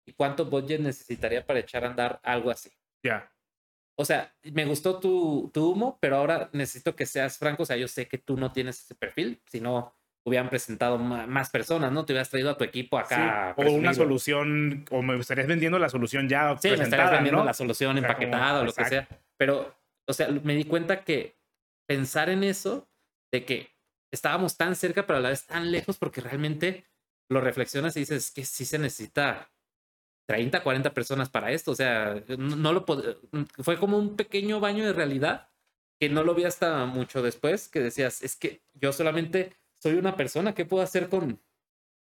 y 0.10 0.14
cuánto 0.14 0.46
budget 0.46 0.82
necesitaría 0.82 1.46
para 1.46 1.60
echar 1.60 1.84
a 1.84 1.90
andar 1.90 2.20
algo 2.24 2.52
así? 2.52 2.72
Ya. 3.04 3.32
O 3.98 4.06
sea, 4.06 4.34
me 4.44 4.66
gustó 4.66 5.00
tu, 5.00 5.52
tu 5.54 5.72
humo, 5.72 5.98
pero 6.02 6.18
ahora 6.18 6.50
necesito 6.54 6.96
que 6.96 7.06
seas 7.06 7.38
franco. 7.38 7.64
O 7.64 7.66
sea, 7.66 7.78
yo 7.78 7.88
sé 7.88 8.08
que 8.08 8.18
tú 8.18 8.38
no 8.38 8.52
tienes 8.52 8.82
ese 8.82 8.96
perfil, 8.96 9.42
si 9.46 9.60
no 9.60 9.94
hubieran 10.26 10.50
presentado 10.50 10.98
más 10.98 11.50
personas, 11.50 11.92
¿no? 11.92 12.06
Te 12.06 12.14
hubieras 12.14 12.30
traído 12.30 12.52
a 12.52 12.58
tu 12.58 12.64
equipo 12.64 12.98
acá. 12.98 13.54
o 13.58 13.72
una 13.72 13.94
solución, 13.94 14.86
o 14.92 15.02
me 15.02 15.18
estarías 15.18 15.48
vendiendo 15.48 15.80
la 15.80 15.90
solución 15.90 16.30
ya. 16.30 16.56
Sí, 16.58 16.70
me 16.70 16.84
estarías 16.84 17.12
vendiendo 17.12 17.44
la 17.44 17.54
solución 17.54 17.98
empaquetada 17.98 18.62
o 18.62 18.66
lo 18.66 18.74
que 18.74 18.86
sea. 18.86 19.08
Pero 19.38 19.80
o 20.10 20.14
sea, 20.14 20.28
me 20.28 20.56
di 20.56 20.64
cuenta 20.64 21.04
que 21.04 21.38
pensar 21.88 22.30
en 22.30 22.44
eso, 22.44 22.90
de 23.32 23.46
que 23.46 23.70
estábamos 24.12 24.58
tan 24.58 24.76
cerca, 24.76 25.06
pero 25.06 25.20
a 25.20 25.22
la 25.22 25.30
vez 25.30 25.46
tan 25.46 25.72
lejos, 25.72 25.98
porque 25.98 26.20
realmente 26.20 26.88
lo 27.30 27.42
reflexionas 27.42 27.96
y 27.96 28.00
dices 28.02 28.32
que 28.32 28.44
sí 28.44 28.66
se 28.66 28.80
necesita 28.80 29.52
30, 30.30 30.62
40 30.62 30.94
personas 30.94 31.28
para 31.28 31.52
esto. 31.52 31.72
O 31.72 31.76
sea, 31.76 32.22
no, 32.38 32.72
lo 32.72 32.86
fue 33.64 33.78
como 33.78 33.98
un 33.98 34.16
pequeño 34.16 34.60
baño 34.60 34.86
de 34.86 34.94
realidad 34.94 35.48
que 36.00 36.08
no 36.08 36.24
lo 36.24 36.36
vi 36.36 36.44
hasta 36.44 36.86
mucho 36.86 37.24
después, 37.24 37.68
que 37.68 37.80
decías, 37.80 38.22
es 38.22 38.36
que 38.36 38.62
yo 38.76 38.94
solamente 38.94 39.56
soy 39.80 39.96
una 39.96 40.16
persona, 40.16 40.54
¿qué 40.54 40.66
puedo 40.66 40.84
hacer 40.84 41.10
con, 41.10 41.42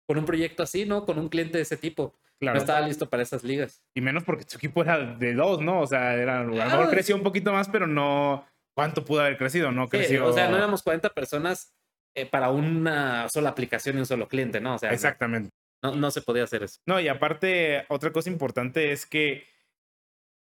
con 0.07 0.17
un 0.17 0.25
proyecto 0.25 0.63
así, 0.63 0.83
no? 0.83 1.05
Con 1.05 1.19
un 1.19 1.29
cliente 1.29 1.59
de 1.59 1.61
ese 1.61 1.77
tipo. 1.77 2.15
No 2.39 2.55
estaba 2.55 2.81
listo 2.87 3.07
para 3.07 3.21
esas 3.21 3.43
ligas. 3.43 3.83
Y 3.93 4.01
menos 4.01 4.23
porque 4.23 4.45
su 4.47 4.57
equipo 4.57 4.81
era 4.81 4.97
de 4.97 5.35
dos, 5.35 5.61
¿no? 5.61 5.81
O 5.81 5.85
sea, 5.85 6.15
era, 6.15 6.39
a 6.39 6.43
lo 6.43 6.55
mejor 6.55 6.87
ah, 6.87 6.89
creció 6.89 7.15
un 7.15 7.23
poquito 7.23 7.53
más, 7.53 7.69
pero 7.69 7.85
no. 7.85 8.47
¿Cuánto 8.75 9.05
pudo 9.05 9.21
haber 9.21 9.37
crecido? 9.37 9.71
No 9.71 9.87
creció. 9.89 10.25
o 10.25 10.33
sea, 10.33 10.49
no 10.49 10.57
éramos 10.57 10.81
40 10.81 11.09
personas 11.11 11.75
eh, 12.15 12.25
para 12.25 12.49
una 12.49 13.29
sola 13.29 13.49
aplicación 13.49 13.95
y 13.95 13.99
un 13.99 14.05
solo 14.07 14.27
cliente, 14.27 14.59
¿no? 14.59 14.73
O 14.73 14.77
sea, 14.79 14.91
Exactamente. 14.91 15.51
No, 15.83 15.95
no 15.95 16.11
se 16.11 16.21
podía 16.21 16.43
hacer 16.43 16.63
eso. 16.63 16.79
No, 16.85 16.99
y 16.99 17.07
aparte, 17.07 17.85
otra 17.89 18.11
cosa 18.11 18.29
importante 18.29 18.91
es 18.91 19.05
que 19.05 19.45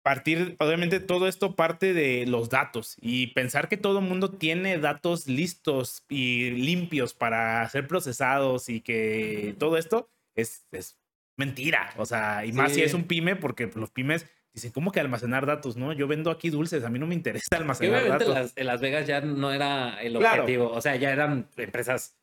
partir, 0.02 0.56
obviamente 0.58 1.00
todo 1.00 1.28
esto 1.28 1.54
parte 1.54 1.94
de 1.94 2.26
los 2.26 2.50
datos 2.50 2.96
y 3.00 3.28
pensar 3.28 3.68
que 3.68 3.76
todo 3.76 4.00
el 4.00 4.04
mundo 4.04 4.30
tiene 4.30 4.78
datos 4.78 5.28
listos 5.28 6.04
y 6.08 6.50
limpios 6.50 7.14
para 7.14 7.68
ser 7.68 7.86
procesados 7.86 8.68
y 8.68 8.80
que 8.80 9.54
todo 9.58 9.76
esto 9.76 10.10
es, 10.34 10.66
es 10.72 10.98
mentira. 11.36 11.94
O 11.96 12.04
sea, 12.04 12.44
y 12.44 12.52
más 12.52 12.72
si 12.72 12.82
es 12.82 12.94
un 12.94 13.04
pyme, 13.04 13.36
porque 13.36 13.70
los 13.74 13.90
pymes 13.90 14.26
dicen, 14.52 14.72
¿cómo 14.72 14.92
que 14.92 15.00
almacenar 15.00 15.46
datos? 15.46 15.76
No, 15.76 15.92
yo 15.92 16.08
vendo 16.08 16.30
aquí 16.30 16.50
dulces, 16.50 16.84
a 16.84 16.90
mí 16.90 16.98
no 16.98 17.06
me 17.06 17.14
interesa 17.14 17.56
almacenar 17.56 18.06
datos. 18.06 18.28
Las, 18.28 18.52
en 18.56 18.66
Las 18.66 18.80
Vegas 18.80 19.06
ya 19.06 19.20
no 19.20 19.52
era 19.52 20.02
el 20.02 20.16
objetivo, 20.16 20.70
o 20.70 20.80
sea, 20.80 20.96
ya 20.96 21.12
eran 21.12 21.48
empresas 21.56 22.16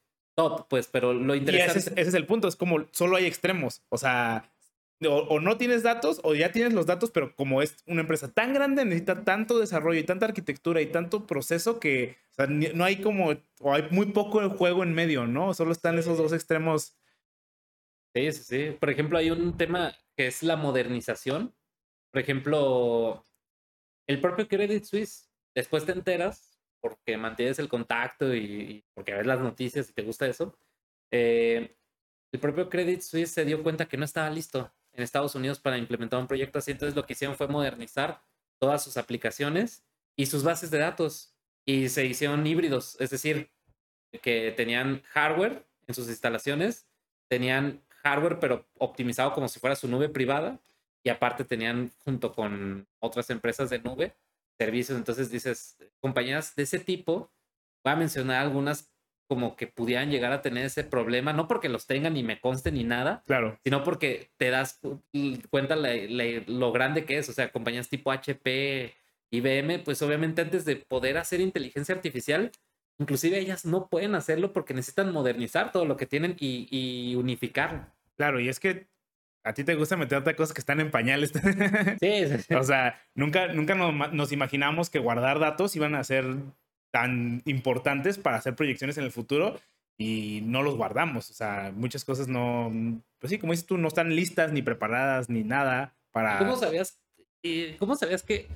pues, 0.69 0.87
pero 0.87 1.13
lo 1.13 1.35
interesante. 1.35 1.79
ese 1.79 2.09
es, 2.09 2.13
el 2.13 2.25
punto, 2.25 2.47
es 2.47 2.55
como 2.55 2.85
solo 2.91 3.17
hay 3.17 3.25
extremos. 3.25 3.81
O 3.89 3.97
sea, 3.97 4.51
o, 5.05 5.39
no 5.39 5.57
tienes 5.57 5.83
datos 5.83 6.19
o 6.23 6.35
ya 6.35 6.51
tienes 6.51 6.73
los 6.73 6.85
datos, 6.85 7.11
pero 7.11 7.35
como 7.35 7.61
es 7.61 7.77
una 7.87 8.01
empresa 8.01 8.31
tan 8.31 8.53
grande, 8.53 8.85
necesita 8.85 9.23
tanto 9.23 9.59
desarrollo 9.59 9.99
y 9.99 10.03
tanta 10.03 10.25
arquitectura 10.25 10.81
y 10.81 10.87
tanto 10.87 11.25
proceso 11.25 11.79
que 11.79 12.17
no 12.73 12.85
hay 12.85 12.97
como, 13.01 13.33
o 13.59 13.73
hay 13.73 13.87
muy 13.91 14.07
poco 14.07 14.49
juego 14.49 14.83
en 14.83 14.93
medio, 14.93 15.27
¿no? 15.27 15.53
Solo 15.53 15.71
están 15.71 15.97
esos 15.99 16.17
dos 16.17 16.33
extremos 16.33 16.95
Sí, 18.15 18.31
sí, 18.31 18.43
sí. 18.43 18.77
Por 18.79 18.89
ejemplo, 18.89 19.19
hay 19.19 19.29
un 19.29 19.55
tema 19.55 19.95
que 20.17 20.27
es 20.27 20.41
la 20.41 20.55
modernización 20.55 21.53
por 22.11 22.21
ejemplo, 22.21 23.25
el 24.07 24.19
propio 24.19 24.47
Credit 24.47 24.83
Suisse, 24.83 25.29
después 25.53 25.85
te 25.85 25.91
enteras, 25.91 26.48
porque 26.81 27.17
mantienes 27.17 27.59
el 27.59 27.69
contacto 27.69 28.33
y, 28.35 28.83
porque 28.93 29.13
ves 29.13 29.25
las 29.25 29.39
noticias 29.39 29.89
y 29.89 29.93
te 29.93 30.03
gusta 30.03 30.27
eso, 30.27 30.57
eh, 31.11 31.75
el 32.31 32.39
propio 32.39 32.69
Credit 32.69 33.01
Suisse 33.01 33.31
se 33.31 33.45
dio 33.45 33.63
cuenta 33.63 33.87
que 33.87 33.97
no 33.97 34.05
estaba 34.05 34.29
listo 34.29 34.71
en 34.93 35.03
Estados 35.03 35.35
Unidos 35.35 35.59
para 35.59 35.77
implementar 35.77 36.19
un 36.19 36.27
proyecto 36.27 36.59
así, 36.59 36.71
entonces 36.71 36.95
lo 36.95 37.05
que 37.05 37.13
hicieron 37.13 37.35
fue 37.35 37.47
modernizar 37.47 38.21
todas 38.59 38.83
sus 38.83 38.97
aplicaciones 38.97 39.83
y 40.15 40.25
sus 40.25 40.43
bases 40.43 40.71
de 40.71 40.79
datos 40.79 41.33
y 41.65 41.89
se 41.89 42.05
hicieron 42.05 42.45
híbridos, 42.45 42.97
es 42.99 43.09
decir, 43.09 43.51
que 44.21 44.51
tenían 44.55 45.01
hardware 45.03 45.65
en 45.87 45.95
sus 45.95 46.07
instalaciones, 46.07 46.87
tenían 47.27 47.81
hardware 48.03 48.39
pero 48.39 48.67
optimizado 48.77 49.33
como 49.33 49.47
si 49.47 49.59
fuera 49.59 49.75
su 49.75 49.87
nube 49.87 50.09
privada 50.09 50.59
y 51.03 51.09
aparte 51.09 51.43
tenían 51.43 51.91
junto 52.03 52.33
con 52.33 52.87
otras 52.99 53.29
empresas 53.29 53.69
de 53.69 53.79
nube 53.79 54.15
servicios. 54.59 54.97
Entonces 54.97 55.31
dices, 55.31 55.77
compañías 55.99 56.55
de 56.55 56.63
ese 56.63 56.79
tipo, 56.79 57.31
voy 57.83 57.93
a 57.93 57.95
mencionar 57.95 58.41
algunas 58.41 58.93
como 59.27 59.55
que 59.55 59.67
pudieran 59.67 60.09
llegar 60.09 60.31
a 60.31 60.41
tener 60.41 60.65
ese 60.65 60.83
problema, 60.83 61.33
no 61.33 61.47
porque 61.47 61.69
los 61.69 61.85
tengan 61.85 62.15
ni 62.15 62.23
me 62.23 62.41
conste 62.41 62.71
ni 62.71 62.83
nada, 62.83 63.21
claro. 63.27 63.59
sino 63.63 63.83
porque 63.83 64.31
te 64.37 64.49
das 64.49 64.81
cuenta 65.51 65.75
lo 65.75 66.71
grande 66.71 67.05
que 67.05 67.19
es. 67.19 67.29
O 67.29 67.33
sea, 67.33 67.51
compañías 67.51 67.89
tipo 67.89 68.11
HP, 68.11 68.95
IBM, 69.29 69.83
pues 69.83 70.01
obviamente 70.01 70.41
antes 70.41 70.65
de 70.65 70.77
poder 70.77 71.19
hacer 71.19 71.41
inteligencia 71.41 71.93
artificial, 71.93 72.51
inclusive 72.97 73.37
ellas 73.37 73.65
no 73.65 73.87
pueden 73.87 74.15
hacerlo 74.15 74.51
porque 74.51 74.73
necesitan 74.73 75.13
modernizar 75.13 75.71
todo 75.71 75.85
lo 75.85 75.95
que 75.95 76.07
tienen 76.07 76.35
y, 76.39 76.67
y 76.71 77.15
unificarlo. 77.15 77.85
Claro, 78.17 78.39
y 78.39 78.49
es 78.49 78.59
que 78.59 78.87
a 79.43 79.53
ti 79.53 79.63
te 79.63 79.75
gusta 79.75 79.95
meterte 79.95 80.35
cosas 80.35 80.53
que 80.53 80.59
están 80.59 80.79
en 80.79 80.91
pañales. 80.91 81.31
Sí, 81.99 82.27
sí, 82.27 82.53
O 82.55 82.63
sea, 82.63 83.01
nunca, 83.15 83.47
nunca 83.47 83.75
nos, 83.75 84.31
imaginamos 84.31 84.89
que 84.89 84.99
guardar 84.99 85.39
datos 85.39 85.75
iban 85.75 85.95
a 85.95 86.03
ser 86.03 86.25
tan 86.91 87.41
importantes 87.45 88.17
para 88.17 88.37
hacer 88.37 88.55
proyecciones 88.55 88.97
en 88.97 89.05
el 89.05 89.11
futuro 89.11 89.59
y 89.97 90.41
no 90.43 90.63
los 90.63 90.75
guardamos. 90.75 91.29
O 91.29 91.33
sea, 91.33 91.71
muchas 91.75 92.03
cosas 92.03 92.27
no, 92.27 92.71
pues 93.19 93.31
sí, 93.31 93.39
como 93.39 93.53
dices 93.53 93.65
tú, 93.67 93.77
no 93.77 93.87
están 93.87 94.15
listas 94.15 94.51
ni 94.51 94.61
preparadas 94.61 95.29
ni 95.29 95.43
nada 95.43 95.95
para... 96.11 96.37
¿Cómo 96.39 96.55
sabías, 96.55 96.99
cómo 97.77 97.95
sabías 97.95 98.23
que 98.23 98.47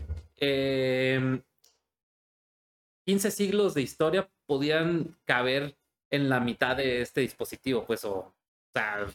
15 3.05 3.27
em, 3.27 3.31
siglos 3.31 3.73
de 3.73 3.81
historia 3.81 4.29
podían 4.45 5.17
caber 5.25 5.77
en 6.11 6.29
la 6.29 6.39
mitad 6.39 6.75
de 6.75 7.01
este 7.01 7.21
dispositivo? 7.21 7.85
Pues, 7.85 8.03
o, 8.03 8.15
o 8.15 8.33
sea, 8.73 9.07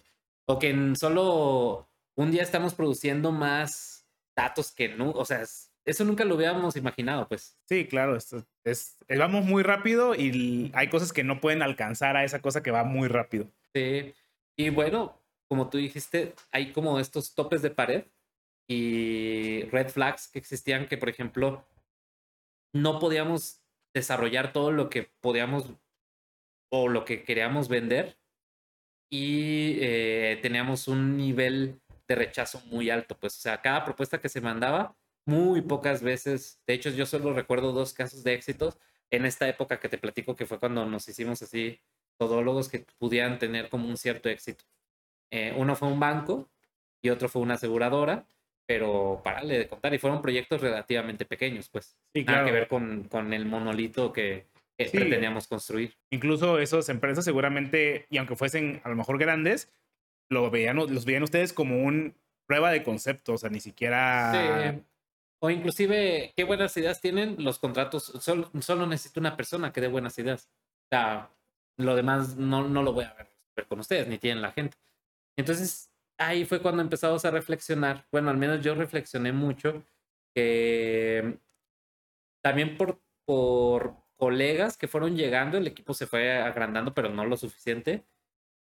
o 0.48 0.58
que 0.58 0.70
en 0.70 0.96
solo 0.96 1.88
un 2.16 2.30
día 2.30 2.42
estamos 2.42 2.74
produciendo 2.74 3.30
más 3.30 4.06
datos 4.36 4.72
que 4.72 4.88
no, 4.88 5.10
o 5.10 5.24
sea, 5.24 5.44
eso 5.84 6.04
nunca 6.04 6.24
lo 6.24 6.34
habíamos 6.34 6.76
imaginado, 6.76 7.28
pues. 7.28 7.58
Sí, 7.68 7.86
claro, 7.86 8.16
esto 8.16 8.46
es, 8.64 8.96
vamos 9.08 9.44
muy 9.44 9.62
rápido 9.62 10.14
y 10.14 10.70
hay 10.74 10.88
cosas 10.88 11.12
que 11.12 11.24
no 11.24 11.40
pueden 11.40 11.62
alcanzar 11.62 12.16
a 12.16 12.24
esa 12.24 12.40
cosa 12.40 12.62
que 12.62 12.70
va 12.70 12.84
muy 12.84 13.08
rápido. 13.08 13.50
Sí, 13.74 14.14
y 14.56 14.70
bueno, 14.70 15.20
como 15.48 15.68
tú 15.68 15.78
dijiste, 15.78 16.34
hay 16.50 16.72
como 16.72 16.98
estos 16.98 17.34
topes 17.34 17.62
de 17.62 17.70
pared 17.70 18.04
y 18.68 19.62
red 19.70 19.88
flags 19.88 20.28
que 20.28 20.38
existían 20.38 20.88
que, 20.88 20.98
por 20.98 21.08
ejemplo, 21.08 21.64
no 22.74 22.98
podíamos 22.98 23.62
desarrollar 23.94 24.52
todo 24.52 24.72
lo 24.72 24.90
que 24.90 25.10
podíamos 25.20 25.70
o 26.70 26.88
lo 26.88 27.04
que 27.04 27.24
queríamos 27.24 27.68
vender 27.68 28.18
y 29.10 29.78
eh, 29.80 30.38
teníamos 30.42 30.88
un 30.88 31.16
nivel 31.16 31.80
de 32.06 32.14
rechazo 32.14 32.62
muy 32.66 32.90
alto. 32.90 33.16
Pues, 33.18 33.36
o 33.36 33.40
sea, 33.40 33.60
cada 33.60 33.84
propuesta 33.84 34.20
que 34.20 34.28
se 34.28 34.40
mandaba, 34.40 34.96
muy 35.24 35.60
pocas 35.60 36.02
veces, 36.02 36.60
de 36.66 36.74
hecho, 36.74 36.90
yo 36.90 37.06
solo 37.06 37.32
recuerdo 37.32 37.72
dos 37.72 37.92
casos 37.92 38.24
de 38.24 38.34
éxitos 38.34 38.78
en 39.10 39.26
esta 39.26 39.48
época 39.48 39.78
que 39.78 39.88
te 39.88 39.98
platico 39.98 40.36
que 40.36 40.46
fue 40.46 40.58
cuando 40.58 40.86
nos 40.86 41.08
hicimos 41.08 41.42
así 41.42 41.80
todólogos 42.18 42.68
que 42.68 42.84
pudieran 42.98 43.38
tener 43.38 43.68
como 43.68 43.88
un 43.88 43.96
cierto 43.96 44.28
éxito. 44.28 44.64
Eh, 45.30 45.54
uno 45.56 45.76
fue 45.76 45.88
un 45.88 46.00
banco 46.00 46.48
y 47.02 47.10
otro 47.10 47.28
fue 47.28 47.42
una 47.42 47.54
aseguradora, 47.54 48.26
pero 48.66 49.20
parale 49.22 49.58
de 49.58 49.68
contar, 49.68 49.94
y 49.94 49.98
fueron 49.98 50.20
proyectos 50.20 50.60
relativamente 50.60 51.24
pequeños, 51.24 51.68
pues. 51.68 51.96
Sí, 52.12 52.24
claro. 52.24 52.40
Nada 52.40 52.46
que 52.46 52.58
ver 52.58 52.68
con, 52.68 53.04
con 53.04 53.32
el 53.32 53.46
monolito 53.46 54.12
que, 54.12 54.46
que 54.78 54.90
pretendíamos 54.90 55.48
construir. 55.48 55.96
Incluso 56.10 56.58
esas 56.58 56.88
empresas 56.88 57.24
seguramente, 57.24 58.06
y 58.10 58.18
aunque 58.18 58.36
fuesen 58.36 58.80
a 58.84 58.88
lo 58.88 58.96
mejor 58.96 59.18
grandes, 59.18 59.70
lo 60.30 60.50
veían, 60.50 60.76
los 60.76 61.04
veían 61.04 61.24
ustedes 61.24 61.52
como 61.52 61.82
un 61.82 62.14
prueba 62.46 62.70
de 62.70 62.82
concepto, 62.82 63.34
o 63.34 63.38
sea, 63.38 63.50
ni 63.50 63.60
siquiera... 63.60 64.72
Sí. 64.72 64.82
O 65.40 65.50
inclusive, 65.50 66.32
qué 66.36 66.44
buenas 66.44 66.76
ideas 66.76 67.00
tienen 67.00 67.36
los 67.38 67.58
contratos. 67.58 68.04
Solo, 68.20 68.50
solo 68.60 68.86
necesito 68.86 69.20
una 69.20 69.36
persona 69.36 69.72
que 69.72 69.80
dé 69.80 69.86
buenas 69.86 70.18
ideas. 70.18 70.48
O 70.86 70.88
sea, 70.90 71.30
lo 71.76 71.94
demás 71.94 72.36
no, 72.36 72.66
no 72.68 72.82
lo 72.82 72.92
voy 72.92 73.04
a 73.04 73.14
ver, 73.14 73.28
ver 73.56 73.66
con 73.66 73.78
ustedes, 73.78 74.08
ni 74.08 74.18
tienen 74.18 74.42
la 74.42 74.50
gente. 74.50 74.76
Entonces, 75.36 75.92
ahí 76.18 76.44
fue 76.44 76.60
cuando 76.60 76.82
empezamos 76.82 77.24
a 77.24 77.30
reflexionar. 77.30 78.04
Bueno, 78.10 78.30
al 78.30 78.36
menos 78.36 78.64
yo 78.64 78.74
reflexioné 78.74 79.32
mucho 79.32 79.84
que 80.34 81.38
también 82.42 82.76
por, 82.76 83.00
por 83.24 83.94
colegas 84.18 84.76
que 84.76 84.88
fueron 84.88 85.16
llegando, 85.16 85.56
el 85.58 85.66
equipo 85.66 85.94
se 85.94 86.06
fue 86.06 86.38
agrandando, 86.38 86.92
pero 86.92 87.08
no 87.08 87.24
lo 87.24 87.36
suficiente. 87.36 88.04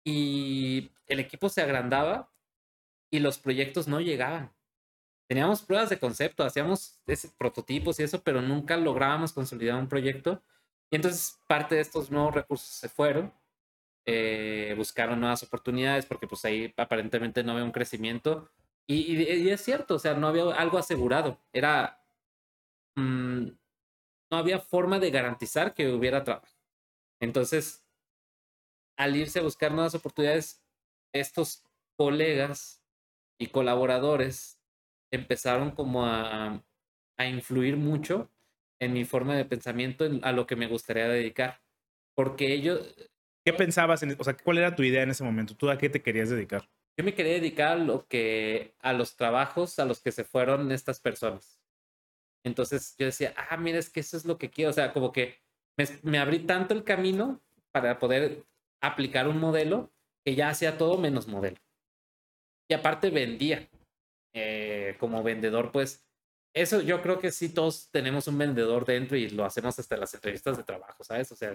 Y 0.05 0.93
el 1.07 1.21
equipo 1.21 1.49
se 1.49 1.63
agrandaba 1.63 2.31
y 3.11 3.19
los 3.21 3.39
proyectos 3.39 3.89
no 3.89 4.01
llegaban. 4.01 4.53
Teníamos 5.29 5.63
pruebas 5.63 5.91
de 5.91 5.99
concepto, 5.99 6.45
hacíamos 6.45 7.01
prototipos 7.39 7.99
y 8.01 8.05
eso, 8.05 8.23
pero 8.23 8.41
nunca 8.43 8.77
lográbamos 8.77 9.33
consolidar 9.33 9.79
un 9.79 9.89
proyecto. 9.89 10.43
Y 10.91 10.97
entonces 10.97 11.39
parte 11.47 11.75
de 11.75 11.83
estos 11.83 12.11
nuevos 12.11 12.35
recursos 12.35 12.69
se 12.69 12.89
fueron, 12.89 13.33
eh, 14.07 14.75
buscaron 14.77 15.21
nuevas 15.21 15.43
oportunidades 15.43 16.07
porque 16.07 16.27
pues 16.27 16.45
ahí 16.45 16.73
aparentemente 16.77 17.43
no 17.43 17.53
había 17.53 17.65
un 17.65 17.73
crecimiento. 17.73 18.51
Y, 18.87 19.17
y, 19.23 19.51
es 19.51 19.61
cierto, 19.63 19.97
o 19.97 19.99
sea, 19.99 20.15
no 20.15 20.29
había 20.29 20.45
algo 20.55 20.79
asegurado. 20.79 21.39
Era, 21.53 22.03
mm, 22.97 23.49
no 24.31 24.39
había 24.39 24.61
forma 24.61 24.99
de 24.99 25.11
garantizar 25.11 25.75
que 25.75 25.89
hubiera 25.89 26.25
trabajo. 26.25 26.55
Entonces, 27.21 27.85
al 28.97 29.17
irse 29.17 29.39
a 29.39 29.43
buscar 29.43 29.73
nuevas 29.73 29.95
oportunidades, 29.95 30.63
estos 31.13 31.65
colegas 31.97 32.83
y 33.39 33.49
colaboradores 33.49 34.61
empezaron 35.11 35.71
como 35.71 36.05
a, 36.05 36.63
a 37.17 37.27
influir 37.27 37.77
mucho 37.77 38.31
en 38.81 38.93
mi 38.93 39.05
forma 39.05 39.37
de 39.37 39.45
pensamiento, 39.45 40.09
a 40.23 40.33
lo 40.33 40.47
que 40.47 40.57
me 40.57 40.69
gustaría 40.69 41.09
dedicar. 41.09 41.61
Porque 42.15 42.53
ellos... 42.53 42.95
¿Qué 43.45 43.53
pensabas? 43.53 44.03
En, 44.03 44.17
o 44.19 44.25
sea, 44.25 44.37
¿cuál 44.37 44.59
era 44.59 44.75
tu 44.75 44.83
idea 44.83 45.03
en 45.03 45.11
ese 45.11 45.25
momento? 45.25 45.57
¿Tú 45.57 45.71
a 45.71 45.79
qué 45.79 45.89
te 45.89 46.03
querías 46.03 46.31
dedicar? 46.31 46.69
Yo 46.97 47.05
me 47.05 47.15
quería 47.15 47.35
dedicar 47.35 47.73
a, 47.73 47.77
lo 47.77 48.07
que, 48.07 48.75
a 48.81 48.93
los 48.93 49.17
trabajos 49.17 49.79
a 49.79 49.85
los 49.85 50.01
que 50.01 50.13
se 50.13 50.25
fueron 50.25 50.73
estas 50.73 51.01
personas. 51.01 51.61
Entonces 52.49 52.97
yo 52.99 53.07
decía, 53.07 53.35
ah, 53.37 53.57
mira, 53.57 53.79
es 53.79 53.91
que 53.91 54.01
eso 54.01 54.17
es 54.17 54.25
lo 54.25 54.39
que 54.39 54.51
quiero. 54.51 54.71
O 54.71 54.75
sea, 54.75 54.93
como 54.93 55.13
que 55.13 55.39
me, 56.03 56.19
abrí 56.19 56.41
tanto 56.41 56.75
el 56.75 56.83
camino 56.83 57.41
para 57.73 57.99
poder 57.99 58.45
aplicar 58.83 59.29
un 59.29 59.39
modelo 59.39 59.93
que 60.25 60.35
ya 60.35 60.49
hacía 60.49 60.77
todo 60.77 60.99
menos 60.99 61.29
modelo. 61.29 61.59
Y 62.69 62.75
aparte 62.75 63.11
vendía. 63.11 63.69
Eh, 64.35 64.97
como 65.01 65.23
vendedor, 65.23 65.73
pues 65.73 66.07
eso 66.55 66.81
yo 66.81 67.03
creo 67.03 67.19
que 67.19 67.31
sí, 67.31 67.49
todos 67.49 67.91
tenemos 67.91 68.29
un 68.29 68.39
vendedor 68.39 68.85
dentro 68.85 69.17
y 69.17 69.31
lo 69.31 69.45
hacemos 69.45 69.79
hasta 69.79 69.97
las 69.97 70.13
entrevistas 70.15 70.57
de 70.57 70.65
trabajo, 70.65 71.03
¿sabes? 71.03 71.33
O 71.33 71.37
sea, 71.37 71.55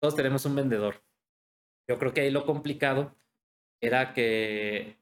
todos 0.00 0.16
tenemos 0.16 0.44
un 0.44 0.56
vendedor. 0.56 1.02
Yo 1.88 1.98
creo 1.98 2.12
que 2.12 2.22
ahí 2.22 2.30
lo 2.30 2.44
complicado 2.44 3.14
era 3.80 4.12
que 4.12 4.98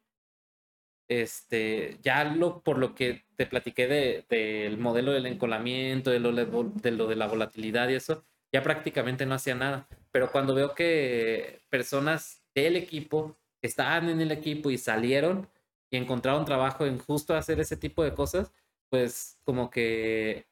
este, 1.08 1.98
ya 2.02 2.24
lo, 2.24 2.62
por 2.62 2.78
lo 2.78 2.94
que 2.94 3.24
te 3.36 3.46
platiqué 3.46 3.86
del 3.86 4.24
de, 4.28 4.76
modelo 4.78 5.12
del 5.12 5.26
encolamiento, 5.26 6.10
de 6.10 6.20
lo, 6.20 6.32
de 6.32 6.90
lo 6.90 7.06
de 7.06 7.16
la 7.16 7.26
volatilidad 7.26 7.88
y 7.88 7.94
eso, 7.94 8.24
ya 8.52 8.62
prácticamente 8.62 9.26
no 9.26 9.34
hacía 9.34 9.54
nada. 9.54 9.88
Pero 10.10 10.32
cuando 10.32 10.54
veo 10.54 10.74
que 10.74 11.60
personas 11.70 12.42
del 12.54 12.76
equipo 12.76 13.36
que 13.60 13.68
estaban 13.68 14.08
en 14.08 14.20
el 14.20 14.32
equipo 14.32 14.70
y 14.70 14.78
salieron 14.78 15.48
y 15.90 15.96
encontraron 15.96 16.44
trabajo 16.44 16.86
en 16.86 16.98
justo 16.98 17.34
hacer 17.34 17.60
ese 17.60 17.76
tipo 17.76 18.02
de 18.02 18.14
cosas, 18.14 18.52
pues 18.88 19.38
como 19.44 19.70
que 19.70 20.46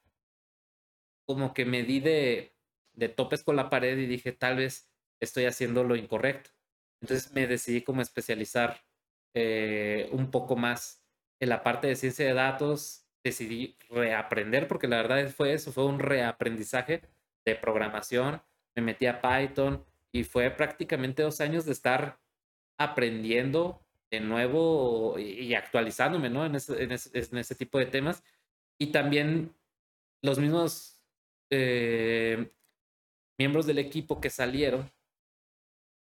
como 1.25 1.53
que 1.53 1.65
me 1.65 1.83
di 1.83 1.99
de, 1.99 2.53
de 2.93 3.09
topes 3.09 3.43
con 3.43 3.55
la 3.55 3.69
pared 3.69 3.97
y 3.97 4.05
dije, 4.05 4.31
tal 4.31 4.57
vez 4.57 4.91
estoy 5.19 5.45
haciendo 5.45 5.83
lo 5.83 5.95
incorrecto. 5.95 6.51
Entonces 7.01 7.31
me 7.33 7.47
decidí 7.47 7.81
como 7.81 8.01
especializar 8.01 8.84
eh, 9.35 10.09
un 10.11 10.31
poco 10.31 10.55
más 10.55 11.03
en 11.39 11.49
la 11.49 11.61
parte 11.61 11.87
de 11.87 11.95
ciencia 11.95 12.25
de 12.25 12.33
datos, 12.33 13.05
decidí 13.23 13.77
reaprender, 13.89 14.67
porque 14.67 14.87
la 14.87 14.97
verdad 14.97 15.27
fue 15.29 15.53
eso, 15.53 15.73
fue 15.73 15.85
un 15.85 15.99
reaprendizaje 15.99 17.01
de 17.45 17.55
programación, 17.55 18.41
me 18.75 18.81
metí 18.81 19.05
a 19.07 19.21
Python 19.21 19.85
y 20.11 20.23
fue 20.23 20.49
prácticamente 20.51 21.21
dos 21.23 21.41
años 21.41 21.65
de 21.65 21.73
estar 21.73 22.19
aprendiendo 22.77 23.81
de 24.09 24.21
nuevo 24.21 25.19
y, 25.19 25.53
actualizándome, 25.53 26.29
¿no? 26.29 26.45
En 26.45 26.55
ese, 26.55 26.83
en, 26.83 26.91
ese, 26.91 27.55
tipo 27.55 27.77
de 27.77 27.87
temas. 27.87 28.23
Y 28.77 28.87
también 28.93 29.53
los 30.21 30.39
mismos 30.39 31.01
eh, 31.49 32.51
miembros 33.37 33.65
del 33.65 33.79
equipo 33.79 34.21
que 34.21 34.29
salieron, 34.29 34.89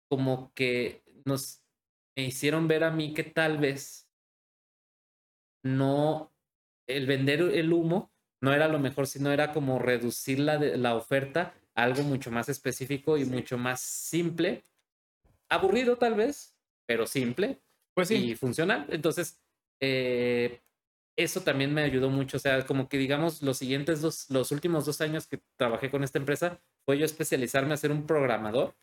como 0.10 0.54
que 0.54 1.04
nos 1.26 1.64
me 2.18 2.24
hicieron 2.24 2.68
ver 2.68 2.84
a 2.84 2.90
mí 2.90 3.14
que 3.14 3.24
tal 3.24 3.60
vez 3.60 4.10
no, 5.64 6.34
el 6.88 7.06
vender 7.06 7.42
el 7.42 7.72
humo 7.72 8.12
no 8.42 8.54
era 8.54 8.68
lo 8.68 8.80
mejor, 8.80 9.06
sino 9.06 9.32
era 9.32 9.54
como 9.54 9.78
reducir 9.78 10.40
la, 10.40 10.58
la 10.58 10.96
oferta 10.96 11.54
a 11.76 11.84
algo 11.84 12.02
mucho 12.02 12.32
más 12.32 12.50
específico 12.50 13.18
y 13.18 13.26
mucho 13.26 13.60
más 13.60 13.82
simple. 13.82 14.64
Aburrido 15.48 15.98
tal 15.98 16.16
vez, 16.16 16.56
pero 16.88 17.06
simple. 17.06 17.62
Pues 17.94 18.08
sí. 18.08 18.32
Y 18.32 18.36
funcional. 18.36 18.88
Entonces, 18.90 19.40
eh, 19.80 20.62
eso 21.16 21.42
también 21.42 21.72
me 21.72 21.84
ayudó 21.84 22.10
mucho. 22.10 22.38
O 22.38 22.40
sea, 22.40 22.66
como 22.66 22.90
que 22.90 22.98
digamos, 22.98 23.44
los 23.44 23.58
siguientes 23.60 24.02
dos, 24.02 24.30
los 24.32 24.52
últimos 24.52 24.86
dos 24.86 25.02
años 25.02 25.28
que 25.28 25.40
trabajé 25.56 25.92
con 25.92 26.04
esta 26.04 26.18
empresa, 26.18 26.60
fue 26.84 26.98
yo 26.98 27.06
especializarme 27.06 27.76
a 27.76 27.78
ser 27.78 27.92
un 27.92 28.08
programador, 28.08 28.76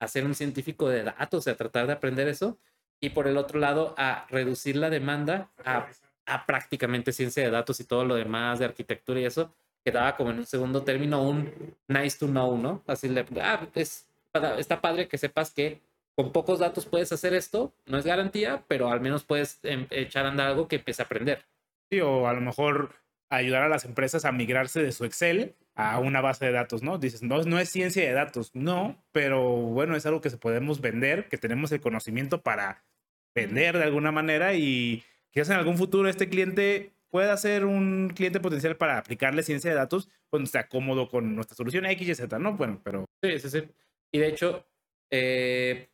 a 0.00 0.06
ser 0.08 0.24
un 0.24 0.34
científico 0.34 0.88
de 0.88 1.02
datos, 1.04 1.48
a 1.48 1.56
tratar 1.56 1.86
de 1.88 1.94
aprender 1.94 2.28
eso. 2.28 2.58
Y 3.00 3.10
por 3.10 3.28
el 3.28 3.36
otro 3.36 3.60
lado, 3.60 3.94
a 3.98 4.26
reducir 4.30 4.76
la 4.76 4.90
demanda 4.90 5.50
a, 5.64 5.86
a 6.26 6.46
prácticamente 6.46 7.12
ciencia 7.12 7.42
de 7.42 7.50
datos 7.50 7.80
y 7.80 7.84
todo 7.84 8.04
lo 8.04 8.14
demás 8.14 8.58
de 8.58 8.64
arquitectura 8.64 9.20
y 9.20 9.24
eso, 9.24 9.52
quedaba 9.84 10.16
como 10.16 10.30
en 10.30 10.38
un 10.38 10.46
segundo 10.46 10.82
término 10.82 11.22
un 11.22 11.76
nice 11.86 12.18
to 12.18 12.26
know, 12.26 12.58
¿no? 12.58 12.82
Así 12.88 13.08
le, 13.08 13.24
ah, 13.40 13.66
es, 13.74 14.08
está 14.58 14.80
padre 14.80 15.06
que 15.06 15.16
sepas 15.16 15.52
que 15.52 15.80
con 16.16 16.32
pocos 16.32 16.58
datos 16.58 16.86
puedes 16.86 17.12
hacer 17.12 17.34
esto, 17.34 17.72
no 17.86 17.98
es 17.98 18.04
garantía, 18.04 18.64
pero 18.66 18.90
al 18.90 19.00
menos 19.00 19.22
puedes 19.22 19.60
em, 19.62 19.86
echar 19.90 20.26
a 20.26 20.30
andar 20.30 20.48
algo 20.48 20.66
que 20.66 20.76
empiece 20.76 21.02
a 21.02 21.04
aprender. 21.04 21.44
Sí, 21.90 22.00
o 22.00 22.26
a 22.26 22.32
lo 22.32 22.40
mejor 22.40 22.96
ayudar 23.28 23.62
a 23.62 23.68
las 23.68 23.84
empresas 23.84 24.24
a 24.24 24.32
migrarse 24.32 24.82
de 24.82 24.90
su 24.90 25.04
Excel 25.04 25.54
a 25.76 25.98
una 26.00 26.22
base 26.22 26.46
de 26.46 26.52
datos, 26.52 26.82
¿no? 26.82 26.98
Dices, 26.98 27.22
no, 27.22 27.42
no 27.42 27.58
es 27.58 27.68
ciencia 27.68 28.02
de 28.02 28.12
datos, 28.12 28.50
no, 28.54 29.04
pero 29.12 29.44
bueno, 29.44 29.94
es 29.94 30.06
algo 30.06 30.22
que 30.22 30.30
se 30.30 30.38
podemos 30.38 30.80
vender, 30.80 31.28
que 31.28 31.36
tenemos 31.36 31.70
el 31.70 31.82
conocimiento 31.82 32.42
para 32.42 32.82
vender 33.34 33.76
de 33.76 33.84
alguna 33.84 34.10
manera 34.10 34.54
y 34.54 35.04
quizás 35.30 35.50
en 35.50 35.56
algún 35.56 35.76
futuro 35.76 36.08
este 36.08 36.30
cliente 36.30 36.94
pueda 37.10 37.36
ser 37.36 37.66
un 37.66 38.08
cliente 38.08 38.40
potencial 38.40 38.76
para 38.76 38.96
aplicarle 38.96 39.42
ciencia 39.42 39.70
de 39.70 39.76
datos 39.76 40.08
cuando 40.30 40.46
esté 40.46 40.66
cómodo 40.66 41.08
con 41.08 41.34
nuestra 41.34 41.54
solución 41.54 41.84
X 41.84 42.08
y 42.08 42.14
Z, 42.14 42.38
¿no? 42.38 42.54
Bueno, 42.54 42.80
pero... 42.82 43.04
Sí, 43.22 43.38
sí, 43.38 43.50
sí. 43.50 43.62
Y 44.12 44.18
de 44.18 44.28
hecho, 44.28 44.66
eh, 45.10 45.90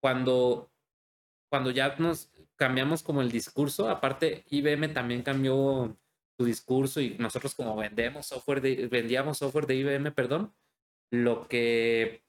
cuando, 0.00 0.70
cuando 1.50 1.70
ya 1.70 1.96
nos 1.96 2.30
cambiamos 2.56 3.02
como 3.02 3.22
el 3.22 3.30
discurso, 3.30 3.88
aparte 3.88 4.44
IBM 4.50 4.92
también 4.92 5.22
cambió 5.22 5.96
su 6.36 6.44
discurso 6.44 7.00
y 7.00 7.16
nosotros 7.18 7.54
como 7.54 7.76
vendemos 7.76 8.26
software 8.26 8.88
vendíamos 8.88 9.38
software 9.38 9.66
de 9.66 9.76
IBM, 9.76 10.12
perdón, 10.12 10.54
lo 11.10 11.48
que, 11.48 12.24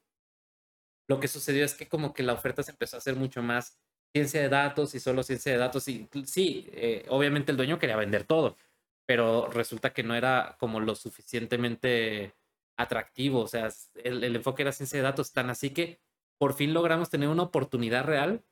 lo 1.10 1.19
que 1.19 1.27
sucedió 1.27 1.65
es 1.65 1.73
que 1.73 1.88
como 1.88 2.14
que 2.14 2.23
la 2.23 2.34
oferta 2.34 2.64
se 2.64 2.72
empezó 2.72 2.98
a 2.98 2.99
hacer 2.99 3.15
mucho 3.15 3.41
más 3.41 3.80
ciencia 4.14 4.41
de 4.41 4.49
datos 4.49 4.95
y 4.95 4.99
solo 4.99 5.23
ciencia 5.23 5.52
de 5.52 5.57
datos. 5.57 5.88
Y 5.88 6.07
sí, 6.26 6.69
eh, 6.73 7.06
obviamente 7.10 7.52
el 7.52 7.57
dueño 7.57 7.80
quería 7.80 7.98
vender 7.98 8.26
todo, 8.26 8.57
pero 9.06 9.48
resulta 9.48 9.94
que 9.94 10.03
no 10.03 10.15
era 10.15 10.56
como 10.60 10.80
lo 10.80 10.95
suficientemente 10.95 12.36
atractivo. 12.77 13.41
O 13.41 13.48
sea, 13.48 13.69
el, 13.95 14.23
el 14.23 14.36
enfoque 14.36 14.64
era 14.64 14.72
ciencia 14.72 14.98
de 14.99 15.03
datos 15.03 15.34
tan 15.34 15.49
así 15.49 15.72
que 15.72 15.99
por 16.38 16.53
fin 16.53 16.73
logramos 16.73 17.10
tener 17.10 17.30
una 17.30 17.44
oportunidad 17.44 18.06
real 18.06 18.44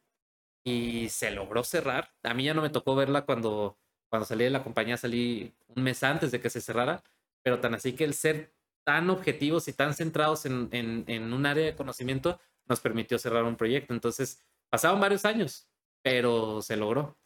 y 0.66 1.10
se 1.10 1.32
logró 1.32 1.64
cerrar. 1.64 2.14
A 2.24 2.34
mí 2.34 2.46
ya 2.46 2.54
no 2.54 2.62
me 2.62 2.70
tocó 2.70 2.96
verla 2.96 3.26
cuando, 3.26 3.78
cuando 4.14 4.28
salí 4.28 4.44
de 4.44 4.52
la 4.52 4.62
compañía, 4.62 4.96
salí 4.96 5.56
un 5.76 5.82
mes 5.82 6.04
antes 6.04 6.30
de 6.30 6.40
que 6.40 6.52
se 6.52 6.62
cerrara, 6.62 7.02
pero 7.42 7.60
tan 7.60 7.74
así 7.74 7.94
que 7.94 8.04
el 8.04 8.14
ser 8.14 8.54
tan 8.84 9.10
objetivos 9.10 9.68
y 9.68 9.74
tan 9.74 9.96
centrados 9.96 10.46
en, 10.46 10.70
en, 10.72 11.04
en 11.08 11.34
un 11.34 11.48
área 11.48 11.66
de 11.66 11.76
conocimiento 11.76 12.40
nos 12.68 12.80
permitió 12.80 13.18
cerrar 13.18 13.44
un 13.44 13.56
proyecto. 13.56 13.92
Entonces, 13.92 14.40
pasaron 14.70 15.00
varios 15.00 15.26
años, 15.26 15.68
pero 16.04 16.62
se 16.62 16.78
logró. 16.78 17.18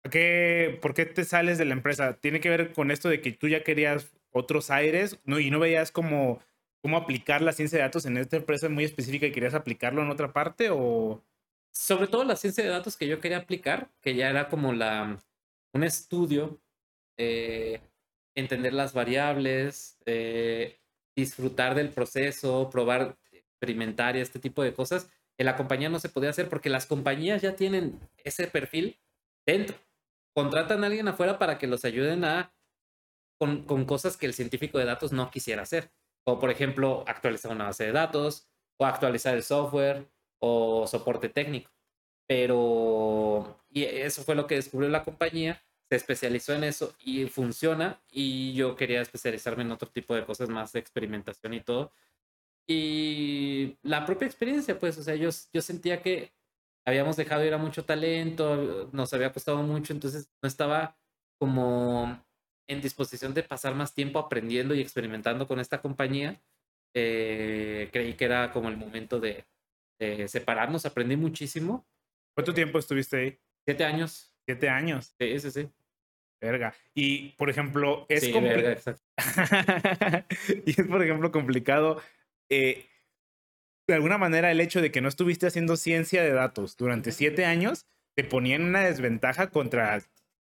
¿Por 0.00 0.12
qué, 0.12 0.78
¿Por 0.80 0.94
qué 0.94 1.06
te 1.06 1.24
sales 1.24 1.58
de 1.58 1.64
la 1.64 1.72
empresa? 1.72 2.14
¿Tiene 2.14 2.38
que 2.38 2.50
ver 2.50 2.72
con 2.72 2.92
esto 2.92 3.08
de 3.08 3.20
que 3.20 3.32
tú 3.32 3.48
ya 3.48 3.64
querías 3.64 4.12
otros 4.30 4.70
aires 4.70 5.18
no, 5.24 5.40
y 5.40 5.50
no 5.50 5.58
veías 5.58 5.90
como 5.90 6.38
cómo 6.82 6.98
aplicar 6.98 7.42
la 7.42 7.50
ciencia 7.50 7.78
de 7.78 7.82
datos 7.82 8.06
en 8.06 8.16
esta 8.16 8.36
empresa 8.36 8.68
muy 8.68 8.84
específica 8.84 9.26
y 9.26 9.32
querías 9.32 9.54
aplicarlo 9.54 10.02
en 10.02 10.10
otra 10.10 10.32
parte 10.32 10.68
o 10.70 11.20
sobre 11.72 12.06
todo 12.06 12.22
la 12.22 12.36
ciencia 12.36 12.62
de 12.62 12.70
datos 12.70 12.96
que 12.96 13.08
yo 13.08 13.18
quería 13.18 13.38
aplicar, 13.38 13.90
que 14.00 14.14
ya 14.14 14.30
era 14.30 14.48
como 14.48 14.72
la 14.72 15.18
un 15.72 15.84
estudio, 15.84 16.60
eh, 17.18 17.80
entender 18.34 18.72
las 18.72 18.92
variables, 18.92 19.98
eh, 20.06 20.78
disfrutar 21.16 21.74
del 21.74 21.90
proceso, 21.90 22.70
probar, 22.70 23.18
experimentar 23.30 24.16
y 24.16 24.20
este 24.20 24.38
tipo 24.38 24.62
de 24.62 24.74
cosas, 24.74 25.10
en 25.38 25.46
la 25.46 25.56
compañía 25.56 25.88
no 25.88 25.98
se 25.98 26.08
podía 26.08 26.30
hacer 26.30 26.48
porque 26.48 26.70
las 26.70 26.86
compañías 26.86 27.42
ya 27.42 27.56
tienen 27.56 28.00
ese 28.24 28.46
perfil 28.46 28.98
dentro. 29.46 29.76
Contratan 30.34 30.82
a 30.82 30.86
alguien 30.86 31.08
afuera 31.08 31.38
para 31.38 31.58
que 31.58 31.66
los 31.66 31.84
ayuden 31.84 32.24
a 32.24 32.54
con, 33.38 33.64
con 33.64 33.84
cosas 33.84 34.16
que 34.16 34.26
el 34.26 34.34
científico 34.34 34.78
de 34.78 34.84
datos 34.84 35.12
no 35.12 35.30
quisiera 35.30 35.62
hacer. 35.62 35.90
O, 36.24 36.38
por 36.38 36.50
ejemplo, 36.50 37.04
actualizar 37.08 37.50
una 37.50 37.64
base 37.64 37.86
de 37.86 37.92
datos, 37.92 38.48
o 38.78 38.86
actualizar 38.86 39.34
el 39.34 39.42
software, 39.42 40.08
o 40.38 40.86
soporte 40.86 41.28
técnico. 41.28 41.70
Pero 42.26 43.62
y 43.70 43.84
eso 43.84 44.22
fue 44.22 44.34
lo 44.34 44.46
que 44.46 44.56
descubrió 44.56 44.88
la 44.90 45.04
compañía, 45.04 45.62
se 45.88 45.96
especializó 45.96 46.54
en 46.54 46.64
eso 46.64 46.94
y 47.00 47.26
funciona. 47.26 48.02
Y 48.10 48.54
yo 48.54 48.76
quería 48.76 49.00
especializarme 49.00 49.62
en 49.62 49.72
otro 49.72 49.88
tipo 49.90 50.14
de 50.14 50.24
cosas 50.24 50.48
más 50.48 50.72
de 50.72 50.80
experimentación 50.80 51.54
y 51.54 51.60
todo. 51.60 51.92
Y 52.66 53.78
la 53.82 54.06
propia 54.06 54.26
experiencia, 54.26 54.78
pues, 54.78 54.98
o 54.98 55.02
sea, 55.02 55.14
yo, 55.16 55.30
yo 55.52 55.62
sentía 55.62 56.02
que 56.02 56.32
habíamos 56.84 57.16
dejado 57.16 57.44
ir 57.44 57.54
a 57.54 57.58
mucho 57.58 57.84
talento, 57.84 58.88
nos 58.92 59.12
había 59.14 59.32
costado 59.32 59.62
mucho, 59.62 59.92
entonces 59.92 60.30
no 60.42 60.48
estaba 60.48 60.96
como 61.38 62.24
en 62.68 62.80
disposición 62.80 63.34
de 63.34 63.42
pasar 63.42 63.74
más 63.74 63.94
tiempo 63.94 64.18
aprendiendo 64.18 64.74
y 64.74 64.80
experimentando 64.80 65.48
con 65.48 65.60
esta 65.60 65.80
compañía, 65.80 66.40
eh, 66.94 67.88
creí 67.92 68.14
que 68.14 68.24
era 68.24 68.52
como 68.52 68.68
el 68.68 68.76
momento 68.76 69.20
de, 69.20 69.46
separarnos. 70.28 70.84
Aprendí 70.84 71.16
muchísimo. 71.16 71.86
¿Cuánto 72.34 72.54
tiempo 72.54 72.78
estuviste 72.78 73.16
ahí? 73.16 73.38
Siete 73.64 73.84
años. 73.84 74.34
Siete 74.46 74.68
años. 74.68 75.14
Sí, 75.18 75.40
sí, 75.40 75.50
sí. 75.50 75.68
Verga. 76.40 76.74
Y, 76.94 77.30
por 77.30 77.50
ejemplo, 77.50 78.04
es 78.08 78.24
sí, 78.24 78.32
verga, 78.32 78.76
y 80.66 80.70
es, 80.70 80.86
por 80.88 81.02
ejemplo, 81.02 81.30
complicado. 81.30 82.02
Eh, 82.50 82.86
de 83.86 83.94
alguna 83.94 84.18
manera, 84.18 84.50
el 84.50 84.60
hecho 84.60 84.80
de 84.80 84.90
que 84.90 85.00
no 85.00 85.08
estuviste 85.08 85.46
haciendo 85.46 85.76
ciencia 85.76 86.22
de 86.22 86.32
datos 86.32 86.76
durante 86.76 87.12
siete 87.12 87.44
años 87.44 87.86
te 88.16 88.24
ponía 88.24 88.56
en 88.56 88.64
una 88.64 88.80
desventaja 88.80 89.50
contra 89.50 90.02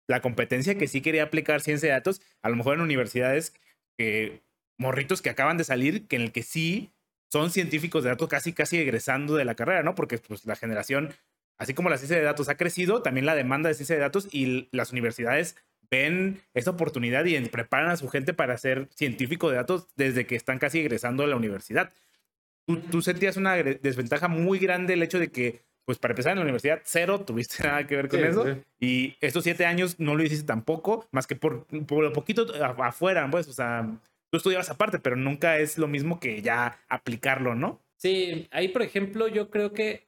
la 0.07 0.21
competencia 0.21 0.77
que 0.77 0.87
sí 0.87 1.01
quería 1.01 1.23
aplicar 1.23 1.61
ciencia 1.61 1.89
de 1.89 1.93
datos, 1.93 2.21
a 2.41 2.49
lo 2.49 2.55
mejor 2.55 2.75
en 2.75 2.81
universidades 2.81 3.53
que 3.97 4.41
morritos 4.77 5.21
que 5.21 5.29
acaban 5.29 5.57
de 5.57 5.63
salir, 5.63 6.07
que 6.07 6.15
en 6.15 6.21
el 6.21 6.31
que 6.31 6.43
sí 6.43 6.91
son 7.29 7.51
científicos 7.51 8.03
de 8.03 8.11
datos 8.11 8.29
casi 8.29 8.53
casi 8.53 8.77
egresando 8.77 9.35
de 9.35 9.45
la 9.45 9.55
carrera, 9.55 9.83
¿no? 9.83 9.95
Porque 9.95 10.17
pues 10.17 10.45
la 10.45 10.55
generación, 10.55 11.13
así 11.57 11.73
como 11.73 11.89
la 11.89 11.97
ciencia 11.97 12.17
de 12.17 12.23
datos 12.23 12.49
ha 12.49 12.57
crecido, 12.57 13.01
también 13.01 13.25
la 13.25 13.35
demanda 13.35 13.69
de 13.69 13.75
ciencia 13.75 13.95
de 13.95 14.01
datos 14.01 14.27
y 14.31 14.69
las 14.71 14.91
universidades 14.91 15.55
ven 15.89 16.41
esa 16.53 16.71
oportunidad 16.71 17.25
y 17.25 17.39
preparan 17.47 17.89
a 17.89 17.97
su 17.97 18.09
gente 18.09 18.33
para 18.33 18.57
ser 18.57 18.89
científico 18.93 19.49
de 19.49 19.55
datos 19.55 19.87
desde 19.95 20.25
que 20.25 20.35
están 20.35 20.59
casi 20.59 20.79
egresando 20.79 21.23
de 21.23 21.29
la 21.29 21.35
universidad. 21.37 21.93
Tú, 22.65 22.81
tú 22.81 23.01
sentías 23.01 23.37
una 23.37 23.55
desventaja 23.55 24.27
muy 24.27 24.59
grande 24.59 24.93
el 24.93 25.03
hecho 25.03 25.19
de 25.19 25.31
que 25.31 25.67
pues 25.87 25.99
para 25.99 26.11
empezar 26.11 26.33
en 26.33 26.39
la 26.39 26.43
universidad, 26.43 26.81
cero, 26.83 27.21
tuviste 27.21 27.63
nada 27.63 27.87
que 27.87 27.95
ver 27.95 28.09
con 28.09 28.21
eso. 28.21 28.45
Y 28.77 29.15
estos 29.21 29.45
siete 29.45 29.65
años 29.65 30.01
no 30.01 30.15
lo 30.15 30.23
hiciste 30.23 30.45
tampoco, 30.45 31.07
más 31.13 31.27
que 31.27 31.37
por, 31.37 31.65
por 31.65 32.03
lo 32.03 32.11
poquito 32.11 32.45
afuera, 32.61 33.25
pues, 33.31 33.47
o 33.47 33.53
sea, 33.53 33.89
tú 34.29 34.35
estudiabas 34.35 34.69
aparte, 34.69 34.99
pero 34.99 35.15
nunca 35.15 35.59
es 35.59 35.77
lo 35.77 35.87
mismo 35.87 36.19
que 36.19 36.41
ya 36.41 36.77
aplicarlo, 36.89 37.55
¿no? 37.55 37.81
Sí, 37.95 38.49
ahí, 38.51 38.67
por 38.67 38.81
ejemplo, 38.81 39.29
yo 39.29 39.49
creo 39.49 39.71
que 39.71 40.06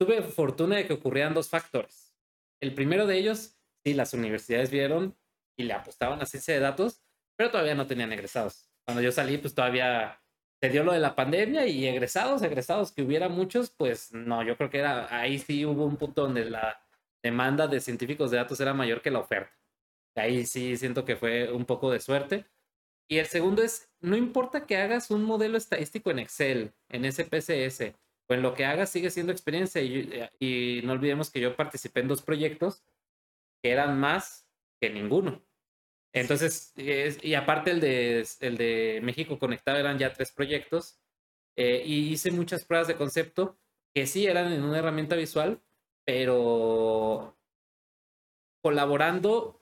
tuve 0.00 0.22
fortuna 0.22 0.76
de 0.76 0.86
que 0.86 0.94
ocurrieran 0.94 1.34
dos 1.34 1.50
factores. 1.50 2.14
El 2.60 2.74
primero 2.74 3.06
de 3.06 3.18
ellos, 3.18 3.58
sí, 3.84 3.92
las 3.92 4.14
universidades 4.14 4.70
vieron 4.70 5.16
y 5.58 5.64
le 5.64 5.74
apostaban 5.74 6.22
a 6.22 6.26
ciencia 6.26 6.54
de 6.54 6.60
datos, 6.60 7.02
pero 7.36 7.50
todavía 7.50 7.74
no 7.74 7.86
tenían 7.86 8.12
egresados. 8.12 8.70
Cuando 8.86 9.02
yo 9.02 9.12
salí, 9.12 9.36
pues 9.36 9.54
todavía 9.54 10.22
se 10.62 10.70
dio 10.70 10.84
lo 10.84 10.92
de 10.92 11.00
la 11.00 11.14
pandemia 11.14 11.66
y 11.66 11.86
egresados, 11.86 12.42
egresados, 12.42 12.92
que 12.92 13.02
hubiera 13.02 13.28
muchos, 13.28 13.70
pues 13.70 14.10
no, 14.12 14.42
yo 14.42 14.56
creo 14.56 14.70
que 14.70 14.78
era, 14.78 15.14
ahí 15.14 15.38
sí 15.38 15.66
hubo 15.66 15.84
un 15.84 15.96
punto 15.96 16.22
donde 16.22 16.48
la 16.48 16.82
demanda 17.22 17.66
de 17.66 17.80
científicos 17.80 18.30
de 18.30 18.38
datos 18.38 18.58
era 18.60 18.72
mayor 18.72 19.02
que 19.02 19.10
la 19.10 19.18
oferta. 19.18 19.52
Ahí 20.16 20.46
sí 20.46 20.78
siento 20.78 21.04
que 21.04 21.16
fue 21.16 21.52
un 21.52 21.66
poco 21.66 21.90
de 21.90 22.00
suerte. 22.00 22.46
Y 23.06 23.18
el 23.18 23.26
segundo 23.26 23.62
es, 23.62 23.90
no 24.00 24.16
importa 24.16 24.66
que 24.66 24.78
hagas 24.78 25.10
un 25.10 25.24
modelo 25.24 25.58
estadístico 25.58 26.10
en 26.10 26.20
Excel, 26.20 26.72
en 26.88 27.10
SPSS 27.10 27.94
en 28.34 28.42
lo 28.42 28.54
que 28.54 28.64
hagas 28.64 28.90
sigue 28.90 29.10
siendo 29.10 29.32
experiencia. 29.32 29.82
Y, 29.82 30.28
y 30.38 30.82
no 30.84 30.92
olvidemos 30.92 31.30
que 31.30 31.40
yo 31.40 31.56
participé 31.56 32.00
en 32.00 32.08
dos 32.08 32.22
proyectos 32.22 32.84
que 33.62 33.70
eran 33.70 33.98
más 33.98 34.48
que 34.80 34.90
ninguno. 34.90 35.42
Entonces, 36.12 36.72
y 36.76 37.34
aparte 37.34 37.70
el 37.70 37.80
de, 37.80 38.26
el 38.40 38.56
de 38.56 39.00
México 39.02 39.38
Conectado 39.38 39.78
eran 39.78 39.98
ya 39.98 40.12
tres 40.12 40.32
proyectos. 40.32 40.98
Eh, 41.56 41.82
y 41.84 42.12
hice 42.12 42.30
muchas 42.30 42.64
pruebas 42.64 42.88
de 42.88 42.96
concepto 42.96 43.58
que 43.94 44.06
sí 44.06 44.26
eran 44.26 44.52
en 44.52 44.62
una 44.62 44.78
herramienta 44.78 45.16
visual, 45.16 45.60
pero 46.06 47.36
colaborando 48.62 49.60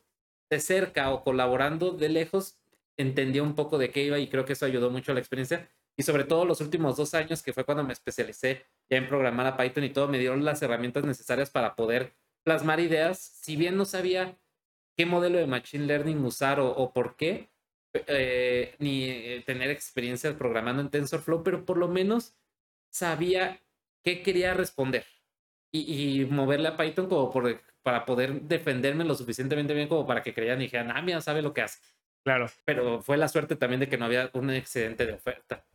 de 0.51 0.61
cerca 0.61 1.11
o 1.11 1.23
colaborando 1.25 1.93
de 1.93 2.09
lejos, 2.09 2.59
entendía 2.97 3.43
un 3.43 3.55
poco 3.55 3.79
de 3.79 3.91
qué 3.91 4.05
iba 4.05 4.19
y 4.19 4.29
creo 4.29 4.45
que 4.45 4.53
eso 4.55 4.67
ayudó 4.67 4.91
mucho 4.91 5.13
a 5.13 5.15
la 5.15 5.21
experiencia. 5.21 5.71
Y 5.99 6.05
sobre 6.05 6.23
todo 6.23 6.45
los 6.45 6.61
últimos 6.61 6.97
dos 6.97 7.13
años, 7.15 7.43
que 7.43 7.53
fue 7.53 7.65
cuando 7.65 7.83
me 7.83 7.93
especialicé 7.93 8.65
ya 8.89 8.99
en 8.99 9.09
programar 9.09 9.47
a 9.47 9.57
Python 9.57 9.83
y 9.83 9.91
todo, 9.91 10.07
me 10.07 10.21
dieron 10.21 10.45
las 10.45 10.63
herramientas 10.63 11.05
necesarias 11.05 11.51
para 11.51 11.75
poder 11.75 12.15
plasmar 12.45 12.79
ideas. 12.79 13.19
Si 13.19 13.57
bien 13.57 13.77
no 13.77 13.85
sabía 13.85 14.39
qué 14.97 15.07
modelo 15.07 15.39
de 15.39 15.49
Machine 15.49 15.87
Learning 15.87 16.25
usar 16.25 16.61
o, 16.61 16.93
por 16.93 17.17
qué, 17.17 17.51
eh, 18.07 18.77
ni 18.79 19.11
eh, 19.11 19.43
tener 19.45 19.71
experiencia 19.71 20.39
programando 20.39 20.83
en 20.83 20.91
TensorFlow, 20.91 21.43
pero 21.43 21.65
por 21.65 21.77
lo 21.77 21.89
menos 21.89 22.37
sabía 22.91 23.61
qué 24.05 24.23
quería 24.23 24.55
responder 24.55 25.05
y, 25.73 26.27
moverle 26.27 26.69
a 26.69 26.77
Python 26.77 27.09
como 27.09 27.33
por, 27.33 27.61
para 27.83 28.05
poder 28.05 28.43
defenderme 28.43 29.05
lo 29.05 29.17
suficientemente 29.17 29.75
bien 29.75 29.89
como 29.89 30.07
para 30.07 30.23
que 30.23 30.33
crean 30.33 30.61
y 30.61 30.65
dijeran, 30.65 30.93
ah, 30.93 31.03
mira, 31.03 31.21
sabe 31.21 31.43
lo 31.43 31.53
que 31.53 31.63
hace. 31.63 31.81
Claro. 32.25 32.47
Pero 32.65 33.03
fue 33.03 33.17
la 33.17 33.27
suerte 33.27 33.57
también 33.57 33.81
de 33.81 33.89
que 33.89 33.99
no 33.99 34.05
había 34.05 34.31
un 34.35 34.51
excedente 34.51 35.05
de 35.05 35.15
oferta. 35.15 35.67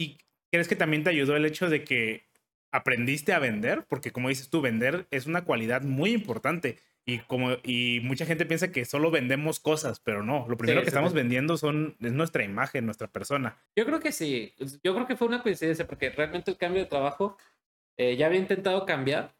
¿Y 0.00 0.16
crees 0.50 0.66
que 0.66 0.76
también 0.76 1.04
te 1.04 1.10
ayudó 1.10 1.36
el 1.36 1.44
hecho 1.44 1.68
de 1.68 1.84
que 1.84 2.24
aprendiste 2.72 3.34
a 3.34 3.38
vender? 3.38 3.84
Porque 3.86 4.12
como 4.12 4.30
dices 4.30 4.48
tú, 4.48 4.62
vender 4.62 5.06
es 5.10 5.26
una 5.26 5.44
cualidad 5.44 5.82
muy 5.82 6.12
importante. 6.12 6.78
Y 7.04 7.18
como 7.18 7.52
y 7.64 8.00
mucha 8.02 8.24
gente 8.24 8.46
piensa 8.46 8.72
que 8.72 8.86
solo 8.86 9.10
vendemos 9.10 9.60
cosas, 9.60 10.00
pero 10.00 10.22
no. 10.22 10.46
Lo 10.48 10.56
primero 10.56 10.80
que 10.80 10.88
estamos 10.88 11.12
vendiendo 11.12 11.58
son 11.58 11.96
es 12.00 12.12
nuestra 12.12 12.44
imagen, 12.44 12.86
nuestra 12.86 13.08
persona. 13.08 13.58
Yo 13.76 13.84
creo 13.84 14.00
que 14.00 14.12
sí. 14.12 14.54
Yo 14.82 14.94
creo 14.94 15.06
que 15.06 15.16
fue 15.16 15.28
una 15.28 15.42
coincidencia 15.42 15.86
porque 15.86 16.08
realmente 16.08 16.50
el 16.50 16.56
cambio 16.56 16.82
de 16.82 16.88
trabajo 16.88 17.36
eh, 17.98 18.16
ya 18.16 18.26
había 18.26 18.40
intentado 18.40 18.86
cambiar 18.86 19.34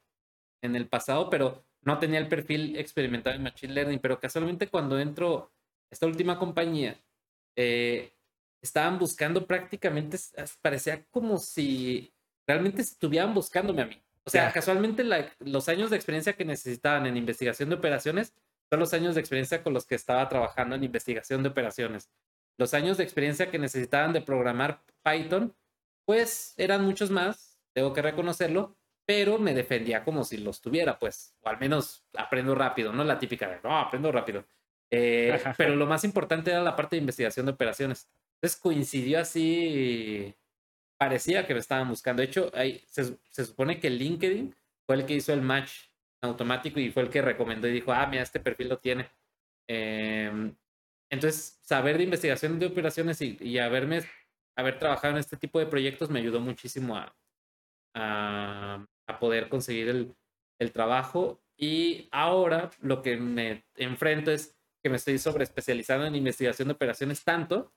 en 0.62 0.76
el 0.76 0.88
pasado, 0.88 1.30
pero 1.30 1.64
no 1.80 1.98
tenía 1.98 2.18
el 2.18 2.28
perfil 2.28 2.76
experimentado 2.76 3.34
en 3.34 3.44
Machine 3.44 3.72
Learning. 3.72 3.98
Pero 3.98 4.20
casualmente 4.20 4.68
cuando 4.68 4.98
entro 4.98 5.52
a 5.90 5.94
esta 5.94 6.06
última 6.06 6.38
compañía, 6.38 7.00
eh, 7.56 8.12
estaban 8.62 8.98
buscando 8.98 9.46
prácticamente, 9.46 10.18
parecía 10.60 11.04
como 11.10 11.38
si 11.38 12.12
realmente 12.46 12.82
estuvieran 12.82 13.34
buscándome 13.34 13.82
a 13.82 13.86
mí. 13.86 14.02
O 14.24 14.30
sea, 14.30 14.52
casualmente 14.52 15.04
los 15.40 15.68
años 15.68 15.90
de 15.90 15.96
experiencia 15.96 16.34
que 16.34 16.44
necesitaban 16.44 17.06
en 17.06 17.16
investigación 17.16 17.68
de 17.68 17.76
operaciones 17.76 18.34
son 18.70 18.80
los 18.80 18.92
años 18.94 19.14
de 19.14 19.20
experiencia 19.20 19.62
con 19.62 19.74
los 19.74 19.86
que 19.86 19.94
estaba 19.96 20.28
trabajando 20.28 20.76
en 20.76 20.84
investigación 20.84 21.42
de 21.42 21.48
operaciones. 21.48 22.10
Los 22.56 22.74
años 22.74 22.98
de 22.98 23.04
experiencia 23.04 23.50
que 23.50 23.58
necesitaban 23.58 24.12
de 24.12 24.20
programar 24.20 24.82
Python, 25.02 25.56
pues 26.04 26.54
eran 26.56 26.84
muchos 26.84 27.10
más, 27.10 27.58
tengo 27.72 27.92
que 27.92 28.02
reconocerlo, 28.02 28.76
pero 29.06 29.38
me 29.38 29.54
defendía 29.54 30.04
como 30.04 30.22
si 30.22 30.36
los 30.36 30.60
tuviera, 30.60 30.98
pues, 30.98 31.34
o 31.40 31.48
al 31.48 31.58
menos 31.58 32.04
aprendo 32.16 32.54
rápido, 32.54 32.92
no 32.92 33.02
la 33.02 33.18
típica 33.18 33.48
de, 33.48 33.58
no, 33.64 33.76
aprendo 33.76 34.12
rápido. 34.12 34.44
Eh, 34.90 35.40
pero 35.56 35.74
lo 35.74 35.86
más 35.86 36.04
importante 36.04 36.50
era 36.50 36.62
la 36.62 36.76
parte 36.76 36.96
de 36.96 37.00
investigación 37.00 37.46
de 37.46 37.52
operaciones. 37.52 38.08
Entonces 38.40 38.58
coincidió 38.58 39.20
así, 39.20 40.34
parecía 40.98 41.46
que 41.46 41.52
me 41.52 41.60
estaban 41.60 41.88
buscando. 41.88 42.22
De 42.22 42.28
hecho, 42.28 42.50
se, 42.86 43.44
supone 43.44 43.78
que 43.78 43.90
LinkedIn 43.90 44.54
fue 44.86 44.96
el 44.96 45.06
que 45.06 45.14
hizo 45.14 45.34
el 45.34 45.42
match 45.42 45.72
automático 46.22 46.80
y 46.80 46.90
fue 46.90 47.02
el 47.02 47.10
que 47.10 47.20
recomendó 47.20 47.68
y 47.68 47.72
dijo, 47.72 47.92
ah, 47.92 48.06
mira, 48.06 48.22
este 48.22 48.40
perfil 48.40 48.68
lo 48.68 48.78
tiene. 48.78 49.10
Em, 49.68 50.54
entonces, 51.10 51.58
saber 51.62 51.98
de 51.98 52.04
investigación 52.04 52.58
de 52.58 52.66
operaciones 52.66 53.20
y, 53.20 53.58
haberme, 53.58 54.02
haber 54.56 54.78
trabajado 54.78 55.14
en 55.14 55.20
este 55.20 55.36
tipo 55.36 55.58
de 55.58 55.66
proyectos 55.66 56.08
me 56.08 56.20
ayudó 56.20 56.40
muchísimo 56.40 56.96
a, 56.96 57.14
a, 57.94 58.86
poder 59.20 59.50
conseguir 59.50 59.88
el, 59.90 60.16
el 60.58 60.72
trabajo. 60.72 61.42
Y 61.58 62.08
ahora 62.10 62.70
lo 62.80 63.02
que 63.02 63.18
me 63.18 63.64
enfrento 63.76 64.30
es 64.30 64.56
que 64.82 64.88
me 64.88 64.96
estoy 64.96 65.18
sobre 65.18 65.44
especializando 65.44 66.06
en 66.06 66.14
investigación 66.14 66.68
de 66.68 66.74
operaciones 66.74 67.22
tanto 67.22 67.72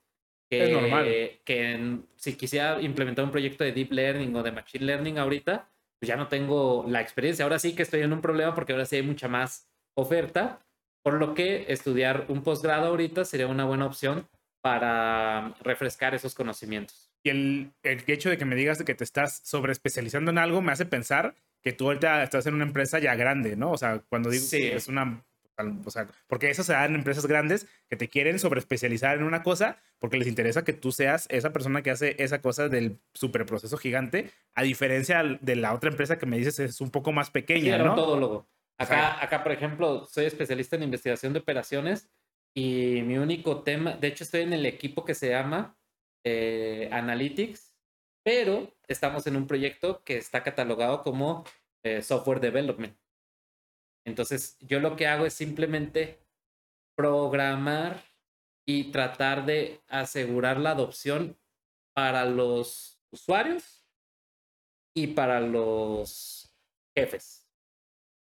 que, 0.49 0.63
es 0.63 0.69
normal. 0.71 1.05
que 1.43 1.99
si 2.15 2.33
quisiera 2.35 2.81
implementar 2.81 3.25
un 3.25 3.31
proyecto 3.31 3.63
de 3.63 3.71
deep 3.71 3.91
learning 3.91 4.35
o 4.35 4.43
de 4.43 4.51
machine 4.51 4.85
learning 4.85 5.17
ahorita, 5.17 5.69
pues 5.99 6.07
ya 6.07 6.15
no 6.15 6.27
tengo 6.27 6.85
la 6.87 7.01
experiencia. 7.01 7.43
Ahora 7.43 7.59
sí 7.59 7.75
que 7.75 7.83
estoy 7.83 8.01
en 8.01 8.13
un 8.13 8.21
problema 8.21 8.53
porque 8.53 8.73
ahora 8.73 8.85
sí 8.85 8.97
hay 8.97 9.03
mucha 9.03 9.27
más 9.27 9.69
oferta, 9.95 10.59
por 11.03 11.15
lo 11.15 11.33
que 11.33 11.65
estudiar 11.67 12.25
un 12.29 12.43
posgrado 12.43 12.87
ahorita 12.87 13.25
sería 13.25 13.47
una 13.47 13.65
buena 13.65 13.85
opción 13.85 14.27
para 14.61 15.53
refrescar 15.61 16.15
esos 16.15 16.35
conocimientos. 16.35 17.11
Y 17.23 17.29
el, 17.29 17.71
el 17.83 18.03
hecho 18.07 18.29
de 18.29 18.37
que 18.37 18.45
me 18.45 18.55
digas 18.55 18.83
que 18.83 18.95
te 18.95 19.03
estás 19.03 19.41
sobre 19.43 19.71
especializando 19.71 20.31
en 20.31 20.37
algo 20.37 20.61
me 20.61 20.71
hace 20.71 20.85
pensar 20.85 21.35
que 21.61 21.71
tú 21.71 21.85
ahorita 21.85 22.23
estás 22.23 22.45
en 22.45 22.55
una 22.55 22.65
empresa 22.65 22.99
ya 22.99 23.15
grande, 23.15 23.55
¿no? 23.55 23.71
O 23.71 23.77
sea, 23.77 23.99
cuando 24.09 24.29
digo 24.29 24.43
sí. 24.43 24.67
es 24.67 24.87
una 24.87 25.23
o 25.85 25.91
sea, 25.91 26.07
porque 26.27 26.49
eso 26.49 26.63
se 26.63 26.73
da 26.73 26.85
en 26.85 26.95
empresas 26.95 27.25
grandes 27.25 27.67
que 27.89 27.95
te 27.95 28.09
quieren 28.09 28.39
sobreespecializar 28.39 29.17
en 29.17 29.23
una 29.23 29.43
cosa 29.43 29.77
porque 29.99 30.17
les 30.17 30.27
interesa 30.27 30.63
que 30.63 30.73
tú 30.73 30.91
seas 30.91 31.27
esa 31.29 31.53
persona 31.53 31.81
que 31.81 31.91
hace 31.91 32.15
esa 32.21 32.41
cosa 32.41 32.69
del 32.69 32.99
superproceso 33.13 33.77
gigante, 33.77 34.31
a 34.55 34.63
diferencia 34.63 35.23
de 35.23 35.55
la 35.55 35.73
otra 35.73 35.89
empresa 35.89 36.17
que 36.17 36.25
me 36.25 36.37
dices 36.37 36.59
es 36.59 36.81
un 36.81 36.91
poco 36.91 37.11
más 37.11 37.29
pequeña, 37.29 37.77
sí, 37.77 37.83
¿no? 37.83 37.95
Todólogo. 37.95 38.47
Acá, 38.77 39.23
acá, 39.23 39.43
por 39.43 39.51
ejemplo, 39.51 40.05
soy 40.05 40.25
especialista 40.25 40.75
en 40.75 40.83
investigación 40.83 41.33
de 41.33 41.39
operaciones 41.39 42.09
y 42.55 43.01
mi 43.03 43.17
único 43.17 43.61
tema, 43.63 43.93
de 43.93 44.07
hecho 44.07 44.23
estoy 44.23 44.41
en 44.41 44.53
el 44.53 44.65
equipo 44.65 45.05
que 45.05 45.15
se 45.15 45.29
llama 45.29 45.77
eh, 46.25 46.89
Analytics, 46.91 47.73
pero 48.23 48.73
estamos 48.87 49.27
en 49.27 49.35
un 49.35 49.47
proyecto 49.47 50.03
que 50.03 50.17
está 50.17 50.43
catalogado 50.43 51.01
como 51.01 51.43
eh, 51.83 52.01
Software 52.01 52.39
Development. 52.39 52.95
Entonces, 54.05 54.57
yo 54.59 54.79
lo 54.79 54.95
que 54.95 55.07
hago 55.07 55.25
es 55.25 55.33
simplemente 55.33 56.19
programar 56.95 58.03
y 58.65 58.91
tratar 58.91 59.45
de 59.45 59.81
asegurar 59.87 60.59
la 60.59 60.71
adopción 60.71 61.37
para 61.93 62.25
los 62.25 62.99
usuarios 63.11 63.85
y 64.95 65.07
para 65.07 65.41
los 65.41 66.53
jefes. 66.95 67.47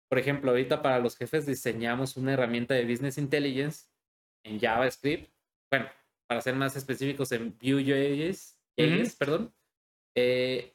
Por 0.09 0.19
ejemplo, 0.19 0.51
ahorita 0.51 0.83
para 0.83 0.99
los 0.99 1.17
jefes 1.17 1.47
diseñamos 1.47 2.17
una 2.17 2.35
herramienta 2.35 2.75
de 2.75 2.85
Business 2.85 3.19
Intelligence 3.19 3.87
en 4.45 4.61
JavaScript. 4.61 5.33
Bueno, 5.71 5.89
para 6.27 6.41
ser 6.41 6.55
más 6.55 6.77
específicos, 6.77 7.33
en 7.33 7.57
Vue.js, 7.59 8.59
perdón, 9.19 9.55
eh, 10.15 10.75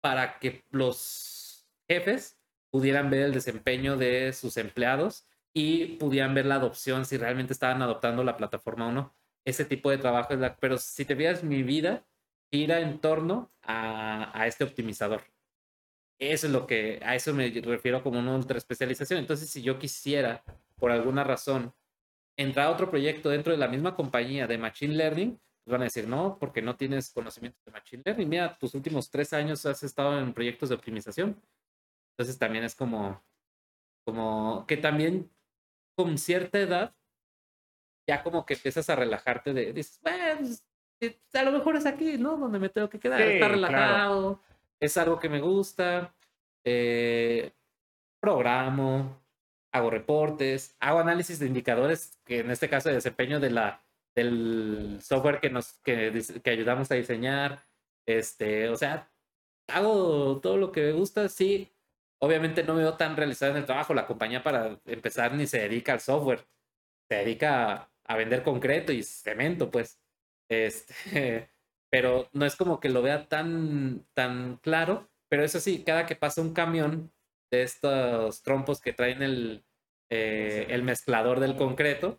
para 0.00 0.38
que 0.38 0.64
los 0.70 1.68
jefes 1.88 2.37
pudieran 2.70 3.10
ver 3.10 3.22
el 3.22 3.32
desempeño 3.32 3.96
de 3.96 4.32
sus 4.32 4.56
empleados 4.56 5.26
y 5.54 5.96
pudieran 5.96 6.34
ver 6.34 6.46
la 6.46 6.56
adopción, 6.56 7.04
si 7.04 7.16
realmente 7.16 7.52
estaban 7.52 7.82
adoptando 7.82 8.24
la 8.24 8.36
plataforma 8.36 8.88
o 8.88 8.92
no. 8.92 9.14
Ese 9.44 9.64
tipo 9.64 9.90
de 9.90 9.98
trabajo 9.98 10.34
es 10.34 10.40
la... 10.40 10.56
Pero 10.56 10.78
si 10.78 11.04
te 11.04 11.16
fijas, 11.16 11.42
mi 11.42 11.62
vida 11.62 12.06
gira 12.50 12.80
en 12.80 13.00
torno 13.00 13.50
a, 13.62 14.46
este 14.46 14.64
optimizador. 14.64 15.22
Eso 16.18 16.46
es 16.46 16.52
lo 16.52 16.66
que, 16.66 17.00
a 17.04 17.14
eso 17.14 17.32
me 17.32 17.48
refiero 17.50 18.02
como 18.02 18.18
una 18.18 18.34
ultra 18.34 18.58
especialización. 18.58 19.20
Entonces, 19.20 19.48
si 19.50 19.62
yo 19.62 19.78
quisiera, 19.78 20.42
por 20.76 20.90
alguna 20.90 21.24
razón, 21.24 21.74
entrar 22.36 22.66
a 22.66 22.70
otro 22.70 22.90
proyecto 22.90 23.30
dentro 23.30 23.52
de 23.52 23.58
la 23.58 23.68
misma 23.68 23.94
compañía 23.94 24.46
de 24.46 24.58
Machine 24.58 24.94
Learning, 24.94 25.40
pues 25.64 25.72
van 25.72 25.82
a 25.82 25.84
decir, 25.84 26.08
no, 26.08 26.38
porque 26.38 26.62
no 26.62 26.76
tienes 26.76 27.10
conocimiento 27.10 27.58
de 27.64 27.72
Machine 27.72 28.02
Learning. 28.04 28.28
Mira, 28.28 28.58
tus 28.58 28.74
últimos 28.74 29.10
tres 29.10 29.32
años 29.32 29.64
has 29.66 29.82
estado 29.82 30.18
en 30.18 30.32
proyectos 30.32 30.68
de 30.68 30.74
optimización. 30.74 31.40
Entonces 32.18 32.38
también 32.38 32.64
es 32.64 32.74
como, 32.74 33.22
como 34.04 34.66
que 34.66 34.76
también 34.76 35.30
con 35.96 36.18
cierta 36.18 36.58
edad 36.58 36.94
ya 38.08 38.24
como 38.24 38.44
que 38.44 38.54
empiezas 38.54 38.90
a 38.90 38.96
relajarte 38.96 39.52
de, 39.52 39.72
dices, 39.72 40.00
bueno, 40.02 40.38
pues, 40.38 40.64
eh, 41.00 41.20
a 41.34 41.42
lo 41.44 41.52
mejor 41.52 41.76
es 41.76 41.86
aquí, 41.86 42.18
¿no? 42.18 42.36
Donde 42.36 42.58
me 42.58 42.70
tengo 42.70 42.88
que 42.88 42.98
quedar, 42.98 43.20
está 43.20 43.48
relajado, 43.48 44.42
es 44.80 44.96
algo 44.96 45.20
que 45.20 45.28
me 45.28 45.40
gusta, 45.40 46.14
eh, 46.64 47.52
programo, 48.20 49.22
hago 49.72 49.90
reportes, 49.90 50.74
hago 50.80 50.98
análisis 50.98 51.38
de 51.38 51.46
indicadores, 51.46 52.18
que 52.24 52.40
en 52.40 52.50
este 52.50 52.68
caso 52.68 52.88
de 52.88 52.96
desempeño 52.96 53.38
de 53.38 53.50
la, 53.50 53.84
del 54.16 54.98
software 55.02 55.38
que 55.38 55.50
nos 55.50 55.74
que, 55.84 56.20
que 56.42 56.50
ayudamos 56.50 56.90
a 56.90 56.96
diseñar, 56.96 57.64
este, 58.06 58.70
o 58.70 58.76
sea, 58.76 59.12
hago 59.68 60.40
todo 60.40 60.56
lo 60.56 60.72
que 60.72 60.80
me 60.80 60.92
gusta, 60.92 61.28
sí, 61.28 61.70
obviamente 62.20 62.62
no 62.62 62.74
me 62.74 62.82
veo 62.82 62.96
tan 62.96 63.16
realizado 63.16 63.52
en 63.52 63.58
el 63.58 63.66
trabajo. 63.66 63.94
La 63.94 64.06
compañía, 64.06 64.42
para 64.42 64.78
empezar, 64.86 65.34
ni 65.34 65.46
se 65.46 65.60
dedica 65.60 65.92
al 65.92 66.00
software. 66.00 66.46
Se 67.08 67.16
dedica 67.16 67.90
a, 68.04 68.16
vender 68.16 68.42
concreto 68.42 68.92
y 68.92 69.02
cemento, 69.02 69.70
pues. 69.70 70.00
Este, 70.50 71.50
pero 71.90 72.28
no 72.32 72.44
es 72.46 72.56
como 72.56 72.80
que 72.80 72.88
lo 72.88 73.02
vea 73.02 73.28
tan, 73.28 74.06
tan 74.14 74.56
claro, 74.58 75.08
pero 75.28 75.44
eso 75.44 75.60
sí, 75.60 75.84
cada 75.84 76.06
que 76.06 76.16
pasa 76.16 76.40
un 76.40 76.52
camión 76.52 77.12
de 77.50 77.62
estos 77.62 78.42
trompos 78.42 78.80
que 78.80 78.92
traen 78.92 79.22
el, 79.22 79.64
eh, 80.10 80.66
el 80.70 80.82
mezclador 80.82 81.40
del 81.40 81.56
concreto, 81.56 82.18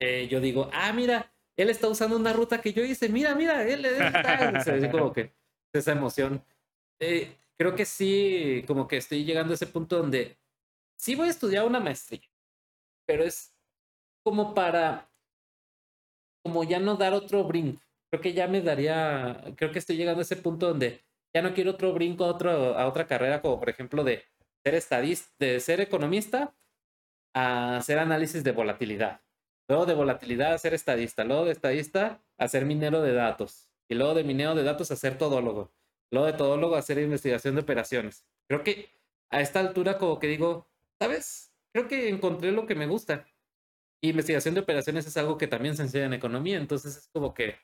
eh, 0.00 0.28
yo 0.28 0.40
digo, 0.40 0.70
ah, 0.72 0.92
mira, 0.92 1.32
él 1.56 1.70
está 1.70 1.88
usando 1.88 2.16
una 2.16 2.32
ruta 2.32 2.60
que 2.60 2.72
yo 2.72 2.82
hice, 2.82 3.08
mira, 3.08 3.34
mira, 3.34 3.62
él, 3.66 3.84
está. 3.84 4.90
Como 4.90 5.12
que 5.12 5.32
esa 5.72 5.92
emoción. 5.92 6.44
Eh, 7.00 7.36
creo 7.58 7.74
que 7.74 7.84
sí, 7.84 8.64
como 8.66 8.88
que 8.88 8.96
estoy 8.96 9.24
llegando 9.24 9.52
a 9.52 9.54
ese 9.54 9.66
punto 9.66 9.98
donde 9.98 10.38
sí 10.98 11.14
voy 11.14 11.28
a 11.28 11.30
estudiar 11.30 11.66
una 11.66 11.80
maestría, 11.80 12.28
pero 13.06 13.24
es 13.24 13.54
como 14.24 14.54
para, 14.54 15.10
como 16.42 16.64
ya 16.64 16.78
no 16.78 16.96
dar 16.96 17.12
otro 17.12 17.44
brinco. 17.44 17.82
Creo 18.10 18.22
que 18.22 18.32
ya 18.32 18.46
me 18.48 18.62
daría, 18.62 19.42
creo 19.56 19.72
que 19.72 19.78
estoy 19.78 19.96
llegando 19.96 20.20
a 20.20 20.22
ese 20.22 20.36
punto 20.36 20.68
donde 20.68 21.04
ya 21.34 21.42
no 21.42 21.52
quiero 21.52 21.72
otro 21.72 21.92
brinco 21.92 22.24
a, 22.24 22.28
otro, 22.28 22.78
a 22.78 22.86
otra 22.86 23.06
carrera, 23.06 23.42
como 23.42 23.58
por 23.58 23.68
ejemplo 23.68 24.04
de 24.04 24.24
ser 24.64 24.74
estadista, 24.74 25.32
de 25.38 25.60
ser 25.60 25.80
economista 25.80 26.54
a 27.34 27.76
hacer 27.78 27.98
análisis 27.98 28.44
de 28.44 28.52
volatilidad. 28.52 29.20
Luego 29.68 29.86
de 29.86 29.94
volatilidad 29.94 30.54
a 30.54 30.58
ser 30.58 30.74
estadista. 30.74 31.24
Luego 31.24 31.46
de 31.46 31.52
estadista 31.52 32.22
a 32.38 32.48
ser 32.48 32.64
minero 32.66 33.02
de 33.02 33.12
datos. 33.12 33.70
Y 33.88 33.94
luego 33.94 34.14
de 34.14 34.24
minero 34.24 34.54
de 34.54 34.62
datos 34.62 34.90
a 34.90 34.96
ser 34.96 35.18
todólogo. 35.18 35.72
Luego 36.10 36.26
de 36.26 36.32
todólogo 36.34 36.76
a 36.76 36.80
hacer 36.80 36.98
investigación 36.98 37.54
de 37.54 37.62
operaciones. 37.62 38.26
Creo 38.48 38.62
que 38.62 38.90
a 39.30 39.40
esta 39.40 39.60
altura 39.60 39.98
como 39.98 40.18
que 40.18 40.28
digo, 40.28 40.68
¿sabes? 40.98 41.52
Creo 41.72 41.88
que 41.88 42.08
encontré 42.08 42.52
lo 42.52 42.66
que 42.66 42.74
me 42.74 42.86
gusta. 42.86 43.26
investigación 44.00 44.54
de 44.54 44.60
operaciones 44.60 45.06
es 45.06 45.16
algo 45.16 45.38
que 45.38 45.46
también 45.46 45.76
se 45.76 45.82
enseña 45.82 46.06
en 46.06 46.14
economía. 46.14 46.58
Entonces 46.58 46.96
es 46.96 47.08
como 47.12 47.34
que, 47.34 47.56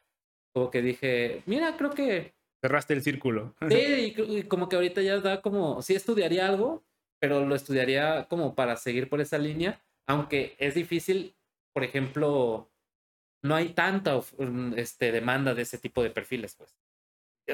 como 0.52 0.70
que 0.70 0.82
dije, 0.82 1.42
mira, 1.46 1.76
creo 1.76 1.90
que 1.90 2.34
Cerraste 2.60 2.92
el 2.92 3.02
círculo. 3.02 3.54
Sí, 3.68 4.14
y, 4.18 4.42
como 4.42 4.68
que 4.68 4.76
ahorita 4.76 5.00
ya 5.00 5.18
da 5.18 5.40
como, 5.40 5.80
sí 5.80 5.94
estudiaría 5.94 6.46
algo, 6.46 6.84
pero 7.18 7.46
lo 7.46 7.54
estudiaría 7.54 8.26
como 8.28 8.54
para 8.54 8.76
seguir 8.76 9.08
por 9.08 9.20
esa 9.20 9.38
línea, 9.38 9.82
aunque 10.06 10.56
es 10.58 10.74
difícil, 10.74 11.34
por 11.72 11.84
ejemplo, 11.84 12.70
no 13.42 13.54
hay 13.54 13.70
tanta 13.70 14.20
mm, 14.38 14.74
este, 14.76 15.10
demanda 15.10 15.54
de 15.54 15.62
ese 15.62 15.78
tipo 15.78 16.02
de 16.02 16.10
perfiles, 16.10 16.54
pues. 16.54 16.76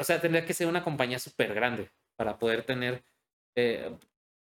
O 0.00 0.04
sea, 0.04 0.20
tendría 0.20 0.44
que 0.44 0.54
ser 0.54 0.66
una 0.66 0.84
compañía 0.84 1.18
súper 1.18 1.54
grande 1.54 1.90
para 2.16 2.38
poder 2.38 2.64
tener, 2.64 3.04
eh, 3.56 3.96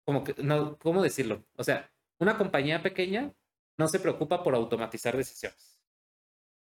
como 0.04 0.24
que, 0.24 0.34
no, 0.42 0.78
¿cómo 0.78 1.02
decirlo? 1.02 1.44
O 1.56 1.64
sea, 1.64 1.90
una 2.18 2.38
compañía 2.38 2.82
pequeña 2.82 3.32
no 3.78 3.88
se 3.88 4.00
preocupa 4.00 4.42
por 4.42 4.54
automatizar 4.54 5.16
decisiones, 5.16 5.78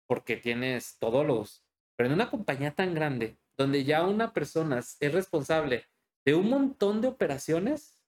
porque 0.08 0.38
tienes 0.38 0.98
todólogos, 1.00 1.64
pero 1.96 2.08
en 2.08 2.14
una 2.14 2.30
compañía 2.30 2.76
tan 2.76 2.94
grande 2.94 3.38
donde 3.58 3.84
ya 3.84 4.06
una 4.06 4.34
persona 4.34 4.80
es 4.80 5.14
responsable 5.14 5.86
de 6.26 6.36
un 6.36 6.50
montón 6.50 7.02
de 7.02 7.08
operaciones, 7.08 8.02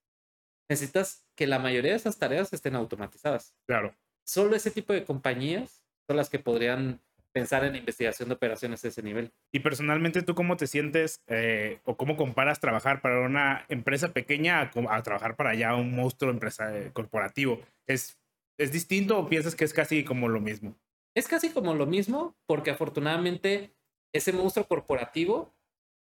necesitas 0.68 1.26
que 1.34 1.46
la 1.46 1.58
mayoría 1.58 1.92
de 1.92 1.96
esas 1.96 2.18
tareas 2.18 2.52
estén 2.52 2.76
automatizadas. 2.76 3.54
Claro. 3.66 3.94
Solo 4.24 4.56
ese 4.56 4.70
tipo 4.70 4.92
de 4.92 5.04
compañías 5.04 5.84
son 6.06 6.16
las 6.16 6.30
que 6.30 6.38
podrían 6.38 7.00
pensar 7.34 7.64
en 7.64 7.74
investigación 7.74 8.28
de 8.28 8.36
operaciones 8.36 8.84
a 8.84 8.88
ese 8.88 9.02
nivel. 9.02 9.32
Y 9.52 9.60
personalmente, 9.60 10.22
¿tú 10.22 10.34
cómo 10.34 10.56
te 10.56 10.66
sientes 10.66 11.20
eh, 11.26 11.80
o 11.84 11.96
cómo 11.96 12.16
comparas 12.16 12.60
trabajar 12.60 13.02
para 13.02 13.20
una 13.20 13.66
empresa 13.68 14.12
pequeña 14.12 14.70
a, 14.88 15.02
trabajar 15.02 15.34
para 15.36 15.54
ya 15.54 15.74
un 15.74 15.94
monstruo 15.94 16.30
empresa 16.30 16.76
eh, 16.78 16.90
corporativo? 16.92 17.60
¿Es, 17.86 18.18
¿Es 18.56 18.70
distinto 18.70 19.18
o 19.18 19.28
piensas 19.28 19.56
que 19.56 19.64
es 19.64 19.74
casi 19.74 20.04
como 20.04 20.28
lo 20.28 20.40
mismo? 20.40 20.76
Es 21.16 21.28
casi 21.28 21.50
como 21.50 21.74
lo 21.74 21.86
mismo 21.86 22.36
porque 22.46 22.70
afortunadamente 22.70 23.74
ese 24.12 24.32
monstruo 24.32 24.66
corporativo 24.66 25.52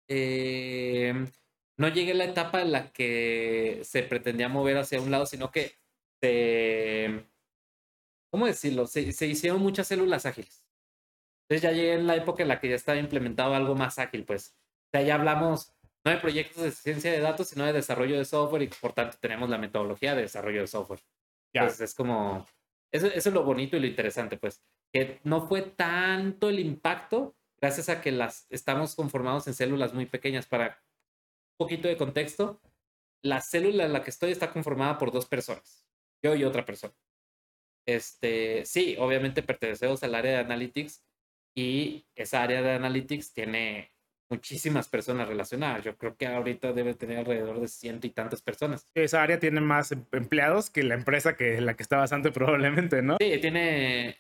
eh, 0.08 1.14
no 1.78 1.88
llegué 1.90 2.12
a 2.12 2.16
la 2.16 2.26
etapa 2.26 2.62
en 2.62 2.72
la 2.72 2.92
que 2.92 3.82
se 3.84 4.04
pretendía 4.04 4.48
mover 4.48 4.78
hacia 4.78 5.02
un 5.02 5.12
lado, 5.12 5.26
sino 5.26 5.52
que 5.52 5.76
se, 6.22 7.26
¿cómo 8.32 8.46
decirlo? 8.46 8.88
Se, 8.88 9.02
hicieron 9.28 9.62
muchas 9.62 9.88
células 9.88 10.26
ágiles. 10.26 10.64
Entonces 11.48 11.62
ya 11.62 11.72
llegué 11.72 11.94
en 11.94 12.08
la 12.08 12.16
época 12.16 12.44
en 12.44 12.50
la 12.50 12.60
que 12.60 12.70
ya 12.70 12.76
estaba 12.76 12.98
implementado 12.98 13.54
algo 13.54 13.76
más 13.76 14.00
ágil, 14.00 14.26
pues. 14.26 14.56
O 14.88 14.90
sea, 14.92 15.02
ya 15.02 15.16
hablamos 15.16 15.74
no 16.04 16.12
de 16.12 16.18
proyectos 16.18 16.64
de 16.64 16.72
ciencia 16.72 17.12
de 17.12 17.20
datos, 17.20 17.48
sino 17.48 17.66
de 17.66 17.74
desarrollo 17.74 18.18
de 18.18 18.26
software 18.26 18.62
y 18.64 18.68
por 18.68 18.94
tanto 18.94 19.18
tenemos 19.20 19.50
la 19.50 19.58
metodología 19.58 20.16
de 20.16 20.22
desarrollo 20.24 20.62
de 20.62 20.68
software. 20.68 21.02
Entonces 21.54 21.82
es 21.82 21.96
como, 21.96 22.46
eso, 22.92 23.08
eso 23.08 23.30
es 23.30 23.34
lo 23.34 23.44
bonito 23.44 23.76
y 23.78 23.80
lo 23.80 23.88
interesante, 23.88 24.38
pues, 24.38 24.64
que 24.94 25.20
no 25.24 25.48
fue 25.48 25.62
tanto 25.62 26.50
el 26.50 26.60
impacto 26.60 27.36
gracias 27.60 27.90
a 27.90 28.02
que 28.02 28.12
las 28.12 28.46
estamos 28.50 28.96
conformados 28.96 29.48
en 29.48 29.54
células 29.54 29.94
muy 29.94 30.06
pequeñas. 30.06 30.46
Para 30.46 30.68
un 30.68 31.58
poquito 31.58 31.88
de 31.88 31.98
contexto, 31.98 32.62
la 33.24 33.42
célula 33.42 33.86
en 33.86 33.94
la 33.94 34.04
que 34.04 34.12
estoy 34.12 34.32
está 34.32 34.52
conformada 34.52 34.98
por 34.98 35.12
dos 35.12 35.26
personas, 35.26 35.88
yo 36.24 36.36
y 36.36 36.44
otra 36.44 36.66
persona. 36.66 36.94
Este, 37.88 38.66
sí, 38.66 38.96
obviamente 39.00 39.44
pertenecemos 39.44 40.04
al 40.04 40.16
área 40.16 40.34
de 40.34 40.38
analytics 40.38 41.04
y 41.56 42.06
esa 42.16 42.44
área 42.44 42.62
de 42.62 42.72
analytics 42.72 43.34
tiene 43.34 43.92
muchísimas 44.30 44.90
personas 44.90 45.28
relacionadas. 45.28 45.84
Yo 45.84 45.98
creo 45.98 46.16
que 46.18 46.28
ahorita 46.28 46.74
debe 46.74 46.94
tener 46.94 47.20
alrededor 47.20 47.60
de 47.60 47.68
ciento 47.68 48.08
y 48.08 48.10
tantas 48.10 48.42
personas. 48.42 48.86
Esa 48.94 49.24
área 49.24 49.40
tiene 49.40 49.62
más 49.62 49.92
em, 49.92 50.04
empleados 50.12 50.70
que 50.70 50.84
la 50.84 50.96
empresa 50.96 51.38
que 51.38 51.62
la 51.62 51.76
que 51.76 51.84
está 51.84 51.98
bastante 51.98 52.32
probablemente, 52.32 53.02
¿no? 53.02 53.18
Sí, 53.20 53.40
tiene 53.40 54.18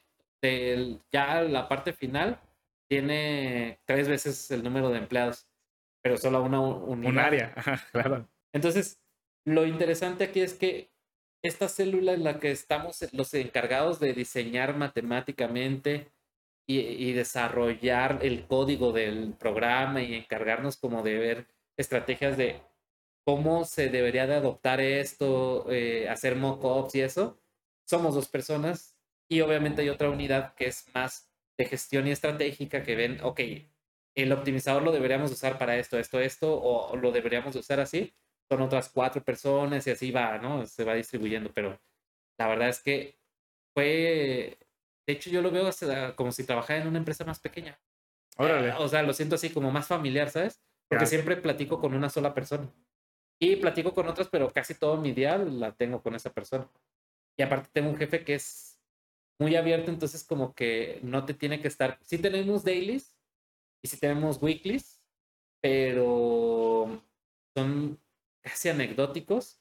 ya 1.12 1.41
la 1.41 1.68
parte 1.68 1.91
final 1.94 2.40
tiene 2.88 3.80
tres 3.86 4.07
veces 4.07 4.52
el 4.52 4.64
número 4.64 4.90
de 4.91 4.99
empleados, 4.99 5.48
pero 6.03 6.18
solo 6.18 6.44
una 6.44 6.60
unidad. 6.60 7.12
Un 7.12 7.18
área, 7.20 7.56
claro. 7.91 8.30
Entonces, 8.53 9.02
lo 9.44 9.66
interesante 9.66 10.24
aquí 10.24 10.41
es 10.41 10.53
que 10.53 10.91
esta 11.44 11.68
célula 11.68 12.14
en 12.14 12.24
la 12.24 12.40
que 12.40 12.52
estamos 12.52 13.07
los 13.12 13.34
encargados 13.34 13.99
de 13.99 14.14
diseñar 14.14 14.78
matemáticamente 14.78 16.12
y, 16.68 16.80
y, 16.80 17.14
desarrollar 17.14 18.20
el 18.22 18.48
código 18.48 18.92
del 18.92 19.34
programa 19.34 20.02
y 20.02 20.16
encargarnos 20.16 20.78
como 20.78 21.04
de 21.04 21.18
ver 21.18 21.48
estrategias 21.78 22.38
de 22.38 22.62
cómo 23.26 23.66
se 23.66 23.90
debería 23.90 24.28
de 24.28 24.36
adoptar 24.36 24.80
esto, 24.82 25.66
eh, 25.72 26.08
hacer 26.10 26.36
mock-ups 26.36 26.96
y 26.96 27.02
eso, 27.02 27.40
somos 27.86 28.16
dos 28.16 28.30
personas 28.30 28.96
y 29.28 29.42
obviamente 29.42 29.82
hay 29.82 29.90
otra 29.90 30.10
unidad 30.10 30.56
que 30.56 30.68
es 30.68 30.86
más 30.94 31.32
de 31.58 31.66
gestión 31.66 32.08
y 32.08 32.12
estratégica 32.12 32.84
que 32.84 32.96
ven, 32.96 33.20
ok, 33.24 33.42
el 34.16 34.32
optimizador 34.32 34.84
lo 34.84 34.92
deberíamos 34.92 35.32
usar 35.32 35.58
para 35.58 35.78
esto, 35.78 35.98
esto, 36.00 36.20
esto, 36.20 36.62
o 36.62 36.96
lo 36.98 37.12
deberíamos 37.12 37.56
usar 37.56 37.80
así, 37.80 38.14
son 38.50 38.62
otras 38.62 38.90
cuatro 38.90 39.24
personas 39.24 39.86
y 39.88 39.92
así 39.92 40.12
va, 40.12 40.38
¿no? 40.38 40.66
Se 40.66 40.84
va 40.84 40.94
distribuyendo, 40.94 41.52
pero 41.54 41.80
la 42.38 42.48
verdad 42.48 42.70
es 42.70 42.82
que 42.82 43.18
fue, 43.74 44.58
de 45.07 45.14
hecho 45.14 45.30
yo 45.30 45.41
lo 45.41 45.52
veo 45.52 45.69
como 46.15 46.32
si 46.32 46.44
trabajara 46.44 46.82
en 46.82 46.88
una 46.88 46.98
empresa 46.98 47.23
más 47.26 47.40
pequeña. 47.40 47.80
Órale. 48.38 48.73
o 48.73 48.88
sea, 48.90 49.02
lo 49.02 49.14
siento 49.14 49.36
así 49.36 49.49
como 49.49 49.72
más 49.72 49.88
familiar, 49.88 50.30
¿sabes? 50.30 50.61
Porque 50.90 51.06
siempre 51.06 51.38
platico 51.38 51.80
con 51.80 51.94
una 51.94 52.10
sola 52.10 52.34
persona. 52.34 52.69
Y 53.40 53.57
platico 53.57 53.94
con 53.94 54.07
otras, 54.07 54.27
pero 54.30 54.52
casi 54.52 54.76
todo 54.76 54.98
mi 54.98 55.11
día 55.11 55.38
la 55.38 55.73
tengo 55.73 56.02
con 56.02 56.15
esa 56.15 56.32
persona. 56.32 56.69
Y 57.38 57.44
aparte 57.44 57.69
tengo 57.72 57.90
un 57.90 57.98
jefe 57.98 58.23
que 58.23 58.36
es 58.36 58.80
muy 59.40 59.56
abierto, 59.56 59.91
entonces 59.91 60.23
como 60.23 60.53
que 60.53 60.99
no 61.03 61.26
te 61.26 61.34
tiene 61.34 61.61
que 61.61 61.68
estar. 61.68 61.99
Sí 62.02 62.18
tenemos 62.18 62.64
dailies 62.64 63.15
y 63.82 63.88
sí 63.88 63.98
tenemos 63.98 64.41
weeklies, 64.41 65.02
pero 65.61 67.02
son 67.56 67.99
casi 68.41 68.69
anecdóticos. 68.69 69.60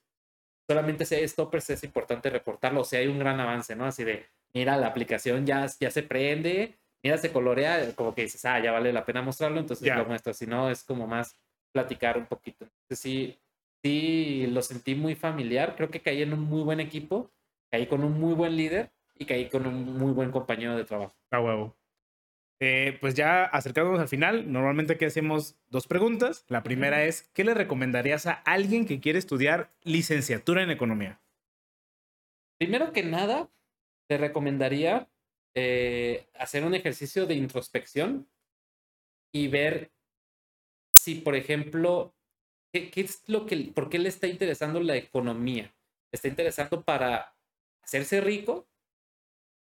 Solamente 0.68 1.04
si 1.04 1.16
hay 1.16 1.28
stoppers 1.28 1.70
es 1.70 1.84
importante 1.84 2.30
reportarlo, 2.30 2.80
o 2.82 2.84
sea, 2.84 3.00
hay 3.00 3.08
un 3.08 3.18
gran 3.18 3.40
avance, 3.40 3.74
¿no? 3.76 3.86
Así 3.86 4.04
de, 4.04 4.26
mira, 4.55 4.76
la 4.76 4.86
aplicación 4.86 5.44
ya, 5.44 5.66
ya 5.78 5.90
se 5.90 6.02
prende, 6.02 6.74
mira, 7.02 7.18
se 7.18 7.32
colorea, 7.32 7.94
como 7.94 8.14
que 8.14 8.22
dices, 8.22 8.44
ah, 8.44 8.60
ya 8.60 8.72
vale 8.72 8.93
la 8.93 9.05
pena 9.05 9.20
mostrarlo, 9.20 9.60
entonces 9.60 9.94
lo 9.94 10.06
muestro. 10.06 10.32
Si 10.32 10.47
no, 10.47 10.70
es 10.70 10.85
como 10.85 11.06
más 11.06 11.36
platicar 11.72 12.16
un 12.16 12.26
poquito. 12.26 12.64
Entonces 12.64 13.01
sí, 13.01 13.39
sí, 13.82 14.47
lo 14.47 14.62
sentí 14.62 14.94
muy 14.94 15.14
familiar, 15.14 15.74
creo 15.76 15.90
que 15.90 16.01
caí 16.01 16.22
en 16.22 16.32
un 16.32 16.40
muy 16.40 16.62
buen 16.62 16.81
equipo, 16.81 17.31
caí 17.70 17.86
con 17.86 18.05
un 18.05 18.18
muy 18.18 18.35
buen 18.35 18.56
líder 18.56 18.90
y 19.16 19.26
caí 19.26 19.48
con 19.48 19.66
un 19.66 19.98
muy 19.98 20.12
buen 20.12 20.31
compañero 20.31 20.76
de 20.76 20.85
trabajo. 20.85 21.14
A 21.31 21.40
huevo. 21.40 21.76
Eh, 22.60 22.97
pues 23.01 23.14
ya 23.14 23.44
acercándonos 23.44 24.01
al 24.01 24.09
final, 24.09 24.51
normalmente 24.51 24.94
aquí 24.94 25.05
hacemos 25.05 25.56
dos 25.68 25.86
preguntas. 25.86 26.44
La 26.48 26.62
primera 26.62 27.05
es, 27.05 27.22
¿qué 27.35 27.44
le 27.44 27.52
recomendarías 27.52 28.26
a 28.26 28.32
alguien 28.32 28.86
que 28.86 29.01
quiere 29.01 29.18
estudiar 29.18 29.70
licenciatura 29.82 30.62
en 30.62 30.70
economía? 30.70 31.20
Primero 32.59 32.93
que 32.93 33.02
nada, 33.02 33.48
te 34.09 34.18
recomendaría 34.18 35.09
eh, 35.55 36.26
hacer 36.35 36.64
un 36.64 36.74
ejercicio 36.74 37.26
de 37.26 37.35
introspección 37.35 38.28
y 39.32 39.48
ver 39.48 39.93
si, 40.93 41.16
por 41.16 41.35
ejemplo, 41.35 42.14
¿qué, 42.72 42.90
qué 42.90 43.02
es 43.02 43.22
lo 43.28 43.47
que, 43.47 43.72
por 43.74 43.89
qué 43.89 43.98
le 43.98 44.09
está 44.09 44.26
interesando 44.26 44.81
la 44.81 44.97
economía. 44.97 45.74
¿Le 46.12 46.16
está 46.16 46.28
interesando 46.28 46.82
para 46.82 47.35
hacerse 47.82 48.20
rico 48.20 48.68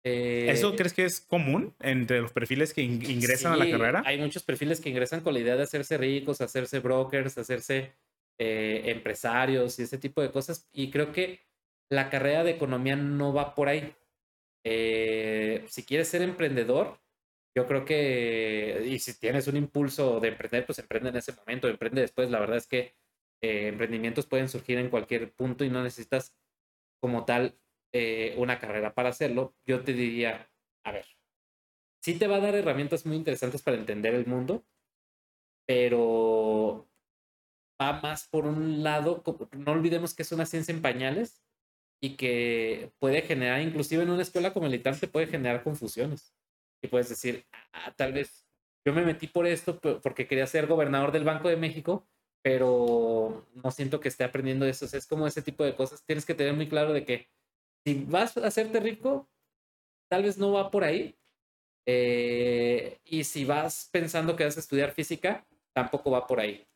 ¿Eso 0.04 0.76
crees 0.76 0.92
que 0.92 1.06
es 1.06 1.20
común 1.20 1.74
entre 1.80 2.20
los 2.20 2.30
perfiles 2.30 2.74
que 2.74 2.82
ingresan 2.82 3.54
a 3.54 3.56
la 3.56 3.70
carrera? 3.70 4.02
Hay 4.04 4.18
muchos 4.18 4.42
perfiles 4.42 4.78
que 4.80 4.90
ingresan 4.90 5.22
con 5.22 5.32
la 5.32 5.40
idea 5.40 5.56
de 5.56 5.62
hacerse 5.62 5.96
ricos, 5.96 6.42
hacerse 6.42 6.80
brokers, 6.80 7.38
hacerse 7.38 7.94
empresarios 8.36 9.78
y 9.78 9.84
ese 9.84 9.96
tipo 9.96 10.20
de 10.20 10.30
cosas. 10.30 10.68
Y 10.74 10.90
creo 10.90 11.10
que 11.10 11.40
la 11.88 12.10
carrera 12.10 12.44
de 12.44 12.50
economía 12.50 12.96
no 12.96 13.32
va 13.32 13.54
por 13.54 13.68
ahí. 13.68 13.94
Si 14.64 15.84
quieres 15.84 16.08
ser 16.08 16.22
emprendedor, 16.22 16.98
yo 17.56 17.66
creo 17.68 17.84
que, 17.84 18.84
y 18.86 18.98
si 18.98 19.18
tienes 19.18 19.46
un 19.46 19.56
impulso 19.56 20.18
de 20.18 20.28
emprender, 20.28 20.66
pues 20.66 20.78
emprende 20.80 21.10
en 21.10 21.16
ese 21.16 21.32
momento, 21.32 21.68
emprende 21.68 22.00
después. 22.00 22.30
La 22.30 22.40
verdad 22.40 22.56
es 22.56 22.66
que 22.66 22.96
eh, 23.40 23.68
emprendimientos 23.68 24.26
pueden 24.26 24.48
surgir 24.48 24.78
en 24.78 24.90
cualquier 24.90 25.32
punto 25.32 25.64
y 25.64 25.70
no 25.70 25.82
necesitas 25.82 26.36
como 27.00 27.24
tal 27.24 27.58
eh, 27.92 28.34
una 28.38 28.58
carrera 28.58 28.94
para 28.94 29.10
hacerlo. 29.10 29.54
Yo 29.64 29.84
te 29.84 29.92
diría, 29.92 30.50
a 30.84 30.92
ver, 30.92 31.06
sí 32.02 32.18
te 32.18 32.26
va 32.26 32.36
a 32.36 32.40
dar 32.40 32.56
herramientas 32.56 33.06
muy 33.06 33.16
interesantes 33.16 33.62
para 33.62 33.76
entender 33.76 34.14
el 34.14 34.26
mundo, 34.26 34.66
pero 35.66 36.88
va 37.80 38.00
más 38.00 38.26
por 38.28 38.46
un 38.46 38.82
lado, 38.82 39.22
no 39.52 39.72
olvidemos 39.72 40.14
que 40.14 40.22
es 40.22 40.32
una 40.32 40.46
ciencia 40.46 40.74
en 40.74 40.82
pañales 40.82 41.44
y 42.04 42.16
que 42.16 42.92
puede 42.98 43.22
generar, 43.22 43.62
inclusive 43.62 44.02
en 44.02 44.10
una 44.10 44.20
escuela 44.20 44.52
como 44.52 44.68
te 44.68 45.08
puede 45.08 45.26
generar 45.26 45.62
confusiones 45.62 46.34
y 46.82 46.88
puedes 46.88 47.08
decir, 47.08 47.46
ah, 47.72 47.94
tal 47.96 48.12
vez 48.12 48.44
yo 48.84 48.92
me 48.92 49.06
metí 49.06 49.26
por 49.26 49.46
esto 49.46 49.80
porque 50.02 50.26
quería 50.26 50.46
ser 50.46 50.66
gobernador 50.66 51.12
del 51.12 51.24
Banco 51.24 51.48
de 51.48 51.56
México, 51.56 52.06
pero 52.42 53.46
no 53.54 53.70
siento 53.70 54.00
que 54.00 54.08
esté 54.08 54.22
aprendiendo 54.22 54.66
eso. 54.66 54.84
es 54.84 55.06
como 55.06 55.26
ese 55.26 55.40
tipo 55.40 55.64
de 55.64 55.74
cosas. 55.74 56.04
Tienes 56.04 56.26
que 56.26 56.34
tener 56.34 56.52
muy 56.52 56.68
claro 56.68 56.92
de 56.92 57.06
que 57.06 57.30
si 57.86 58.04
vas 58.04 58.36
a 58.36 58.48
hacerte 58.48 58.80
rico, 58.80 59.26
tal 60.10 60.24
vez 60.24 60.36
no 60.36 60.52
va 60.52 60.70
por 60.70 60.84
ahí. 60.84 61.16
Eh, 61.86 62.98
y 63.06 63.24
si 63.24 63.46
vas 63.46 63.88
pensando 63.90 64.36
que 64.36 64.44
vas 64.44 64.58
a 64.58 64.60
estudiar 64.60 64.92
física, 64.92 65.46
tampoco 65.72 66.10
va 66.10 66.26
por 66.26 66.40
ahí. 66.40 66.66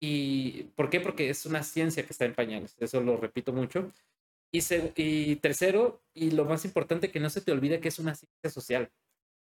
¿Y 0.00 0.64
por 0.74 0.90
qué? 0.90 0.98
Porque 1.00 1.30
es 1.30 1.46
una 1.46 1.62
ciencia 1.62 2.04
que 2.04 2.12
está 2.12 2.24
en 2.24 2.34
pañales. 2.34 2.74
Eso 2.80 3.00
lo 3.00 3.16
repito 3.16 3.52
mucho. 3.52 3.92
Y, 4.52 4.60
y 4.96 5.36
tercero, 5.36 6.02
y 6.14 6.30
lo 6.30 6.44
más 6.44 6.64
importante, 6.64 7.10
que 7.10 7.20
no 7.20 7.30
se 7.30 7.40
te 7.40 7.52
olvide 7.52 7.80
que 7.80 7.88
es 7.88 7.98
una 7.98 8.14
ciencia 8.14 8.50
social. 8.50 8.90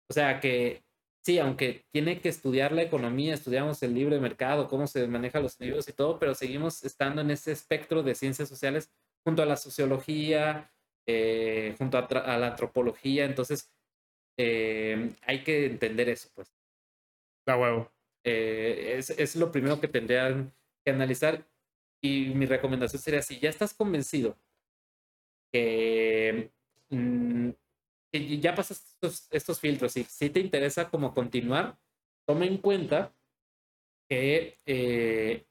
O 0.09 0.15
sea 0.15 0.41
que 0.41 0.85
sí, 1.27 1.39
aunque 1.41 1.85
tiene 1.93 2.21
que 2.21 2.29
estudiar 2.29 2.73
la 2.73 2.83
economía, 2.83 3.35
estudiamos 3.35 3.83
el 3.83 3.95
libre 3.95 4.21
mercado, 4.21 4.69
cómo 4.69 4.87
se 4.87 5.09
manejan 5.09 5.43
los 5.43 5.59
libros 5.61 5.89
y 5.89 5.93
todo, 5.93 6.19
pero 6.21 6.35
seguimos 6.37 6.85
estando 6.85 7.21
en 7.21 7.33
ese 7.33 7.53
espectro 7.53 8.03
de 8.05 8.15
ciencias 8.15 8.49
sociales 8.49 8.93
junto 9.25 9.43
a 9.43 9.47
la 9.47 9.57
sociología, 9.57 10.73
eh, 11.07 11.75
junto 11.79 11.99
a, 11.99 12.39
la 12.39 12.47
antropología. 12.49 13.25
Entonces, 13.25 13.73
eh, 14.39 15.11
hay 15.23 15.43
que 15.43 15.67
entender 15.67 16.09
eso, 16.09 16.29
pues. 16.35 16.55
Da 17.47 17.57
huevo. 17.59 17.93
Eh, 18.25 18.95
es, 18.99 19.11
es, 19.11 19.37
lo 19.37 19.51
primero 19.51 19.81
que 19.81 19.89
tendrían 19.89 20.53
que 20.85 20.93
analizar. 20.93 21.45
Y 22.01 22.35
mi 22.35 22.47
recomendación 22.47 23.03
sería, 23.03 23.23
si 23.23 23.41
ya 23.41 23.51
estás 23.51 23.75
convencido 23.75 24.39
que 25.53 26.51
mm, 26.91 27.51
ya 28.13 28.55
pasas 28.55 28.97
estos, 29.31 29.61
filtros 29.61 29.97
y 29.97 30.05
si 30.05 30.31
te 30.31 30.41
interesa 30.41 30.89
como 30.91 31.15
continuar, 31.15 31.79
toma 32.27 32.47
en 32.47 32.59
cuenta 32.59 33.15
que, 34.09 34.59
eh, 34.67 35.47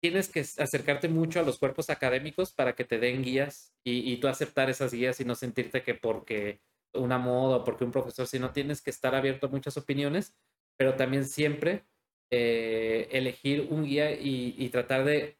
tienes 0.00 0.28
que 0.28 0.40
acercarte 0.40 1.08
mucho 1.08 1.40
a 1.40 1.42
los 1.42 1.58
cuerpos 1.58 1.90
académicos 1.90 2.52
para 2.52 2.74
que 2.74 2.84
te 2.84 2.98
den 2.98 3.22
guías 3.22 3.74
y, 3.84 4.16
tú 4.18 4.28
aceptar 4.28 4.70
esas 4.70 4.92
guías 4.92 5.20
y 5.20 5.24
no 5.24 5.34
sentirte 5.34 5.82
que 5.82 5.94
porque 5.94 6.60
una 6.92 7.18
moda 7.18 7.58
o 7.58 7.64
porque 7.64 7.84
un 7.84 7.92
profesor, 7.92 8.26
sino 8.26 8.52
tienes 8.52 8.82
que 8.82 8.90
estar 8.90 9.14
abierto 9.14 9.46
a 9.46 9.50
muchas 9.50 9.76
opiniones, 9.76 10.34
pero 10.76 10.94
también 10.96 11.24
siempre 11.24 11.84
eh, 12.30 13.08
elegir 13.12 13.68
un 13.70 13.84
guía 13.84 14.12
y 14.12 14.68
tratar 14.70 15.04
de 15.04 15.38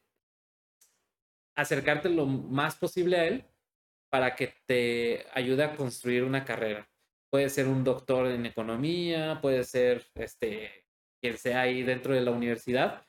acercarte 1.57 2.07
lo 2.09 2.25
más 2.25 2.75
posible 2.75 3.17
a 3.17 3.25
él 3.25 3.45
para 4.09 4.35
que 4.35 4.53
te 4.65 5.25
ayude 5.33 5.63
a 5.63 5.75
construir 5.75 6.23
una 6.23 6.45
carrera. 6.45 6.87
Puede 7.29 7.49
ser 7.49 7.67
un 7.67 7.83
doctor 7.83 8.27
en 8.27 8.45
economía, 8.45 9.39
puede 9.41 9.63
ser 9.65 10.05
este, 10.15 10.85
quien 11.19 11.37
sea 11.37 11.61
ahí 11.61 11.83
dentro 11.83 12.13
de 12.13 12.21
la 12.21 12.31
universidad, 12.31 13.05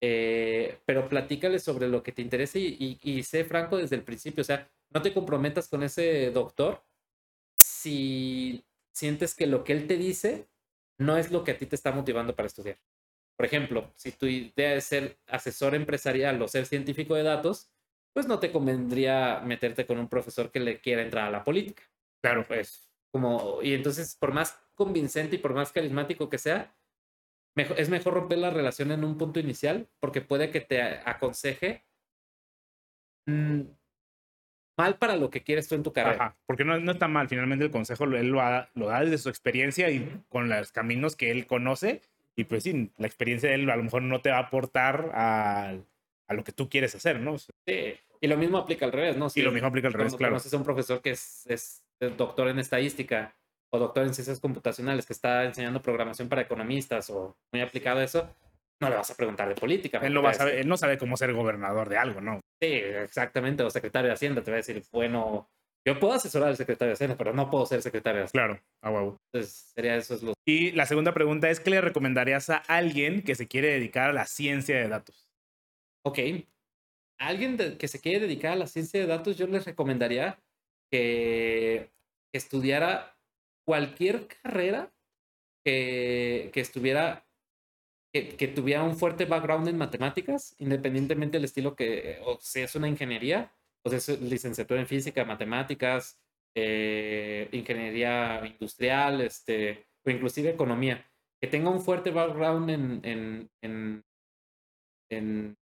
eh, 0.00 0.78
pero 0.86 1.08
platícale 1.08 1.58
sobre 1.58 1.88
lo 1.88 2.02
que 2.02 2.12
te 2.12 2.22
interese 2.22 2.60
y, 2.60 2.98
y, 3.02 3.22
sé 3.24 3.44
franco 3.44 3.76
desde 3.76 3.96
el 3.96 4.04
principio. 4.04 4.42
O 4.42 4.44
sea, 4.44 4.70
no 4.90 5.02
te 5.02 5.12
comprometas 5.12 5.68
con 5.68 5.82
ese 5.82 6.30
doctor 6.30 6.82
si 7.56 8.64
sientes 8.92 9.34
que 9.34 9.46
lo 9.46 9.64
que 9.64 9.72
él 9.72 9.86
te 9.88 9.96
dice 9.96 10.48
no 10.98 11.16
es 11.16 11.30
lo 11.32 11.44
que 11.44 11.52
a 11.52 11.58
ti 11.58 11.66
te 11.66 11.76
está 11.76 11.92
motivando 11.92 12.34
para 12.34 12.46
estudiar. 12.46 12.78
Por 13.36 13.46
ejemplo, 13.46 13.92
si 13.96 14.12
tu 14.12 14.26
idea 14.26 14.74
es 14.74 14.84
ser 14.84 15.18
asesor 15.26 15.74
empresarial 15.74 16.40
o 16.42 16.48
ser 16.48 16.66
científico 16.66 17.14
de 17.14 17.22
datos, 17.24 17.70
pues 18.12 18.26
no 18.26 18.38
te 18.38 18.50
convendría 18.50 19.40
meterte 19.44 19.86
con 19.86 19.98
un 19.98 20.08
profesor 20.08 20.50
que 20.50 20.60
le 20.60 20.80
quiera 20.80 21.02
entrar 21.02 21.26
a 21.26 21.30
la 21.30 21.44
política. 21.44 21.82
Claro. 22.22 22.44
Pues, 22.46 22.90
como, 23.10 23.60
y 23.62 23.74
entonces, 23.74 24.16
por 24.16 24.32
más 24.32 24.60
convincente 24.74 25.36
y 25.36 25.38
por 25.38 25.54
más 25.54 25.72
carismático 25.72 26.28
que 26.28 26.38
sea, 26.38 26.74
es 27.76 27.88
mejor 27.88 28.14
romper 28.14 28.38
la 28.38 28.50
relación 28.50 28.92
en 28.92 29.04
un 29.04 29.18
punto 29.18 29.40
inicial 29.40 29.88
porque 30.00 30.20
puede 30.20 30.50
que 30.50 30.60
te 30.60 30.80
aconseje 30.80 31.84
mm, 33.26 33.62
mal 34.76 34.96
para 34.96 35.16
lo 35.16 35.30
que 35.30 35.42
quieres 35.42 35.66
tú 35.66 35.74
en 35.74 35.82
tu 35.82 35.92
carrera. 35.92 36.26
Ajá, 36.26 36.36
porque 36.46 36.64
no, 36.64 36.78
no 36.78 36.92
está 36.92 37.08
mal, 37.08 37.28
finalmente 37.28 37.64
el 37.64 37.70
consejo 37.70 38.04
él 38.04 38.28
lo, 38.28 38.40
lo 38.74 38.86
da 38.86 39.00
desde 39.00 39.18
su 39.18 39.28
experiencia 39.28 39.90
y 39.90 40.22
con 40.28 40.48
los 40.48 40.70
caminos 40.70 41.16
que 41.16 41.32
él 41.32 41.46
conoce 41.46 42.02
y 42.36 42.44
pues 42.44 42.62
sí, 42.62 42.92
la 42.98 43.08
experiencia 43.08 43.48
de 43.48 43.56
él 43.56 43.68
a 43.68 43.76
lo 43.76 43.82
mejor 43.82 44.02
no 44.02 44.20
te 44.20 44.30
va 44.30 44.36
a 44.36 44.42
aportar 44.42 45.10
al 45.12 45.84
a 46.28 46.34
lo 46.34 46.44
que 46.44 46.52
tú 46.52 46.68
quieres 46.68 46.94
hacer, 46.94 47.20
¿no? 47.20 47.38
Sí, 47.38 47.48
y 48.20 48.26
lo 48.26 48.36
mismo 48.36 48.58
aplica 48.58 48.84
al 48.84 48.92
revés, 48.92 49.16
¿no? 49.16 49.30
Sí, 49.30 49.42
lo 49.42 49.52
mismo 49.52 49.68
aplica 49.68 49.88
al 49.88 49.94
revés, 49.94 50.14
claro. 50.14 50.32
Conoces 50.32 50.52
a 50.52 50.56
un 50.56 50.64
profesor 50.64 51.00
que 51.00 51.10
es, 51.10 51.46
es, 51.46 51.84
doctor 52.16 52.48
en 52.48 52.58
estadística 52.58 53.34
o 53.70 53.78
doctor 53.78 54.06
en 54.06 54.14
ciencias 54.14 54.40
computacionales 54.40 55.06
que 55.06 55.12
está 55.12 55.44
enseñando 55.44 55.82
programación 55.82 56.28
para 56.28 56.42
economistas 56.42 57.10
o 57.10 57.36
muy 57.52 57.62
aplicado 57.62 58.00
a 58.00 58.04
eso, 58.04 58.34
no 58.80 58.88
le 58.88 58.96
vas 58.96 59.10
a 59.10 59.14
preguntar 59.14 59.48
de 59.48 59.54
política. 59.54 59.98
Él 60.02 60.14
no, 60.14 60.22
va 60.22 60.30
a 60.30 60.34
saber, 60.34 60.56
él 60.56 60.68
no 60.68 60.76
sabe 60.76 60.98
cómo 60.98 61.16
ser 61.16 61.32
gobernador 61.32 61.88
de 61.88 61.98
algo, 61.98 62.20
¿no? 62.20 62.40
Sí, 62.62 62.72
exactamente, 62.72 63.62
o 63.62 63.70
secretario 63.70 64.08
de 64.08 64.14
Hacienda, 64.14 64.42
te 64.42 64.50
va 64.50 64.56
a 64.56 64.58
decir, 64.58 64.82
bueno, 64.92 65.48
yo 65.86 65.98
puedo 65.98 66.14
asesorar 66.14 66.48
al 66.48 66.56
secretario 66.56 66.90
de 66.90 66.94
Hacienda, 66.94 67.16
pero 67.16 67.32
no 67.32 67.50
puedo 67.50 67.66
ser 67.66 67.82
secretario 67.82 68.20
de 68.20 68.24
Hacienda. 68.26 68.46
Claro, 68.46 68.62
a 68.82 68.90
huevo. 68.90 69.16
Entonces, 69.32 69.72
sería 69.74 69.96
eso 69.96 70.14
es 70.14 70.22
lo... 70.22 70.34
Y 70.46 70.72
la 70.72 70.86
segunda 70.86 71.12
pregunta 71.12 71.50
es, 71.50 71.60
¿qué 71.60 71.70
le 71.70 71.80
recomendarías 71.80 72.50
a 72.50 72.56
alguien 72.56 73.22
que 73.22 73.34
se 73.34 73.48
quiere 73.48 73.68
dedicar 73.68 74.10
a 74.10 74.12
la 74.12 74.26
ciencia 74.26 74.76
de 74.76 74.88
datos? 74.88 75.27
Ok. 76.04 76.18
alguien 77.18 77.56
que 77.78 77.88
se 77.88 78.00
quiere 78.00 78.20
dedicar 78.20 78.52
a 78.52 78.56
la 78.56 78.66
ciencia 78.66 79.00
de 79.00 79.06
datos, 79.06 79.36
yo 79.36 79.46
les 79.46 79.64
recomendaría 79.64 80.40
que, 80.90 81.90
estudiara 82.32 83.16
cualquier 83.64 84.28
carrera 84.28 84.92
que, 85.64 86.50
estuviera, 86.54 87.26
que, 88.12 88.52
tuviera 88.54 88.84
un 88.84 88.96
fuerte 88.96 89.24
background 89.24 89.68
en 89.68 89.78
matemáticas, 89.78 90.54
independientemente 90.58 91.38
del 91.38 91.44
estilo 91.44 91.74
que, 91.76 92.20
o 92.24 92.38
si 92.40 92.60
es 92.60 92.74
una 92.74 92.88
ingeniería, 92.88 93.52
o 93.82 93.90
sea, 93.90 93.98
es 93.98 94.20
licenciatura 94.20 94.80
en 94.80 94.86
física, 94.86 95.24
matemáticas, 95.24 96.20
eh, 96.54 97.48
ingeniería 97.52 98.44
industrial, 98.46 99.20
este, 99.20 99.86
o 100.04 100.10
inclusive 100.10 100.50
economía, 100.50 101.04
que 101.40 101.48
tenga 101.48 101.70
un 101.70 101.80
fuerte 101.80 102.10
background 102.10 102.70
en, 102.70 103.50
en, 103.62 104.04
en 105.10 105.56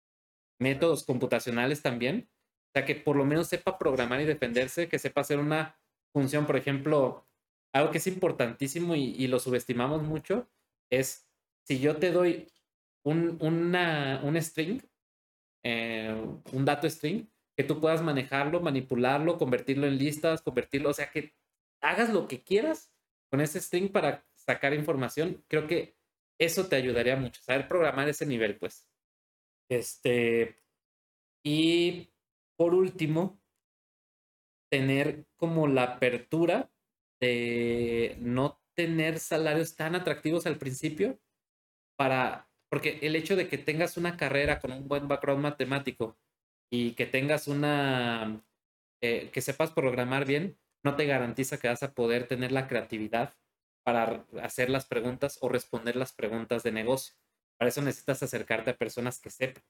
métodos 0.62 1.04
computacionales 1.04 1.82
también. 1.82 2.28
O 2.68 2.72
sea, 2.72 2.84
que 2.86 2.94
por 2.94 3.16
lo 3.16 3.24
menos 3.24 3.48
sepa 3.48 3.78
programar 3.78 4.20
y 4.20 4.24
defenderse, 4.24 4.88
que 4.88 4.98
sepa 4.98 5.20
hacer 5.20 5.38
una 5.38 5.78
función, 6.12 6.46
por 6.46 6.56
ejemplo, 6.56 7.26
algo 7.74 7.90
que 7.90 7.98
es 7.98 8.06
importantísimo 8.06 8.94
y, 8.94 9.26
lo 9.26 9.38
subestimamos 9.38 10.02
mucho, 10.02 10.48
es 10.90 11.26
si 11.64 11.80
yo 11.80 11.96
te 11.96 12.12
doy 12.12 12.50
un, 13.04 13.38
un 13.40 14.42
string, 14.42 14.82
eh, 15.64 16.14
un 16.52 16.64
dato 16.64 16.88
string, 16.88 17.26
que 17.56 17.64
tú 17.64 17.80
puedas 17.80 18.02
manejarlo, 18.02 18.60
manipularlo, 18.60 19.38
convertirlo 19.38 19.86
en 19.86 19.98
listas, 19.98 20.42
convertirlo, 20.42 20.90
o 20.90 20.94
sea, 20.94 21.10
que 21.10 21.34
hagas 21.82 22.12
lo 22.12 22.28
que 22.28 22.42
quieras 22.42 22.90
con 23.30 23.40
ese 23.40 23.60
string 23.60 23.90
para 23.90 24.24
sacar 24.34 24.74
información, 24.74 25.44
creo 25.48 25.66
que 25.66 25.96
eso 26.38 26.66
te 26.66 26.76
ayudaría 26.76 27.16
mucho, 27.16 27.42
saber 27.42 27.68
programar 27.68 28.08
ese 28.08 28.26
nivel, 28.26 28.56
pues. 28.56 28.86
Este, 29.72 30.58
y 31.44 32.10
por 32.56 32.74
último, 32.74 33.40
tener 34.70 35.26
como 35.36 35.66
la 35.66 35.84
apertura 35.84 36.70
de 37.20 38.16
no 38.20 38.60
tener 38.74 39.18
salarios 39.18 39.76
tan 39.76 39.94
atractivos 39.94 40.46
al 40.46 40.58
principio 40.58 41.20
para, 41.96 42.50
porque 42.70 42.98
el 43.02 43.16
hecho 43.16 43.36
de 43.36 43.48
que 43.48 43.58
tengas 43.58 43.96
una 43.96 44.16
carrera 44.16 44.60
con 44.60 44.72
un 44.72 44.88
buen 44.88 45.08
background 45.08 45.42
matemático 45.42 46.18
y 46.70 46.92
que 46.92 47.06
tengas 47.06 47.48
una 47.48 48.44
eh, 49.02 49.30
que 49.32 49.40
sepas 49.40 49.72
programar 49.72 50.26
bien 50.26 50.58
no 50.84 50.96
te 50.96 51.06
garantiza 51.06 51.58
que 51.58 51.68
vas 51.68 51.82
a 51.82 51.94
poder 51.94 52.26
tener 52.28 52.52
la 52.52 52.66
creatividad 52.66 53.34
para 53.84 54.26
hacer 54.42 54.70
las 54.70 54.86
preguntas 54.86 55.38
o 55.40 55.48
responder 55.48 55.96
las 55.96 56.12
preguntas 56.12 56.62
de 56.62 56.72
negocio. 56.72 57.14
Para 57.62 57.68
eso 57.68 57.80
necesitas 57.80 58.20
acercarte 58.20 58.70
a 58.70 58.76
personas 58.76 59.20
que 59.20 59.30
sepan. 59.30 59.62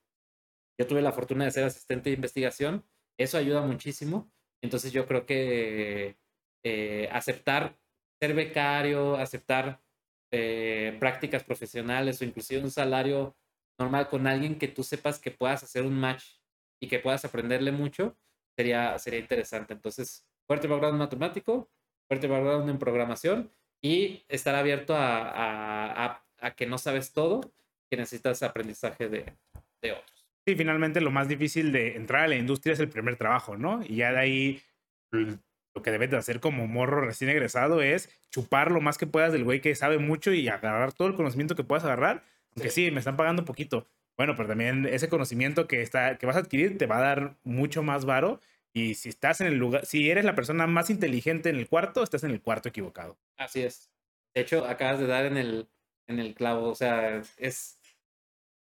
Yo 0.81 0.87
tuve 0.87 1.03
la 1.03 1.13
fortuna 1.13 1.45
de 1.45 1.51
ser 1.51 1.65
asistente 1.65 2.09
de 2.09 2.17
investigación, 2.17 2.87
eso 3.19 3.37
ayuda 3.37 3.61
muchísimo. 3.61 4.33
Entonces 4.63 4.93
yo 4.93 5.07
creo 5.07 5.27
que 5.27 6.17
eh, 6.65 7.11
aceptar 7.13 7.79
ser 8.19 8.33
becario, 8.33 9.17
aceptar 9.17 9.83
eh, 10.31 10.97
prácticas 11.01 11.45
profesionales 11.45 12.19
o 12.19 12.25
inclusive 12.25 12.63
un 12.63 12.71
salario 12.71 13.37
normal 13.79 14.09
con 14.09 14.27
alguien 14.27 14.59
que 14.59 14.69
tú 14.69 14.83
sepas 14.83 15.19
que 15.19 15.31
puedas 15.31 15.63
hacer 15.63 15.83
un 15.83 16.01
match 16.01 16.39
y 16.81 16.89
que 16.89 16.99
puedas 16.99 17.27
aprenderle 17.27 17.73
mucho, 17.73 18.17
sería, 18.57 18.99
sería 18.99 19.21
interesante. 19.21 19.75
Entonces, 19.75 20.27
fuerte 20.47 20.67
background 20.67 20.99
matemático, 20.99 21.71
fuerte 22.09 22.27
background 22.27 22.71
en 22.71 22.79
programación 22.79 23.53
y 23.83 24.25
estar 24.29 24.55
abierto 24.55 24.95
a, 24.97 26.25
que 26.57 26.65
no 26.65 26.79
sabes 26.79 27.13
todo, 27.13 27.53
que 27.93 27.99
necesitas 27.99 28.43
aprendizaje 28.43 29.11
de, 29.11 29.35
de 29.83 29.93
otros. 29.93 30.27
Sí, 30.47 30.57
finalmente 30.57 31.03
lo 31.03 31.11
más 31.11 31.29
difícil 31.29 31.73
de 31.73 31.95
entrar 31.95 32.23
a 32.23 32.29
la 32.29 32.37
industria 32.37 32.73
es 32.73 32.81
el 32.81 32.89
primer 32.89 33.17
trabajo, 33.17 33.59
¿no? 33.59 33.85
Y 33.85 33.97
ya 33.97 34.13
de 34.13 34.19
ahí 34.19 34.63
lo 35.11 35.83
que 35.83 35.91
debes 35.91 36.11
de 36.11 36.17
hacer 36.17 36.41
como 36.41 36.67
morro 36.67 37.03
recién 37.03 37.29
egresado 37.29 37.83
es 37.83 38.09
chupar 38.31 38.71
lo 38.71 38.81
más 38.81 38.97
que 38.97 39.07
puedas 39.07 39.31
del 39.35 39.45
güey 39.45 39.61
que 39.61 39.75
sabe 39.75 39.99
mucho 39.99 40.33
y 40.33 40.49
agarrar 40.49 40.95
todo 40.95 41.07
el 41.07 41.15
conocimiento 41.15 41.55
que 41.55 41.65
puedas 41.65 41.85
agarrar. 41.85 42.25
Aunque 42.57 42.71
sí, 42.71 42.91
me 42.91 43.01
están 43.01 43.19
pagando 43.19 43.45
poquito. 43.45 43.87
Bueno, 44.17 44.37
pero 44.37 44.49
también 44.49 44.87
ese 44.87 45.11
conocimiento 45.11 45.69
que, 45.69 45.83
está, 45.83 46.17
que 46.17 46.25
vas 46.25 46.37
a 46.37 46.39
adquirir 46.39 46.79
te 46.79 46.87
va 46.87 46.97
a 46.97 47.03
dar 47.03 47.37
mucho 47.45 47.83
más 47.83 48.07
varo. 48.07 48.41
Y 48.73 48.95
si 48.95 49.11
estás 49.11 49.43
en 49.43 49.49
el 49.49 49.59
lugar, 49.59 49.85
si 49.85 50.11
eres 50.11 50.25
la 50.25 50.35
persona 50.35 50.67
más 50.67 50.89
inteligente 50.89 51.51
en 51.51 51.57
el 51.57 51.69
cuarto, 51.69 52.03
estás 52.03 52.25
en 52.25 52.31
el 52.31 52.41
cuarto 52.41 52.71
equivocado. 52.71 53.19
Así 53.37 53.61
es. 53.61 53.91
De 54.35 54.41
hecho, 54.41 54.65
acabas 54.65 54.99
de 54.99 55.07
dar 55.07 55.27
en 55.27 55.37
el, 55.37 55.69
en 56.07 56.21
el 56.21 56.35
clavo. 56.35 56.71
O 56.71 56.75
sea, 56.75 57.23
es. 57.37 57.79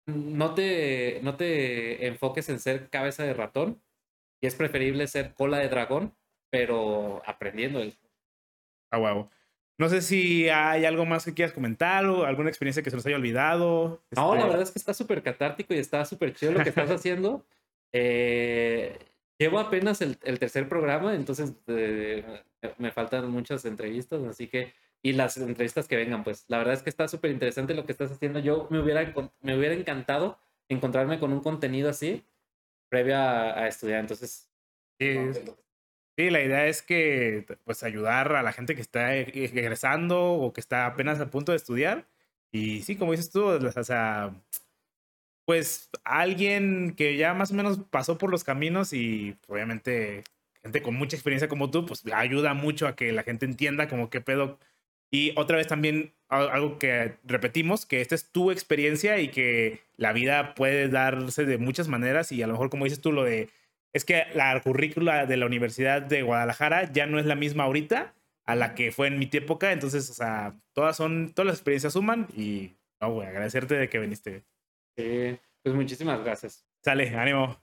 No 0.09 0.53
te, 0.53 1.19
no 1.23 1.37
te 1.37 2.07
enfoques 2.07 2.49
en 2.49 2.59
ser 2.59 2.89
cabeza 2.89 3.23
de 3.23 3.33
ratón. 3.33 3.81
Y 4.41 4.47
es 4.47 4.55
preferible 4.55 5.07
ser 5.07 5.33
cola 5.33 5.59
de 5.59 5.69
dragón 5.69 6.13
pero 6.49 7.21
aprendiendo. 7.25 7.81
Ah, 8.91 8.97
wow. 8.97 9.29
No 9.77 9.87
sé 9.87 10.01
si 10.01 10.49
hay 10.49 10.83
algo 10.85 11.05
más 11.05 11.23
que 11.23 11.33
quieras 11.33 11.53
comentar 11.53 12.05
o 12.05 12.25
alguna 12.25 12.49
experiencia 12.49 12.83
que 12.83 12.89
se 12.89 12.97
nos 12.97 13.05
haya 13.05 13.15
olvidado. 13.15 14.03
No, 14.11 14.33
la 14.33 14.41
este 14.41 14.49
verdad 14.49 14.63
es 14.63 14.71
que 14.71 14.79
está 14.79 14.93
súper 14.93 15.23
catártico 15.23 15.73
y 15.73 15.77
está 15.77 16.03
súper 16.05 16.33
chido 16.33 16.51
lo 16.51 16.63
que 16.63 16.69
estás 16.69 16.89
haciendo. 16.91 17.45
Eh, 17.93 18.97
llevo 19.37 19.59
apenas 19.59 20.01
el, 20.01 20.17
tercer 20.17 20.67
programa, 20.67 21.15
entonces 21.15 21.53
eh, 21.67 22.43
me 22.77 22.91
faltan 22.91 23.31
muchas 23.31 23.63
entrevistas, 23.65 24.21
así 24.23 24.47
que, 24.47 24.73
y 25.01 25.13
las 25.13 25.37
entrevistas 25.37 25.87
que 25.87 25.95
vengan, 25.95 26.23
pues 26.23 26.45
la 26.47 26.57
verdad 26.57 26.73
es 26.73 26.83
que 26.83 26.89
está 26.89 27.07
súper 27.07 27.31
interesante 27.31 27.73
lo 27.73 27.85
que 27.85 27.91
estás 27.91 28.11
haciendo. 28.11 28.39
Yo 28.39 28.67
me 28.69 28.79
hubiera, 28.79 29.13
me 29.41 29.57
hubiera 29.57 29.73
encantado 29.73 30.39
encontrarme 30.67 31.19
con 31.19 31.31
un 31.33 31.41
contenido 31.41 31.89
así 31.89 32.25
previo 32.89 33.17
a, 33.17 33.67
estudiar, 33.67 33.99
entonces... 34.01 34.49
Sí, 34.99 35.15
Sí, 36.19 36.29
la 36.29 36.43
idea 36.43 36.67
es 36.67 36.81
que, 36.81 37.45
pues, 37.63 37.81
ayudar 37.81 38.35
a 38.35 38.43
la 38.43 38.51
gente 38.51 38.75
que 38.75 38.81
está 38.81 39.15
e-, 39.15 39.31
egresando 39.33 40.33
o 40.33 40.51
que 40.51 40.59
está 40.59 40.85
apenas 40.85 41.21
a 41.21 41.29
punto 41.29 41.53
de 41.53 41.55
estudiar. 41.55 42.09
Y 42.51 42.81
sí, 42.81 42.97
como 42.97 43.11
dices 43.11 43.31
tú, 43.31 43.45
o 43.45 43.83
sea, 43.83 44.35
pues 45.45 45.89
alguien 46.03 46.93
que 46.95 47.15
ya 47.17 47.33
más 47.33 47.51
o 47.51 47.53
menos 47.55 47.79
pasó 47.89 48.17
por 48.17 48.31
los 48.31 48.43
caminos 48.43 48.91
y 48.93 49.37
obviamente 49.47 50.23
gente 50.61 50.81
con 50.81 50.95
mucha 50.95 51.15
experiencia 51.15 51.47
como 51.47 51.71
tú, 51.71 51.85
pues 51.85 52.03
ayuda 52.13 52.53
mucho 52.53 52.87
a 52.87 52.95
que 52.95 53.11
la 53.13 53.23
gente 53.23 53.45
entienda 53.45 53.87
como 53.87 54.09
qué 54.09 54.21
pedo. 54.21 54.59
Y 55.11 55.33
otra 55.37 55.57
vez 55.57 55.67
también 55.67 56.13
algo 56.27 56.77
que 56.77 57.15
repetimos, 57.23 57.85
que 57.85 58.01
esta 58.01 58.15
es 58.15 58.31
tu 58.31 58.51
experiencia 58.51 59.19
y 59.19 59.29
que 59.29 59.81
la 59.97 60.13
vida 60.13 60.53
puede 60.53 60.87
darse 60.87 61.45
de 61.45 61.57
muchas 61.57 61.87
maneras 61.87 62.31
y 62.31 62.43
a 62.43 62.47
lo 62.47 62.53
mejor 62.53 62.69
como 62.69 62.85
dices 62.85 63.01
tú 63.01 63.11
lo 63.11 63.23
de 63.23 63.49
es 63.93 64.05
que 64.05 64.25
la 64.35 64.59
currícula 64.61 65.25
de 65.25 65.37
la 65.37 65.47
Universidad 65.47 66.01
de 66.01 66.21
Guadalajara 66.21 66.91
ya 66.91 67.07
no 67.07 67.19
es 67.19 67.25
la 67.25 67.35
misma 67.35 67.63
ahorita 67.63 68.13
a 68.45 68.55
la 68.55 68.75
que 68.75 68.91
fue 68.91 69.07
en 69.07 69.19
mi 69.19 69.29
época. 69.31 69.71
Entonces, 69.71 70.09
o 70.09 70.13
sea, 70.13 70.59
todas 70.73 70.95
son, 70.95 71.33
todas 71.33 71.47
las 71.47 71.55
experiencias 71.55 71.93
suman 71.93 72.27
y 72.35 72.75
no, 73.01 73.13
güey, 73.13 73.27
agradecerte 73.27 73.75
de 73.75 73.89
que 73.89 73.99
viniste. 73.99 74.43
Sí, 74.95 75.39
pues 75.63 75.75
muchísimas 75.75 76.23
gracias. 76.23 76.65
Sale, 76.83 77.09
ánimo. 77.15 77.57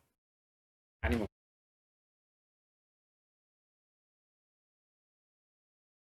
Ánimo. 1.03 1.27